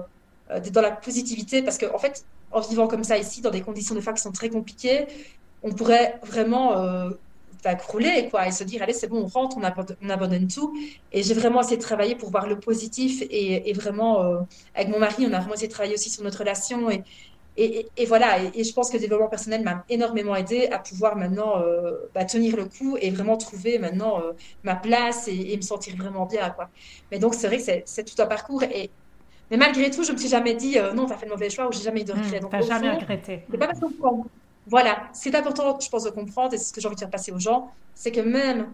dans 0.72 0.80
la 0.82 0.90
positivité, 0.90 1.62
parce 1.62 1.78
qu'en 1.78 1.95
en 1.95 1.99
fait, 1.99 2.24
en 2.53 2.61
vivant 2.61 2.86
comme 2.86 3.05
ça 3.05 3.18
ici, 3.18 3.40
dans 3.40 3.51
des 3.51 3.62
conditions 3.62 3.95
de 3.95 4.01
fac 4.01 4.16
qui 4.16 4.22
sont 4.22 4.32
très 4.32 4.49
compliquées, 4.49 5.07
on 5.62 5.72
pourrait 5.72 6.20
vraiment 6.22 6.76
euh, 6.76 7.11
bah, 7.64 7.74
crouler 7.74 8.28
quoi, 8.30 8.47
et 8.47 8.53
se 8.53 8.62
dire, 8.62 8.82
allez, 8.82 8.92
c'est 8.92 9.09
bon, 9.09 9.22
on 9.22 9.26
rentre, 9.26 9.57
on 9.57 9.62
abandonne, 9.62 9.97
on 10.03 10.11
abandonne 10.11 10.49
tout. 10.49 10.76
Et 11.12 11.22
j'ai 11.22 11.34
vraiment 11.34 11.62
essayé 11.62 11.78
de 11.78 11.82
travailler 11.82 12.14
pour 12.14 12.30
voir 12.30 12.47
le 12.47 12.59
positif. 12.61 13.22
Et, 13.30 13.72
vraiment, 13.72 14.22
euh, 14.22 14.40
avec 14.74 14.88
mon 14.88 14.99
mari, 14.99 15.26
on 15.26 15.32
a 15.32 15.38
vraiment 15.38 15.55
essayé 15.55 15.68
de 15.68 15.72
travailler 15.72 15.95
aussi 15.95 16.11
sur 16.11 16.22
notre 16.22 16.38
relation. 16.38 16.90
Et, 16.90 17.03
et, 17.57 18.07
voilà, 18.07 18.38
et, 18.55 18.64
je 18.64 18.72
pense 18.72 18.90
que 18.90 18.97
le 18.97 19.01
développement 19.01 19.28
personnel 19.28 19.62
m'a 19.62 19.84
énormément 19.88 20.34
aidé 20.34 20.66
à 20.66 20.78
pouvoir 20.78 21.16
maintenant 21.16 21.62
euh, 21.62 21.92
bah, 22.14 22.24
tenir 22.24 22.57
le 22.57 22.64
coup 22.64 22.99
et 23.01 23.11
vraiment 23.11 23.36
trouver 23.36 23.78
maintenant 23.78 24.20
euh, 24.20 24.32
ma 24.64 24.74
place 24.74 25.28
et, 25.28 25.57
me 25.57 25.62
sentir 25.62 25.97
vraiment 25.97 26.26
bien. 26.26 26.51
Quoi. 26.51 26.68
Mais 27.11 27.18
donc, 27.18 27.34
c'est 27.34 27.47
vrai 27.47 27.59
que 27.59 27.82
c'est 27.86 28.05
tout 28.05 28.20
un 28.20 28.26
parcours. 28.26 28.62
Et, 28.64 28.90
mais 29.51 29.57
malgré 29.57 29.90
tout, 29.90 30.03
je 30.05 30.12
me 30.12 30.16
suis 30.16 30.28
jamais 30.28 30.55
dit 30.55 30.78
euh, 30.78 30.92
non, 30.92 31.07
tu 31.07 31.12
as 31.12 31.16
fait 31.16 31.26
le 31.26 31.32
mauvais 31.32 31.51
choix 31.51 31.68
ou 31.68 31.72
j'ai 31.72 31.82
jamais 31.82 32.01
eu 32.03 32.05
de 32.05 32.12
regret. 32.12 32.40
Mmh, 32.40 32.61
tu 32.61 32.66
jamais 32.66 32.90
regretté. 32.90 33.42
C'est 33.51 33.59
pas 33.59 33.66
parce 33.66 33.80
qu'on 33.80 34.24
Voilà, 34.66 35.09
c'est 35.12 35.34
important, 35.34 35.78
je 35.78 35.88
pense, 35.88 36.05
de 36.05 36.11
comprendre, 36.11 36.55
et 36.55 36.59
c'est 36.59 36.64
ce 36.64 36.72
que 36.72 36.80
j'ai 36.80 36.86
envie 36.86 36.97
de 36.97 37.01
faire 37.01 37.11
passer 37.11 37.32
aux 37.32 37.38
gens, 37.38 37.70
c'est 37.95 38.12
que 38.12 38.20
même 38.20 38.72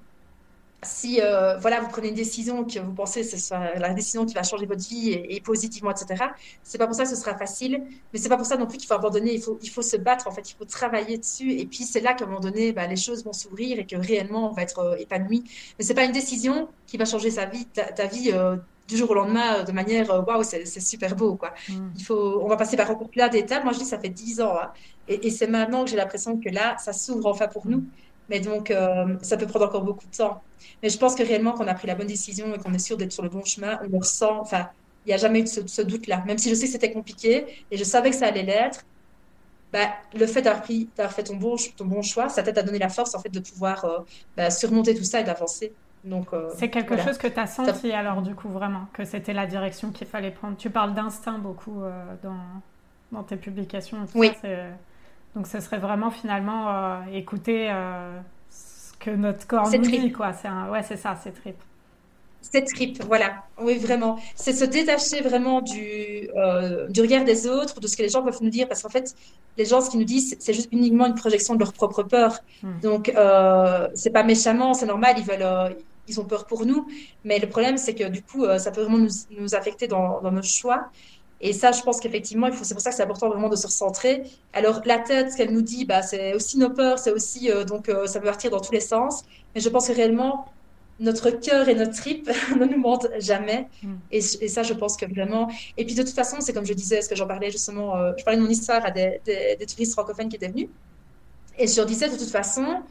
si 0.82 1.20
euh, 1.20 1.58
voilà, 1.58 1.80
vous 1.80 1.88
prenez 1.88 2.08
une 2.08 2.14
décision 2.14 2.64
que 2.64 2.78
vous 2.78 2.92
pensez 2.92 3.20
que 3.20 3.36
ce 3.36 3.78
la 3.78 3.92
décision 3.92 4.24
qui 4.24 4.34
va 4.34 4.42
changer 4.42 4.64
votre 4.64 4.80
vie 4.80 5.10
et, 5.10 5.40
positivement, 5.40 5.90
etc., 5.90 6.24
c'est 6.62 6.78
pas 6.78 6.86
pour 6.86 6.94
ça 6.94 7.04
que 7.04 7.10
ce 7.10 7.16
sera 7.16 7.36
facile, 7.36 7.82
mais 8.12 8.18
c'est 8.18 8.28
pas 8.28 8.36
pour 8.36 8.46
ça 8.46 8.56
non 8.56 8.66
plus 8.66 8.78
qu'il 8.78 8.86
faut 8.86 8.94
abandonner. 8.94 9.34
Il 9.34 9.42
faut, 9.42 9.58
il 9.62 9.68
faut 9.68 9.82
se 9.82 9.96
battre, 9.96 10.26
en 10.26 10.30
fait, 10.30 10.50
il 10.50 10.54
faut 10.54 10.64
travailler 10.64 11.18
dessus. 11.18 11.52
Et 11.52 11.66
puis 11.66 11.84
c'est 11.84 12.00
là 12.00 12.14
qu'à 12.14 12.24
un 12.24 12.28
moment 12.28 12.40
donné, 12.40 12.72
bah, 12.72 12.86
les 12.86 12.96
choses 12.96 13.24
vont 13.24 13.32
s'ouvrir 13.32 13.78
et 13.78 13.86
que 13.86 13.96
réellement 13.96 14.50
on 14.50 14.54
va 14.54 14.62
être 14.62 14.78
euh, 14.78 14.96
épanoui. 14.96 15.44
Mais 15.78 15.84
c'est 15.84 15.94
pas 15.94 16.04
une 16.04 16.12
décision 16.12 16.68
qui 16.86 16.96
va 16.96 17.04
changer 17.04 17.30
sa 17.30 17.46
vie, 17.46 17.66
ta, 17.66 18.06
vie. 18.06 18.30
Euh, 18.32 18.56
du 18.88 18.96
jour 18.96 19.10
au 19.12 19.14
lendemain 19.14 19.62
de 19.62 19.70
manière 19.70 20.10
waouh 20.26 20.42
c'est 20.42 20.66
super 20.66 21.14
beau 21.14 21.36
quoi 21.36 21.54
mm. 21.68 21.90
il 21.96 22.04
faut 22.04 22.40
on 22.42 22.48
va 22.48 22.56
passer 22.56 22.76
par 22.76 22.90
encore 22.90 23.08
plein 23.08 23.28
d'étapes 23.28 23.62
moi 23.62 23.72
je 23.72 23.78
dis 23.78 23.84
ça 23.84 24.00
fait 24.00 24.08
dix 24.08 24.40
ans 24.40 24.56
hein. 24.60 24.72
et, 25.06 25.28
et 25.28 25.30
c'est 25.30 25.46
maintenant 25.46 25.84
que 25.84 25.90
j'ai 25.90 25.96
l'impression 25.96 26.36
que 26.40 26.48
là 26.48 26.76
ça 26.76 26.92
s'ouvre 26.92 27.26
enfin 27.26 27.46
pour 27.46 27.68
nous 27.68 27.84
mais 28.30 28.38
donc, 28.40 28.70
euh, 28.70 29.16
ça 29.22 29.36
peut 29.36 29.46
prendre 29.46 29.66
encore 29.66 29.82
beaucoup 29.82 30.06
de 30.06 30.16
temps. 30.16 30.40
Mais 30.82 30.88
je 30.88 30.96
pense 30.96 31.16
que 31.16 31.22
réellement, 31.24 31.52
qu'on 31.52 31.66
a 31.66 31.74
pris 31.74 31.88
la 31.88 31.96
bonne 31.96 32.06
décision 32.06 32.54
et 32.54 32.58
qu'on 32.58 32.72
est 32.72 32.78
sûr 32.78 32.96
d'être 32.96 33.12
sur 33.12 33.24
le 33.24 33.28
bon 33.28 33.44
chemin, 33.44 33.78
on 33.82 33.88
le 33.88 33.98
ressent. 33.98 34.40
Enfin, 34.40 34.68
il 35.04 35.08
n'y 35.08 35.14
a 35.14 35.16
jamais 35.16 35.40
eu 35.40 35.46
ce, 35.48 35.66
ce 35.66 35.82
doute-là. 35.82 36.22
Même 36.26 36.38
si 36.38 36.48
je 36.48 36.54
sais 36.54 36.66
que 36.66 36.72
c'était 36.72 36.92
compliqué 36.92 37.46
et 37.70 37.76
je 37.76 37.82
savais 37.84 38.10
que 38.10 38.16
ça 38.16 38.26
allait 38.26 38.44
l'être, 38.44 38.84
bah, 39.72 39.88
le 40.14 40.26
fait 40.26 40.42
d'avoir 40.42 40.62
pris, 40.62 40.88
d'avoir 40.96 41.12
fait 41.12 41.24
ton 41.24 41.36
bon, 41.36 41.56
ton 41.76 41.86
bon 41.86 42.02
choix, 42.02 42.28
ça 42.28 42.42
t'aide 42.44 42.58
à 42.58 42.62
donner 42.62 42.78
la 42.78 42.88
force 42.88 43.14
en 43.16 43.20
fait 43.20 43.28
de 43.30 43.40
pouvoir 43.40 43.84
euh, 43.84 43.98
bah, 44.36 44.50
surmonter 44.50 44.94
tout 44.94 45.04
ça 45.04 45.20
et 45.20 45.24
d'avancer. 45.24 45.72
Donc, 46.04 46.28
euh, 46.32 46.50
c'est 46.56 46.70
quelque 46.70 46.96
chose 46.98 47.18
que 47.18 47.26
tu 47.26 47.38
as 47.38 47.46
senti 47.46 47.92
alors 47.92 48.22
du 48.22 48.34
coup 48.34 48.48
vraiment 48.48 48.86
que 48.94 49.04
c'était 49.04 49.34
la 49.34 49.46
direction 49.46 49.90
qu'il 49.90 50.06
fallait 50.06 50.30
prendre. 50.30 50.56
Tu 50.56 50.70
parles 50.70 50.94
d'instinct 50.94 51.38
beaucoup 51.38 51.82
dans, 52.22 52.38
dans 53.12 53.22
tes 53.24 53.36
publications. 53.36 54.06
oui. 54.14 54.30
Donc 55.36 55.46
ce 55.46 55.60
serait 55.60 55.78
vraiment 55.78 56.10
finalement 56.10 56.68
euh, 56.68 57.00
écouter 57.12 57.70
euh, 57.70 58.18
ce 58.50 58.92
que 58.98 59.10
notre 59.10 59.46
corps 59.46 59.70
nous 59.70 59.78
dit, 59.78 60.12
quoi. 60.12 60.32
C'est 60.32 60.48
ouais, 60.48 60.82
c'est 60.82 60.96
ça, 60.96 61.16
c'est 61.22 61.32
trip. 61.32 61.56
C'est 62.42 62.64
trip, 62.64 63.02
voilà. 63.04 63.44
Oui, 63.60 63.76
vraiment. 63.78 64.18
C'est 64.34 64.54
se 64.54 64.64
détacher 64.64 65.20
vraiment 65.20 65.60
du, 65.60 66.28
euh, 66.34 66.88
du 66.88 67.02
regard 67.02 67.24
des 67.24 67.46
autres, 67.46 67.80
de 67.80 67.86
ce 67.86 67.96
que 67.96 68.02
les 68.02 68.08
gens 68.08 68.22
peuvent 68.22 68.42
nous 68.42 68.50
dire, 68.50 68.66
parce 68.66 68.82
qu'en 68.82 68.88
fait, 68.88 69.14
les 69.58 69.66
gens, 69.66 69.80
ce 69.82 69.90
qu'ils 69.90 70.00
nous 70.00 70.06
disent, 70.06 70.36
c'est 70.40 70.54
juste 70.54 70.70
uniquement 70.72 71.06
une 71.06 71.14
projection 71.14 71.54
de 71.54 71.60
leur 71.60 71.74
propre 71.74 72.02
peur. 72.02 72.38
Hmm. 72.62 72.80
Donc, 72.80 73.12
c'est 73.94 74.10
pas 74.10 74.22
méchamment, 74.24 74.72
c'est 74.74 74.86
normal, 74.86 75.16
ils 75.18 75.24
veulent, 75.24 75.76
ils 76.08 76.18
ont 76.18 76.24
peur 76.24 76.46
pour 76.46 76.64
nous, 76.64 76.88
mais 77.24 77.38
le 77.38 77.48
problème, 77.48 77.76
c'est 77.76 77.94
que 77.94 78.08
du 78.08 78.22
coup, 78.22 78.46
ça 78.58 78.70
peut 78.70 78.80
vraiment 78.82 78.98
nous, 78.98 79.10
nous 79.38 79.54
affecter 79.54 79.86
dans, 79.86 80.22
dans 80.22 80.32
nos 80.32 80.42
choix. 80.42 80.88
Et 81.40 81.52
ça, 81.52 81.72
je 81.72 81.82
pense 81.82 82.00
qu'effectivement, 82.00 82.46
il 82.46 82.52
faut, 82.52 82.64
c'est 82.64 82.74
pour 82.74 82.82
ça 82.82 82.90
que 82.90 82.96
c'est 82.96 83.02
important 83.02 83.28
vraiment 83.28 83.48
de 83.48 83.56
se 83.56 83.66
recentrer. 83.66 84.24
Alors, 84.52 84.82
la 84.84 84.98
tête, 84.98 85.32
ce 85.32 85.36
qu'elle 85.36 85.52
nous 85.52 85.62
dit, 85.62 85.86
bah, 85.86 86.02
c'est 86.02 86.34
aussi 86.34 86.58
nos 86.58 86.70
peurs, 86.70 86.98
c'est 86.98 87.12
aussi, 87.12 87.50
euh, 87.50 87.64
donc, 87.64 87.88
euh, 87.88 88.06
ça 88.06 88.20
peut 88.20 88.26
partir 88.26 88.50
dans 88.50 88.60
tous 88.60 88.72
les 88.72 88.80
sens. 88.80 89.22
Mais 89.54 89.60
je 89.62 89.68
pense 89.70 89.88
que 89.88 89.94
réellement, 89.94 90.46
notre 90.98 91.30
cœur 91.30 91.70
et 91.70 91.74
notre 91.74 91.94
trip 91.94 92.30
ne 92.60 92.66
nous 92.66 92.78
mentent 92.78 93.08
jamais. 93.18 93.68
Mm. 93.82 93.94
Et, 94.12 94.20
ça, 94.20 94.62
je 94.62 94.74
pense 94.74 94.98
que 94.98 95.06
vraiment. 95.06 95.50
Et 95.78 95.86
puis, 95.86 95.94
de 95.94 96.02
toute 96.02 96.14
façon, 96.14 96.36
c'est 96.40 96.52
comme 96.52 96.66
je 96.66 96.74
disais, 96.74 97.00
ce 97.00 97.08
que 97.08 97.16
j'en 97.16 97.26
parlais 97.26 97.50
justement, 97.50 97.96
euh, 97.96 98.12
je 98.18 98.24
parlais 98.24 98.38
de 98.38 98.44
mon 98.44 98.50
histoire 98.50 98.84
à 98.84 98.90
des, 98.90 99.20
des, 99.24 99.66
touristes 99.66 99.94
francophones 99.94 100.28
qui 100.28 100.36
étaient 100.36 100.48
venus. 100.48 100.68
Et 101.58 101.66
je 101.66 101.76
leur 101.76 101.86
disais, 101.86 102.10
de 102.10 102.16
toute 102.16 102.30
façon, 102.30 102.82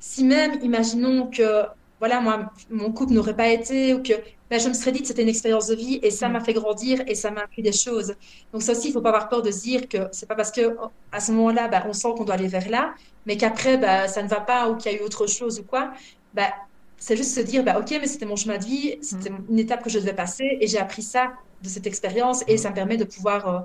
si 0.00 0.24
même, 0.24 0.58
imaginons 0.62 1.28
que 1.28 1.62
voilà, 2.04 2.20
moi, 2.20 2.52
mon 2.68 2.92
couple 2.92 3.14
n'aurait 3.14 3.34
pas 3.34 3.48
été, 3.48 3.94
ou 3.94 4.02
que 4.02 4.12
ben, 4.50 4.60
je 4.60 4.68
me 4.68 4.74
serais 4.74 4.92
dit 4.92 5.00
que 5.00 5.06
c'était 5.06 5.22
une 5.22 5.30
expérience 5.30 5.68
de 5.68 5.74
vie 5.74 6.00
et 6.02 6.10
ça 6.10 6.28
m'a 6.28 6.38
mm. 6.38 6.44
fait 6.44 6.52
grandir 6.52 7.02
et 7.06 7.14
ça 7.14 7.30
m'a 7.30 7.40
appris 7.40 7.62
des 7.62 7.72
choses. 7.72 8.14
Donc 8.52 8.60
ça 8.60 8.72
aussi, 8.72 8.88
il 8.88 8.92
faut 8.92 9.00
pas 9.00 9.08
avoir 9.08 9.30
peur 9.30 9.40
de 9.40 9.50
se 9.50 9.62
dire 9.62 9.88
que 9.88 9.96
c'est 10.12 10.26
pas 10.26 10.34
parce 10.34 10.50
que 10.50 10.76
à 11.12 11.20
ce 11.20 11.32
moment-là, 11.32 11.66
ben, 11.68 11.82
on 11.88 11.94
sent 11.94 12.08
qu'on 12.14 12.24
doit 12.24 12.34
aller 12.34 12.46
vers 12.46 12.68
là, 12.68 12.94
mais 13.24 13.38
qu'après, 13.38 13.78
ben, 13.78 14.06
ça 14.06 14.22
ne 14.22 14.28
va 14.28 14.40
pas 14.42 14.68
ou 14.68 14.76
qu'il 14.76 14.92
y 14.92 14.94
a 14.94 14.98
eu 14.98 15.02
autre 15.02 15.26
chose 15.26 15.60
ou 15.60 15.62
quoi. 15.62 15.94
Ben, 16.34 16.48
c'est 16.98 17.16
juste 17.16 17.34
se 17.34 17.40
dire, 17.40 17.64
bah, 17.64 17.78
ok, 17.78 17.96
mais 17.98 18.06
c'était 18.06 18.26
mon 18.26 18.36
chemin 18.36 18.58
de 18.58 18.66
vie, 18.66 18.98
c'était 19.00 19.30
mm. 19.30 19.46
une 19.48 19.58
étape 19.60 19.82
que 19.82 19.88
je 19.88 19.98
devais 19.98 20.12
passer 20.12 20.58
et 20.60 20.66
j'ai 20.66 20.78
appris 20.78 21.00
ça 21.00 21.32
de 21.62 21.68
cette 21.70 21.86
expérience 21.86 22.44
et 22.46 22.58
ça 22.58 22.68
me 22.68 22.74
permet 22.74 22.98
de 22.98 23.04
pouvoir 23.04 23.48
euh, 23.48 23.60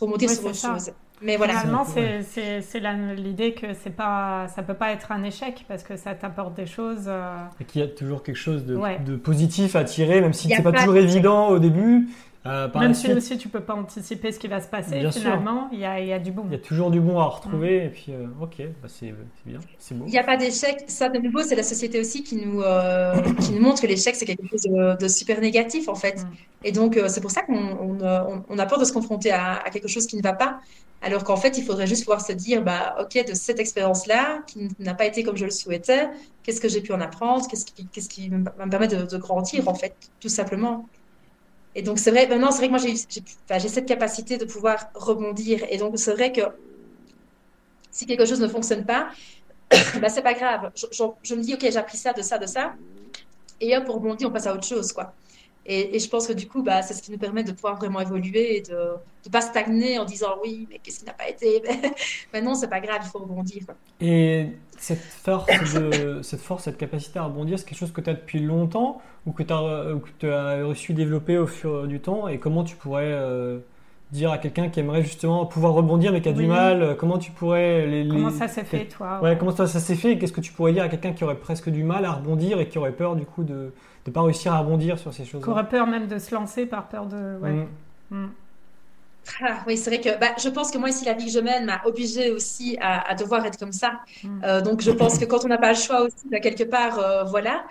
remonter 0.00 0.28
sur 0.28 0.46
autre 0.46 0.56
chose. 0.56 0.92
Mais 1.22 1.36
voilà. 1.36 1.60
Finalement, 1.60 1.84
c'est 1.84 2.80
l'idée 3.16 3.52
que 3.52 3.74
c'est 3.74 3.94
pas, 3.94 4.46
ça 4.54 4.62
peut 4.62 4.74
pas 4.74 4.92
être 4.92 5.12
un 5.12 5.22
échec 5.22 5.64
parce 5.68 5.82
que 5.82 5.96
ça 5.96 6.14
t'apporte 6.14 6.54
des 6.54 6.66
choses. 6.66 7.04
Euh, 7.06 7.36
Et 7.60 7.64
qu'il 7.64 7.80
y 7.80 7.84
a 7.84 7.88
toujours 7.88 8.22
quelque 8.22 8.36
chose 8.36 8.64
de, 8.64 8.78
de, 9.04 9.16
positif 9.16 9.76
à 9.76 9.84
tirer, 9.84 10.20
même 10.20 10.32
si 10.32 10.48
c'est 10.48 10.62
pas, 10.62 10.72
pas 10.72 10.80
toujours 10.80 10.96
évident 10.96 11.48
au 11.48 11.58
début. 11.58 12.08
Euh, 12.44 12.68
Même 12.74 12.92
si 12.92 13.12
aussi 13.12 13.38
tu 13.38 13.48
peux 13.48 13.60
pas 13.60 13.74
anticiper 13.74 14.32
ce 14.32 14.38
qui 14.40 14.48
va 14.48 14.60
se 14.60 14.66
passer, 14.66 15.08
finalement, 15.12 15.68
il 15.72 15.78
y 15.78 15.84
a, 15.84 16.00
y 16.00 16.12
a, 16.12 16.18
du 16.18 16.32
bon. 16.32 16.42
Il 16.46 16.52
y 16.52 16.56
a 16.56 16.58
toujours 16.58 16.90
du 16.90 17.00
bon 17.00 17.20
à 17.20 17.26
retrouver, 17.26 17.84
et 17.84 17.88
puis 17.88 18.06
euh, 18.10 18.26
ok, 18.40 18.56
bah 18.82 18.88
c'est 18.88 19.14
bien, 19.46 19.60
c'est 19.78 19.96
beau. 19.96 20.06
Il 20.08 20.10
n'y 20.10 20.18
a 20.18 20.24
pas 20.24 20.36
d'échec, 20.36 20.82
ça 20.88 21.08
de 21.08 21.20
nouveau, 21.20 21.42
c'est 21.42 21.54
la 21.54 21.62
société 21.62 22.00
aussi 22.00 22.24
qui 22.24 22.44
nous, 22.44 22.60
euh, 22.62 23.14
qui 23.40 23.52
nous 23.52 23.60
montre 23.60 23.80
que 23.80 23.86
l'échec 23.86 24.16
c'est 24.16 24.24
quelque 24.24 24.44
chose 24.48 24.62
de, 24.62 25.08
super 25.08 25.40
négatif 25.40 25.88
en 25.88 25.94
fait. 25.94 26.24
Mm. 26.24 26.28
Et 26.64 26.72
donc 26.72 26.98
c'est 27.06 27.20
pour 27.20 27.30
ça 27.30 27.42
qu'on 27.42 27.54
on, 27.54 28.44
on, 28.48 28.58
a 28.58 28.66
peur 28.66 28.80
de 28.80 28.84
se 28.84 28.92
confronter 28.92 29.30
à, 29.30 29.58
à, 29.64 29.70
quelque 29.70 29.88
chose 29.88 30.08
qui 30.08 30.16
ne 30.16 30.22
va 30.22 30.32
pas, 30.32 30.58
alors 31.00 31.22
qu'en 31.22 31.36
fait 31.36 31.58
il 31.58 31.64
faudrait 31.64 31.86
juste 31.86 32.02
pouvoir 32.02 32.22
se 32.22 32.32
dire, 32.32 32.64
bah 32.64 32.96
ok, 33.00 33.24
de 33.24 33.34
cette 33.34 33.60
expérience-là, 33.60 34.40
qui 34.48 34.68
n'a 34.80 34.94
pas 34.94 35.06
été 35.06 35.22
comme 35.22 35.36
je 35.36 35.44
le 35.44 35.52
souhaitais, 35.52 36.08
qu'est-ce 36.42 36.60
que 36.60 36.68
j'ai 36.68 36.80
pu 36.80 36.92
en 36.92 37.00
apprendre, 37.00 37.46
qu'est-ce 37.48 37.66
qui, 37.66 37.86
qu'est-ce 37.86 38.08
qui 38.08 38.30
me 38.30 38.68
permet 38.68 38.88
de, 38.88 39.04
de 39.04 39.16
grandir 39.16 39.68
en 39.68 39.74
fait, 39.74 39.94
tout 40.18 40.28
simplement. 40.28 40.88
Et 41.74 41.82
donc, 41.82 41.98
c'est 41.98 42.10
vrai, 42.10 42.26
maintenant, 42.26 42.50
c'est 42.50 42.58
vrai 42.58 42.66
que 42.66 42.72
moi, 42.72 43.58
j'ai 43.58 43.68
cette 43.68 43.86
capacité 43.86 44.36
de 44.36 44.44
pouvoir 44.44 44.90
rebondir. 44.94 45.64
Et 45.70 45.78
donc, 45.78 45.98
c'est 45.98 46.12
vrai 46.12 46.32
que 46.32 46.42
si 47.90 48.06
quelque 48.06 48.26
chose 48.26 48.40
ne 48.40 48.48
fonctionne 48.48 48.84
pas, 48.84 49.10
bah, 50.00 50.08
c'est 50.08 50.22
pas 50.22 50.34
grave. 50.34 50.70
Je, 50.74 50.86
je, 51.22 51.34
me 51.34 51.42
dis, 51.42 51.54
OK, 51.54 51.60
j'ai 51.62 51.76
appris 51.76 51.96
ça, 51.96 52.12
de 52.12 52.22
ça, 52.22 52.38
de 52.38 52.46
ça. 52.46 52.74
Et 53.60 53.76
hop, 53.76 53.84
pour 53.84 53.94
rebondir, 53.96 54.28
on 54.28 54.32
passe 54.32 54.46
à 54.46 54.54
autre 54.54 54.66
chose, 54.66 54.92
quoi. 54.92 55.14
Et, 55.64 55.98
je 55.98 56.08
pense 56.08 56.26
que 56.26 56.32
du 56.32 56.48
coup, 56.48 56.62
bah, 56.62 56.82
c'est 56.82 56.94
ce 56.94 57.02
qui 57.02 57.12
nous 57.12 57.18
permet 57.18 57.44
de 57.44 57.52
pouvoir 57.52 57.76
vraiment 57.76 58.00
évoluer 58.00 58.56
et 58.56 58.60
de 58.62 58.94
ne 59.24 59.30
pas 59.30 59.40
stagner 59.40 59.98
en 59.98 60.04
disant 60.04 60.36
oui, 60.42 60.66
mais 60.68 60.80
qu'est-ce 60.82 61.00
qui 61.00 61.04
n'a 61.04 61.12
pas 61.12 61.28
été? 61.28 61.62
Mais 62.32 62.42
non, 62.42 62.54
c'est 62.54 62.68
pas 62.68 62.80
grave, 62.80 63.00
il 63.04 63.08
faut 63.08 63.20
rebondir. 63.20 63.62
Et 64.00 64.48
cette 64.76 64.98
force, 64.98 65.50
cette 66.22 66.40
force, 66.40 66.64
cette 66.64 66.78
capacité 66.78 67.20
à 67.20 67.24
rebondir, 67.24 67.58
c'est 67.58 67.64
quelque 67.64 67.78
chose 67.78 67.92
que 67.92 68.00
tu 68.00 68.10
as 68.10 68.14
depuis 68.14 68.40
longtemps 68.40 69.00
ou 69.24 69.32
que 69.32 69.44
tu 69.44 69.52
as, 69.52 70.28
as 70.28 70.64
reçu 70.64 70.94
développer 70.94 71.38
au 71.38 71.46
fur 71.46 71.86
du 71.86 72.00
temps? 72.00 72.26
Et 72.26 72.40
comment 72.40 72.64
tu 72.64 72.74
pourrais 72.74 73.12
euh, 73.12 73.60
dire 74.10 74.32
à 74.32 74.38
quelqu'un 74.38 74.68
qui 74.68 74.80
aimerait 74.80 75.02
justement 75.02 75.46
pouvoir 75.46 75.74
rebondir 75.74 76.12
mais 76.12 76.20
qui 76.20 76.28
a 76.28 76.32
du 76.32 76.46
mal 76.46 76.82
euh, 76.82 76.94
Comment 76.94 77.18
tu 77.18 77.30
pourrais. 77.30 77.86
Les, 77.86 78.08
comment 78.08 78.30
ça 78.30 78.48
s'est 78.48 78.64
fait, 78.64 78.86
toi 78.86 79.20
Ouais, 79.22 79.38
comment 79.38 79.52
ça, 79.52 79.68
ça 79.68 79.78
s'est 79.78 79.94
fait? 79.94 80.18
Qu'est-ce 80.18 80.32
que 80.32 80.40
tu 80.40 80.52
pourrais 80.52 80.72
dire 80.72 80.82
à 80.82 80.88
quelqu'un 80.88 81.12
qui 81.12 81.22
aurait 81.22 81.38
presque 81.38 81.70
du 81.70 81.84
mal 81.84 82.04
à 82.04 82.12
rebondir 82.12 82.60
et 82.60 82.68
qui 82.68 82.78
aurait 82.78 82.92
peur 82.92 83.14
du 83.14 83.24
coup 83.24 83.44
de 83.44 83.72
de 84.04 84.10
pas 84.10 84.22
réussir 84.22 84.52
à 84.52 84.58
rebondir 84.58 84.98
sur 84.98 85.12
ces 85.12 85.24
choses. 85.24 85.42
Qui 85.42 85.50
aurait 85.50 85.68
peur 85.68 85.86
même 85.86 86.08
de 86.08 86.18
se 86.18 86.34
lancer 86.34 86.66
par 86.66 86.88
peur 86.88 87.06
de. 87.06 87.38
Ouais. 87.40 87.68
Mm. 88.10 88.24
Mm. 88.24 88.30
Ah, 89.40 89.62
oui, 89.66 89.76
c'est 89.76 89.90
vrai 89.90 90.00
que 90.00 90.18
bah, 90.18 90.34
je 90.42 90.48
pense 90.48 90.70
que 90.72 90.78
moi 90.78 90.88
ici, 90.88 91.04
la 91.04 91.12
vie 91.12 91.26
que 91.26 91.30
je 91.30 91.38
mène 91.38 91.64
m'a 91.64 91.80
obligée 91.84 92.32
aussi 92.32 92.76
à, 92.80 93.14
devoir 93.14 93.44
être 93.46 93.58
comme 93.58 93.72
ça. 93.72 94.00
Mm. 94.24 94.44
Euh, 94.44 94.60
donc 94.60 94.80
je 94.80 94.90
pense 94.90 95.18
que 95.18 95.24
quand 95.24 95.44
on 95.44 95.48
n'a 95.48 95.58
pas 95.58 95.70
le 95.70 95.78
choix 95.78 96.02
aussi, 96.02 96.28
bah, 96.30 96.40
quelque 96.40 96.64
part, 96.64 96.98
euh, 96.98 97.24
voilà. 97.24 97.64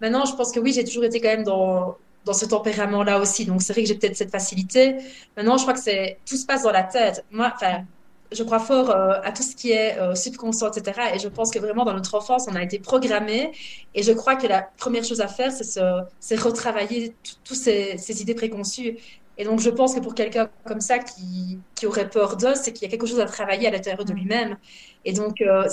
Maintenant, 0.00 0.24
je 0.24 0.34
pense 0.34 0.52
que 0.52 0.60
oui, 0.60 0.72
j'ai 0.72 0.84
toujours 0.84 1.04
été 1.04 1.20
quand 1.20 1.28
même 1.28 1.44
dans, 1.44 1.96
dans 2.24 2.32
ce 2.32 2.44
tempérament-là 2.44 3.18
aussi. 3.18 3.46
Donc 3.46 3.62
c'est 3.62 3.72
vrai 3.72 3.82
que 3.82 3.88
j'ai 3.88 3.94
peut-être 3.94 4.16
cette 4.16 4.30
facilité. 4.30 4.96
Maintenant, 5.36 5.56
je 5.56 5.62
crois 5.62 5.74
que 5.74 5.80
c'est 5.80 6.18
tout 6.28 6.36
se 6.36 6.46
passe 6.46 6.62
dans 6.62 6.72
la 6.72 6.82
tête. 6.82 7.24
Moi, 7.30 7.50
enfin, 7.54 7.84
je 8.32 8.42
crois 8.44 8.60
fort 8.60 8.90
euh, 8.90 9.20
à 9.22 9.32
tout 9.32 9.42
ce 9.42 9.56
qui 9.56 9.72
est 9.72 9.98
euh, 9.98 10.14
subconscient, 10.14 10.70
etc. 10.70 11.00
Et 11.14 11.18
je 11.18 11.28
pense 11.28 11.50
que 11.50 11.58
vraiment 11.58 11.84
dans 11.84 11.94
notre 11.94 12.14
enfance, 12.14 12.46
on 12.48 12.54
a 12.54 12.62
été 12.62 12.78
programmé. 12.78 13.52
Et 13.94 14.02
je 14.02 14.12
crois 14.12 14.36
que 14.36 14.46
la 14.46 14.62
première 14.62 15.04
chose 15.04 15.20
à 15.20 15.28
faire, 15.28 15.52
c'est 15.52 16.36
retravailler 16.36 17.14
toutes 17.44 17.56
ces, 17.56 17.98
ces, 17.98 18.22
idées 18.22 18.34
préconçues. 18.34 18.98
Et 19.38 19.44
donc, 19.44 19.60
je 19.60 19.70
pense 19.70 19.94
que 19.94 20.00
pour 20.00 20.14
quelqu'un 20.14 20.48
comme 20.64 20.80
ça 20.80 20.98
qui, 20.98 21.58
qui 21.74 21.86
aurait 21.86 22.08
peur 22.08 22.36
d'eux, 22.36 22.54
c'est 22.54 22.72
qu'il 22.72 22.82
y 22.82 22.86
a 22.86 22.90
quelque 22.90 23.06
chose 23.06 23.20
à 23.20 23.26
travailler 23.26 23.66
à 23.66 23.70
l'intérieur 23.70 24.04
de 24.04 24.12
lui-même. 24.12 24.56
Et 25.04 25.12
donc, 25.12 25.40
euh, 25.40 25.68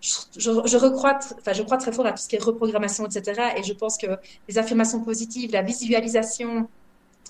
je, 0.00 0.14
je, 0.38 0.50
je, 0.66 0.76
recrois, 0.76 1.18
enfin, 1.38 1.52
je 1.52 1.62
crois 1.62 1.76
très 1.76 1.92
fort 1.92 2.06
à 2.06 2.12
tout 2.12 2.22
ce 2.22 2.28
qui 2.28 2.36
est 2.36 2.42
reprogrammation, 2.42 3.06
etc. 3.06 3.52
Et 3.56 3.62
je 3.62 3.72
pense 3.72 3.96
que 3.98 4.06
les 4.48 4.58
affirmations 4.58 5.02
positives, 5.02 5.50
la 5.52 5.62
visualisation, 5.62 6.68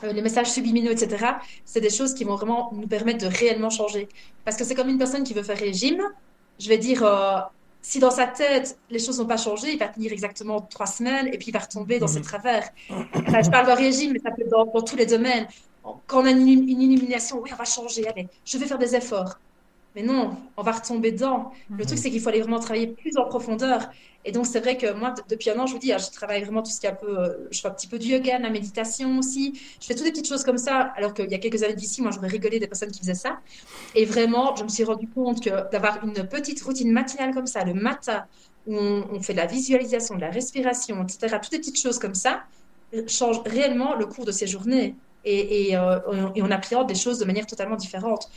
les 0.02 0.22
messages 0.22 0.50
subliminaux, 0.50 0.90
etc., 0.90 1.34
c'est 1.64 1.80
des 1.80 1.90
choses 1.90 2.14
qui 2.14 2.24
vont 2.24 2.36
vraiment 2.36 2.70
nous 2.72 2.86
permettre 2.86 3.26
de 3.26 3.34
réellement 3.34 3.70
changer. 3.70 4.08
Parce 4.44 4.56
que 4.56 4.64
c'est 4.64 4.74
comme 4.74 4.88
une 4.88 4.98
personne 4.98 5.24
qui 5.24 5.34
veut 5.34 5.42
faire 5.42 5.58
régime. 5.58 6.02
je 6.58 6.68
vais 6.68 6.78
dire, 6.78 7.04
si 7.82 7.98
dans 7.98 8.10
sa 8.10 8.26
tête, 8.26 8.78
les 8.90 8.98
choses 8.98 9.18
n'ont 9.18 9.26
pas 9.26 9.36
changé, 9.36 9.72
il 9.72 9.78
va 9.78 9.88
tenir 9.88 10.12
exactement 10.12 10.60
trois 10.60 10.86
semaines 10.86 11.28
et 11.28 11.38
puis 11.38 11.48
il 11.48 11.52
va 11.52 11.60
retomber 11.60 11.98
dans 11.98 12.06
ses 12.06 12.18
mhm. 12.18 12.24
travers. 12.24 12.68
je 12.88 13.50
parle 13.50 13.66
de 13.66 13.72
régime, 13.72 14.12
mais 14.12 14.18
ça 14.18 14.30
peut 14.30 14.42
être 14.42 14.50
dans, 14.50 14.82
tous 14.82 14.96
les 14.96 15.06
domaines. 15.06 15.46
Quand 16.06 16.22
on 16.22 16.26
a 16.26 16.30
une, 16.30 16.46
une, 16.46 16.82
illumination, 16.82 17.40
oui, 17.40 17.50
on 17.52 17.56
va 17.56 17.64
changer, 17.64 18.06
allez, 18.06 18.28
je 18.44 18.58
vais 18.58 18.66
faire 18.66 18.78
des 18.78 18.94
efforts. 18.94 19.38
Mais 19.96 20.02
non, 20.02 20.36
on 20.56 20.62
va 20.62 20.72
retomber 20.72 21.10
dedans. 21.10 21.52
Le 21.70 21.84
truc, 21.84 21.98
mhm. 21.98 22.02
c'est 22.02 22.10
qu'il 22.10 22.20
faut 22.20 22.28
aller 22.28 22.40
vraiment 22.40 22.60
travailler 22.60 22.86
plus 22.86 23.16
en 23.16 23.24
profondeur. 23.24 23.90
Et 24.24 24.32
donc, 24.32 24.46
c'est 24.46 24.60
vrai 24.60 24.76
que 24.76 24.92
moi, 24.92 25.14
depuis 25.28 25.50
un 25.50 25.58
an, 25.58 25.66
je 25.66 25.72
vous 25.72 25.78
dis, 25.78 25.92
hein, 25.92 25.98
je 25.98 26.10
travaille 26.10 26.42
vraiment 26.42 26.62
tout 26.62 26.70
ce 26.70 26.78
qui 26.78 26.86
est 26.86 26.90
un 26.90 26.94
peu. 26.94 27.18
Euh, 27.18 27.48
je 27.50 27.60
fais 27.60 27.68
un 27.68 27.70
petit 27.70 27.86
peu 27.86 27.98
du 27.98 28.08
yoga, 28.08 28.38
de 28.38 28.42
la 28.42 28.50
méditation 28.50 29.18
aussi. 29.18 29.58
Je 29.80 29.86
fais 29.86 29.94
toutes 29.94 30.04
des 30.04 30.12
petites 30.12 30.28
choses 30.28 30.44
comme 30.44 30.58
ça. 30.58 30.92
Alors 30.96 31.14
qu'il 31.14 31.30
y 31.30 31.34
a 31.34 31.38
quelques 31.38 31.62
années 31.62 31.74
d'ici, 31.74 32.02
moi, 32.02 32.10
j'aurais 32.10 32.28
rigolé 32.28 32.60
des 32.60 32.66
personnes 32.66 32.90
qui 32.90 33.00
faisaient 33.00 33.14
ça. 33.14 33.40
Et 33.94 34.04
vraiment, 34.04 34.54
je 34.56 34.62
me 34.62 34.68
suis 34.68 34.84
rendu 34.84 35.08
compte 35.08 35.42
que 35.42 35.70
d'avoir 35.70 36.04
une 36.04 36.28
petite 36.28 36.62
routine 36.62 36.92
matinale 36.92 37.34
comme 37.34 37.46
ça, 37.46 37.64
le 37.64 37.74
matin, 37.74 38.26
où 38.66 38.76
on, 38.76 39.20
fait 39.22 39.32
de 39.32 39.38
la 39.38 39.46
visualisation, 39.46 40.16
de 40.16 40.20
la 40.20 40.30
respiration, 40.30 41.02
etc., 41.02 41.38
toutes 41.42 41.52
des 41.52 41.58
petites 41.58 41.80
choses 41.80 41.98
comme 41.98 42.14
ça, 42.14 42.42
euh, 42.94 43.02
change 43.08 43.40
réellement 43.46 43.94
le 43.94 44.06
cours 44.06 44.26
de 44.26 44.32
ces 44.32 44.46
journées. 44.46 44.94
Et, 45.24 45.68
et, 45.68 45.76
euh, 45.76 45.98
et 46.34 46.42
on 46.42 46.50
appréhende 46.50 46.86
des 46.86 46.94
choses 46.94 47.18
de 47.18 47.24
manière 47.24 47.46
totalement 47.46 47.76
différente. 47.76 48.30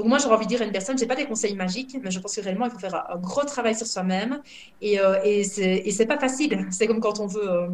Donc 0.00 0.08
moi, 0.08 0.16
j'aurais 0.16 0.36
envie 0.36 0.46
de 0.46 0.48
dire 0.48 0.62
à 0.62 0.64
une 0.64 0.72
personne, 0.72 0.96
je 0.96 1.02
n'ai 1.02 1.08
pas 1.08 1.14
des 1.14 1.26
conseils 1.26 1.54
magiques, 1.54 1.94
mais 2.02 2.10
je 2.10 2.18
pense 2.20 2.34
que 2.34 2.40
réellement, 2.40 2.64
il 2.64 2.70
faut 2.70 2.78
faire 2.78 3.04
un 3.10 3.18
gros 3.18 3.44
travail 3.44 3.74
sur 3.74 3.86
soi-même. 3.86 4.40
Et, 4.80 4.98
euh, 4.98 5.20
et 5.22 5.44
c'est 5.44 6.06
pas 6.06 6.18
facile. 6.18 6.66
C'est 6.70 6.86
comme 6.86 7.00
quand 7.00 7.20
on 7.20 7.26
veut... 7.26 7.50
Euh, 7.50 7.68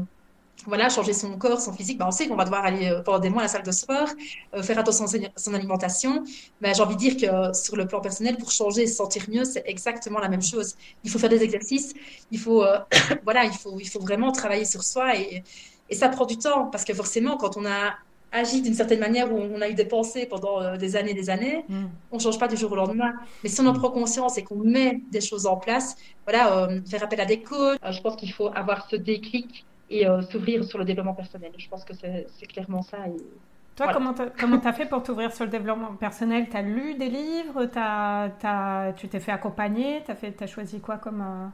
voilà, 0.66 0.88
changer 0.88 1.12
son 1.12 1.38
corps, 1.38 1.60
son 1.60 1.72
physique, 1.72 1.98
ben 1.98 2.06
on 2.08 2.10
sait 2.10 2.26
qu'on 2.26 2.34
va 2.34 2.42
devoir 2.42 2.64
aller 2.64 2.88
euh, 2.88 3.00
pendant 3.02 3.20
des 3.20 3.28
mois 3.30 3.42
à 3.42 3.44
la 3.44 3.48
salle 3.48 3.62
de 3.62 3.70
sport, 3.70 4.08
euh, 4.54 4.62
faire 4.64 4.78
attention 4.78 5.04
à 5.04 5.08
son 5.36 5.54
alimentation. 5.54 6.24
Mais 6.60 6.74
j'ai 6.74 6.82
envie 6.82 6.96
de 6.96 7.00
dire 7.00 7.16
que 7.16 7.56
sur 7.56 7.76
le 7.76 7.86
plan 7.86 8.00
personnel, 8.00 8.38
pour 8.38 8.50
changer 8.50 8.82
et 8.82 8.86
se 8.88 8.96
sentir 8.96 9.26
mieux, 9.28 9.44
c'est 9.44 9.62
exactement 9.66 10.18
la 10.18 10.28
même 10.28 10.42
chose. 10.42 10.74
Il 11.04 11.10
faut 11.10 11.20
faire 11.20 11.30
des 11.30 11.44
exercices, 11.44 11.94
il 12.32 12.40
faut, 12.40 12.64
voilà, 13.22 13.44
il 13.44 13.52
faut, 13.52 13.78
il 13.78 13.88
faut 13.88 14.00
vraiment 14.00 14.32
travailler 14.32 14.64
sur 14.64 14.82
soi 14.82 15.14
et, 15.16 15.44
et 15.90 15.94
ça 15.94 16.08
prend 16.08 16.26
du 16.26 16.38
temps 16.38 16.66
parce 16.66 16.84
que 16.84 16.94
forcément, 16.94 17.36
quand 17.36 17.56
on 17.56 17.66
a 17.66 17.94
agit 18.32 18.62
d'une 18.62 18.74
certaine 18.74 19.00
manière 19.00 19.32
où 19.32 19.38
on 19.38 19.60
a 19.60 19.68
eu 19.68 19.74
des 19.74 19.84
pensées 19.84 20.26
pendant 20.26 20.60
euh, 20.60 20.76
des 20.76 20.96
années 20.96 21.12
et 21.12 21.14
des 21.14 21.30
années, 21.30 21.64
mm. 21.68 21.84
on 22.12 22.16
ne 22.16 22.20
change 22.20 22.38
pas 22.38 22.48
du 22.48 22.56
jour 22.56 22.72
au 22.72 22.76
lendemain. 22.76 23.14
Mais 23.42 23.48
si 23.48 23.60
on 23.60 23.66
en 23.66 23.72
prend 23.72 23.90
conscience 23.90 24.38
et 24.38 24.42
qu'on 24.42 24.56
met 24.56 25.00
des 25.10 25.20
choses 25.20 25.46
en 25.46 25.56
place, 25.56 25.96
voilà, 26.24 26.56
euh, 26.56 26.80
faire 26.88 27.02
appel 27.02 27.20
à 27.20 27.24
des 27.24 27.40
coachs, 27.40 27.78
euh, 27.84 27.92
je 27.92 28.00
pense 28.02 28.16
qu'il 28.16 28.32
faut 28.32 28.50
avoir 28.54 28.88
ce 28.88 28.96
déclic 28.96 29.64
et 29.88 30.04
s'ouvrir 30.32 30.64
sur 30.64 30.78
le 30.78 30.84
développement 30.84 31.14
personnel. 31.14 31.52
Je 31.56 31.68
pense 31.68 31.84
que 31.84 31.94
c'est 31.94 32.46
clairement 32.46 32.82
ça. 32.82 32.98
Toi, 33.76 33.92
comment 33.92 34.58
tu 34.58 34.66
as 34.66 34.72
fait 34.72 34.86
pour 34.86 35.00
t'ouvrir 35.04 35.32
sur 35.32 35.44
le 35.44 35.50
développement 35.52 35.94
personnel? 35.94 36.48
Tu 36.50 36.56
as 36.56 36.62
lu 36.62 36.94
des 36.94 37.08
livres? 37.08 37.70
As, 37.76 38.92
Tu 38.96 39.06
t'es 39.06 39.20
fait 39.20 39.30
accompagner? 39.30 40.02
Tu 40.04 40.10
as, 40.10 40.42
as, 40.42 40.46
choisi 40.48 40.80
quoi 40.80 40.96
comme 40.96 41.52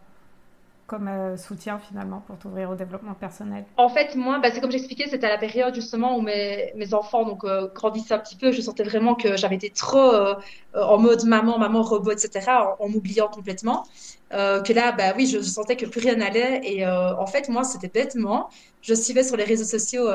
euh, 0.93 1.37
soutien 1.37 1.79
finalement 1.79 2.23
pour 2.27 2.39
t'ouvrir 2.39 2.71
au 2.71 2.75
développement 2.75 3.15
personnel 3.15 3.65
En 3.77 3.89
fait, 3.89 4.15
moi, 4.15 4.39
bah, 4.39 4.49
c'est 4.53 4.61
comme 4.61 4.71
j'expliquais, 4.71 5.07
c'était 5.09 5.27
à 5.27 5.31
la 5.31 5.39
période 5.39 5.75
justement 5.75 6.17
où 6.17 6.21
mes, 6.21 6.73
enfants 6.93 7.25
donc 7.25 7.45
euh, 7.45 7.69
grandissaient 7.75 8.15
un 8.15 8.19
petit 8.19 8.37
peu. 8.37 8.53
Je 8.53 8.61
sentais 8.61 8.83
vraiment 8.83 9.15
que 9.15 9.37
j'avais 9.37 9.57
été 9.57 9.71
trop 9.71 10.13
euh, 10.13 10.35
en 10.75 10.99
mode 10.99 11.25
maman, 11.25 11.59
maman 11.59 11.83
robot, 11.83 12.13
etc., 12.13 12.41
en, 12.79 12.89
m'oubliant 12.89 13.29
complètement. 13.29 13.85
que 14.31 14.73
là, 14.73 14.93
bah 14.93 15.13
oui, 15.17 15.27
je, 15.27 15.41
sentais 15.41 15.77
que 15.77 15.87
plus 15.87 16.01
rien 16.01 16.17
n'allait. 16.17 16.61
Et 16.65 16.87
en 16.87 17.27
fait, 17.27 17.49
moi, 17.49 17.65
c'était 17.65 17.89
bêtement. 17.89 18.49
Je 18.81 18.95
suivais 18.95 19.23
sur 19.23 19.37
les 19.37 19.45
réseaux 19.45 19.65
sociaux 19.65 20.09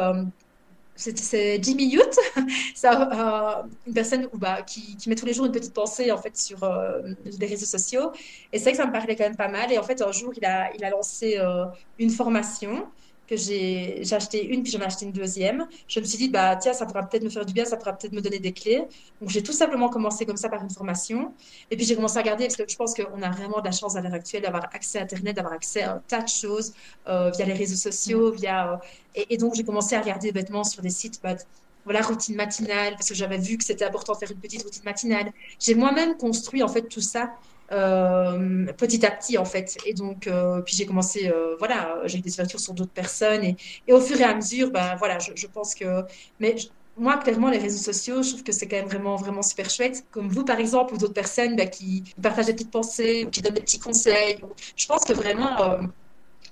c'est 0.98 1.64
Jimmy 1.64 1.86
Youth, 1.86 2.18
c'est 2.76 2.88
euh, 2.88 3.64
une 3.86 3.94
personne 3.94 4.28
bah, 4.34 4.62
qui, 4.64 4.98
met 5.08 5.16
tous 5.16 5.26
les 5.26 5.34
jours 5.34 5.46
une 5.46 5.52
petite 5.52 5.74
pensée 5.74 6.12
en 6.12 6.18
fait 6.18 6.36
sur 6.36 6.64
euh, 6.64 7.02
les 7.40 7.48
réseaux 7.48 7.66
sociaux. 7.66 8.12
Et 8.52 8.58
c'est 8.58 8.66
vrai 8.66 8.72
que 8.72 8.78
ça 8.78 8.86
me 8.86 8.92
parlait 8.92 9.16
quand 9.16 9.24
même 9.24 9.36
pas 9.36 9.48
mal. 9.48 9.72
Et 9.72 9.78
en 9.78 9.84
fait, 9.84 10.02
un 10.02 10.12
jour, 10.12 10.34
il 10.36 10.46
a, 10.46 10.74
il 10.76 10.84
a 10.84 10.90
lancé 10.90 11.38
euh, 11.38 11.66
une 12.00 12.10
formation 12.10 12.88
que 13.28 13.36
j'ai 13.36 14.02
acheté 14.12 14.46
une, 14.46 14.64
puis 14.64 14.72
j'en 14.72 14.80
ai 14.80 14.86
acheté 14.86 15.06
une 15.06 15.12
deuxième. 15.12 15.68
Je 15.88 16.00
me 16.00 16.06
suis 16.06 16.18
dit, 16.18 16.30
bah, 16.30 16.56
tiens, 16.56 16.74
ça 16.74 16.86
pourra 16.86 17.04
peut-être 17.04 17.24
me 17.24 17.30
faire 17.30 17.46
du 17.46 17.54
bien, 17.54 17.66
ça 17.66 17.78
pourra 17.78 17.94
peut-être 17.94 18.14
me 18.14 18.22
donner 18.22 18.40
des 18.40 18.54
clés. 18.54 18.86
Donc, 19.20 19.30
j'ai 19.30 19.44
tout 19.44 19.52
simplement 19.52 19.90
commencé 19.90 20.26
comme 20.26 20.38
ça 20.38 20.50
par 20.50 20.64
une 20.64 20.70
formation. 20.70 21.34
Et 21.70 21.76
puis, 21.76 21.86
j'ai 21.86 21.96
commencé 21.96 22.18
à 22.18 22.22
regarder, 22.22 22.46
parce 22.46 22.56
que 22.56 22.64
je 22.68 22.76
pense 22.76 22.94
qu'on 22.94 23.22
a 23.22 23.30
vraiment 23.30 23.60
de 23.60 23.66
la 23.66 23.72
chance 23.72 23.96
à 23.96 24.02
l'heure 24.02 24.14
actuelle 24.14 24.44
d'avoir 24.44 24.66
accès 24.74 25.00
à 25.00 25.04
Internet, 25.04 25.36
d'avoir 25.36 25.54
accès 25.54 25.82
à 25.82 25.96
un 25.96 26.02
tas 26.08 26.22
de 26.22 26.30
choses 26.30 26.74
euh, 27.08 27.30
via 27.32 27.46
les 27.46 27.54
réseaux 27.54 27.76
sociaux, 27.76 28.32
via... 28.32 28.74
Euh, 28.74 29.24
et, 29.30 29.38
donc, 29.38 29.56
j'ai 29.56 29.64
commencé 29.64 29.96
à 29.96 30.02
regarder 30.02 30.32
bêtement 30.32 30.64
sur 30.64 30.82
des 30.82 30.90
sites, 30.90 31.20
bah, 31.22 31.36
voilà, 31.84 32.02
routine 32.02 32.36
matinale, 32.36 32.94
parce 32.94 33.10
que 33.10 33.16
j'avais 33.16 33.38
vu 33.38 33.58
que 33.58 33.64
c'était 33.64 33.86
important 33.86 34.14
de 34.14 34.20
faire 34.20 34.32
une 34.32 34.40
petite 34.40 34.64
routine 34.64 34.84
matinale. 34.84 35.32
J'ai 35.60 35.76
moi-même 35.76 36.18
construit, 36.18 36.64
en 36.64 36.68
fait, 36.68 36.84
tout 36.84 37.02
ça 37.02 37.32
euh, 37.72 38.66
petit 38.78 39.06
à 39.06 39.12
petit 39.12 39.38
en 39.38 39.46
fait. 39.46 39.78
Et 39.86 39.94
donc, 39.94 40.28
euh, 40.28 40.62
puis 40.62 40.76
j'ai 40.76 40.86
commencé, 40.86 41.30
euh, 41.30 41.56
voilà, 41.60 42.02
j'ai 42.06 42.20
eu 42.20 42.22
des 42.22 42.34
ouvertures 42.34 42.60
sur 42.60 42.74
d'autres 42.74 42.92
personnes 42.92 43.44
et, 43.44 43.58
et, 43.88 43.94
au 43.94 44.00
fur 44.00 44.20
et 44.20 44.24
à 44.24 44.34
mesure, 44.36 44.72
ben 44.72 44.96
voilà, 44.96 45.18
je, 45.20 45.48
pense 45.48 45.76
que, 45.76 46.04
mais 46.40 46.56
moi 46.98 47.18
clairement 47.18 47.50
les 47.50 47.58
réseaux 47.58 47.84
sociaux, 47.84 48.24
je 48.24 48.30
trouve 48.30 48.44
que 48.44 48.52
c'est 48.52 48.68
quand 48.68 48.78
même 48.78 48.88
vraiment 48.88 49.16
vraiment 49.18 49.42
super 49.42 49.70
chouette. 49.70 50.06
Comme 50.12 50.30
vous 50.30 50.46
par 50.46 50.60
exemple 50.60 50.94
ou 50.94 50.98
d'autres 50.98 51.14
personnes 51.14 51.56
ben, 51.56 51.70
qui 51.70 52.04
partagent 52.22 52.48
des 52.48 52.54
petites 52.54 52.72
pensées 52.72 53.28
qui 53.32 53.42
donnent 53.42 53.56
des 53.56 53.62
petits 53.62 53.80
conseils. 53.80 54.40
Je 54.76 54.88
pense 54.88 55.04
que 55.04 55.14
vraiment 55.14 55.80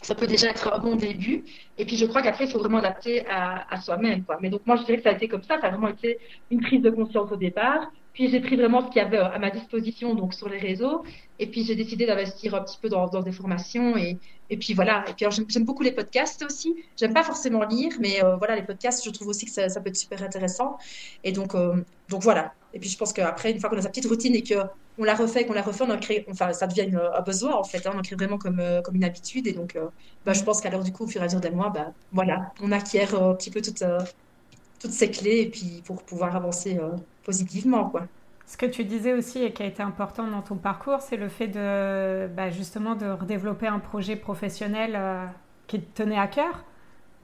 ça 0.06 0.14
peut 0.14 0.28
déjà 0.28 0.50
être 0.50 0.72
un 0.72 0.80
bon 0.80 0.96
début. 0.96 1.44
Et 1.80 1.86
puis, 1.86 1.98
je 1.98 2.06
crois 2.06 2.22
qu'après, 2.22 2.46
il 2.46 2.52
faut 2.52 2.60
vraiment 2.60 2.78
adapter 2.78 3.26
à, 3.28 3.66
à 3.74 3.82
soi-même. 3.82 4.24
Quoi. 4.24 4.38
Mais 4.40 4.50
donc, 4.50 4.62
moi, 4.68 4.76
je 4.76 4.84
dirais 4.84 4.98
que 4.98 5.04
ça 5.04 5.10
a 5.10 5.14
été 5.14 5.28
comme 5.28 5.42
ça. 5.42 5.60
Ça 5.60 5.68
a 5.68 5.70
vraiment 5.72 5.88
été 5.88 6.20
une 6.52 6.62
prise 6.62 6.82
de 6.82 6.92
conscience 6.92 7.32
au 7.32 7.36
départ. 7.36 7.92
Puis 8.16 8.30
j'ai 8.30 8.40
pris 8.40 8.56
vraiment 8.56 8.82
ce 8.82 8.88
qu'il 8.88 9.02
y 9.02 9.06
avait 9.06 9.18
euh, 9.18 9.30
à 9.30 9.38
ma 9.40 9.52
disposition 9.52 10.16
donc 10.16 10.34
sur 10.34 10.48
les 10.48 10.58
réseaux. 10.58 11.04
Et 11.38 11.48
puis 11.48 11.66
j'ai 11.66 11.76
décidé 11.76 12.06
d'investir 12.06 12.56
un 12.56 12.62
petit 12.62 12.78
peu 12.82 12.88
dans, 12.88 13.08
des 13.08 13.34
formations. 13.34 13.98
Et, 13.98 14.18
et 14.50 14.56
puis 14.56 14.74
voilà. 14.74 15.04
Et 15.10 15.14
puis 15.14 15.26
j'aime 15.50 15.66
beaucoup 15.66 15.84
les 15.84 15.92
podcasts 15.92 16.42
aussi. 16.44 16.76
J'aime 16.96 17.14
pas 17.14 17.24
forcément 17.24 17.64
lire, 17.66 17.92
mais 18.00 18.24
euh, 18.24 18.38
voilà, 18.38 18.56
les 18.56 18.64
podcasts, 18.64 19.04
je 19.04 19.10
trouve 19.10 19.28
aussi 19.28 19.46
que 19.46 19.52
ça, 19.52 19.68
peut 19.82 19.90
être 19.90 19.98
super 19.98 20.24
intéressant. 20.24 20.78
Et 21.26 21.34
donc, 21.34 21.56
euh, 21.56 21.84
donc 22.08 22.24
voilà. 22.24 22.54
Et 22.74 22.80
puis 22.80 22.90
je 22.90 22.98
pense 22.98 23.12
qu'après, 23.12 23.52
une 23.52 23.60
fois 23.60 23.70
qu'on 23.70 23.78
a 23.78 23.82
sa 23.82 23.90
petite 23.90 24.06
routine 24.06 24.34
et 24.34 24.44
qu'on 24.44 25.04
la 25.04 25.14
refait, 25.14 25.46
qu'on 25.46 25.54
la 25.54 25.62
refait, 25.62 25.84
on 25.84 25.92
en 25.92 26.00
crée, 26.00 26.26
enfin, 26.32 26.54
ça 26.54 26.68
devient 26.68 26.90
un 26.96 27.22
besoin 27.22 27.54
en 27.56 27.66
fait. 27.66 27.86
Hein. 27.86 27.92
on 27.96 28.00
en 28.00 28.02
crée 28.02 28.16
vraiment 28.16 28.38
comme, 28.38 28.64
comme 28.86 28.96
une 28.96 29.04
habitude. 29.04 29.46
Et 29.46 29.52
donc, 29.52 29.78
bah, 30.26 30.32
je 30.32 30.44
pense 30.44 30.62
qu'alors 30.62 30.84
du 30.84 30.94
coup, 30.94 31.04
au 31.04 31.08
fur 31.08 31.20
et 31.20 31.26
à 31.26 31.28
mesure 31.28 31.42
des 31.42 31.52
mois, 31.52 31.70
bah, 31.70 31.92
voilà, 32.14 32.54
on 32.62 32.72
acquiert 32.72 33.22
un 33.22 33.36
petit 33.36 33.52
peu 33.52 33.62
toutes, 33.62 33.84
toutes 34.86 34.94
ces 34.94 35.12
clés 35.12 35.42
et 35.42 35.50
puis 35.50 35.82
pour 35.86 36.04
pouvoir 36.04 36.36
avancer 36.36 36.80
positivement, 37.24 37.90
quoi. 37.90 38.08
Ce 38.48 38.58
que 38.58 38.68
tu 38.68 38.84
disais 38.84 39.14
aussi 39.14 39.42
et 39.42 39.52
qui 39.54 39.64
a 39.64 39.66
été 39.66 39.82
important 39.82 40.28
dans 40.28 40.42
ton 40.42 40.56
parcours, 40.56 41.02
c'est 41.02 41.18
le 41.18 41.30
fait 41.30 41.48
de 41.48 42.28
bah, 42.28 42.52
justement 42.52 42.94
de 42.96 43.08
redévelopper 43.08 43.66
un 43.66 43.80
projet 43.80 44.16
professionnel 44.16 44.94
euh, 44.96 45.26
qui 45.66 45.82
te 45.82 46.04
tenait 46.04 46.20
à 46.20 46.28
cœur. 46.28 46.64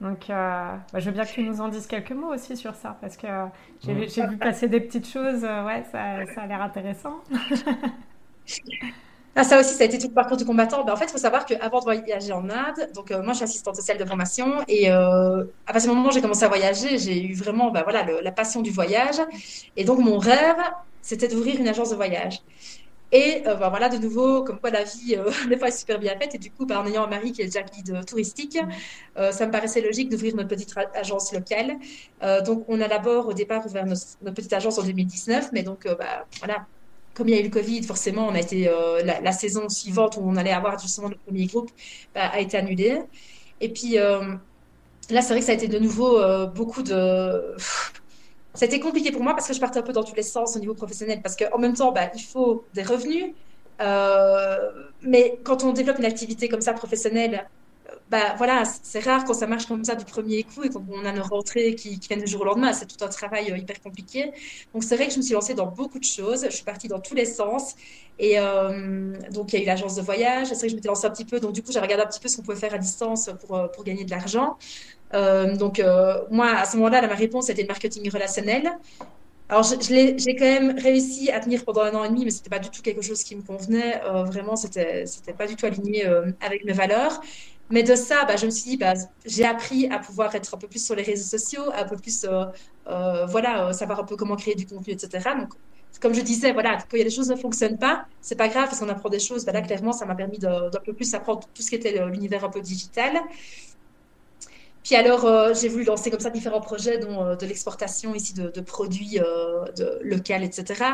Donc, 0.00 0.30
euh, 0.30 0.76
bah, 0.92 0.98
je 0.98 1.06
veux 1.06 1.12
bien 1.12 1.24
que 1.24 1.30
tu 1.30 1.44
nous 1.44 1.60
en 1.60 1.68
dises 1.68 1.86
quelques 1.86 2.10
mots 2.10 2.34
aussi 2.34 2.56
sur 2.56 2.74
ça, 2.74 2.98
parce 3.00 3.16
que 3.16 3.28
j'ai 3.80 4.26
vu 4.26 4.36
passer 4.36 4.66
des 4.66 4.80
petites 4.80 5.08
choses. 5.08 5.44
Euh, 5.44 5.64
ouais, 5.64 5.84
ça, 5.92 6.26
ça, 6.34 6.42
a 6.42 6.46
l'air 6.48 6.60
intéressant. 6.60 7.20
Ah, 9.34 9.44
ça 9.44 9.58
aussi, 9.58 9.74
ça 9.74 9.84
a 9.84 9.86
été 9.86 9.98
tout 9.98 10.08
le 10.08 10.14
parcours 10.14 10.36
du 10.36 10.44
combattant. 10.44 10.84
Ben, 10.84 10.92
en 10.92 10.96
fait, 10.96 11.06
il 11.06 11.10
faut 11.10 11.18
savoir 11.18 11.46
qu'avant 11.46 11.78
de 11.78 11.84
voyager 11.84 12.32
en 12.32 12.50
Inde, 12.50 12.90
donc 12.94 13.10
moi, 13.10 13.28
je 13.28 13.36
suis 13.36 13.44
assistante 13.44 13.76
sociale 13.76 13.98
de 13.98 14.04
formation, 14.04 14.62
et 14.68 14.90
à 14.90 15.46
partir 15.66 15.90
du 15.90 15.96
moment 15.96 16.10
où 16.10 16.12
j'ai 16.12 16.20
commencé 16.20 16.44
à 16.44 16.48
voyager, 16.48 16.98
j'ai 16.98 17.22
eu 17.24 17.34
vraiment 17.34 17.70
ben, 17.70 17.82
voilà, 17.82 18.04
la 18.20 18.32
passion 18.32 18.60
du 18.60 18.70
voyage. 18.70 19.20
Et 19.76 19.84
donc, 19.84 20.00
mon 20.00 20.18
rêve, 20.18 20.60
c'était 21.00 21.28
d'ouvrir 21.28 21.58
une 21.58 21.68
agence 21.68 21.90
de 21.90 21.96
voyage. 21.96 22.42
Et 23.12 23.42
euh, 23.46 23.54
bah, 23.56 23.68
voilà, 23.68 23.90
de 23.90 23.98
nouveau, 23.98 24.42
comme 24.42 24.58
quoi 24.58 24.70
la 24.70 24.84
vie, 24.84 25.16
euh, 25.16 25.30
des 25.48 25.58
fois, 25.58 25.68
est 25.68 25.78
super 25.78 25.98
bien 25.98 26.16
faite. 26.18 26.34
Et 26.34 26.38
du 26.38 26.50
coup, 26.50 26.64
bah, 26.64 26.80
en 26.80 26.86
ayant 26.86 27.04
un 27.04 27.08
mari 27.08 27.32
qui 27.32 27.42
est 27.42 27.46
déjà 27.46 27.62
guide 27.62 28.04
touristique, 28.06 28.58
euh, 29.18 29.30
ça 29.32 29.46
me 29.46 29.52
paraissait 29.52 29.82
logique 29.82 30.08
d'ouvrir 30.08 30.34
notre 30.34 30.48
petite 30.48 30.74
agence 30.94 31.32
locale. 31.32 31.76
donc, 32.46 32.64
on 32.68 32.80
a 32.80 32.88
d'abord, 32.88 33.28
au 33.28 33.32
départ, 33.34 33.66
ouvert 33.66 33.84
notre, 33.86 34.34
petite 34.34 34.52
agence 34.54 34.78
en 34.78 34.82
2019. 34.82 35.50
Mais 35.52 35.62
donc, 35.62 35.86
bah, 35.86 36.26
voilà, 36.38 36.66
comme 37.14 37.28
il 37.28 37.34
y 37.34 37.38
a 37.38 37.40
eu 37.40 37.44
le 37.44 37.50
Covid, 37.50 37.82
forcément, 37.82 38.26
on 38.26 38.34
a 38.34 38.40
été, 38.40 38.70
la, 39.04 39.32
saison 39.32 39.68
suivante 39.68 40.16
où 40.16 40.22
on 40.24 40.36
allait 40.36 40.52
avoir 40.52 40.78
justement 40.78 41.08
notre 41.08 41.20
premier 41.20 41.46
groupe 41.46 41.70
bah, 42.14 42.28
a 42.32 42.40
été 42.40 42.56
annulée. 42.56 43.00
Et 43.60 43.68
puis, 43.68 43.96
là, 43.96 44.40
c'est 45.10 45.28
vrai 45.28 45.40
que 45.40 45.46
ça 45.46 45.52
a 45.52 45.54
été 45.54 45.68
de 45.68 45.78
nouveau 45.78 46.20
beaucoup 46.54 46.82
de 46.82 47.54
c'était 48.54 48.80
compliqué 48.80 49.12
pour 49.12 49.22
moi 49.22 49.34
parce 49.34 49.48
que 49.48 49.54
je 49.54 49.60
partais 49.60 49.78
un 49.78 49.82
peu 49.82 49.92
dans 49.92 50.04
tous 50.04 50.14
les 50.14 50.22
sens 50.22 50.56
au 50.56 50.58
niveau 50.58 50.74
professionnel. 50.74 51.20
Parce 51.22 51.36
qu'en 51.36 51.58
même 51.58 51.74
temps, 51.74 51.92
bah, 51.92 52.10
il 52.14 52.22
faut 52.22 52.64
des 52.74 52.82
revenus. 52.82 53.32
Euh, 53.80 54.70
mais 55.00 55.38
quand 55.42 55.64
on 55.64 55.72
développe 55.72 55.98
une 55.98 56.04
activité 56.04 56.48
comme 56.48 56.60
ça 56.60 56.74
professionnelle, 56.74 57.48
bah 58.12 58.34
voilà, 58.38 58.62
c'est 58.64 59.00
rare 59.00 59.24
quand 59.24 59.34
ça 59.34 59.46
marche 59.46 59.66
comme 59.66 59.84
ça 59.84 59.94
du 59.96 60.04
premier 60.04 60.44
coup 60.44 60.62
et 60.62 60.68
quand 60.68 60.84
on 60.88 61.04
a 61.04 61.12
nos 61.12 61.24
rentrées 61.24 61.74
qui, 61.74 61.98
viennent 61.98 62.20
du 62.20 62.30
jour 62.30 62.42
au 62.42 62.44
lendemain. 62.44 62.72
C'est 62.72 62.86
tout 62.86 63.02
un 63.04 63.08
travail 63.08 63.50
euh, 63.50 63.56
hyper 63.56 63.80
compliqué. 63.80 64.32
Donc 64.72 64.84
c'est 64.84 64.96
vrai 64.96 65.06
que 65.06 65.12
je 65.12 65.18
me 65.18 65.22
suis 65.22 65.34
lancée 65.34 65.54
dans 65.54 65.66
beaucoup 65.66 65.98
de 65.98 66.04
choses. 66.04 66.44
Je 66.44 66.54
suis 66.54 66.64
partie 66.64 66.88
dans 66.88 67.00
tous 67.00 67.14
les 67.14 67.24
sens. 67.24 67.74
Et 68.18 68.38
euh, 68.38 69.14
donc 69.32 69.52
il 69.52 69.56
y 69.56 69.60
a 69.60 69.62
eu 69.64 69.66
l'agence 69.66 69.96
de 69.96 70.02
voyage. 70.02 70.48
C'est 70.48 70.54
vrai 70.54 70.66
que 70.66 70.70
je 70.72 70.76
m'étais 70.76 70.88
lancée 70.88 71.06
un 71.06 71.10
petit 71.10 71.24
peu. 71.24 71.40
Donc 71.40 71.52
du 71.52 71.62
coup, 71.62 71.72
j'ai 71.72 71.80
regardé 71.80 72.04
un 72.04 72.06
petit 72.06 72.20
peu 72.20 72.28
ce 72.28 72.36
qu'on 72.36 72.42
pouvait 72.42 72.58
faire 72.58 72.74
à 72.74 72.78
distance 72.78 73.30
pour, 73.40 73.70
pour 73.72 73.84
gagner 73.84 74.04
de 74.04 74.10
l'argent. 74.10 74.58
Euh, 75.14 75.56
donc, 75.56 75.80
euh, 75.80 76.22
moi, 76.30 76.48
à 76.48 76.64
ce 76.64 76.76
moment-là, 76.76 77.06
ma 77.06 77.14
réponse 77.14 77.50
était 77.50 77.62
le 77.62 77.68
marketing 77.68 78.08
relationnel. 78.10 78.72
Alors, 79.48 79.64
j'ai 79.64 80.36
quand 80.36 80.44
même 80.46 80.78
réussi 80.78 81.30
à 81.30 81.38
tenir 81.40 81.64
pendant 81.64 81.82
un 81.82 81.94
an 81.94 82.04
et 82.04 82.08
demi, 82.08 82.24
mais 82.24 82.30
c'était 82.30 82.48
pas 82.48 82.58
du 82.58 82.70
tout 82.70 82.80
quelque 82.80 83.02
chose 83.02 83.22
qui 83.22 83.36
me 83.36 83.42
convenait. 83.42 84.00
Euh, 84.04 84.24
vraiment, 84.24 84.56
c'était 84.56 85.04
c'était 85.04 85.34
pas 85.34 85.46
du 85.46 85.56
tout 85.56 85.66
aligné 85.66 86.06
euh, 86.06 86.32
avec 86.40 86.64
mes 86.64 86.72
valeurs. 86.72 87.20
Mais 87.72 87.82
de 87.84 87.94
ça, 87.96 88.24
bah, 88.26 88.36
je 88.36 88.46
me 88.46 88.50
suis 88.50 88.70
dit, 88.72 88.76
bah, 88.76 88.94
j'ai 89.24 89.44
appris 89.46 89.88
à 89.90 89.98
pouvoir 89.98 90.34
être 90.34 90.54
un 90.54 90.58
peu 90.58 90.68
plus 90.68 90.84
sur 90.84 90.94
les 90.94 91.02
réseaux 91.02 91.38
sociaux, 91.38 91.64
un 91.74 91.86
peu 91.86 91.96
plus, 91.98 92.24
euh, 92.24 93.26
voilà, 93.26 93.72
savoir 93.72 94.00
un 94.00 94.04
peu 94.04 94.16
comment 94.16 94.36
créer 94.36 94.54
du 94.56 94.66
contenu, 94.66 94.94
etc. 94.94 95.34
Donc, 95.36 95.54
comme 96.00 96.14
je 96.14 96.20
disais, 96.22 96.52
voilà, 96.52 96.76
quand 96.78 96.94
il 96.94 96.98
y 96.98 97.02
a 97.02 97.04
des 97.04 97.10
choses 97.10 97.30
ne 97.30 97.36
fonctionnent 97.36 97.78
pas, 97.78 98.06
c'est 98.20 98.36
pas 98.36 98.48
grave 98.48 98.66
parce 98.66 98.80
qu'on 98.80 98.88
apprend 98.90 99.08
des 99.10 99.20
choses. 99.20 99.44
Bah, 99.46 99.52
là, 99.52 99.62
clairement, 99.62 99.92
ça 99.92 100.06
m'a 100.06 100.14
permis 100.14 100.38
d'un 100.38 100.70
peu 100.84 100.94
plus 100.94 101.14
apprendre 101.14 101.48
tout 101.54 101.62
ce 101.62 101.70
qui 101.70 101.76
était 101.76 102.04
l'univers 102.06 102.44
un 102.44 102.50
peu 102.50 102.60
digital. 102.60 103.12
Puis 104.82 104.96
alors, 104.96 105.24
euh, 105.24 105.54
j'ai 105.54 105.68
voulu 105.68 105.84
lancer 105.84 106.10
comme 106.10 106.20
ça 106.20 106.30
différents 106.30 106.60
projets, 106.60 106.98
dont 106.98 107.24
euh, 107.24 107.36
de 107.36 107.46
l'exportation 107.46 108.14
ici 108.14 108.34
de, 108.34 108.60
produits 108.60 109.20
euh, 109.20 109.64
locaux, 110.02 110.34
etc. 110.42 110.84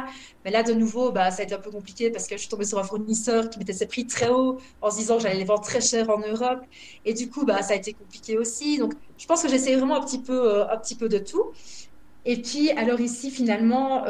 Mais 0.45 0.51
là, 0.51 0.63
de 0.63 0.73
nouveau, 0.75 1.11
bah, 1.11 1.31
ça 1.31 1.43
a 1.43 1.45
été 1.45 1.55
un 1.55 1.59
peu 1.59 1.71
compliqué 1.71 2.11
parce 2.11 2.27
que 2.27 2.37
je 2.37 2.41
suis 2.41 2.49
tombée 2.49 2.67
sur 2.67 2.79
un 2.79 2.85
fournisseur 2.85 3.49
qui 3.49 3.59
mettait 3.59 3.73
ses 3.73 3.87
prix 3.87 4.07
très 4.07 4.29
haut 4.29 4.59
en 4.83 4.91
se 4.91 4.99
disant 4.99 5.17
que 5.17 5.23
j'allais 5.23 5.39
les 5.39 5.45
vendre 5.45 5.63
très 5.63 5.81
cher 5.81 6.11
en 6.11 6.19
Europe. 6.19 6.61
Et 7.07 7.15
du 7.15 7.31
coup, 7.31 7.47
bah, 7.47 7.63
ça 7.63 7.73
a 7.75 7.77
été 7.77 7.95
compliqué 7.95 8.37
aussi. 8.37 8.79
Donc, 8.79 8.93
je 9.17 9.27
pense 9.27 9.43
que 9.43 9.49
j'essaie 9.49 9.75
vraiment 9.77 9.97
un 9.97 10.05
petit 10.05 10.21
peu, 10.21 10.63
un 10.71 10.77
petit 10.77 10.95
peu 10.95 11.09
de 11.09 11.19
tout. 11.19 11.53
Et 12.27 12.43
puis, 12.43 12.71
alors 12.73 13.01
ici, 13.01 13.31
finalement, 13.31 14.05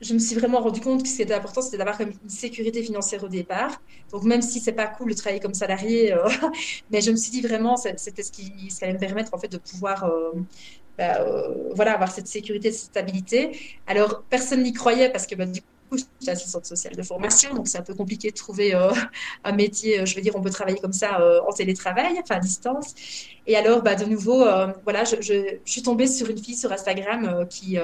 je 0.00 0.14
me 0.14 0.18
suis 0.18 0.36
vraiment 0.36 0.60
rendu 0.60 0.80
compte 0.80 1.02
que 1.02 1.08
ce 1.08 1.16
qui 1.16 1.22
était 1.22 1.34
important, 1.34 1.62
c'était 1.62 1.78
d'avoir 1.78 2.00
une 2.00 2.12
sécurité 2.28 2.82
financière 2.82 3.22
au 3.24 3.28
départ. 3.28 3.80
Donc, 4.10 4.24
même 4.24 4.42
si 4.42 4.60
c'est 4.60 4.72
pas 4.72 4.86
cool 4.86 5.10
de 5.10 5.16
travailler 5.16 5.40
comme 5.40 5.54
salarié, 5.54 6.12
euh, 6.12 6.28
mais 6.90 7.00
je 7.00 7.10
me 7.10 7.16
suis 7.16 7.30
dit 7.30 7.40
vraiment, 7.40 7.76
c'était 7.76 8.22
ce 8.22 8.32
qui, 8.32 8.68
allait 8.82 8.94
me 8.94 8.98
permettre 8.98 9.32
en 9.34 9.38
fait 9.38 9.48
de 9.48 9.58
pouvoir, 9.58 10.04
euh, 10.04 10.32
bah, 10.98 11.20
euh, 11.20 11.72
voilà, 11.74 11.94
avoir 11.94 12.10
cette 12.10 12.26
sécurité, 12.26 12.72
cette 12.72 12.90
stabilité. 12.90 13.58
Alors, 13.86 14.24
personne 14.28 14.62
n'y 14.62 14.72
croyait 14.72 15.10
parce 15.10 15.26
que 15.26 15.36
bah, 15.36 15.46
du 15.46 15.60
coup, 15.62 15.66
je 15.92 16.02
suis 16.20 16.30
assistante 16.30 16.66
sociale 16.66 16.96
de 16.96 17.02
formation, 17.02 17.54
donc 17.54 17.68
c'est 17.68 17.78
un 17.78 17.82
peu 17.82 17.94
compliqué 17.94 18.30
de 18.30 18.34
trouver 18.34 18.74
un 19.44 19.52
métier. 19.52 20.04
Je 20.04 20.16
veux 20.16 20.22
dire, 20.22 20.34
on 20.34 20.42
peut 20.42 20.50
travailler 20.50 20.78
comme 20.78 20.92
ça 20.92 21.20
en 21.46 21.52
télétravail, 21.52 22.18
enfin 22.20 22.36
à 22.36 22.40
distance. 22.40 22.94
Et 23.46 23.56
alors, 23.56 23.82
bah, 23.82 23.94
de 23.94 24.04
nouveau, 24.04 24.44
voilà, 24.82 25.04
je, 25.04 25.16
je, 25.20 25.58
suis 25.64 25.82
tombée 25.82 26.08
sur 26.08 26.28
une 26.28 26.38
fille 26.38 26.56
sur 26.56 26.72
Instagram 26.72 27.46
qui 27.48 27.78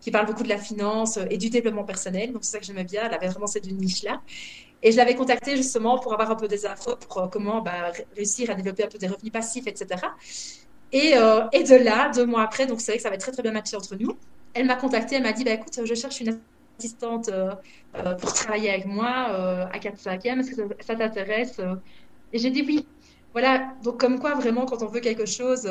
qui 0.00 0.10
parle 0.10 0.26
beaucoup 0.26 0.42
de 0.42 0.48
la 0.48 0.58
finance 0.58 1.16
euh, 1.16 1.24
et 1.30 1.38
du 1.38 1.50
développement 1.50 1.84
personnel. 1.84 2.32
Donc, 2.32 2.44
c'est 2.44 2.52
ça 2.52 2.58
que 2.58 2.64
j'aimais 2.64 2.84
bien. 2.84 3.06
Elle 3.06 3.14
avait 3.14 3.28
vraiment 3.28 3.46
cette 3.46 3.66
niche-là. 3.70 4.20
Et 4.82 4.92
je 4.92 4.96
l'avais 4.96 5.16
contactée 5.16 5.56
justement 5.56 5.98
pour 5.98 6.12
avoir 6.12 6.30
un 6.30 6.36
peu 6.36 6.46
des 6.46 6.66
infos 6.66 6.96
pour 6.96 7.18
euh, 7.18 7.26
comment 7.26 7.62
bah, 7.62 7.92
réussir 8.14 8.50
à 8.50 8.54
développer 8.54 8.84
un 8.84 8.88
peu 8.88 8.98
des 8.98 9.08
revenus 9.08 9.32
passifs, 9.32 9.66
etc. 9.66 10.00
Et, 10.92 11.16
euh, 11.16 11.42
et, 11.52 11.64
de 11.64 11.74
là, 11.74 12.10
deux 12.10 12.26
mois 12.26 12.42
après, 12.42 12.66
donc 12.66 12.80
c'est 12.80 12.92
vrai 12.92 12.96
que 12.98 13.02
ça 13.02 13.08
avait 13.08 13.18
très 13.18 13.32
très 13.32 13.42
bien 13.42 13.52
matché 13.52 13.76
entre 13.76 13.96
nous. 13.96 14.16
Elle 14.54 14.66
m'a 14.66 14.76
contactée, 14.76 15.16
elle 15.16 15.22
m'a 15.22 15.32
dit 15.32 15.44
bah, 15.44 15.52
écoute, 15.52 15.80
je 15.84 15.94
cherche 15.94 16.20
une 16.20 16.40
assistante 16.78 17.28
pour 18.20 18.32
travailler 18.32 18.70
avec 18.70 18.86
moi 18.86 19.68
à 19.72 19.78
4 19.78 19.98
5 19.98 20.24
est-ce 20.24 20.52
que 20.52 20.62
ça, 20.80 20.94
t'intéresse? 20.94 21.60
Et 22.32 22.38
j'ai 22.38 22.50
dit 22.50 22.62
oui. 22.66 22.86
Voilà, 23.32 23.74
donc 23.82 24.00
comme 24.00 24.18
quoi 24.18 24.34
vraiment 24.34 24.64
quand 24.64 24.82
on 24.82 24.86
veut 24.86 25.00
quelque 25.00 25.26
chose, 25.26 25.68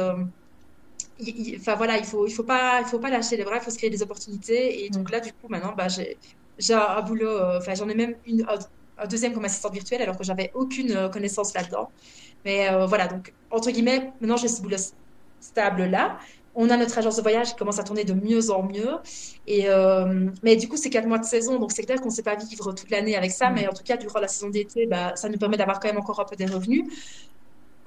enfin 1.57 1.75
voilà, 1.75 1.97
il 1.97 2.05
faut, 2.05 2.27
il 2.27 2.31
faut 2.31 2.43
pas, 2.43 2.81
il 2.81 2.87
faut 2.87 2.99
pas 2.99 3.09
lâcher 3.09 3.37
les 3.37 3.43
bras, 3.43 3.57
il 3.57 3.61
faut 3.61 3.71
se 3.71 3.77
créer 3.77 3.89
des 3.89 4.01
opportunités. 4.01 4.85
Et 4.85 4.89
donc 4.89 5.09
là, 5.09 5.19
du 5.19 5.31
coup, 5.33 5.47
maintenant, 5.49 5.73
bah, 5.75 5.87
j'ai, 5.87 6.17
un 6.73 7.01
boulot, 7.01 7.29
euh, 7.29 7.57
enfin, 7.59 7.73
j'en 7.75 7.89
ai 7.89 7.95
même 7.95 8.15
une, 8.25 8.45
un, 8.97 9.07
deuxième 9.07 9.33
comme 9.33 9.45
assistante 9.45 9.73
virtuelle, 9.73 10.01
alors 10.01 10.17
que 10.17 10.23
j'avais 10.23 10.51
aucune 10.53 10.91
euh, 10.91 11.09
connaissance 11.09 11.53
là-dedans. 11.53 11.89
Mais 12.45 12.69
euh, 12.69 12.85
voilà, 12.85 13.07
donc, 13.07 13.33
entre 13.51 13.71
guillemets, 13.71 14.11
maintenant, 14.21 14.37
j'ai 14.37 14.47
ce 14.47 14.61
boulot 14.61 14.77
stable 15.39 15.85
là. 15.85 16.19
On 16.59 16.71
a 16.71 16.77
notre 16.77 16.97
agence 16.97 17.15
de 17.17 17.21
voyage 17.21 17.49
qui 17.49 17.55
commence 17.55 17.77
à 17.77 17.83
tourner 17.83 18.03
de 18.03 18.13
mieux 18.13 18.49
en 18.49 18.63
mieux. 18.63 18.95
Et, 19.45 19.67
mais 20.41 20.55
du 20.55 20.67
coup, 20.67 20.75
c'est 20.75 20.89
quatre 20.89 21.07
mois 21.07 21.19
de 21.19 21.23
saison, 21.23 21.59
donc 21.59 21.71
c'est 21.71 21.83
clair 21.83 22.01
qu'on 22.01 22.09
ne 22.09 22.13
sait 22.13 22.23
pas 22.23 22.33
vivre 22.33 22.73
toute 22.73 22.89
l'année 22.89 23.15
avec 23.15 23.29
ça. 23.29 23.51
Mais 23.51 23.67
en 23.67 23.73
tout 23.73 23.83
cas, 23.83 23.95
durant 23.95 24.19
la 24.19 24.27
saison 24.27 24.49
d'été, 24.49 24.87
bah, 24.87 25.15
ça 25.15 25.29
nous 25.29 25.37
permet 25.37 25.57
d'avoir 25.57 25.79
quand 25.79 25.87
même 25.87 25.99
encore 25.99 26.19
un 26.19 26.25
peu 26.25 26.35
des 26.35 26.47
revenus 26.47 26.85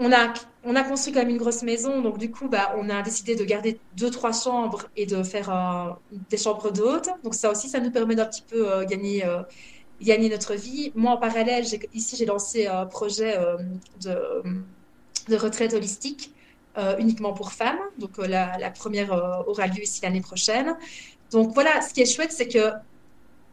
on 0.01 0.13
a, 0.13 0.33
on 0.65 0.75
a 0.77 0.83
construit 0.83 1.13
quand 1.13 1.21
même 1.21 1.29
une 1.29 1.37
grosse 1.37 1.63
maison, 1.63 2.01
donc 2.01 2.17
du 2.17 2.31
coup, 2.31 2.49
bah, 2.49 2.75
on 2.79 2.89
a 2.89 3.03
décidé 3.03 3.37
de 3.37 3.45
garder 3.45 3.79
deux, 3.97 4.11
trois 4.11 4.33
chambres 4.33 4.89
et 4.97 5.05
de 5.05 5.23
faire 5.23 5.51
euh, 5.51 5.93
des 6.31 6.39
chambres 6.39 6.73
d'hôtes. 6.73 7.11
Donc 7.23 7.35
ça 7.35 7.51
aussi, 7.51 7.69
ça 7.69 7.81
nous 7.81 7.91
permet 7.91 8.15
d'un 8.15 8.25
petit 8.25 8.43
peu 8.43 8.73
euh, 8.73 8.87
gagner, 8.87 9.27
euh, 9.27 9.43
gagner 10.01 10.31
notre 10.31 10.55
vie. 10.55 10.91
Moi, 10.95 11.13
en 11.13 11.19
parallèle, 11.19 11.67
ici, 11.93 12.17
j'ai 12.17 12.25
lancé 12.25 12.67
un 12.67 12.87
projet 12.87 13.39
de, 14.03 14.43
de, 15.29 15.37
retraite 15.37 15.75
holistique 15.75 16.35
uniquement 16.99 17.35
pour 17.35 17.53
femmes. 17.53 17.79
Donc 17.99 18.17
la, 18.17 18.57
la, 18.57 18.71
première 18.71 19.13
aura 19.47 19.67
lieu 19.67 19.83
ici 19.83 20.01
l'année 20.03 20.23
prochaine. 20.23 20.77
Donc 21.31 21.53
voilà, 21.53 21.83
ce 21.83 21.93
qui 21.93 22.01
est 22.01 22.13
chouette, 22.13 22.33
c'est 22.33 22.49
que 22.49 22.73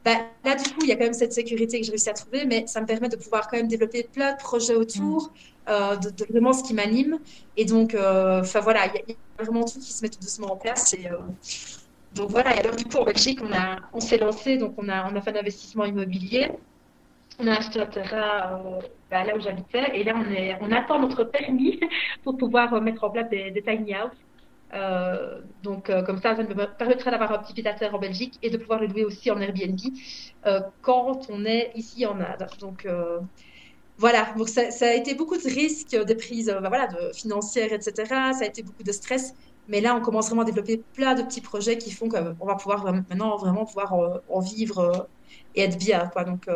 bah, 0.08 0.20
là, 0.46 0.56
du 0.56 0.64
coup, 0.70 0.80
il 0.84 0.88
y 0.88 0.94
a 0.94 0.96
quand 0.96 1.04
même 1.04 1.12
cette 1.14 1.34
sécurité 1.34 1.82
que 1.82 1.86
j'ai 1.86 1.92
réussi 1.92 2.10
à 2.10 2.14
trouver, 2.14 2.46
mais 2.46 2.66
ça 2.66 2.80
me 2.80 2.86
permet 2.86 3.10
de 3.10 3.18
pouvoir 3.18 3.50
quand 3.50 3.58
même 3.58 3.68
développer 3.68 4.04
plein 4.04 4.32
de 4.32 4.38
projets 4.38 4.76
autour, 4.76 5.24
mm. 5.24 5.70
euh, 5.70 5.96
de, 5.98 6.26
vraiment 6.30 6.54
ce 6.54 6.64
qui 6.64 6.74
m'anime. 6.74 7.20
Et 7.58 7.66
donc, 7.66 7.94
euh, 7.94 8.40
enfin 8.40 8.62
voilà, 8.62 8.86
il 8.86 8.94
y, 9.10 9.12
a 9.12 9.44
vraiment 9.44 9.66
tout 9.66 9.80
qui 9.80 9.92
se 9.92 10.02
met 10.02 10.08
tout 10.08 10.22
doucement 10.22 10.54
en 10.54 10.56
place. 10.56 10.94
Et, 10.94 11.08
euh, 11.12 11.18
donc 12.16 12.30
voilà, 12.30 12.56
et 12.56 12.60
alors 12.60 12.78
du 12.78 12.86
coup, 12.86 12.96
en 13.00 13.04
Belgique, 13.04 13.42
on, 13.44 13.52
a, 13.52 13.80
on 13.92 14.00
s'est 14.00 14.18
lancé, 14.18 14.58
donc 14.58 14.76
on 14.78 14.88
a, 14.88 15.12
on 15.12 15.16
a 15.18 15.20
fait 15.20 15.36
un 15.36 15.42
investissement 15.42 15.84
immobilier. 15.84 16.52
On 17.40 17.48
a 17.48 17.58
acheté 17.58 17.82
un 17.82 17.86
terrain 17.88 18.62
bah, 19.12 19.26
là 19.26 19.36
où 19.36 19.42
j'habitais, 19.42 19.92
et 19.94 20.06
là, 20.06 20.14
on, 20.16 20.32
est, 20.32 20.58
on 20.62 20.72
attend 20.72 21.00
notre 21.00 21.26
permis 21.26 21.82
pour 22.24 22.38
pouvoir 22.38 22.82
mettre 22.82 23.04
en 23.04 23.10
place 23.10 23.30
des, 23.30 23.52
des 23.52 23.62
tiny 23.62 23.94
houses. 23.94 24.27
Euh, 24.74 25.40
donc, 25.64 25.90
euh, 25.90 26.04
comme 26.04 26.22
ça, 26.22 26.36
ça 26.36 26.44
me 26.44 26.54
permettrait 26.78 27.12
d'avoir 27.12 27.32
un 27.32 27.38
petit 27.40 27.54
pied 27.54 27.66
à 27.68 27.74
terre 27.74 27.96
en 27.96 28.00
Belgique 28.00 28.38
et 28.42 28.50
de 28.50 28.58
pouvoir 28.58 28.80
le 28.80 28.88
louer 28.88 29.06
aussi 29.06 29.32
en 29.32 29.40
Airbnb 29.40 29.80
euh, 30.46 30.60
quand 30.82 31.28
on 31.30 31.46
est 31.46 31.72
ici 31.76 32.06
en 32.06 32.20
Inde. 32.20 32.48
Donc, 32.60 32.88
voilà. 33.98 34.28
Donc, 34.38 34.50
ça, 34.50 34.62
a 34.82 34.94
été 34.94 35.16
beaucoup 35.16 35.38
de 35.38 35.50
risques, 35.50 35.92
de 35.96 36.14
prises 36.14 36.54
bah, 36.62 36.70
voilà, 36.70 36.88
de 36.88 37.12
financières, 37.14 37.74
etc. 37.74 37.94
Ça 38.08 38.40
a 38.42 38.46
été 38.46 38.64
beaucoup 38.64 38.84
de 38.84 38.92
stress. 38.92 39.34
Mais 39.70 39.82
là, 39.82 39.96
on 39.96 40.02
commence 40.02 40.28
vraiment 40.28 40.44
à 40.44 40.46
développer 40.46 40.82
plein 40.94 41.14
de 41.14 41.24
petits 41.24 41.42
projets 41.42 41.78
qui 41.78 41.92
font 41.92 42.08
qu'on 42.08 42.46
va 42.46 42.56
pouvoir 42.56 42.86
maintenant 42.94 43.36
vraiment 43.38 43.66
pouvoir 43.66 44.22
en, 44.30 44.40
vivre 44.40 45.10
et 45.56 45.64
être 45.64 45.78
bien. 45.78 46.08
Quoi. 46.08 46.24
Donc, 46.24 46.48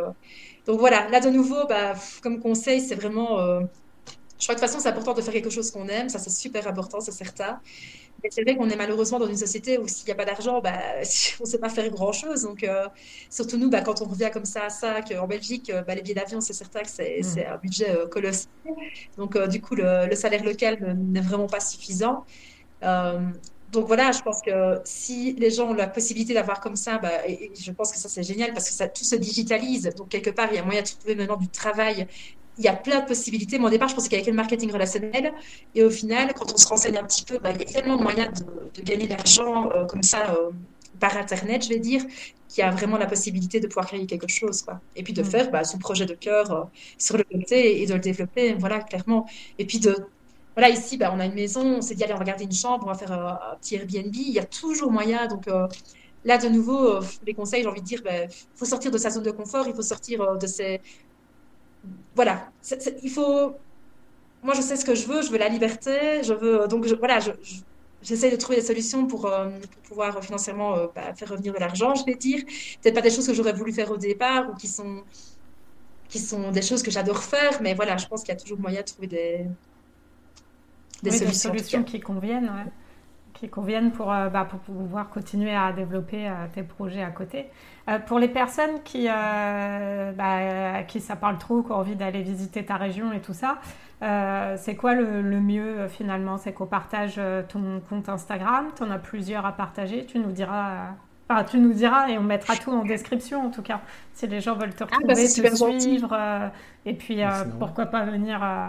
donc 0.66 0.80
voilà. 0.80 1.09
Là, 1.09 1.20
de 1.20 1.30
nouveau, 1.30 1.68
bah, 1.68 1.93
comme 2.22 2.39
conseil, 2.39 2.80
c'est 2.80 2.95
vraiment 2.95 3.62
je 4.41 4.47
crois 4.47 4.55
que 4.55 4.59
de 4.59 4.66
toute 4.66 4.72
façon, 4.72 4.84
c'est 4.84 4.89
important 4.89 5.14
de 5.14 5.22
faire 5.22 5.34
quelque 5.34 5.51
chose 5.51 5.70
qu'on 5.70 5.88
aime. 5.88 6.09
Ça, 6.09 6.18
c'est 6.18 6.32
super 6.32 6.68
important, 6.68 6.99
c'est 6.99 7.12
certain. 7.12 7.59
C'est 8.30 8.44
vrai 8.44 8.56
qu'on 8.56 8.70
est 8.70 8.76
malheureusement 8.76 9.20
dans 9.20 9.28
une 9.28 9.38
société 9.38 9.78
où 9.78 9.88
s'il 9.88 10.06
n'y 10.06 10.12
a 10.12 10.16
pas 10.16 10.26
d'argent, 10.26 10.62
bah, 10.62 10.74
on 11.40 11.44
ne 11.44 11.50
sait 11.50 11.58
pas 11.58 11.70
faire 11.70 11.90
grand-chose. 11.90 12.44
Donc, 12.44 12.64
euh, 12.64 12.88
surtout 13.30 13.58
nous, 13.58 13.70
bah, 13.70 13.82
quand 13.82 14.02
on 14.02 14.06
revient 14.06 14.30
comme 14.32 14.46
ça 14.46 14.66
à 14.66 14.70
ça, 14.70 15.02
qu'en 15.02 15.28
Belgique, 15.28 15.70
euh, 15.70 15.82
bah, 15.82 15.96
les 15.96 16.02
billets 16.02 16.16
d'avion, 16.16 16.42
c'est 16.42 16.54
certain 16.54 16.82
que 16.82 16.90
c'est 16.90 17.22
mm. 17.22 17.54
un 17.54 17.58
budget 17.58 17.90
euh, 17.90 18.08
colossal. 18.08 18.48
Donc, 19.18 19.38
du 19.48 19.62
coup, 19.62 19.76
le, 19.76 20.14
salaire 20.16 20.44
local 20.44 20.96
n'est 20.98 21.22
vraiment 21.22 21.48
pas 21.48 21.60
suffisant. 21.60 22.26
donc 23.72 23.88
voilà, 23.88 24.12
je 24.12 24.22
pense 24.22 24.42
que 24.42 24.80
si 24.84 25.34
les 25.34 25.50
gens 25.50 25.70
ont 25.70 25.74
la 25.74 25.88
possibilité 25.88 26.34
d'avoir 26.34 26.60
comme 26.60 26.76
ça, 26.76 26.98
bah, 26.98 27.28
et, 27.28 27.52
je 27.58 27.72
pense 27.72 27.92
que 27.92 27.98
ça 27.98 28.10
c'est 28.10 28.24
génial 28.24 28.54
parce 28.54 28.68
que 28.68 28.76
ça, 28.76 28.88
tout 28.88 29.04
se 29.04 29.16
digitalise. 29.16 29.90
Donc 29.96 30.10
quelque 30.10 30.30
part, 30.30 30.50
il 30.52 30.58
y 30.58 30.60
a 30.60 30.64
moyen 30.64 30.82
de 30.82 30.88
trouver 30.88 31.16
maintenant 31.16 31.38
du 31.38 31.48
travail 31.48 32.08
il 32.58 32.66
y 32.66 32.68
a 32.68 32.74
plein 32.74 33.02
de 33.02 33.06
possibilités. 33.06 33.58
Moi, 33.60 33.70
au 33.70 33.72
départ, 33.72 33.88
je 33.88 33.95
pensais 33.95 34.10
qu'il 34.10 34.18
y 34.18 34.22
avait 34.22 34.26
que 34.26 34.32
le 34.32 34.36
marketing 34.36 34.72
relationnel. 34.72 35.34
Et 35.74 35.84
au 35.84 35.89
final, 35.89 36.34
quand 36.34 36.54
on 36.54 36.58
se 36.58 36.68
renseigne 36.68 36.97
un 36.97 37.04
petit 37.04 37.24
peu, 37.24 37.38
bah, 37.39 37.52
il 37.52 37.60
y 37.60 37.64
a 37.64 37.66
tellement 37.66 37.97
de 37.97 38.04
moyens 38.04 38.43
de, 38.76 38.82
gagner 38.82 39.06
de 39.06 39.12
l'argent 39.12 39.70
euh, 39.72 39.86
comme 39.86 40.04
ça 40.04 40.36
euh, 40.36 40.52
par 40.99 41.16
Internet, 41.18 41.64
je 41.64 41.70
vais 41.70 41.80
dire, 41.80 42.04
qu'il 42.47 42.60
y 42.60 42.64
a 42.64 42.72
vraiment 42.72 42.97
la 42.97 43.08
possibilité 43.08 43.60
de 43.60 43.68
pouvoir 43.68 43.88
créer 43.88 44.06
quelque 44.06 44.28
chose. 44.28 44.62
Quoi. 44.62 44.80
Et 44.95 45.04
puis 45.04 45.14
de 45.14 45.22
mm. 45.22 45.26
faire 45.26 45.52
bah, 45.52 45.64
son 45.64 45.78
projet 45.78 46.06
de 46.06 46.14
cœur 46.14 46.52
euh, 46.52 46.64
sur 46.97 47.18
le 47.18 47.24
côté 47.24 47.82
et 47.82 47.86
de 47.86 47.93
le 47.93 47.99
développer, 47.99 48.54
voilà, 48.54 48.80
clairement. 48.82 49.28
Et 49.58 49.66
puis 49.66 49.80
de. 49.80 49.95
Voilà, 50.56 50.70
ici, 50.70 50.97
bah, 50.97 51.12
on 51.16 51.20
a 51.22 51.26
une 51.26 51.34
maison, 51.34 51.78
on 51.78 51.82
s'est 51.82 51.95
dit, 51.95 52.04
allez, 52.04 52.14
on 52.14 52.18
va 52.18 52.26
garder 52.26 52.43
une 52.43 52.52
chambre, 52.52 52.84
on 52.86 52.89
va 52.89 52.95
faire 52.95 53.14
un, 53.14 53.56
petit 53.62 53.76
Airbnb. 53.76 54.14
Il 54.14 54.32
y 54.32 54.39
a 54.39 54.45
toujours 54.45 54.91
moyen. 54.91 55.28
Donc. 55.28 55.47
Là, 56.24 56.38
de 56.38 56.47
nouveau, 56.49 56.99
les 57.26 57.34
conseils, 57.34 57.64
j'ai 57.64 57.68
envie 57.68 57.82
de 57.82 57.86
dire, 57.88 58.04
il 58.06 58.30
faut 58.54 58.66
sortir 58.66 58.91
de 58.91 58.99
sa 58.99 59.10
zone 59.10 59.24
de 59.24 59.32
confort, 59.32 59.66
il 59.68 59.74
faut 59.74 59.82
sortir 59.82 60.38
de 60.38 60.45
ses, 60.45 60.80
voilà, 62.16 62.52
il 63.04 63.10
faut. 63.10 63.56
Moi, 64.44 64.54
je 64.56 64.62
sais 64.62 64.76
ce 64.76 64.86
que 64.86 64.96
je 64.96 65.08
veux. 65.08 65.22
Je 65.22 65.32
veux 65.32 65.38
la 65.38 65.50
liberté. 65.50 66.24
Je 66.24 66.34
veux 66.34 66.68
donc 66.68 66.86
voilà. 66.86 67.20
J'essaie 68.04 68.32
de 68.32 68.36
trouver 68.36 68.58
des 68.58 68.66
solutions 68.66 69.06
pour, 69.06 69.28
euh, 69.28 69.50
pouvoir 69.84 70.24
financièrement 70.24 70.76
euh, 70.76 70.88
bah, 70.96 71.14
faire 71.14 71.30
revenir 71.30 71.54
de 71.54 71.60
l'argent, 71.60 71.94
je 71.94 72.04
vais 72.04 72.16
dire. 72.16 72.44
Peut-être 72.82 72.96
pas 72.96 73.02
des 73.02 73.12
choses 73.12 73.28
que 73.28 73.34
j'aurais 73.34 73.54
voulu 73.54 73.72
faire 73.72 73.92
au 73.92 73.98
départ 73.98 74.50
ou 74.50 74.56
qui 74.56 74.68
sont, 74.68 75.04
qui 76.10 76.18
sont 76.18 76.50
des 76.52 76.64
choses 76.64 76.82
que 76.82 76.90
j'adore 76.90 77.22
faire, 77.22 77.62
mais 77.62 77.76
voilà, 77.76 77.98
je 77.98 78.08
pense 78.08 78.22
qu'il 78.24 78.34
y 78.34 78.38
a 78.38 78.40
toujours 78.40 78.60
moyen 78.60 78.82
de 78.82 78.86
trouver 78.86 79.08
des, 79.08 79.46
des 81.04 81.12
solutions, 81.12 81.84
qui 81.84 82.00
conviennent. 82.00 82.72
Qui 83.42 83.50
conviennent 83.50 83.92
pour, 83.92 84.06
bah, 84.06 84.48
pour 84.50 84.60
pouvoir 84.60 85.10
continuer 85.10 85.54
à 85.54 85.74
développer 85.74 86.32
tes 86.54 86.64
projets 86.64 87.04
à 87.04 87.10
côté. 87.10 87.48
pour 88.06 88.20
les 88.20 88.30
personnes 88.30 88.82
qui, 88.86 89.08
bah, 89.08 90.76
à 90.76 90.84
qui 90.84 91.02
ça 91.02 91.18
parle 91.18 91.38
trop, 91.38 91.64
qui 91.64 91.72
ont 91.72 91.76
envie 91.76 91.96
d'aller 91.96 92.22
visiter 92.22 92.64
ta 92.64 92.78
région 92.78 93.12
et 93.12 93.20
tout 93.20 93.34
ça, 93.34 93.58
c'est 94.58 94.76
quoi 94.76 94.94
le, 94.94 95.22
le 95.22 95.39
mieux 95.42 95.88
finalement? 95.89 96.38
C'est 96.38 96.54
qu'on 96.54 96.68
partage 96.68 97.20
ton 97.50 97.82
compte 97.89 98.08
Instagram, 98.08 98.68
tu 98.76 98.84
en 98.84 98.92
as 98.92 99.00
plusieurs 99.00 99.46
à 99.46 99.52
partager, 99.52 100.06
tu 100.06 100.20
nous 100.20 100.32
diras 100.32 100.94
tu 101.50 101.58
nous 101.58 101.74
diras 101.74 102.10
et 102.10 102.18
on 102.18 102.24
mettra 102.24 102.56
tout 102.56 102.72
en 102.72 102.84
description 102.84 103.46
en 103.46 103.50
tout 103.50 103.62
cas. 103.62 103.82
Si 104.14 104.28
les 104.28 104.42
gens 104.42 104.56
veulent 104.56 104.74
te 104.74 104.84
ah, 104.84 104.88
bah, 105.06 105.14
retrouver, 105.14 105.50
te 105.50 105.80
suivre, 105.80 106.14
euh, 106.14 106.48
et 106.86 106.94
puis 106.94 107.24
euh, 107.24 107.30
pourquoi 107.60 107.86
pas 107.86 108.04
venir, 108.06 108.44
euh, 108.44 108.68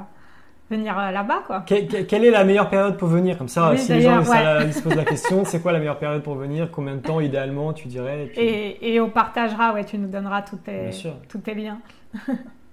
venir 0.77 0.97
là-bas 0.97 1.43
quoi. 1.47 1.65
quelle 1.67 2.25
est 2.25 2.31
la 2.31 2.45
meilleure 2.45 2.69
période 2.69 2.97
pour 2.97 3.09
venir? 3.09 3.39
Comme 3.39 3.49
ça, 3.49 3.77
si 3.77 3.93
les 3.93 4.03
gens 4.03 4.25
se 4.25 4.81
posent 4.81 4.95
la 4.95 5.05
question, 5.05 5.45
c'est 5.45 5.61
quoi 5.61 5.73
la 5.73 5.79
meilleure 5.79 5.99
période 5.99 6.23
pour 6.23 6.35
venir? 6.35 6.71
Combien 6.71 6.97
de 6.97 7.01
temps 7.01 7.21
idéalement 7.21 7.73
tu 7.73 7.89
dirais? 7.89 8.31
Et, 8.37 9.01
on 9.01 9.11
partagera, 9.11 9.73
ouais, 9.73 9.85
tu 9.85 9.99
nous 9.99 10.09
donneras 10.09 10.43
tous 10.43 10.57
tes, 10.57 10.91
tous 11.29 11.39
tes 11.39 11.55
liens. 11.55 11.79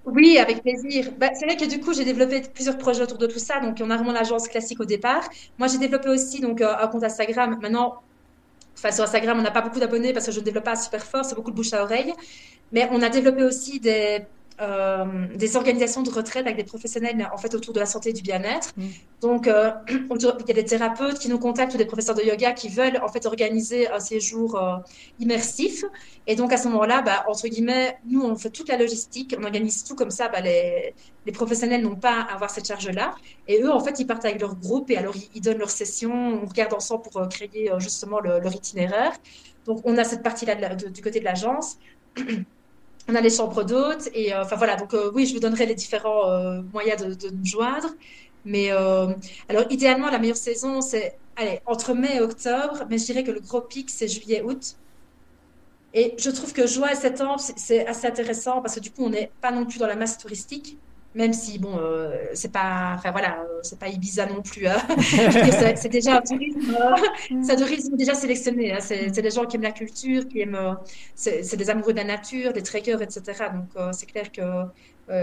Oui, 0.05 0.39
avec 0.39 0.63
plaisir. 0.63 1.11
Bah, 1.19 1.27
c'est 1.33 1.45
vrai 1.45 1.55
que 1.55 1.69
du 1.69 1.79
coup, 1.81 1.93
j'ai 1.93 2.05
développé 2.05 2.41
plusieurs 2.51 2.79
projets 2.79 3.03
autour 3.03 3.19
de 3.19 3.27
tout 3.27 3.37
ça. 3.37 3.59
Donc, 3.59 3.77
on 3.79 3.91
a 3.91 3.95
vraiment 3.95 4.13
l'agence 4.13 4.47
classique 4.47 4.79
au 4.79 4.85
départ. 4.85 5.21
Moi, 5.59 5.67
j'ai 5.67 5.77
développé 5.77 6.09
aussi 6.09 6.41
donc 6.41 6.61
un 6.61 6.87
compte 6.87 7.03
Instagram. 7.03 7.59
Maintenant, 7.61 7.99
Enfin, 8.79 8.93
sur 8.93 9.03
Instagram, 9.03 9.37
on 9.37 9.41
n'a 9.41 9.51
pas 9.51 9.61
beaucoup 9.61 9.79
d'abonnés 9.79 10.13
parce 10.13 10.25
que 10.25 10.31
je 10.31 10.39
ne 10.39 10.45
développe 10.45 10.63
pas 10.63 10.77
super 10.77 11.03
fort, 11.03 11.25
c'est 11.25 11.35
beaucoup 11.35 11.51
de 11.51 11.55
bouche 11.55 11.73
à 11.73 11.83
oreille. 11.83 12.13
Mais 12.71 12.87
on 12.91 13.01
a 13.01 13.09
développé 13.09 13.43
aussi 13.43 13.79
des, 13.81 14.21
euh, 14.61 15.05
des 15.35 15.55
organisations 15.55 16.01
de 16.01 16.09
retraite 16.09 16.45
avec 16.45 16.57
des 16.57 16.65
professionnels 16.65 17.29
en 17.33 17.37
fait 17.37 17.55
autour 17.55 17.73
de 17.73 17.79
la 17.79 17.85
santé 17.85 18.09
et 18.09 18.13
du 18.13 18.21
bien-être. 18.21 18.73
Mm. 18.75 18.87
Donc, 19.21 19.47
euh, 19.47 19.71
il 19.89 20.21
y 20.21 20.51
a 20.51 20.53
des 20.53 20.65
thérapeutes 20.65 21.17
qui 21.17 21.29
nous 21.29 21.39
contactent 21.39 21.75
ou 21.75 21.77
des 21.77 21.85
professeurs 21.85 22.15
de 22.15 22.23
yoga 22.23 22.51
qui 22.51 22.67
veulent 22.67 22.99
en 23.01 23.07
fait 23.07 23.25
organiser 23.25 23.89
un 23.89 23.99
séjour 24.01 24.57
euh, 24.57 24.77
immersif. 25.19 25.85
Et 26.27 26.35
donc 26.35 26.51
à 26.51 26.57
ce 26.57 26.67
moment-là, 26.67 27.01
bah, 27.01 27.23
entre 27.29 27.47
guillemets, 27.47 27.97
nous 28.05 28.21
on 28.21 28.35
fait 28.35 28.49
toute 28.49 28.67
la 28.67 28.77
logistique, 28.77 29.33
on 29.39 29.43
organise 29.43 29.85
tout 29.85 29.95
comme 29.95 30.11
ça. 30.11 30.27
Bah, 30.27 30.41
les, 30.41 30.93
les, 31.25 31.31
professionnels 31.31 31.81
n'ont 31.81 31.95
pas 31.95 32.21
à 32.21 32.33
avoir 32.33 32.49
cette 32.49 32.67
charge-là. 32.67 33.15
Et 33.47 33.61
eux, 33.61 33.71
en 33.71 33.79
fait, 33.79 33.99
ils 33.99 34.07
partent 34.07 34.25
avec 34.25 34.41
leur 34.41 34.55
groupe 34.55 34.91
et 34.91 34.97
alors 34.97 35.15
ils, 35.35 35.41
donnent 35.41 35.59
leur 35.59 35.69
session. 35.69 36.41
On 36.43 36.45
regarde 36.45 36.73
ensemble 36.73 37.03
pour 37.03 37.29
créer 37.29 37.71
justement 37.77 38.19
leur 38.19 38.53
itinéraire. 38.53 39.13
Donc 39.65 39.79
on 39.85 39.97
a 39.97 40.03
cette 40.03 40.23
partie-là 40.23 40.75
du 40.75 41.01
côté 41.01 41.19
de 41.19 41.25
l'agence. 41.25 41.77
on 43.09 43.15
a 43.15 43.21
les 43.21 43.29
chambres 43.29 43.63
d'hôtes 43.63 44.09
et 44.13 44.33
euh, 44.33 44.43
enfin 44.43 44.55
voilà. 44.55 44.75
Donc 44.75 44.93
euh, 44.93 45.11
oui 45.13 45.25
je 45.25 45.33
vous 45.33 45.39
donnerai 45.39 45.65
les 45.65 45.75
différents 45.75 46.29
euh, 46.29 46.61
moyens 46.73 47.01
de, 47.01 47.29
nous 47.29 47.45
joindre. 47.45 47.89
Mais 48.45 48.69
alors 49.49 49.65
idéalement 49.69 50.09
la 50.09 50.17
meilleure 50.17 50.37
saison 50.37 50.81
c'est 50.81 51.17
allez 51.35 51.59
entre 51.65 51.93
mai 51.93 52.15
et 52.17 52.21
octobre. 52.21 52.85
Mais 52.89 52.97
je 52.97 53.05
dirais 53.05 53.23
que 53.23 53.31
le 53.31 53.39
gros 53.41 53.61
pic 53.61 53.89
c'est 53.89 54.07
juillet 54.07 54.41
août. 54.41 54.75
Et 55.93 56.15
je 56.17 56.29
trouve 56.29 56.53
que 56.53 56.67
juin 56.67 56.89
et 56.89 56.95
septembre 56.95 57.39
c'est 57.39 57.85
assez 57.87 58.07
intéressant 58.07 58.61
parce 58.61 58.75
que 58.75 58.79
du 58.79 58.91
coup 58.91 59.03
on 59.03 59.09
n'est 59.09 59.31
pas 59.41 59.51
non 59.51 59.65
plus 59.65 59.79
dans 59.79 59.87
la 59.87 59.95
masse 59.95 60.17
touristique 60.17 60.77
même 61.15 61.33
si 61.33 61.57
bon 61.57 61.77
euh, 61.77 62.15
c'est 62.33 62.51
pas 62.51 62.93
enfin 62.95 63.11
voilà 63.11 63.39
euh, 63.39 63.59
c'est 63.63 63.79
pas 63.79 63.87
Ibiza 63.87 64.27
non 64.27 64.41
plus 64.41 64.67
hein. 64.67 64.77
c'est 65.75 65.89
déjà 65.89 66.17
un 66.17 66.21
tourisme 66.21 66.75
euh, 66.79 67.41
c'est 67.43 67.53
un 67.53 67.55
tourisme 67.55 67.97
déjà 67.97 68.13
sélectionné 68.13 68.73
hein. 68.73 68.79
c'est 68.79 69.21
des 69.21 69.31
gens 69.31 69.45
qui 69.45 69.55
aiment 69.55 69.63
la 69.63 69.71
culture 69.71 70.27
qui 70.27 70.41
aiment 70.41 70.77
c'est 71.15 71.55
des 71.55 71.69
amoureux 71.69 71.93
de 71.93 71.97
la 71.97 72.03
nature 72.03 72.53
des 72.53 72.61
trekkers 72.61 73.01
etc 73.01 73.45
donc 73.53 73.93
c'est 73.93 74.05
clair 74.05 74.31
que 74.31 74.41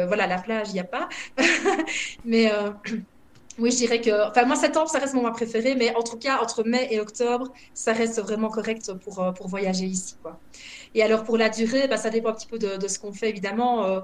voilà 0.07 0.27
la 0.27 0.39
plage 0.39 0.71
il 0.71 0.75
n'y 0.75 0.81
a 0.81 0.85
pas 0.85 1.09
mais 2.25 2.51
oui, 3.59 3.71
je 3.71 3.77
dirais 3.77 4.03
que, 4.03 4.29
enfin, 4.29 4.45
moi, 4.45 4.55
septembre, 4.55 4.91
ça 4.91 4.99
reste 4.99 5.15
mon 5.15 5.23
mois 5.23 5.33
préféré, 5.33 5.75
mais 5.77 5.97
en 5.97 6.03
tout 6.03 6.19
cas, 6.19 6.43
entre 6.43 6.63
mai 6.63 6.89
et 6.91 7.01
octobre, 7.01 7.51
ça 7.73 7.95
reste 7.95 8.21
vraiment 8.21 8.51
correct 8.51 8.93
pour, 9.03 9.33
pour 9.35 9.49
voyager 9.49 9.87
ici, 9.87 10.15
quoi. 10.21 10.39
Et 10.95 11.03
alors 11.03 11.25
pour 11.25 11.37
la 11.37 11.49
durée, 11.49 11.89
bah, 11.89 11.97
ça 11.97 12.11
dépend 12.11 12.31
un 12.31 12.35
petit 12.35 12.47
peu 12.47 12.59
de, 12.59 12.89
ce 12.89 12.99
qu'on 12.99 13.13
fait 13.13 13.29
évidemment. 13.29 13.85
Euh, 13.85 14.01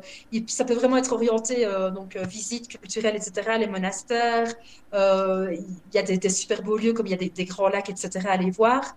ça 0.46 0.64
peut 0.64 0.74
vraiment 0.74 0.96
être 0.96 1.12
orienté 1.12 1.64
euh, 1.64 1.90
donc 1.90 2.16
euh, 2.16 2.24
visite 2.24 2.68
culturelle, 2.68 3.16
etc. 3.16 3.56
Les 3.58 3.66
monastères, 3.66 4.52
il 4.92 5.64
y 5.94 5.98
a 5.98 6.02
des, 6.02 6.28
super 6.28 6.62
beaux 6.62 6.76
lieux 6.76 6.92
comme 6.92 7.06
il 7.06 7.10
y 7.10 7.14
a 7.14 7.28
des, 7.28 7.44
grands 7.44 7.68
lacs, 7.68 7.90
etc. 7.90 8.26
à 8.28 8.32
aller 8.32 8.50
voir. 8.50 8.96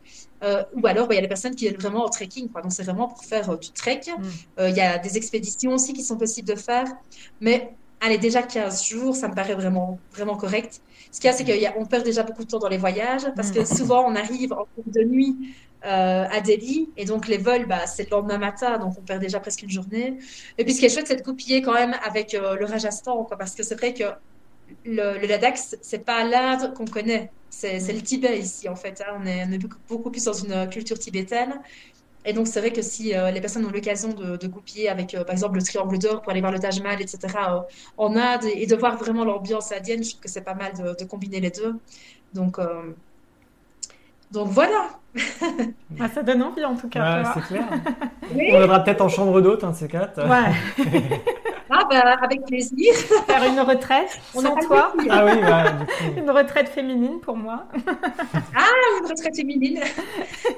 ou 0.76 0.88
alors 0.88 1.08
bah, 1.08 1.14
il 1.14 1.18
y 1.18 1.20
a 1.20 1.22
des 1.22 1.28
personnes 1.28 1.56
qui 1.56 1.66
viennent 1.66 1.80
vraiment 1.80 2.06
en 2.06 2.10
trekking, 2.10 2.50
quoi. 2.50 2.62
Donc 2.62 2.72
c'est 2.72 2.84
vraiment 2.84 3.08
pour 3.08 3.24
faire 3.24 3.58
du 3.58 3.72
trek. 3.72 4.02
Mm. 4.18 4.68
Il 4.68 4.76
y 4.76 4.82
a 4.82 4.98
des 4.98 5.18
expéditions 5.18 5.74
aussi 5.74 5.94
qui 5.94 6.04
sont 6.04 6.18
possibles 6.18 6.48
de 6.48 6.56
faire, 6.56 6.88
mais 7.42 7.74
allez 8.02 8.18
déjà 8.18 8.44
15 8.44 8.86
jours, 8.86 9.16
ça 9.16 9.28
me 9.28 9.36
paraît 9.36 9.56
vraiment 9.56 10.00
vraiment 10.14 10.36
correct. 10.36 10.82
Ce 11.12 11.20
qu'il 11.20 11.30
y 11.30 11.34
a, 11.34 11.38
c'est 11.38 11.74
qu'on 11.74 11.86
perd 11.86 12.04
déjà 12.04 12.24
beaucoup 12.24 12.44
de 12.44 12.50
temps 12.50 12.60
dans 12.60 12.68
les 12.68 12.78
voyages 12.78 13.26
parce 13.36 13.52
que 13.52 13.62
mm. 13.62 13.66
souvent 13.66 14.06
on 14.06 14.16
arrive 14.16 14.54
en 14.54 14.66
cours 14.76 14.84
de 14.88 15.04
nuit 15.04 15.36
euh, 15.86 16.26
à 16.30 16.42
Delhi. 16.42 16.90
Et 16.98 17.06
donc, 17.06 17.28
les 17.28 17.38
vols, 17.38 17.68
bah, 17.68 17.86
c'est 17.86 18.10
le 18.10 18.10
lendemain 18.10 18.38
matin, 18.40 18.78
donc 18.80 18.96
on 18.98 19.02
perd 19.02 19.22
déjà 19.22 19.40
presque 19.40 19.62
une 19.62 19.70
journée. 19.70 20.18
Et 20.58 20.64
puis, 20.64 20.74
ce 20.74 20.80
qui 20.80 20.86
est 20.86 20.90
chouette, 20.90 21.08
c'est 21.08 21.18
de 21.18 21.22
coupiller 21.22 21.62
quand 21.62 21.74
même 21.74 21.96
avec 22.04 22.34
euh, 22.34 22.56
le 22.56 22.66
Rajasthan, 22.66 23.24
quoi, 23.24 23.38
parce 23.38 23.54
que 23.54 23.62
c'est 23.62 23.76
vrai 23.76 23.94
que 23.94 24.04
le, 24.86 25.20
le 25.20 25.28
Ladakh, 25.28 25.60
c'est 25.82 26.04
pas 26.04 26.24
l'Inde 26.24 26.74
qu'on 26.74 26.86
connaît, 26.86 27.32
c'est 27.50 27.80
le 27.80 28.02
Tibet 28.02 28.40
ici, 28.40 28.68
en 28.68 28.76
fait. 28.76 29.04
Hein. 29.08 29.20
On, 29.22 29.26
est, 29.26 29.60
beaucoup 29.88 30.10
plus 30.10 30.24
dans 30.24 30.34
une 30.34 30.68
culture 30.70 30.98
tibétaine. 30.98 31.62
Et 32.26 32.34
donc, 32.34 32.48
c'est 32.48 32.60
vrai 32.60 32.74
que 32.74 32.82
si 32.82 33.14
euh, 33.16 33.30
les 33.30 33.40
personnes 33.40 33.66
ont 33.66 33.72
l'occasion 33.72 34.12
de, 34.12 34.38
de, 34.38 34.48
goupiller 34.48 34.90
avec, 34.90 35.12
par 35.12 35.32
exemple, 35.32 35.56
le 35.56 35.62
Triangle 35.62 36.00
d'Or 36.00 36.22
pour 36.24 36.32
aller 36.32 36.42
voir 36.42 36.52
le 36.52 36.58
Taj 36.58 36.82
Mahal, 36.82 37.02
etc., 37.02 37.20
en 37.98 38.16
Inde, 38.16 38.46
et, 38.56 38.66
de 38.66 38.76
voir 38.76 38.98
vraiment 38.98 39.24
l'ambiance 39.24 39.72
indienne, 39.72 40.04
je 40.04 40.10
trouve 40.10 40.22
que 40.22 40.30
c'est 40.30 40.42
pas 40.42 40.56
mal 40.56 40.74
de, 40.74 40.96
de, 41.00 41.06
combiner 41.06 41.40
les 41.40 41.52
deux. 41.52 41.76
Donc, 42.34 42.60
donc 44.32 44.48
voilà. 44.50 45.00
Ah, 46.00 46.10
ça 46.10 46.24
donne 46.24 46.44
envie 46.44 46.66
en 46.66 46.76
tout 46.76 46.90
cas. 46.90 47.22
Ouais, 47.22 47.30
c'est 47.34 47.44
clair. 47.48 47.64
On 48.34 48.58
viendra 48.58 48.84
peut-être 48.84 49.02
en 49.02 49.08
chambre 49.08 49.40
d'hôte, 49.40 49.64
hein, 49.64 49.72
ces 49.74 49.88
quatre. 49.88 50.22
Ouais. 50.28 50.84
Ah 51.68 51.82
bah, 51.90 52.16
avec 52.22 52.46
plaisir. 52.46 52.94
Faire 52.94 53.44
une 53.44 53.60
retraite 53.60 54.20
On 54.36 54.42
sans 54.42 54.56
toi. 54.56 54.94
Ah 55.10 55.26
oui, 55.26 55.42
bah, 55.42 55.64
Une 56.16 56.30
retraite 56.30 56.70
féminine 56.70 57.20
pour 57.20 57.36
moi. 57.36 57.66
ah, 58.56 58.70
une 59.02 59.08
retraite 59.08 59.36
féminine. 59.36 59.80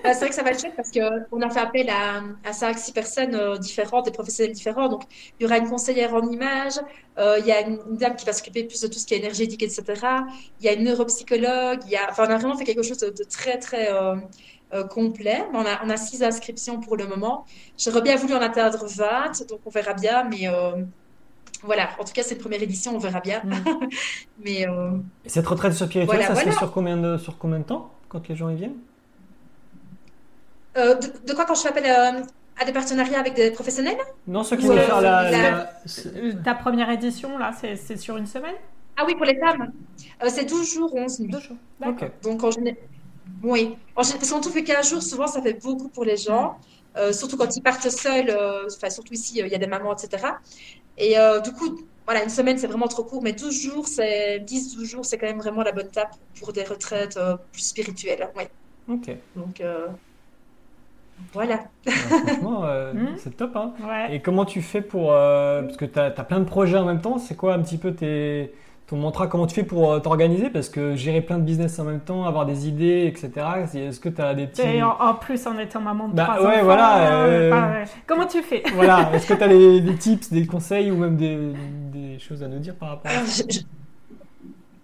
Bah, 0.03 0.14
c'est 0.14 0.20
vrai 0.20 0.30
que 0.30 0.36
ça 0.36 0.43
va 0.43 0.51
être 0.51 0.60
chouette 0.60 0.76
parce 0.76 0.91
qu'on 0.91 1.41
a 1.41 1.49
fait 1.49 1.60
appel 1.62 1.89
à, 1.89 2.18
à 2.47 2.51
5-6 2.51 2.93
personnes 2.93 3.36
euh, 3.36 3.58
différentes, 3.58 4.05
des 4.05 4.12
professionnels 4.12 4.53
différents. 4.53 4.89
Donc, 4.89 5.03
il 5.39 5.43
y 5.43 5.45
aura 5.45 5.58
une 5.58 5.70
conseillère 5.70 6.14
en 6.14 6.28
images, 6.30 6.80
euh, 7.18 7.38
il 7.39 7.45
y 7.47 7.51
a 7.51 7.62
une, 7.62 7.80
dame 7.91 8.16
qui 8.16 8.26
va 8.26 8.34
s'occuper 8.34 8.64
plus 8.64 8.82
de 8.82 8.88
tout 8.88 8.99
ce 8.99 9.05
qui 9.05 9.14
est 9.14 9.18
énergétique, 9.18 9.64
etc. 9.64 9.84
Il 10.60 10.66
y 10.66 10.70
a 10.70 10.74
une 10.74 10.84
neuropsychologue. 10.84 11.80
Il 11.86 11.91
y 11.91 11.95
a... 11.95 12.08
Enfin, 12.10 12.26
on 12.28 12.32
a 12.32 12.38
vraiment 12.38 12.58
fait 12.58 12.66
quelque 12.66 12.84
chose 12.84 12.99
de, 12.99 13.24
très, 13.24 13.58
très... 13.58 13.91
Euh, 13.91 14.16
complet. 14.89 15.43
On 15.53 15.65
a, 15.65 15.84
on 15.86 15.89
a 15.89 15.97
six 15.97 16.22
inscriptions 16.24 16.80
pour 16.80 16.97
le 16.97 17.07
moment. 17.07 17.45
J'aurais 17.78 18.01
bien 18.01 18.15
voulu 18.15 18.34
en 18.34 18.41
atteindre 18.41 18.86
20, 18.86 19.47
donc 19.49 19.59
on 19.65 19.70
verra 19.70 19.93
bien. 19.93 20.24
Mais 20.30 20.47
voilà, 21.63 21.89
en 21.99 22.03
tout 22.03 22.13
cas, 22.13 22.24
c'est 22.24 22.36
une 22.36 22.41
première 22.41 22.61
édition, 22.61 22.95
on 22.95 22.99
verra 22.99 23.20
bien. 23.20 23.41
Mm. 23.43 23.89
Mais, 24.43 24.68
euh, 24.68 24.91
Et 25.26 25.30
cette 25.30 25.47
retraite 25.47 25.74
spirituelle, 25.74 26.24
ça 26.24 26.36
se 26.36 26.41
fait 26.41 26.51
sur 26.51 26.72
combien, 26.72 26.97
de, 26.97 27.18
sur 27.18 27.38
combien 27.38 27.59
de 27.59 27.63
temps 27.63 27.91
quand 28.09 28.28
les 28.28 28.36
gens 28.36 28.49
y 28.49 28.55
viennent? 28.55 28.78
Euh, 30.78 30.95
de, 30.95 31.34
quoi 31.34 31.45
quand 31.45 31.55
je 31.55 31.63
m'appelle 31.63 31.86
euh, 31.86 32.22
à 32.61 32.65
des 32.65 32.72
partenariats 32.72 33.20
avec 33.20 33.34
des 33.34 33.51
professionnels? 33.51 33.97
Non, 34.28 34.43
ceux 34.43 34.57
qui 34.57 34.68
veulent 34.68 34.80
faire 34.80 35.01
la, 35.01 35.72
Ta 36.43 36.53
première 36.53 36.89
édition, 36.91 37.38
là, 37.38 37.51
c'est 37.53 37.97
sur 37.97 38.18
une 38.18 38.28
semaine? 38.28 38.55
Ah 38.95 39.03
oui, 39.05 39.15
pour 39.15 39.26
les 39.26 39.39
femmes. 39.39 39.72
c'est 40.28 40.45
12 40.45 40.74
jours, 40.74 40.93
11 40.93 41.20
nuits. 41.20 41.32
12 41.32 41.41
jours. 41.41 41.57
Donc, 42.24 42.43
en 42.43 42.51
général. 42.51 42.78
Oui, 43.43 43.75
parce 43.95 44.13
qu'en 44.30 44.41
tout 44.41 44.49
fait 44.49 44.63
15 44.63 44.89
jours, 44.89 45.03
souvent, 45.03 45.28
ça 45.28 45.41
fait 45.41 45.53
beaucoup 45.53 45.89
pour 45.89 46.05
les 46.05 46.17
gens. 46.17 46.57
Mm. 46.95 47.13
surtout 47.13 47.38
quand 47.38 47.55
ils 47.55 47.61
partent 47.61 47.89
seuls, 47.89 48.36
enfin, 48.65 48.89
surtout 48.89 49.13
ici, 49.13 49.39
il 49.39 49.47
y 49.47 49.55
a 49.55 49.57
des 49.57 49.67
mamans, 49.67 49.93
etc. 49.95 50.28
Et 50.97 51.17
euh, 51.17 51.39
du 51.39 51.51
coup, 51.51 51.80
voilà, 52.05 52.23
une 52.23 52.30
semaine, 52.30 52.57
c'est 52.57 52.67
vraiment 52.67 52.88
trop 52.88 53.03
court, 53.03 53.21
mais 53.21 53.34
12 53.34 53.53
jours, 53.53 53.88
c'est 53.88 54.39
10-12 54.39 54.86
jours, 54.86 55.05
c'est 55.05 55.17
quand 55.17 55.28
même 55.28 55.38
vraiment 55.38 55.61
la 55.61 55.71
bonne 55.71 55.89
tape 55.89 56.15
pour 56.39 56.53
des 56.53 56.63
retraites 56.63 57.17
euh, 57.17 57.38
plus 57.51 57.61
spirituelles. 57.61 58.30
Ouais. 58.36 58.49
Ok. 58.89 59.15
Donc, 59.36 59.61
euh, 59.61 59.88
voilà. 61.34 61.65
franchement, 61.86 62.63
hmm? 62.93 63.17
c'est 63.17 63.36
top. 63.38 63.55
Hein. 63.55 63.73
Ouais. 63.84 64.15
Et 64.15 64.21
comment 64.21 64.45
tu 64.45 64.61
fais 64.61 64.82
pour. 64.82 65.09
parce 65.09 65.78
que 65.78 65.86
tu 65.86 65.99
as, 65.99 66.05
as, 66.05 66.23
plein 66.23 66.39
de 66.39 66.45
projets 66.45 66.78
en 66.78 66.86
même 66.86 67.01
temps, 67.01 67.17
c'est 67.17 67.36
quoi 67.36 67.53
un 67.53 67.61
petit 67.61 67.78
peu 67.78 67.93
tes 67.93 68.53
ton 68.88 68.95
mantra, 68.95 69.27
comment 69.27 69.47
tu 69.47 69.55
fais 69.55 69.63
pour 69.63 69.91
euh, 69.91 69.99
t'organiser? 69.99 70.49
Parce 70.49 70.69
que 70.69 70.95
gérer 70.95 71.19
plein 71.19 71.38
de 71.38 71.43
business 71.43 71.77
en 71.77 71.83
même 71.83 71.99
temps, 71.99 72.25
avoir 72.25 72.45
des 72.45 72.69
idées, 72.69 73.05
etc. 73.05 73.31
Est-ce 73.73 73.99
que 73.99 74.07
tu 74.07 74.21
as 74.21 74.33
des 74.33 74.47
petits. 74.47 74.61
Et 74.61 74.81
en, 74.81 75.13
plus, 75.15 75.45
en 75.45 75.57
étant 75.59 75.81
maman 75.81 76.07
de 76.07 76.15
bah, 76.15 76.35
trois 76.38 76.47
ouais, 76.47 76.63
voilà. 76.63 77.09
Euh, 77.09 77.85
comment 78.05 78.25
tu 78.25 78.41
fais? 78.41 78.63
Voilà. 78.73 79.11
Est-ce 79.13 79.27
que 79.27 79.33
tu 79.33 79.43
as 79.43 79.47
des, 79.49 79.95
tips, 79.95 80.31
des 80.31 80.47
conseils 80.47 80.89
ou 80.89 80.95
même 80.95 81.17
des, 81.17 81.53
des, 81.91 82.17
choses 82.17 82.41
à 82.41 82.47
nous 82.47 82.59
dire 82.59 82.75
par 82.75 82.89
rapport 82.89 83.11
à 83.11 83.25
ça? 83.25 83.43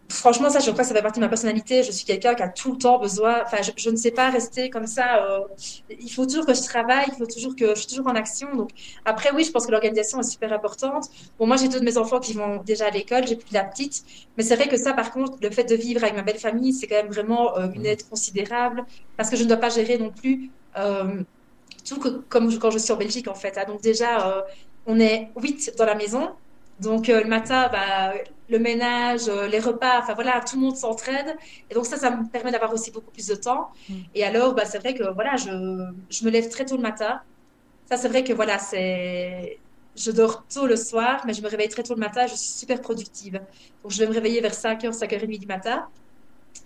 Franchement, 0.10 0.50
ça, 0.50 0.60
je 0.60 0.70
crois 0.72 0.84
que 0.84 0.88
ça 0.88 0.94
fait 0.94 1.02
partie 1.02 1.20
de 1.20 1.26
ma 1.26 1.30
personnalité. 1.30 1.84
Je 1.84 1.92
suis 1.92 2.06
quelqu'un 2.06 2.36
qui 2.36 2.44
a 2.44 2.50
tout 2.50 2.74
le 2.74 2.78
temps 2.78 3.00
besoin. 3.00 3.42
Enfin, 3.44 3.58
je, 3.76 3.90
ne 3.90 3.96
sais 3.96 4.12
pas 4.12 4.30
rester 4.30 4.70
comme 4.70 4.88
ça. 4.88 5.24
Euh, 5.24 5.40
il 5.90 6.10
faut 6.10 6.26
toujours 6.26 6.46
que 6.46 6.54
je 6.54 6.62
travaille. 6.62 7.06
Il 7.08 7.16
faut 7.16 7.26
toujours 7.26 7.56
que 7.56 7.70
je 7.70 7.80
suis 7.80 7.88
toujours 7.88 8.08
en 8.08 8.16
action. 8.16 8.56
Donc, 8.56 8.70
après, 9.06 9.32
oui, 9.34 9.44
je 9.44 9.52
pense 9.52 9.66
que 9.66 9.72
l'organisation 9.72 10.20
est 10.20 10.30
super 10.30 10.52
importante. 10.54 11.06
Bon, 11.40 11.48
moi, 11.48 11.58
j'ai 11.58 11.68
deux 11.68 11.80
de 11.80 11.86
mes 11.86 11.98
enfants 11.98 12.20
qui 12.20 12.34
vont 12.34 12.62
déjà 12.64 12.88
à 12.88 12.90
l'école. 12.90 13.28
J'ai 13.28 13.36
plus 13.36 13.54
la 13.54 13.64
petite. 13.64 14.04
Mais 14.38 14.44
c'est 14.44 14.56
vrai 14.56 14.68
que 14.68 14.78
ça, 14.78 14.94
par 14.94 15.12
contre, 15.12 15.38
le 15.42 15.50
fait 15.50 15.64
de 15.64 15.76
vivre 15.76 16.04
avec 16.04 16.16
ma 16.16 16.24
belle 16.24 16.40
famille, 16.40 16.74
c'est 16.74 16.88
quand 16.88 16.96
même 16.96 17.12
vraiment 17.12 17.58
euh, 17.58 17.68
une 17.74 17.86
aide 17.86 18.08
considérable 18.08 18.86
parce 19.18 19.30
que 19.30 19.36
je 19.36 19.44
ne 19.44 19.50
dois 19.50 19.58
pas 19.58 19.70
gérer 19.70 19.98
non 19.98 20.12
plus 20.12 20.52
euh, 20.78 21.24
tout 21.86 22.00
comme 22.30 22.58
quand 22.58 22.72
je 22.72 22.78
suis 22.78 22.94
en 22.94 22.98
Belgique, 22.98 23.28
en 23.28 23.36
fait. 23.36 23.58
Hein. 23.58 23.66
Donc, 23.68 23.82
déjà, 23.82 24.44
on 24.86 25.00
est 25.00 25.32
huit 25.38 25.74
dans 25.78 25.86
la 25.86 25.96
maison. 25.96 26.32
Donc 26.80 27.10
euh, 27.10 27.22
le 27.22 27.30
matin, 27.30 27.70
bah, 27.72 28.14
le 28.50 28.60
ménage, 28.60 29.28
euh, 29.28 29.48
les 29.48 29.60
repas, 29.60 30.00
enfin 30.00 30.14
voilà, 30.14 30.42
tout 30.42 30.56
le 30.56 30.64
monde 30.64 30.76
s'entraide. 30.76 31.36
Et 31.70 31.74
donc 31.74 31.86
ça, 31.86 31.98
ça 31.98 32.12
me 32.12 32.28
permet 32.28 32.52
d'avoir 32.52 32.74
aussi 32.74 32.92
beaucoup 32.92 33.12
plus 33.12 33.28
de 33.28 33.36
temps. 33.36 33.70
Mm. 33.90 33.94
Et 34.16 34.24
alors, 34.24 34.54
bah, 34.54 34.66
c'est 34.66 34.80
vrai 34.80 34.94
que 34.94 35.04
voilà, 35.14 35.36
je, 35.36 35.50
je, 36.10 36.26
me 36.26 36.30
lève 36.30 36.50
très 36.50 36.66
tôt 36.66 36.76
le 36.76 36.82
matin. 36.82 37.22
Ça, 37.90 37.98
c'est 37.98 38.08
vrai 38.08 38.24
que 38.24 38.34
voilà, 38.34 38.60
c'est... 38.60 39.60
Je 39.96 40.10
dors 40.10 40.44
tôt 40.48 40.66
le 40.66 40.76
soir, 40.76 41.24
mais 41.28 41.34
je 41.34 41.44
me 41.44 41.48
réveille 41.48 41.70
très 41.70 41.84
tôt 41.84 41.94
le 41.94 42.00
matin. 42.00 42.26
Je 42.26 42.34
suis 42.34 42.50
super 42.50 42.82
productive. 42.82 43.34
Donc 43.84 43.92
je 43.92 44.00
vais 44.00 44.08
me 44.08 44.14
réveiller 44.14 44.42
vers 44.42 44.54
5h, 44.54 44.98
5h30 44.98 45.40
du 45.40 45.46
matin. 45.46 45.88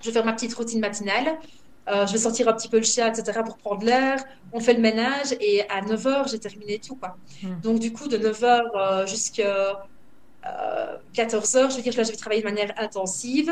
Je 0.02 0.08
vais 0.08 0.14
faire 0.14 0.26
ma 0.26 0.32
petite 0.32 0.54
routine 0.54 0.80
matinale. 0.80 1.38
Euh, 1.90 2.06
je 2.06 2.14
vais 2.14 2.20
sortir 2.20 2.48
un 2.48 2.54
petit 2.54 2.70
peu 2.70 2.78
le 2.78 2.84
chien, 2.84 3.12
etc., 3.12 3.40
pour 3.46 3.58
prendre 3.58 3.84
l'air. 3.84 4.24
On 4.54 4.62
fait 4.62 4.74
le 4.74 4.82
ménage 4.82 5.34
et 5.42 5.68
à 5.70 5.82
9h, 5.82 6.30
j'ai 6.30 6.40
terminé 6.40 6.80
tout. 6.80 6.96
Quoi. 6.96 7.18
Mm. 7.44 7.60
Donc, 7.62 7.80
du 7.80 7.92
coup, 7.92 8.08
de 8.08 8.18
9h 8.18 9.08
jusqu'à 9.08 9.86
14 11.14 11.56
heures, 11.56 11.70
je 11.70 11.78
veux 11.78 11.82
dire, 11.82 11.96
là, 11.98 12.04
je 12.04 12.12
vais 12.12 12.18
travailler 12.18 12.42
de 12.42 12.48
manière 12.48 12.74
intensive. 12.78 13.52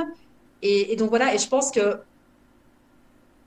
Et, 0.62 0.96
donc 0.96 1.10
voilà, 1.10 1.34
et 1.34 1.38
je 1.38 1.48
pense 1.48 1.72
que, 1.72 2.00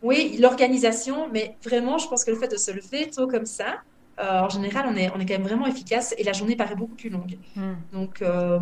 oui, 0.02 0.36
l'organisation, 0.38 1.28
mais 1.32 1.56
vraiment, 1.64 1.98
je 1.98 2.08
pense 2.08 2.24
que 2.24 2.30
le 2.30 2.38
fait 2.38 2.48
de 2.48 2.56
se 2.56 2.70
lever 2.70 3.10
tôt 3.10 3.26
comme 3.26 3.46
ça, 3.46 3.82
euh, 4.20 4.40
en 4.40 4.48
général, 4.48 4.86
on 4.88 4.96
est, 4.96 5.10
on 5.14 5.18
est 5.18 5.26
quand 5.26 5.34
même 5.34 5.46
vraiment 5.46 5.66
efficace 5.66 6.14
et 6.16 6.22
la 6.22 6.32
journée 6.32 6.54
paraît 6.54 6.76
beaucoup 6.76 6.94
plus 6.94 7.10
longue. 7.10 7.38
Hmm. 7.56 7.74
Donc, 7.92 8.22
euh, 8.22 8.60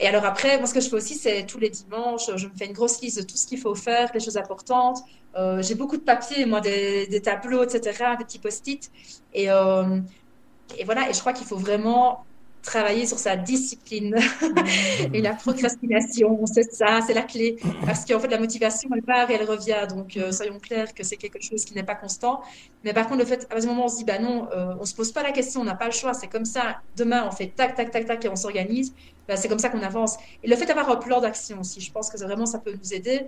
et 0.00 0.06
alors 0.06 0.24
après, 0.24 0.58
moi, 0.58 0.66
ce 0.66 0.74
que 0.74 0.80
je 0.80 0.88
fais 0.88 0.96
aussi, 0.96 1.14
c'est 1.14 1.46
tous 1.46 1.58
les 1.58 1.70
dimanches, 1.70 2.30
je 2.34 2.46
me 2.46 2.52
fais 2.56 2.66
une 2.66 2.72
grosse 2.72 3.00
liste 3.00 3.18
de 3.18 3.22
tout 3.22 3.36
ce 3.36 3.46
qu'il 3.46 3.58
faut 3.58 3.74
faire, 3.74 4.10
les 4.14 4.20
choses 4.20 4.36
importantes. 4.36 4.98
Euh, 5.36 5.62
j'ai 5.62 5.74
beaucoup 5.74 5.96
de 5.96 6.02
papiers, 6.02 6.46
moi, 6.46 6.60
des, 6.60 7.06
des, 7.06 7.20
tableaux, 7.20 7.62
etc., 7.62 8.04
des 8.18 8.24
petits 8.24 8.38
post-it. 8.38 8.90
Et, 9.34 9.44
et 9.44 10.84
voilà, 10.84 11.08
et 11.08 11.12
je 11.12 11.20
crois 11.20 11.32
qu'il 11.32 11.46
faut 11.46 11.58
vraiment 11.58 12.24
travailler 12.62 13.06
sur 13.06 13.18
sa 13.18 13.36
discipline 13.36 14.14
mmh. 14.14 15.14
et 15.14 15.22
la 15.22 15.34
procrastination, 15.34 16.44
c'est 16.46 16.70
ça, 16.72 17.00
c'est 17.06 17.14
la 17.14 17.22
clé. 17.22 17.56
Parce 17.84 18.04
qu'en 18.04 18.18
fait, 18.18 18.28
la 18.28 18.38
motivation, 18.38 18.88
elle 18.94 19.02
part 19.02 19.30
et 19.30 19.34
elle 19.34 19.48
revient. 19.48 19.86
Donc, 19.88 20.16
euh, 20.16 20.32
soyons 20.32 20.58
clairs 20.58 20.94
que 20.94 21.02
c'est 21.02 21.16
quelque 21.16 21.42
chose 21.42 21.64
qui 21.64 21.74
n'est 21.74 21.82
pas 21.82 21.94
constant. 21.94 22.42
Mais 22.84 22.92
par 22.92 23.06
contre, 23.06 23.20
le 23.20 23.24
fait, 23.24 23.46
à 23.50 23.60
ce 23.60 23.66
moment, 23.66 23.86
on 23.86 23.88
se 23.88 23.98
dit, 23.98 24.04
bah 24.04 24.18
non, 24.18 24.48
euh, 24.52 24.74
on 24.80 24.84
se 24.84 24.94
pose 24.94 25.12
pas 25.12 25.22
la 25.22 25.32
question, 25.32 25.60
on 25.60 25.64
n'a 25.64 25.74
pas 25.74 25.86
le 25.86 25.92
choix, 25.92 26.14
c'est 26.14 26.28
comme 26.28 26.44
ça. 26.44 26.80
Demain, 26.96 27.26
on 27.26 27.30
fait 27.30 27.48
tac, 27.48 27.74
tac, 27.74 27.90
tac, 27.90 28.06
tac 28.06 28.24
et 28.24 28.28
on 28.28 28.36
s'organise. 28.36 28.94
Bah, 29.26 29.36
c'est 29.36 29.48
comme 29.48 29.58
ça 29.58 29.68
qu'on 29.68 29.82
avance. 29.82 30.16
Et 30.42 30.48
le 30.48 30.56
fait 30.56 30.66
d'avoir 30.66 30.88
un 30.90 30.96
plan 30.96 31.20
d'action 31.20 31.60
aussi, 31.60 31.80
je 31.80 31.92
pense 31.92 32.10
que 32.10 32.18
vraiment, 32.18 32.46
ça 32.46 32.58
peut 32.58 32.72
nous 32.72 32.94
aider. 32.94 33.26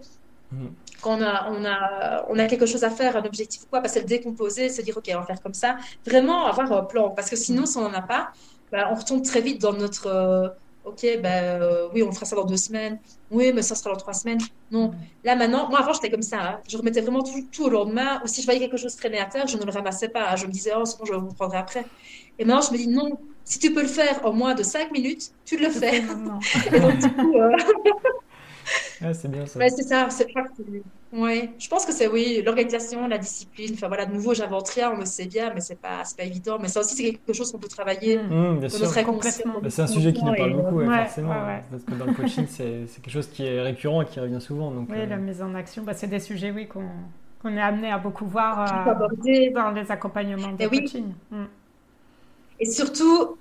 Mmh. 0.53 0.67
Quand 1.01 1.19
on 1.19 1.23
a, 1.23 1.51
on, 1.51 1.65
a, 1.65 2.27
on 2.29 2.39
a 2.39 2.47
quelque 2.47 2.67
chose 2.67 2.85
à 2.85 2.91
faire, 2.91 3.17
un 3.17 3.25
objectif 3.25 3.63
ou 3.63 3.67
quoi, 3.67 3.81
bah, 3.81 3.89
c'est 3.89 4.01
le 4.01 4.07
décomposer, 4.07 4.69
se 4.69 4.83
dire, 4.83 4.97
OK, 4.97 5.11
on 5.15 5.21
va 5.21 5.27
faire 5.27 5.41
comme 5.41 5.55
ça. 5.55 5.77
Vraiment 6.07 6.47
avoir 6.47 6.73
un 6.73 6.85
plan. 6.85 7.11
Parce 7.11 7.31
que 7.31 7.37
sinon, 7.37 7.67
si 7.67 7.77
on 7.79 7.83
n'en 7.83 7.95
a 7.95 8.03
pas, 8.03 8.33
bah, 8.73 8.89
on 8.91 8.95
retombe 8.95 9.23
très 9.23 9.41
vite 9.41 9.61
dans 9.61 9.73
notre 9.73 10.07
euh, 10.07 10.49
ok, 10.85 11.07
bah, 11.23 11.89
oui, 11.95 12.03
on 12.03 12.13
fera 12.13 12.27
ça 12.27 12.37
dans 12.37 12.45
deux 12.45 12.57
semaines. 12.57 12.99
Oui, 13.31 13.53
mais 13.55 13.63
ça 13.63 13.75
sera 13.75 13.91
dans 13.91 13.97
trois 13.97 14.15
semaines. 14.15 14.41
Non. 14.71 14.93
Là, 15.25 15.37
maintenant, 15.37 15.69
moi, 15.69 15.81
avant, 15.81 15.93
j'étais 15.93 16.11
comme 16.11 16.23
ça. 16.23 16.39
Hein. 16.41 16.61
Je 16.69 16.77
remettais 16.77 17.01
vraiment 17.01 17.23
tout, 17.23 17.47
tout, 17.53 17.65
au 17.65 17.69
lendemain. 17.69 18.21
Ou 18.25 18.27
si 18.27 18.41
je 18.41 18.47
voyais 18.47 18.61
quelque 18.61 18.77
chose 18.77 18.97
traîner 18.97 19.19
à 19.19 19.27
terre, 19.27 19.47
je 19.47 19.57
ne 19.57 19.65
le 19.65 19.71
ramassais 19.71 20.09
pas. 20.09 20.35
Je 20.37 20.47
me 20.47 20.53
disais, 20.53 20.73
oh, 20.77 20.85
c'est 20.85 20.99
bon, 20.99 21.05
je 21.05 21.15
vous 21.15 21.35
prendrai 21.35 21.59
après. 21.59 21.85
Et 22.39 22.45
maintenant, 22.45 22.63
je 22.63 22.73
me 22.73 22.79
dis, 22.79 22.89
non, 22.89 23.19
si 23.45 23.59
tu 23.59 23.73
peux 23.73 23.83
le 23.83 23.89
faire 23.89 24.25
en 24.25 24.33
moins 24.33 24.55
de 24.55 24.63
cinq 24.63 24.91
minutes, 24.93 25.33
tu 25.45 25.57
le 25.57 25.69
fais. 25.69 25.99
Et 26.73 26.81
donc, 26.81 26.99
du 26.99 27.13
coup, 27.13 27.37
euh, 27.37 27.57
c'est 29.13 29.31
bien 29.31 29.47
ça. 29.47 29.61
c'est 29.69 29.83
ça. 29.83 30.09
Ouais. 31.13 31.51
Je 31.59 31.69
pense 31.69 31.85
que 31.85 31.93
c'est 31.93 32.07
oui, 32.07 32.43
l'organisation, 32.45 33.09
la 33.09 33.19
discipline. 33.19 33.73
Enfin 33.75 33.89
voilà, 33.89 34.07
de 34.07 34.13
nouveau, 34.13 34.33
j'invente 34.33 34.69
rien, 34.69 34.93
on 34.95 34.99
le 34.99 35.05
sait 35.05 35.27
bien, 35.27 35.53
mais 35.53 35.61
c'est 35.61 35.81
pas, 35.81 36.03
pas 36.17 36.25
évident. 36.25 36.59
Mais 36.61 36.69
ça 36.69 36.81
aussi, 36.81 36.95
c'est 36.95 37.03
quelque 37.13 37.33
chose 37.33 37.51
qu'on 37.51 37.59
peut 37.59 37.69
travailler. 37.69 38.19
Mmh, 38.19 38.59
bien 38.61 38.69
sûr. 38.69 38.87
C'est 39.69 39.83
un 39.83 39.87
sujet 39.87 40.13
qui 40.13 40.25
nous 40.25 40.35
parle 40.35 40.55
beaucoup, 40.55 40.85
forcément. 40.85 41.35
parce 41.71 41.85
que 41.85 41.95
dans 41.95 42.07
le 42.07 42.15
coaching, 42.15 42.47
c'est 42.49 42.87
quelque 43.03 43.13
chose 43.13 43.29
qui 43.29 43.45
est 43.45 43.61
récurrent 43.61 44.03
et 44.03 44.07
qui 44.07 44.21
revient 44.21 44.41
souvent. 44.41 44.71
Donc, 44.71 44.89
oui, 44.91 44.99
euh, 44.99 45.07
la 45.07 45.17
mise 45.17 45.43
en 45.43 45.55
action, 45.55 45.83
bah, 45.83 45.95
c'est 45.95 46.07
des 46.07 46.21
sujets, 46.21 46.51
oui, 46.51 46.69
qu'on 46.69 47.57
est 47.57 47.61
amené 47.61 47.91
à 47.91 47.99
beaucoup 47.99 48.27
voir 48.27 48.89
euh, 48.89 49.51
dans 49.55 49.71
les 49.71 49.91
accompagnements 49.91 50.53
de 50.53 50.67
coaching. 50.67 51.13
Mmh. 51.31 51.45
Et 52.61 52.67
surtout, 52.67 53.37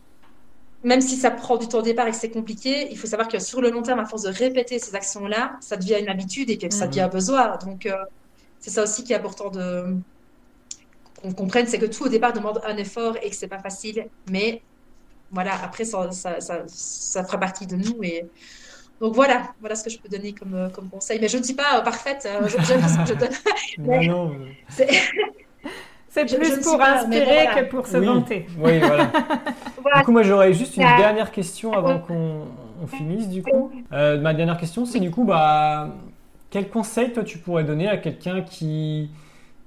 même 0.84 1.02
si 1.02 1.16
ça 1.16 1.32
prend 1.32 1.58
du 1.58 1.68
temps 1.68 1.80
au 1.80 1.84
départ 1.84 2.08
et 2.08 2.12
que 2.12 2.18
c'est 2.18 2.30
compliqué, 2.30 2.88
il 2.90 2.98
faut 2.98 3.08
savoir 3.08 3.28
que 3.28 3.40
sur 3.40 3.62
le 3.62 3.70
long 3.70 3.82
terme, 3.82 4.00
à 4.00 4.06
force 4.06 4.24
de 4.24 4.30
répéter 4.30 4.80
ces 4.80 4.96
actions-là, 4.96 5.58
ça 5.60 5.76
devient 5.76 5.98
une 6.00 6.10
habitude 6.10 6.50
et 6.50 6.58
que 6.58 6.74
ça 6.74 6.86
mhm. 6.86 6.92
devient 6.92 7.02
un 7.02 7.08
besoin. 7.10 7.58
Donc, 7.58 7.86
euh, 7.86 7.96
c'est 8.60 8.70
ça 8.70 8.84
aussi 8.84 9.04
qui 9.04 9.14
est 9.14 9.18
important 9.18 9.50
de 9.50 9.96
qu'on 11.22 11.34
comprenne, 11.34 11.68
c'est 11.68 11.80
que 11.80 11.86
tout 11.86 12.06
au 12.06 12.08
départ 12.08 12.32
demande 12.32 12.62
un 12.66 12.78
effort 12.78 13.18
et 13.22 13.30
que 13.30 13.36
c'est 13.36 13.50
pas 13.50 13.60
facile. 13.60 14.08
Mais 14.32 14.62
voilà, 15.32 15.52
après, 15.62 15.84
ça, 15.84 16.12
ça, 16.12 16.40
ça, 16.40 17.24
fera 17.26 17.38
partie 17.38 17.68
de 17.68 17.76
nous. 17.76 18.02
Et 18.04 18.26
donc 19.02 19.16
voilà, 19.16 19.54
voilà 19.60 19.76
ce 19.76 19.84
que 19.84 19.90
je 19.90 20.00
peux 20.00 20.08
donner 20.08 20.32
comme, 20.32 20.54
euh, 20.54 20.70
comme 20.70 20.90
conseil. 20.90 21.20
Mais 21.20 21.28
je 21.28 21.38
ne 21.38 21.44
suis 21.44 21.56
pas 21.56 21.78
euh, 21.78 21.82
parfaite. 21.82 22.26
J'aime 22.66 22.88
ce 22.88 22.98
que 23.00 23.06
je 23.06 23.14
donne. 23.20 23.30
mais, 23.80 24.08
non, 24.08 24.34
C'est 26.10 26.26
plus 26.26 26.60
pour 26.62 26.82
inspirer 26.82 27.48
que 27.56 27.70
pour 27.70 27.86
se 27.88 27.98
vanter. 27.98 28.48
Oui, 28.60 28.80
voilà. 28.80 29.12
Du 29.98 30.04
coup, 30.06 30.12
moi, 30.12 30.24
j'aurais 30.24 30.54
juste 30.54 30.76
une 30.76 30.84
dernière 30.84 31.32
question 31.32 31.74
avant 31.74 32.00
qu'on 32.00 32.88
finisse, 32.88 33.30
du 33.30 33.44
coup. 33.44 33.72
Euh, 33.94 34.20
ma 34.20 34.34
dernière 34.34 34.58
question, 34.58 34.86
c'est 34.86 35.00
du 35.00 35.12
coup, 35.12 35.24
bah, 35.24 35.90
quel 36.50 36.68
conseil, 36.70 37.14
toi, 37.14 37.24
tu 37.24 37.38
pourrais 37.38 37.64
donner 37.64 37.88
à 37.88 37.98
quelqu'un 37.98 38.42
qui, 38.42 39.12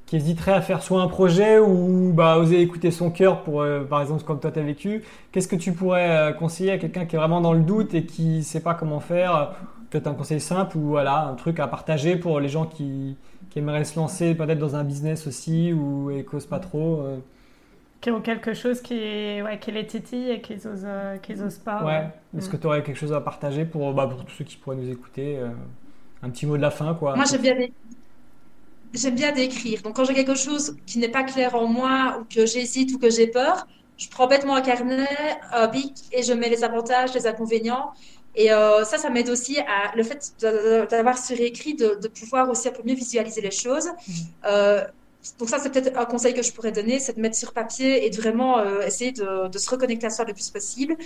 qui 0.07 0.17
hésiterait 0.17 0.53
à 0.53 0.61
faire 0.61 0.83
soit 0.83 1.01
un 1.01 1.07
projet 1.07 1.61
ou 1.61 2.13
bah, 2.13 2.39
oser 2.39 2.61
écouter 2.61 2.91
son 2.91 3.11
cœur, 3.11 3.43
pour, 3.43 3.63
euh, 3.63 3.85
par 3.85 4.01
exemple, 4.01 4.25
comme 4.25 4.41
toi, 4.41 4.51
tu 4.51 4.59
as 4.59 4.63
vécu? 4.63 5.05
Qu'est-ce 5.31 5.49
que 5.49 5.57
tu 5.57 5.73
pourrais 5.73 6.11
euh, 6.11 6.33
conseiller 6.33 6.73
à 6.73 6.79
quelqu'un 6.79 7.05
qui 7.05 7.15
est 7.15 7.19
vraiment 7.19 7.41
dans 7.41 7.53
le 7.53 7.63
doute 7.63 7.95
et 7.95 8.05
qui 8.05 8.39
ne 8.39 8.43
sait 8.43 8.61
pas 8.61 8.75
comment 8.75 9.01
faire? 9.01 9.53
Peut-être 9.91 10.09
un 10.09 10.15
conseil 10.15 10.41
simple 10.41 10.77
ou 10.77 10.89
voilà, 10.89 11.27
un 11.27 11.35
truc 11.35 11.61
à 11.61 11.69
partager 11.69 12.17
pour 12.17 12.41
les 12.41 12.49
gens 12.49 12.65
qui 12.65 13.17
qui 13.53 13.59
aimeraient 13.59 13.85
se 13.85 13.97
lancer 13.97 14.35
peut-être 14.35 14.59
dans 14.59 14.77
un 14.77 14.85
business 14.85 15.27
aussi 15.27 15.75
ou 15.75 16.11
et 16.11 16.25
cause 16.25 16.47
pas 16.47 16.59
trop 16.59 17.03
euh. 17.03 17.19
Qui 18.01 18.11
ont 18.11 18.23
quelque 18.23 18.55
chose 18.55 18.81
qui, 18.81 18.95
ouais, 18.95 19.59
qui 19.61 19.71
les 19.71 19.87
titille 19.87 20.31
et 20.31 20.41
qu'ils 20.41 20.67
osent, 20.67 20.83
euh, 20.85 21.19
qu'ils 21.19 21.41
osent 21.43 21.59
pas. 21.59 21.85
Ouais. 21.85 22.09
Est-ce 22.37 22.49
que 22.49 22.57
tu 22.57 22.67
aurais 22.67 22.83
quelque 22.83 22.97
chose 22.97 23.13
à 23.13 23.21
partager 23.21 23.65
pour, 23.65 23.93
bah, 23.93 24.09
pour 24.09 24.25
tous 24.25 24.33
ceux 24.33 24.45
qui 24.45 24.57
pourraient 24.57 24.77
nous 24.77 24.91
écouter 24.91 25.37
euh, 25.39 25.51
Un 26.23 26.31
petit 26.31 26.47
mot 26.47 26.57
de 26.57 26.63
la 26.63 26.71
fin, 26.71 26.95
quoi? 26.95 27.15
Moi, 27.15 27.27
j'aime 27.31 27.43
bien, 27.43 27.55
j'aime 28.93 29.15
bien 29.15 29.31
décrire. 29.31 29.83
Donc, 29.83 29.95
quand 29.95 30.05
j'ai 30.05 30.15
quelque 30.15 30.35
chose 30.35 30.77
qui 30.85 30.99
n'est 30.99 31.11
pas 31.11 31.23
clair 31.23 31.55
en 31.55 31.69
moi 31.69 32.19
ou 32.21 32.25
que 32.25 32.45
j'hésite 32.45 32.93
ou 32.93 32.99
que 32.99 33.11
j'ai 33.11 33.29
peur, 33.29 33.69
je 33.99 34.09
prends 34.09 34.27
bêtement 34.27 34.57
un 34.57 34.63
carnet, 34.63 35.07
un 35.53 35.69
bic 35.69 35.95
et 36.11 36.25
je 36.25 36.33
mets 36.33 36.49
les 36.49 36.65
avantages, 36.65 37.15
les 37.15 37.27
inconvénients 37.29 37.93
et 38.35 38.53
euh, 38.53 38.85
ça, 38.85 38.99
ça 38.99 39.11
m'aide 39.11 39.29
aussi 39.29 39.59
à 39.61 39.95
le 39.95 40.03
fait 40.03 40.33
d'avoir 40.91 41.19
surécrit, 41.19 41.75
de, 41.75 41.99
de 42.01 42.09
pouvoir 42.09 42.49
aussi 42.49 42.69
un 42.69 42.73
peu 42.73 42.83
mieux 42.85 42.95
visualiser 42.95 43.41
les 43.41 43.51
choses. 43.51 43.89
Mmh. 43.89 44.13
Euh, 44.47 44.85
donc 45.39 45.49
ça, 45.49 45.59
c'est 45.59 45.71
peut-être 45.71 45.97
un 45.97 46.05
conseil 46.05 46.35
que 46.35 46.43
je 46.43 46.53
pourrais 46.53 46.73
donner, 46.73 46.99
c'est 46.99 47.15
de 47.17 47.21
mettre 47.21 47.37
sur 47.37 47.53
papier 47.53 48.05
et 48.05 48.11
de 48.11 48.17
vraiment 48.17 48.59
euh, 48.59 48.83
essayer 48.83 49.13
de, 49.13 49.49
de, 49.49 49.59
se 49.59 49.71
reconnecter 49.71 50.07
à 50.07 50.11
soi 50.11 50.25
le 50.25 50.35
plus 50.35 50.51
possible. 50.51 50.97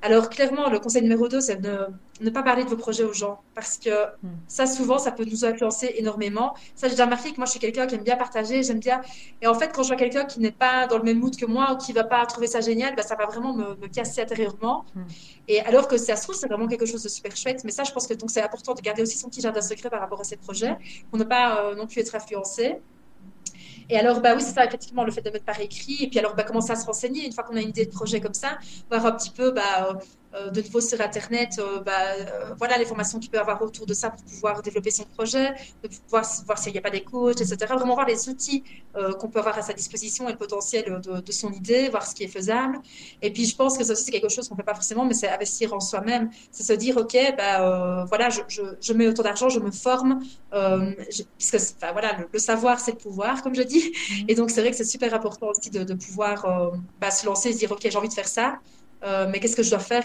Alors 0.00 0.30
clairement, 0.30 0.70
le 0.70 0.78
conseil 0.78 1.02
numéro 1.02 1.28
2, 1.28 1.40
c'est 1.40 1.56
de 1.56 1.78
ne 2.20 2.30
pas 2.30 2.42
parler 2.42 2.64
de 2.64 2.68
vos 2.68 2.76
projets 2.76 3.04
aux 3.04 3.12
gens, 3.12 3.40
parce 3.54 3.76
que 3.76 3.90
hmm. 4.22 4.28
ça, 4.46 4.66
souvent, 4.66 4.98
ça 4.98 5.10
peut 5.10 5.24
nous 5.24 5.44
influencer 5.44 5.94
énormément. 5.96 6.54
Ça, 6.74 6.86
j'ai 6.86 6.92
déjà 6.92 7.04
remarqué 7.04 7.32
que 7.32 7.36
moi, 7.36 7.46
je 7.46 7.52
suis 7.52 7.60
quelqu'un 7.60 7.86
qui 7.86 7.96
aime 7.96 8.02
bien 8.02 8.16
partager, 8.16 8.62
j'aime 8.62 8.78
bien... 8.78 9.00
Et 9.42 9.46
en 9.46 9.54
fait, 9.54 9.72
quand 9.74 9.82
je 9.82 9.88
vois 9.88 9.96
quelqu'un 9.96 10.24
qui 10.24 10.40
n'est 10.40 10.52
pas 10.52 10.86
dans 10.86 10.96
le 10.96 11.04
même 11.04 11.18
mood 11.18 11.36
que 11.36 11.46
moi 11.46 11.72
ou 11.72 11.76
qui 11.76 11.92
va 11.92 12.04
pas 12.04 12.24
trouver 12.26 12.46
ça 12.46 12.60
génial, 12.60 12.94
bah, 12.94 13.02
ça 13.02 13.14
va 13.14 13.26
vraiment 13.26 13.52
me, 13.52 13.74
me 13.76 13.88
casser 13.88 14.22
intérieurement. 14.22 14.84
Hmm. 14.94 15.02
Et 15.48 15.60
alors 15.60 15.88
que 15.88 15.96
ça 15.96 16.16
se 16.16 16.22
trouve, 16.22 16.34
c'est 16.36 16.48
vraiment 16.48 16.68
quelque 16.68 16.86
chose 16.86 17.02
de 17.02 17.08
super 17.08 17.36
chouette. 17.36 17.62
Mais 17.64 17.72
ça, 17.72 17.84
je 17.84 17.92
pense 17.92 18.06
que 18.06 18.14
donc 18.14 18.30
c'est 18.30 18.42
important 18.42 18.74
de 18.74 18.80
garder 18.80 19.02
aussi 19.02 19.18
son 19.18 19.28
petit 19.28 19.40
jardin 19.40 19.60
secret 19.60 19.90
par 19.90 20.00
rapport 20.00 20.20
à 20.20 20.24
ses 20.24 20.36
projets, 20.36 20.76
pour 21.10 21.18
ne 21.18 21.24
pas 21.24 21.64
euh, 21.64 21.74
non 21.74 21.86
plus 21.86 22.00
être 22.00 22.14
influencé. 22.14 22.76
Et 23.88 23.96
alors, 23.96 24.20
bah 24.20 24.34
oui, 24.34 24.42
c'est 24.42 24.52
ça, 24.52 24.64
effectivement, 24.64 25.04
le 25.04 25.12
fait 25.12 25.22
de 25.22 25.30
mettre 25.30 25.44
par 25.44 25.60
écrit. 25.60 25.98
Et 26.02 26.08
puis 26.08 26.18
alors, 26.18 26.34
bah, 26.34 26.42
commencer 26.42 26.72
à 26.72 26.76
se 26.76 26.86
renseigner. 26.86 27.24
Une 27.24 27.32
fois 27.32 27.44
qu'on 27.44 27.56
a 27.56 27.60
une 27.60 27.68
idée 27.68 27.86
de 27.86 27.90
projet 27.92 28.20
comme 28.20 28.34
ça, 28.34 28.58
voir 28.90 29.06
un 29.06 29.12
petit 29.12 29.30
peu 29.30 29.52
bah, 29.52 29.96
de 30.50 30.60
nouveau 30.60 30.80
sur 30.80 31.00
Internet, 31.00 31.58
euh, 31.58 31.80
bah, 31.80 31.92
euh, 31.92 32.54
voilà 32.58 32.76
les 32.78 32.84
formations 32.84 33.18
qu'il 33.18 33.30
peut 33.30 33.38
avoir 33.38 33.60
autour 33.62 33.86
de 33.86 33.94
ça 33.94 34.10
pour 34.10 34.22
pouvoir 34.24 34.62
développer 34.62 34.90
son 34.90 35.04
projet, 35.04 35.54
de 35.82 35.88
pouvoir 35.88 36.24
voir 36.44 36.58
s'il 36.58 36.72
n'y 36.72 36.78
a 36.78 36.82
pas 36.82 36.90
des 36.90 37.02
coachs, 37.02 37.40
etc. 37.40 37.56
Vraiment 37.70 37.94
voir 37.94 38.06
les 38.06 38.28
outils 38.28 38.62
qu'on 39.20 39.28
peut 39.28 39.40
avoir 39.40 39.58
à 39.58 39.62
sa 39.62 39.74
disposition 39.74 40.26
et 40.28 40.32
le 40.32 40.38
potentiel 40.38 41.00
de, 41.00 41.32
son 41.32 41.52
idée, 41.52 41.88
voir 41.90 42.06
ce 42.06 42.14
qui 42.14 42.24
est 42.24 42.28
faisable. 42.28 42.78
Et 43.20 43.30
puis 43.30 43.44
je 43.44 43.54
pense 43.54 43.76
que 43.76 43.84
ça 43.84 43.92
aussi 43.92 44.04
c'est 44.04 44.10
quelque 44.10 44.30
chose 44.30 44.48
qu'on 44.48 44.54
ne 44.54 44.60
fait 44.60 44.64
pas 44.64 44.74
forcément, 44.74 45.04
mais 45.04 45.12
c'est 45.12 45.28
investir 45.28 45.74
en 45.74 45.80
soi-même. 45.80 46.30
C'est 46.50 46.62
se 46.62 46.72
dire, 46.72 46.96
OK, 46.96 47.16
bah, 47.36 48.04
voilà, 48.08 48.30
je, 48.30 48.40
je, 48.80 48.92
mets 48.94 49.06
autant 49.06 49.22
d'argent, 49.22 49.48
je 49.50 49.60
me 49.60 49.70
forme, 49.70 50.20
puisque 51.38 51.58
voilà, 51.92 52.18
le, 52.32 52.38
savoir 52.38 52.80
c'est 52.80 52.92
le 52.92 52.98
pouvoir, 52.98 53.42
comme 53.42 53.54
je 53.54 53.62
dis. 53.62 53.80
Mm-hmm. 53.80 54.24
Et 54.28 54.34
donc 54.34 54.50
c'est 54.50 54.60
vrai 54.60 54.70
que 54.70 54.76
c'est 54.76 54.84
super 54.84 55.12
important 55.12 55.48
aussi 55.48 55.70
de, 55.70 55.94
pouvoir 55.94 56.72
bah, 57.00 57.10
se 57.10 57.26
lancer 57.26 57.50
et 57.50 57.52
se 57.52 57.58
dire, 57.58 57.72
OK, 57.72 57.80
j'ai 57.82 57.96
envie 57.96 58.08
de 58.08 58.14
faire 58.14 58.28
ça. 58.28 58.58
Euh, 59.02 59.28
mais 59.30 59.40
qu'est-ce 59.40 59.56
que 59.56 59.62
je 59.62 59.70
dois 59.70 59.78
faire? 59.78 60.04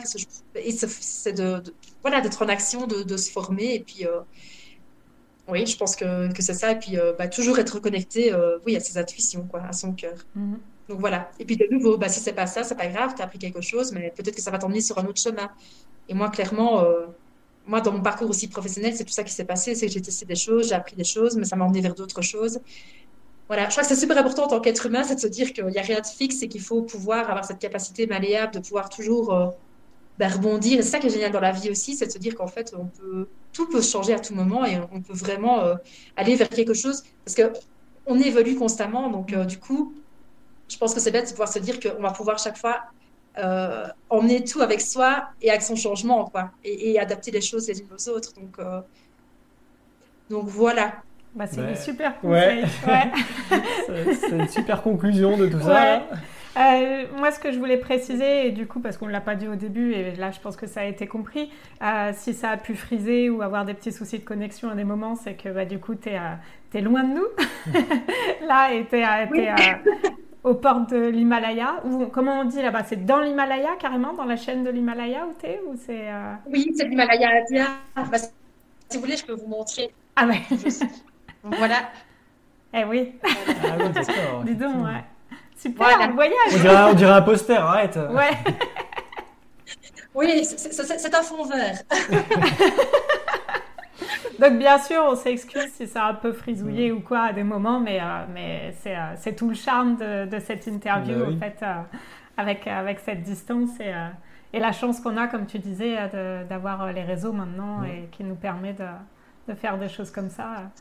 Et 0.55 0.71
c'est 0.71 1.33
de, 1.33 1.63
voilà, 2.01 2.21
d'être 2.21 2.41
en 2.41 2.49
action, 2.49 2.87
de, 2.87 3.17
se 3.17 3.31
former. 3.31 3.75
Et 3.75 3.79
puis, 3.79 4.05
euh, 4.05 4.19
oui, 5.47 5.65
je 5.65 5.77
pense 5.77 5.95
que, 5.95 6.31
que 6.33 6.41
c'est 6.41 6.53
ça. 6.53 6.71
Et 6.71 6.79
puis, 6.79 6.97
euh, 6.97 7.13
bah, 7.17 7.27
toujours 7.27 7.57
être 7.59 7.79
connecté 7.79 8.33
oui, 8.65 8.75
à 8.75 8.79
ses 8.79 8.97
intuitions, 8.97 9.47
quoi, 9.49 9.61
à 9.61 9.73
son 9.73 9.93
cœur. 9.93 10.17
Mhm. 10.35 10.59
Donc 10.89 10.99
voilà. 10.99 11.31
Et 11.39 11.45
puis 11.45 11.55
de 11.55 11.67
nouveau, 11.71 11.97
bah, 11.97 12.09
si 12.09 12.19
c'est 12.19 12.33
pas 12.33 12.47
ça, 12.47 12.63
c'est 12.63 12.75
pas 12.75 12.87
grave, 12.87 13.13
tu 13.15 13.21
as 13.21 13.25
appris 13.25 13.39
quelque 13.39 13.61
chose, 13.61 13.93
mais 13.93 14.11
peut-être 14.15 14.35
que 14.35 14.41
ça 14.41 14.51
va 14.51 14.57
t'emmener 14.57 14.81
sur 14.81 14.97
un 14.97 15.05
autre 15.05 15.21
chemin. 15.21 15.49
Et 16.09 16.13
moi, 16.13 16.29
clairement, 16.29 16.85
moi, 17.65 17.79
dans 17.79 17.93
mon 17.93 18.01
parcours 18.01 18.29
aussi 18.29 18.49
professionnel, 18.49 18.93
c'est 18.95 19.05
tout 19.05 19.13
ça 19.13 19.23
qui 19.23 19.33
s'est 19.33 19.45
passé. 19.45 19.73
C'est 19.75 19.85
que 19.85 19.93
j'ai 19.93 20.01
testé 20.01 20.25
des 20.25 20.35
choses, 20.35 20.67
j'ai 20.69 20.75
appris 20.75 20.95
des 20.97 21.05
choses, 21.05 21.37
mais 21.37 21.45
ça 21.45 21.55
m'a 21.55 21.63
emmené 21.63 21.79
vers 21.79 21.95
d'autres 21.95 22.21
choses. 22.21 22.59
Voilà, 23.51 23.65
je 23.65 23.71
crois 23.71 23.83
que 23.83 23.89
c'est 23.89 23.99
super 23.99 24.17
important 24.17 24.45
en 24.45 24.47
tant 24.47 24.61
qu'être 24.61 24.85
humain, 24.85 25.03
c'est 25.03 25.15
de 25.15 25.19
se 25.19 25.27
dire 25.27 25.51
qu'il 25.51 25.65
n'y 25.65 25.77
a 25.77 25.81
rien 25.81 25.99
de 25.99 26.05
fixe 26.05 26.41
et 26.41 26.47
qu'il 26.47 26.61
faut 26.61 26.83
pouvoir 26.83 27.29
avoir 27.29 27.43
cette 27.43 27.59
capacité 27.59 28.07
malléable 28.07 28.53
de 28.53 28.59
pouvoir 28.59 28.87
toujours 28.87 29.33
euh, 29.33 29.49
bah, 30.17 30.29
rebondir. 30.29 30.79
Et 30.79 30.83
c'est 30.83 30.91
ça 30.91 30.99
qui 30.99 31.07
est 31.07 31.09
génial 31.09 31.33
dans 31.33 31.41
la 31.41 31.51
vie 31.51 31.69
aussi, 31.69 31.97
c'est 31.97 32.05
de 32.05 32.11
se 32.13 32.17
dire 32.17 32.33
qu'en 32.33 32.47
fait, 32.47 32.73
on 32.79 32.85
peut, 32.85 33.27
tout 33.51 33.67
peut 33.67 33.81
changer 33.81 34.13
à 34.13 34.19
tout 34.19 34.33
moment 34.33 34.63
et 34.63 34.79
on 34.93 35.01
peut 35.01 35.11
vraiment 35.11 35.65
euh, 35.65 35.75
aller 36.15 36.37
vers 36.37 36.47
quelque 36.47 36.73
chose 36.73 37.03
parce 37.25 37.35
que 37.35 37.51
on 38.05 38.17
évolue 38.21 38.55
constamment. 38.55 39.09
Donc, 39.09 39.33
euh, 39.33 39.43
du 39.43 39.59
coup, 39.59 39.95
je 40.69 40.77
pense 40.77 40.93
que 40.93 41.01
c'est 41.01 41.11
bête 41.11 41.25
de 41.25 41.31
pouvoir 41.31 41.51
se 41.51 41.59
dire 41.59 41.81
qu'on 41.81 42.01
va 42.01 42.11
pouvoir 42.11 42.39
chaque 42.39 42.57
fois 42.57 42.79
emmener 44.09 44.45
tout 44.45 44.61
avec 44.61 44.79
soi 44.79 45.27
et 45.41 45.49
avec 45.49 45.61
son 45.61 45.75
changement, 45.75 46.23
quoi, 46.23 46.51
et, 46.63 46.97
adapter 46.97 47.31
les 47.31 47.41
choses 47.41 47.67
les 47.67 47.81
unes 47.81 47.89
aux 47.91 48.09
autres. 48.09 48.31
Donc, 48.33 48.61
donc 50.29 50.47
voilà. 50.47 51.03
Bah, 51.33 51.47
c'est 51.47 51.61
une 51.61 51.75
super 51.75 52.19
conseil. 52.19 52.63
Ouais. 52.85 53.11
c'est 54.19 54.31
une 54.31 54.47
super 54.47 54.81
conclusion 54.81 55.37
de 55.37 55.47
tout 55.47 55.61
ça. 55.61 56.03
Euh, 56.57 57.05
moi, 57.17 57.31
ce 57.31 57.39
que 57.39 57.51
je 57.51 57.59
voulais 57.59 57.77
préciser, 57.77 58.47
et 58.47 58.51
du 58.51 58.67
coup, 58.67 58.81
parce 58.81 58.97
qu'on 58.97 59.05
ne 59.05 59.11
l'a 59.11 59.21
pas 59.21 59.35
dit 59.35 59.47
au 59.47 59.55
début, 59.55 59.93
et 59.93 60.15
là, 60.15 60.31
je 60.31 60.39
pense 60.41 60.57
que 60.57 60.67
ça 60.67 60.81
a 60.81 60.85
été 60.85 61.07
compris, 61.07 61.49
euh, 61.81 62.11
si 62.13 62.33
ça 62.33 62.49
a 62.49 62.57
pu 62.57 62.75
friser 62.75 63.29
ou 63.29 63.41
avoir 63.41 63.63
des 63.63 63.73
petits 63.73 63.93
soucis 63.93 64.19
de 64.19 64.25
connexion 64.25 64.69
à 64.69 64.75
des 64.75 64.83
moments, 64.83 65.15
c'est 65.15 65.35
que 65.35 65.47
bah, 65.47 65.63
du 65.63 65.79
coup, 65.79 65.95
tu 65.95 66.09
es, 66.09 66.19
es, 66.73 66.81
loin 66.81 67.03
de 67.03 67.13
nous. 67.13 67.27
là, 68.47 68.73
et 68.73 68.85
tu 68.85 68.97
es, 68.97 69.47
aux 70.43 70.55
portes 70.55 70.89
de 70.89 71.07
l'Himalaya. 71.07 71.81
Ou 71.85 72.07
comment 72.07 72.41
on 72.41 72.45
dit 72.45 72.61
là-bas? 72.61 72.83
C'est 72.83 73.05
dans 73.05 73.21
l'Himalaya, 73.21 73.69
carrément, 73.79 74.13
dans 74.13 74.25
la 74.25 74.35
chaîne 74.35 74.65
de 74.65 74.69
l'Himalaya 74.69 75.25
où 75.27 75.33
tu 75.39 75.45
es 75.45 75.61
ou 75.65 75.75
c'est, 75.77 76.09
euh? 76.09 76.33
Oui, 76.47 76.73
c'est 76.75 76.85
l'Himalaya. 76.85 77.29
Bah, 77.95 78.17
si 78.17 78.97
vous 78.97 78.99
voulez, 78.99 79.15
je 79.15 79.25
peux 79.25 79.33
vous 79.33 79.47
montrer. 79.47 79.93
Ah 80.17 80.27
ouais. 80.27 80.41
Voilà. 81.43 81.89
Eh 82.73 82.83
oui. 82.85 83.15
Ah 83.23 83.29
oui, 83.77 83.89
d'accord. 83.89 84.43
Dis 84.45 84.55
donc, 84.55 84.85
ouais. 84.85 85.03
Super, 85.57 86.07
le 86.07 86.13
voyage. 86.13 86.35
On 86.53 86.57
dirait, 86.57 86.83
on 86.89 86.93
dirait, 86.93 87.11
un 87.11 87.21
poster, 87.21 87.61
arrête. 87.61 87.99
Ouais. 88.09 88.31
oui, 90.15 90.43
c'est 90.43 91.15
un 91.15 91.21
fond 91.21 91.45
vert. 91.45 91.77
Donc 94.39 94.57
bien 94.57 94.79
sûr, 94.79 95.03
on 95.07 95.15
s'excuse 95.15 95.71
si 95.73 95.85
ça 95.85 96.05
a 96.05 96.09
un 96.09 96.13
peu 96.15 96.33
frisouillé 96.33 96.91
ou 96.91 97.01
quoi 97.01 97.25
à 97.25 97.33
des 97.33 97.43
moments, 97.43 97.79
mais, 97.79 97.99
euh, 98.01 98.25
mais 98.33 98.73
euh, 98.87 99.13
c'est 99.17 99.35
tout 99.35 99.47
le 99.47 99.53
charme 99.53 99.97
de, 99.97 100.25
de 100.25 100.39
cette 100.39 100.65
interview, 100.65 101.19
bah 101.19 101.31
en 101.31 101.39
fait, 101.39 101.57
euh, 101.61 101.81
avec, 102.37 102.65
avec 102.65 102.99
cette 103.01 103.21
distance 103.21 103.69
et, 103.79 103.93
et 104.51 104.59
la 104.59 104.71
chance 104.71 104.99
qu'on 104.99 105.15
a, 105.17 105.27
comme 105.27 105.45
tu 105.45 105.59
disais, 105.59 105.95
d'avoir 106.49 106.91
les 106.91 107.03
réseaux 107.03 107.33
maintenant 107.33 107.83
et 107.83 108.09
qui 108.11 108.23
nous 108.23 108.33
permet 108.33 108.73
de, 108.73 108.85
de 109.47 109.53
faire 109.53 109.77
des 109.77 109.89
choses 109.89 110.11
comme 110.11 110.29
ça. 110.29 110.71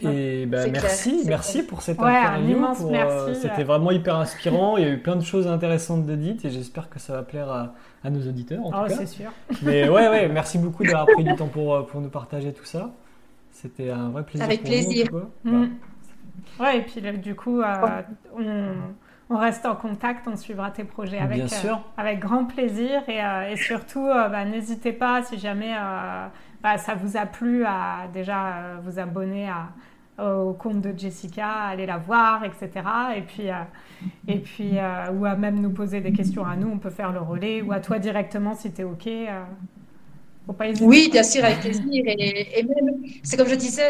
Et 0.00 0.44
bah, 0.44 0.66
merci, 0.70 1.22
merci 1.26 1.62
pour 1.62 1.80
cette 1.80 1.98
interview. 1.98 2.62
Euh, 2.92 3.34
c'était 3.34 3.64
vraiment 3.64 3.90
hyper 3.90 4.16
inspirant. 4.16 4.76
Il 4.76 4.84
y 4.84 4.86
a 4.86 4.90
eu 4.90 4.98
plein 4.98 5.16
de 5.16 5.24
choses 5.24 5.46
intéressantes 5.46 6.04
de 6.04 6.14
dites 6.14 6.44
et 6.44 6.50
j'espère 6.50 6.90
que 6.90 6.98
ça 6.98 7.14
va 7.14 7.22
plaire 7.22 7.50
à, 7.50 8.10
nos 8.10 8.28
auditeurs. 8.28 8.64
En 8.66 8.84
oh, 8.84 8.88
c'est 8.88 9.06
sûr. 9.06 9.32
Mais 9.62 9.88
ouais, 9.88 10.08
ouais, 10.08 10.28
merci 10.28 10.58
beaucoup 10.58 10.84
d'avoir 10.84 11.06
pris 11.06 11.24
du 11.24 11.34
temps 11.34 11.48
pour, 11.48 11.74
euh, 11.74 11.82
pour 11.82 12.00
nous 12.00 12.10
partager 12.10 12.52
tout 12.52 12.64
ça. 12.64 12.92
C'était 13.52 13.90
un 13.90 14.10
vrai 14.10 14.22
plaisir. 14.22 14.44
Avec 14.44 14.62
plaisir. 14.64 15.06
Mm. 15.44 15.64
Ouais, 16.60 16.78
et 16.78 16.82
puis 16.82 17.00
du 17.18 17.34
coup, 17.34 17.62
euh, 17.62 18.02
on, 18.36 18.74
on, 19.30 19.38
reste 19.38 19.64
en 19.64 19.74
contact, 19.74 20.28
on 20.28 20.36
suivra 20.36 20.70
tes 20.70 20.84
projets 20.84 21.18
avec, 21.18 21.42
avec 21.96 22.20
grand 22.20 22.44
plaisir 22.44 23.02
et, 23.08 23.22
et 23.50 23.56
surtout, 23.56 24.04
bah, 24.04 24.44
n'hésitez 24.44 24.92
pas 24.92 25.22
si 25.22 25.38
jamais 25.38 25.74
bah, 26.66 26.78
ça 26.78 26.96
vous 26.96 27.16
a 27.16 27.26
plu 27.26 27.64
à 27.64 28.08
déjà 28.12 28.56
euh, 28.56 28.76
vous 28.82 28.98
abonner 28.98 29.48
au 30.18 30.52
compte 30.52 30.80
de 30.80 30.98
Jessica, 30.98 31.48
aller 31.48 31.86
la 31.86 31.98
voir, 31.98 32.42
etc. 32.42 32.84
Et 33.16 33.20
puis, 33.22 33.50
euh, 33.50 33.54
et 34.26 34.38
puis 34.38 34.70
euh, 34.76 35.12
ou 35.12 35.26
à 35.26 35.36
même 35.36 35.60
nous 35.60 35.70
poser 35.70 36.00
des 36.00 36.10
questions 36.10 36.44
à 36.44 36.56
nous, 36.56 36.68
on 36.68 36.78
peut 36.78 36.90
faire 36.90 37.12
le 37.12 37.20
relais, 37.20 37.62
ou 37.62 37.70
à 37.70 37.78
toi 37.78 38.00
directement 38.00 38.56
si 38.56 38.72
tu 38.72 38.80
es 38.80 38.84
OK. 38.84 39.08
Faut 40.44 40.54
pas 40.54 40.66
hésiter. 40.66 40.84
Oui, 40.84 41.08
bien 41.12 41.22
sûr, 41.22 41.44
avec 41.44 41.60
plaisir. 41.60 41.84
Et, 42.04 42.64
même, 42.64 42.96
c'est 43.22 43.36
comme 43.36 43.48
je 43.48 43.54
disais, 43.54 43.88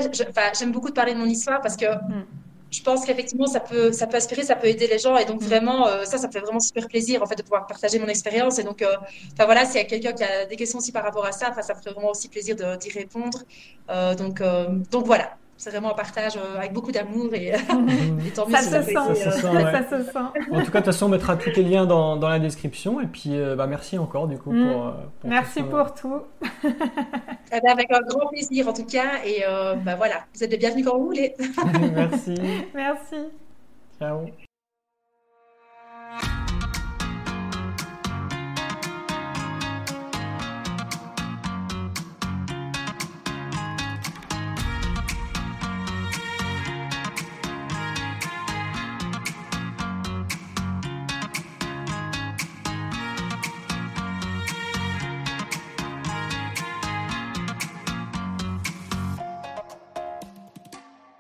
j'aime 0.58 0.72
beaucoup 0.72 0.90
de 0.90 0.94
parler 0.94 1.14
de 1.14 1.18
mon 1.18 1.24
histoire 1.24 1.62
parce 1.62 1.78
que 1.78 1.86
mm 1.86 2.24
je 2.70 2.82
pense 2.82 3.04
qu'effectivement, 3.04 3.46
ça 3.46 3.60
peut, 3.60 3.92
ça 3.92 4.06
peut 4.06 4.16
aspirer, 4.16 4.42
ça 4.42 4.56
peut 4.56 4.66
aider 4.66 4.86
les 4.86 4.98
gens. 4.98 5.16
Et 5.16 5.24
donc, 5.24 5.40
vraiment, 5.42 5.86
euh, 5.86 6.04
ça, 6.04 6.18
ça 6.18 6.26
me 6.26 6.32
fait 6.32 6.40
vraiment 6.40 6.60
super 6.60 6.88
plaisir, 6.88 7.22
en 7.22 7.26
fait, 7.26 7.36
de 7.36 7.42
pouvoir 7.42 7.66
partager 7.66 7.98
mon 7.98 8.08
expérience. 8.08 8.58
Et 8.58 8.64
donc, 8.64 8.82
euh, 8.82 8.96
enfin, 9.32 9.44
voilà, 9.44 9.64
s'il 9.64 9.76
y 9.76 9.80
a 9.80 9.84
quelqu'un 9.84 10.12
qui 10.12 10.24
a 10.24 10.46
des 10.46 10.56
questions 10.56 10.78
aussi 10.78 10.92
par 10.92 11.04
rapport 11.04 11.24
à 11.24 11.32
ça, 11.32 11.52
ça 11.62 11.74
me 11.74 11.78
ferait 11.78 11.92
vraiment 11.92 12.10
aussi 12.10 12.28
plaisir 12.28 12.56
d'y 12.56 12.90
répondre. 12.90 13.38
Euh, 13.90 14.14
donc, 14.14 14.42
donc, 14.90 15.06
voilà 15.06 15.36
c'est 15.56 15.70
vraiment 15.70 15.92
un 15.92 15.94
partage 15.94 16.36
euh, 16.36 16.58
avec 16.58 16.72
beaucoup 16.72 16.92
d'amour 16.92 17.32
et, 17.32 17.52
tant 18.34 18.46
mieux 18.46 18.56
ça, 18.56 18.82
se 18.82 18.82
sent, 18.82 19.14
ça, 19.14 19.32
se 19.32 19.40
sent, 19.40 20.18
En 20.18 20.62
tout 20.62 20.70
cas, 20.70 20.80
de 20.80 20.84
toute 20.84 20.84
façon, 20.84 21.06
on 21.06 21.08
mettra 21.08 21.36
tous 21.36 21.50
les 21.56 21.62
liens 21.62 21.86
dans, 21.86 22.16
dans 22.16 22.28
la 22.28 22.38
description. 22.38 23.00
Et 23.00 23.06
puis, 23.06 23.30
euh, 23.32 23.56
bah, 23.56 23.66
merci 23.66 23.98
encore 23.98 24.28
du 24.28 24.38
coup 24.38 24.52
mm. 24.52 24.72
pour, 24.72 24.92
pour, 25.20 25.30
Merci 25.30 25.62
pour 25.62 25.94
tout. 25.94 26.22
Eh 27.52 27.60
ben, 27.60 27.70
avec 27.70 27.92
un 27.92 28.00
grand 28.00 28.26
plaisir 28.26 28.66
en 28.66 28.72
tout 28.72 28.84
cas. 28.84 29.24
Et 29.24 29.44
bah, 29.84 29.94
voilà, 29.94 30.24
vous 30.34 30.42
êtes 30.42 30.50
les 30.50 30.56
bienvenus 30.56 30.84
quand 30.84 30.98
vous 30.98 31.06
voulez. 31.06 31.32
merci. 31.94 32.34
Merci. 32.74 33.16
Ciao. 34.00 34.26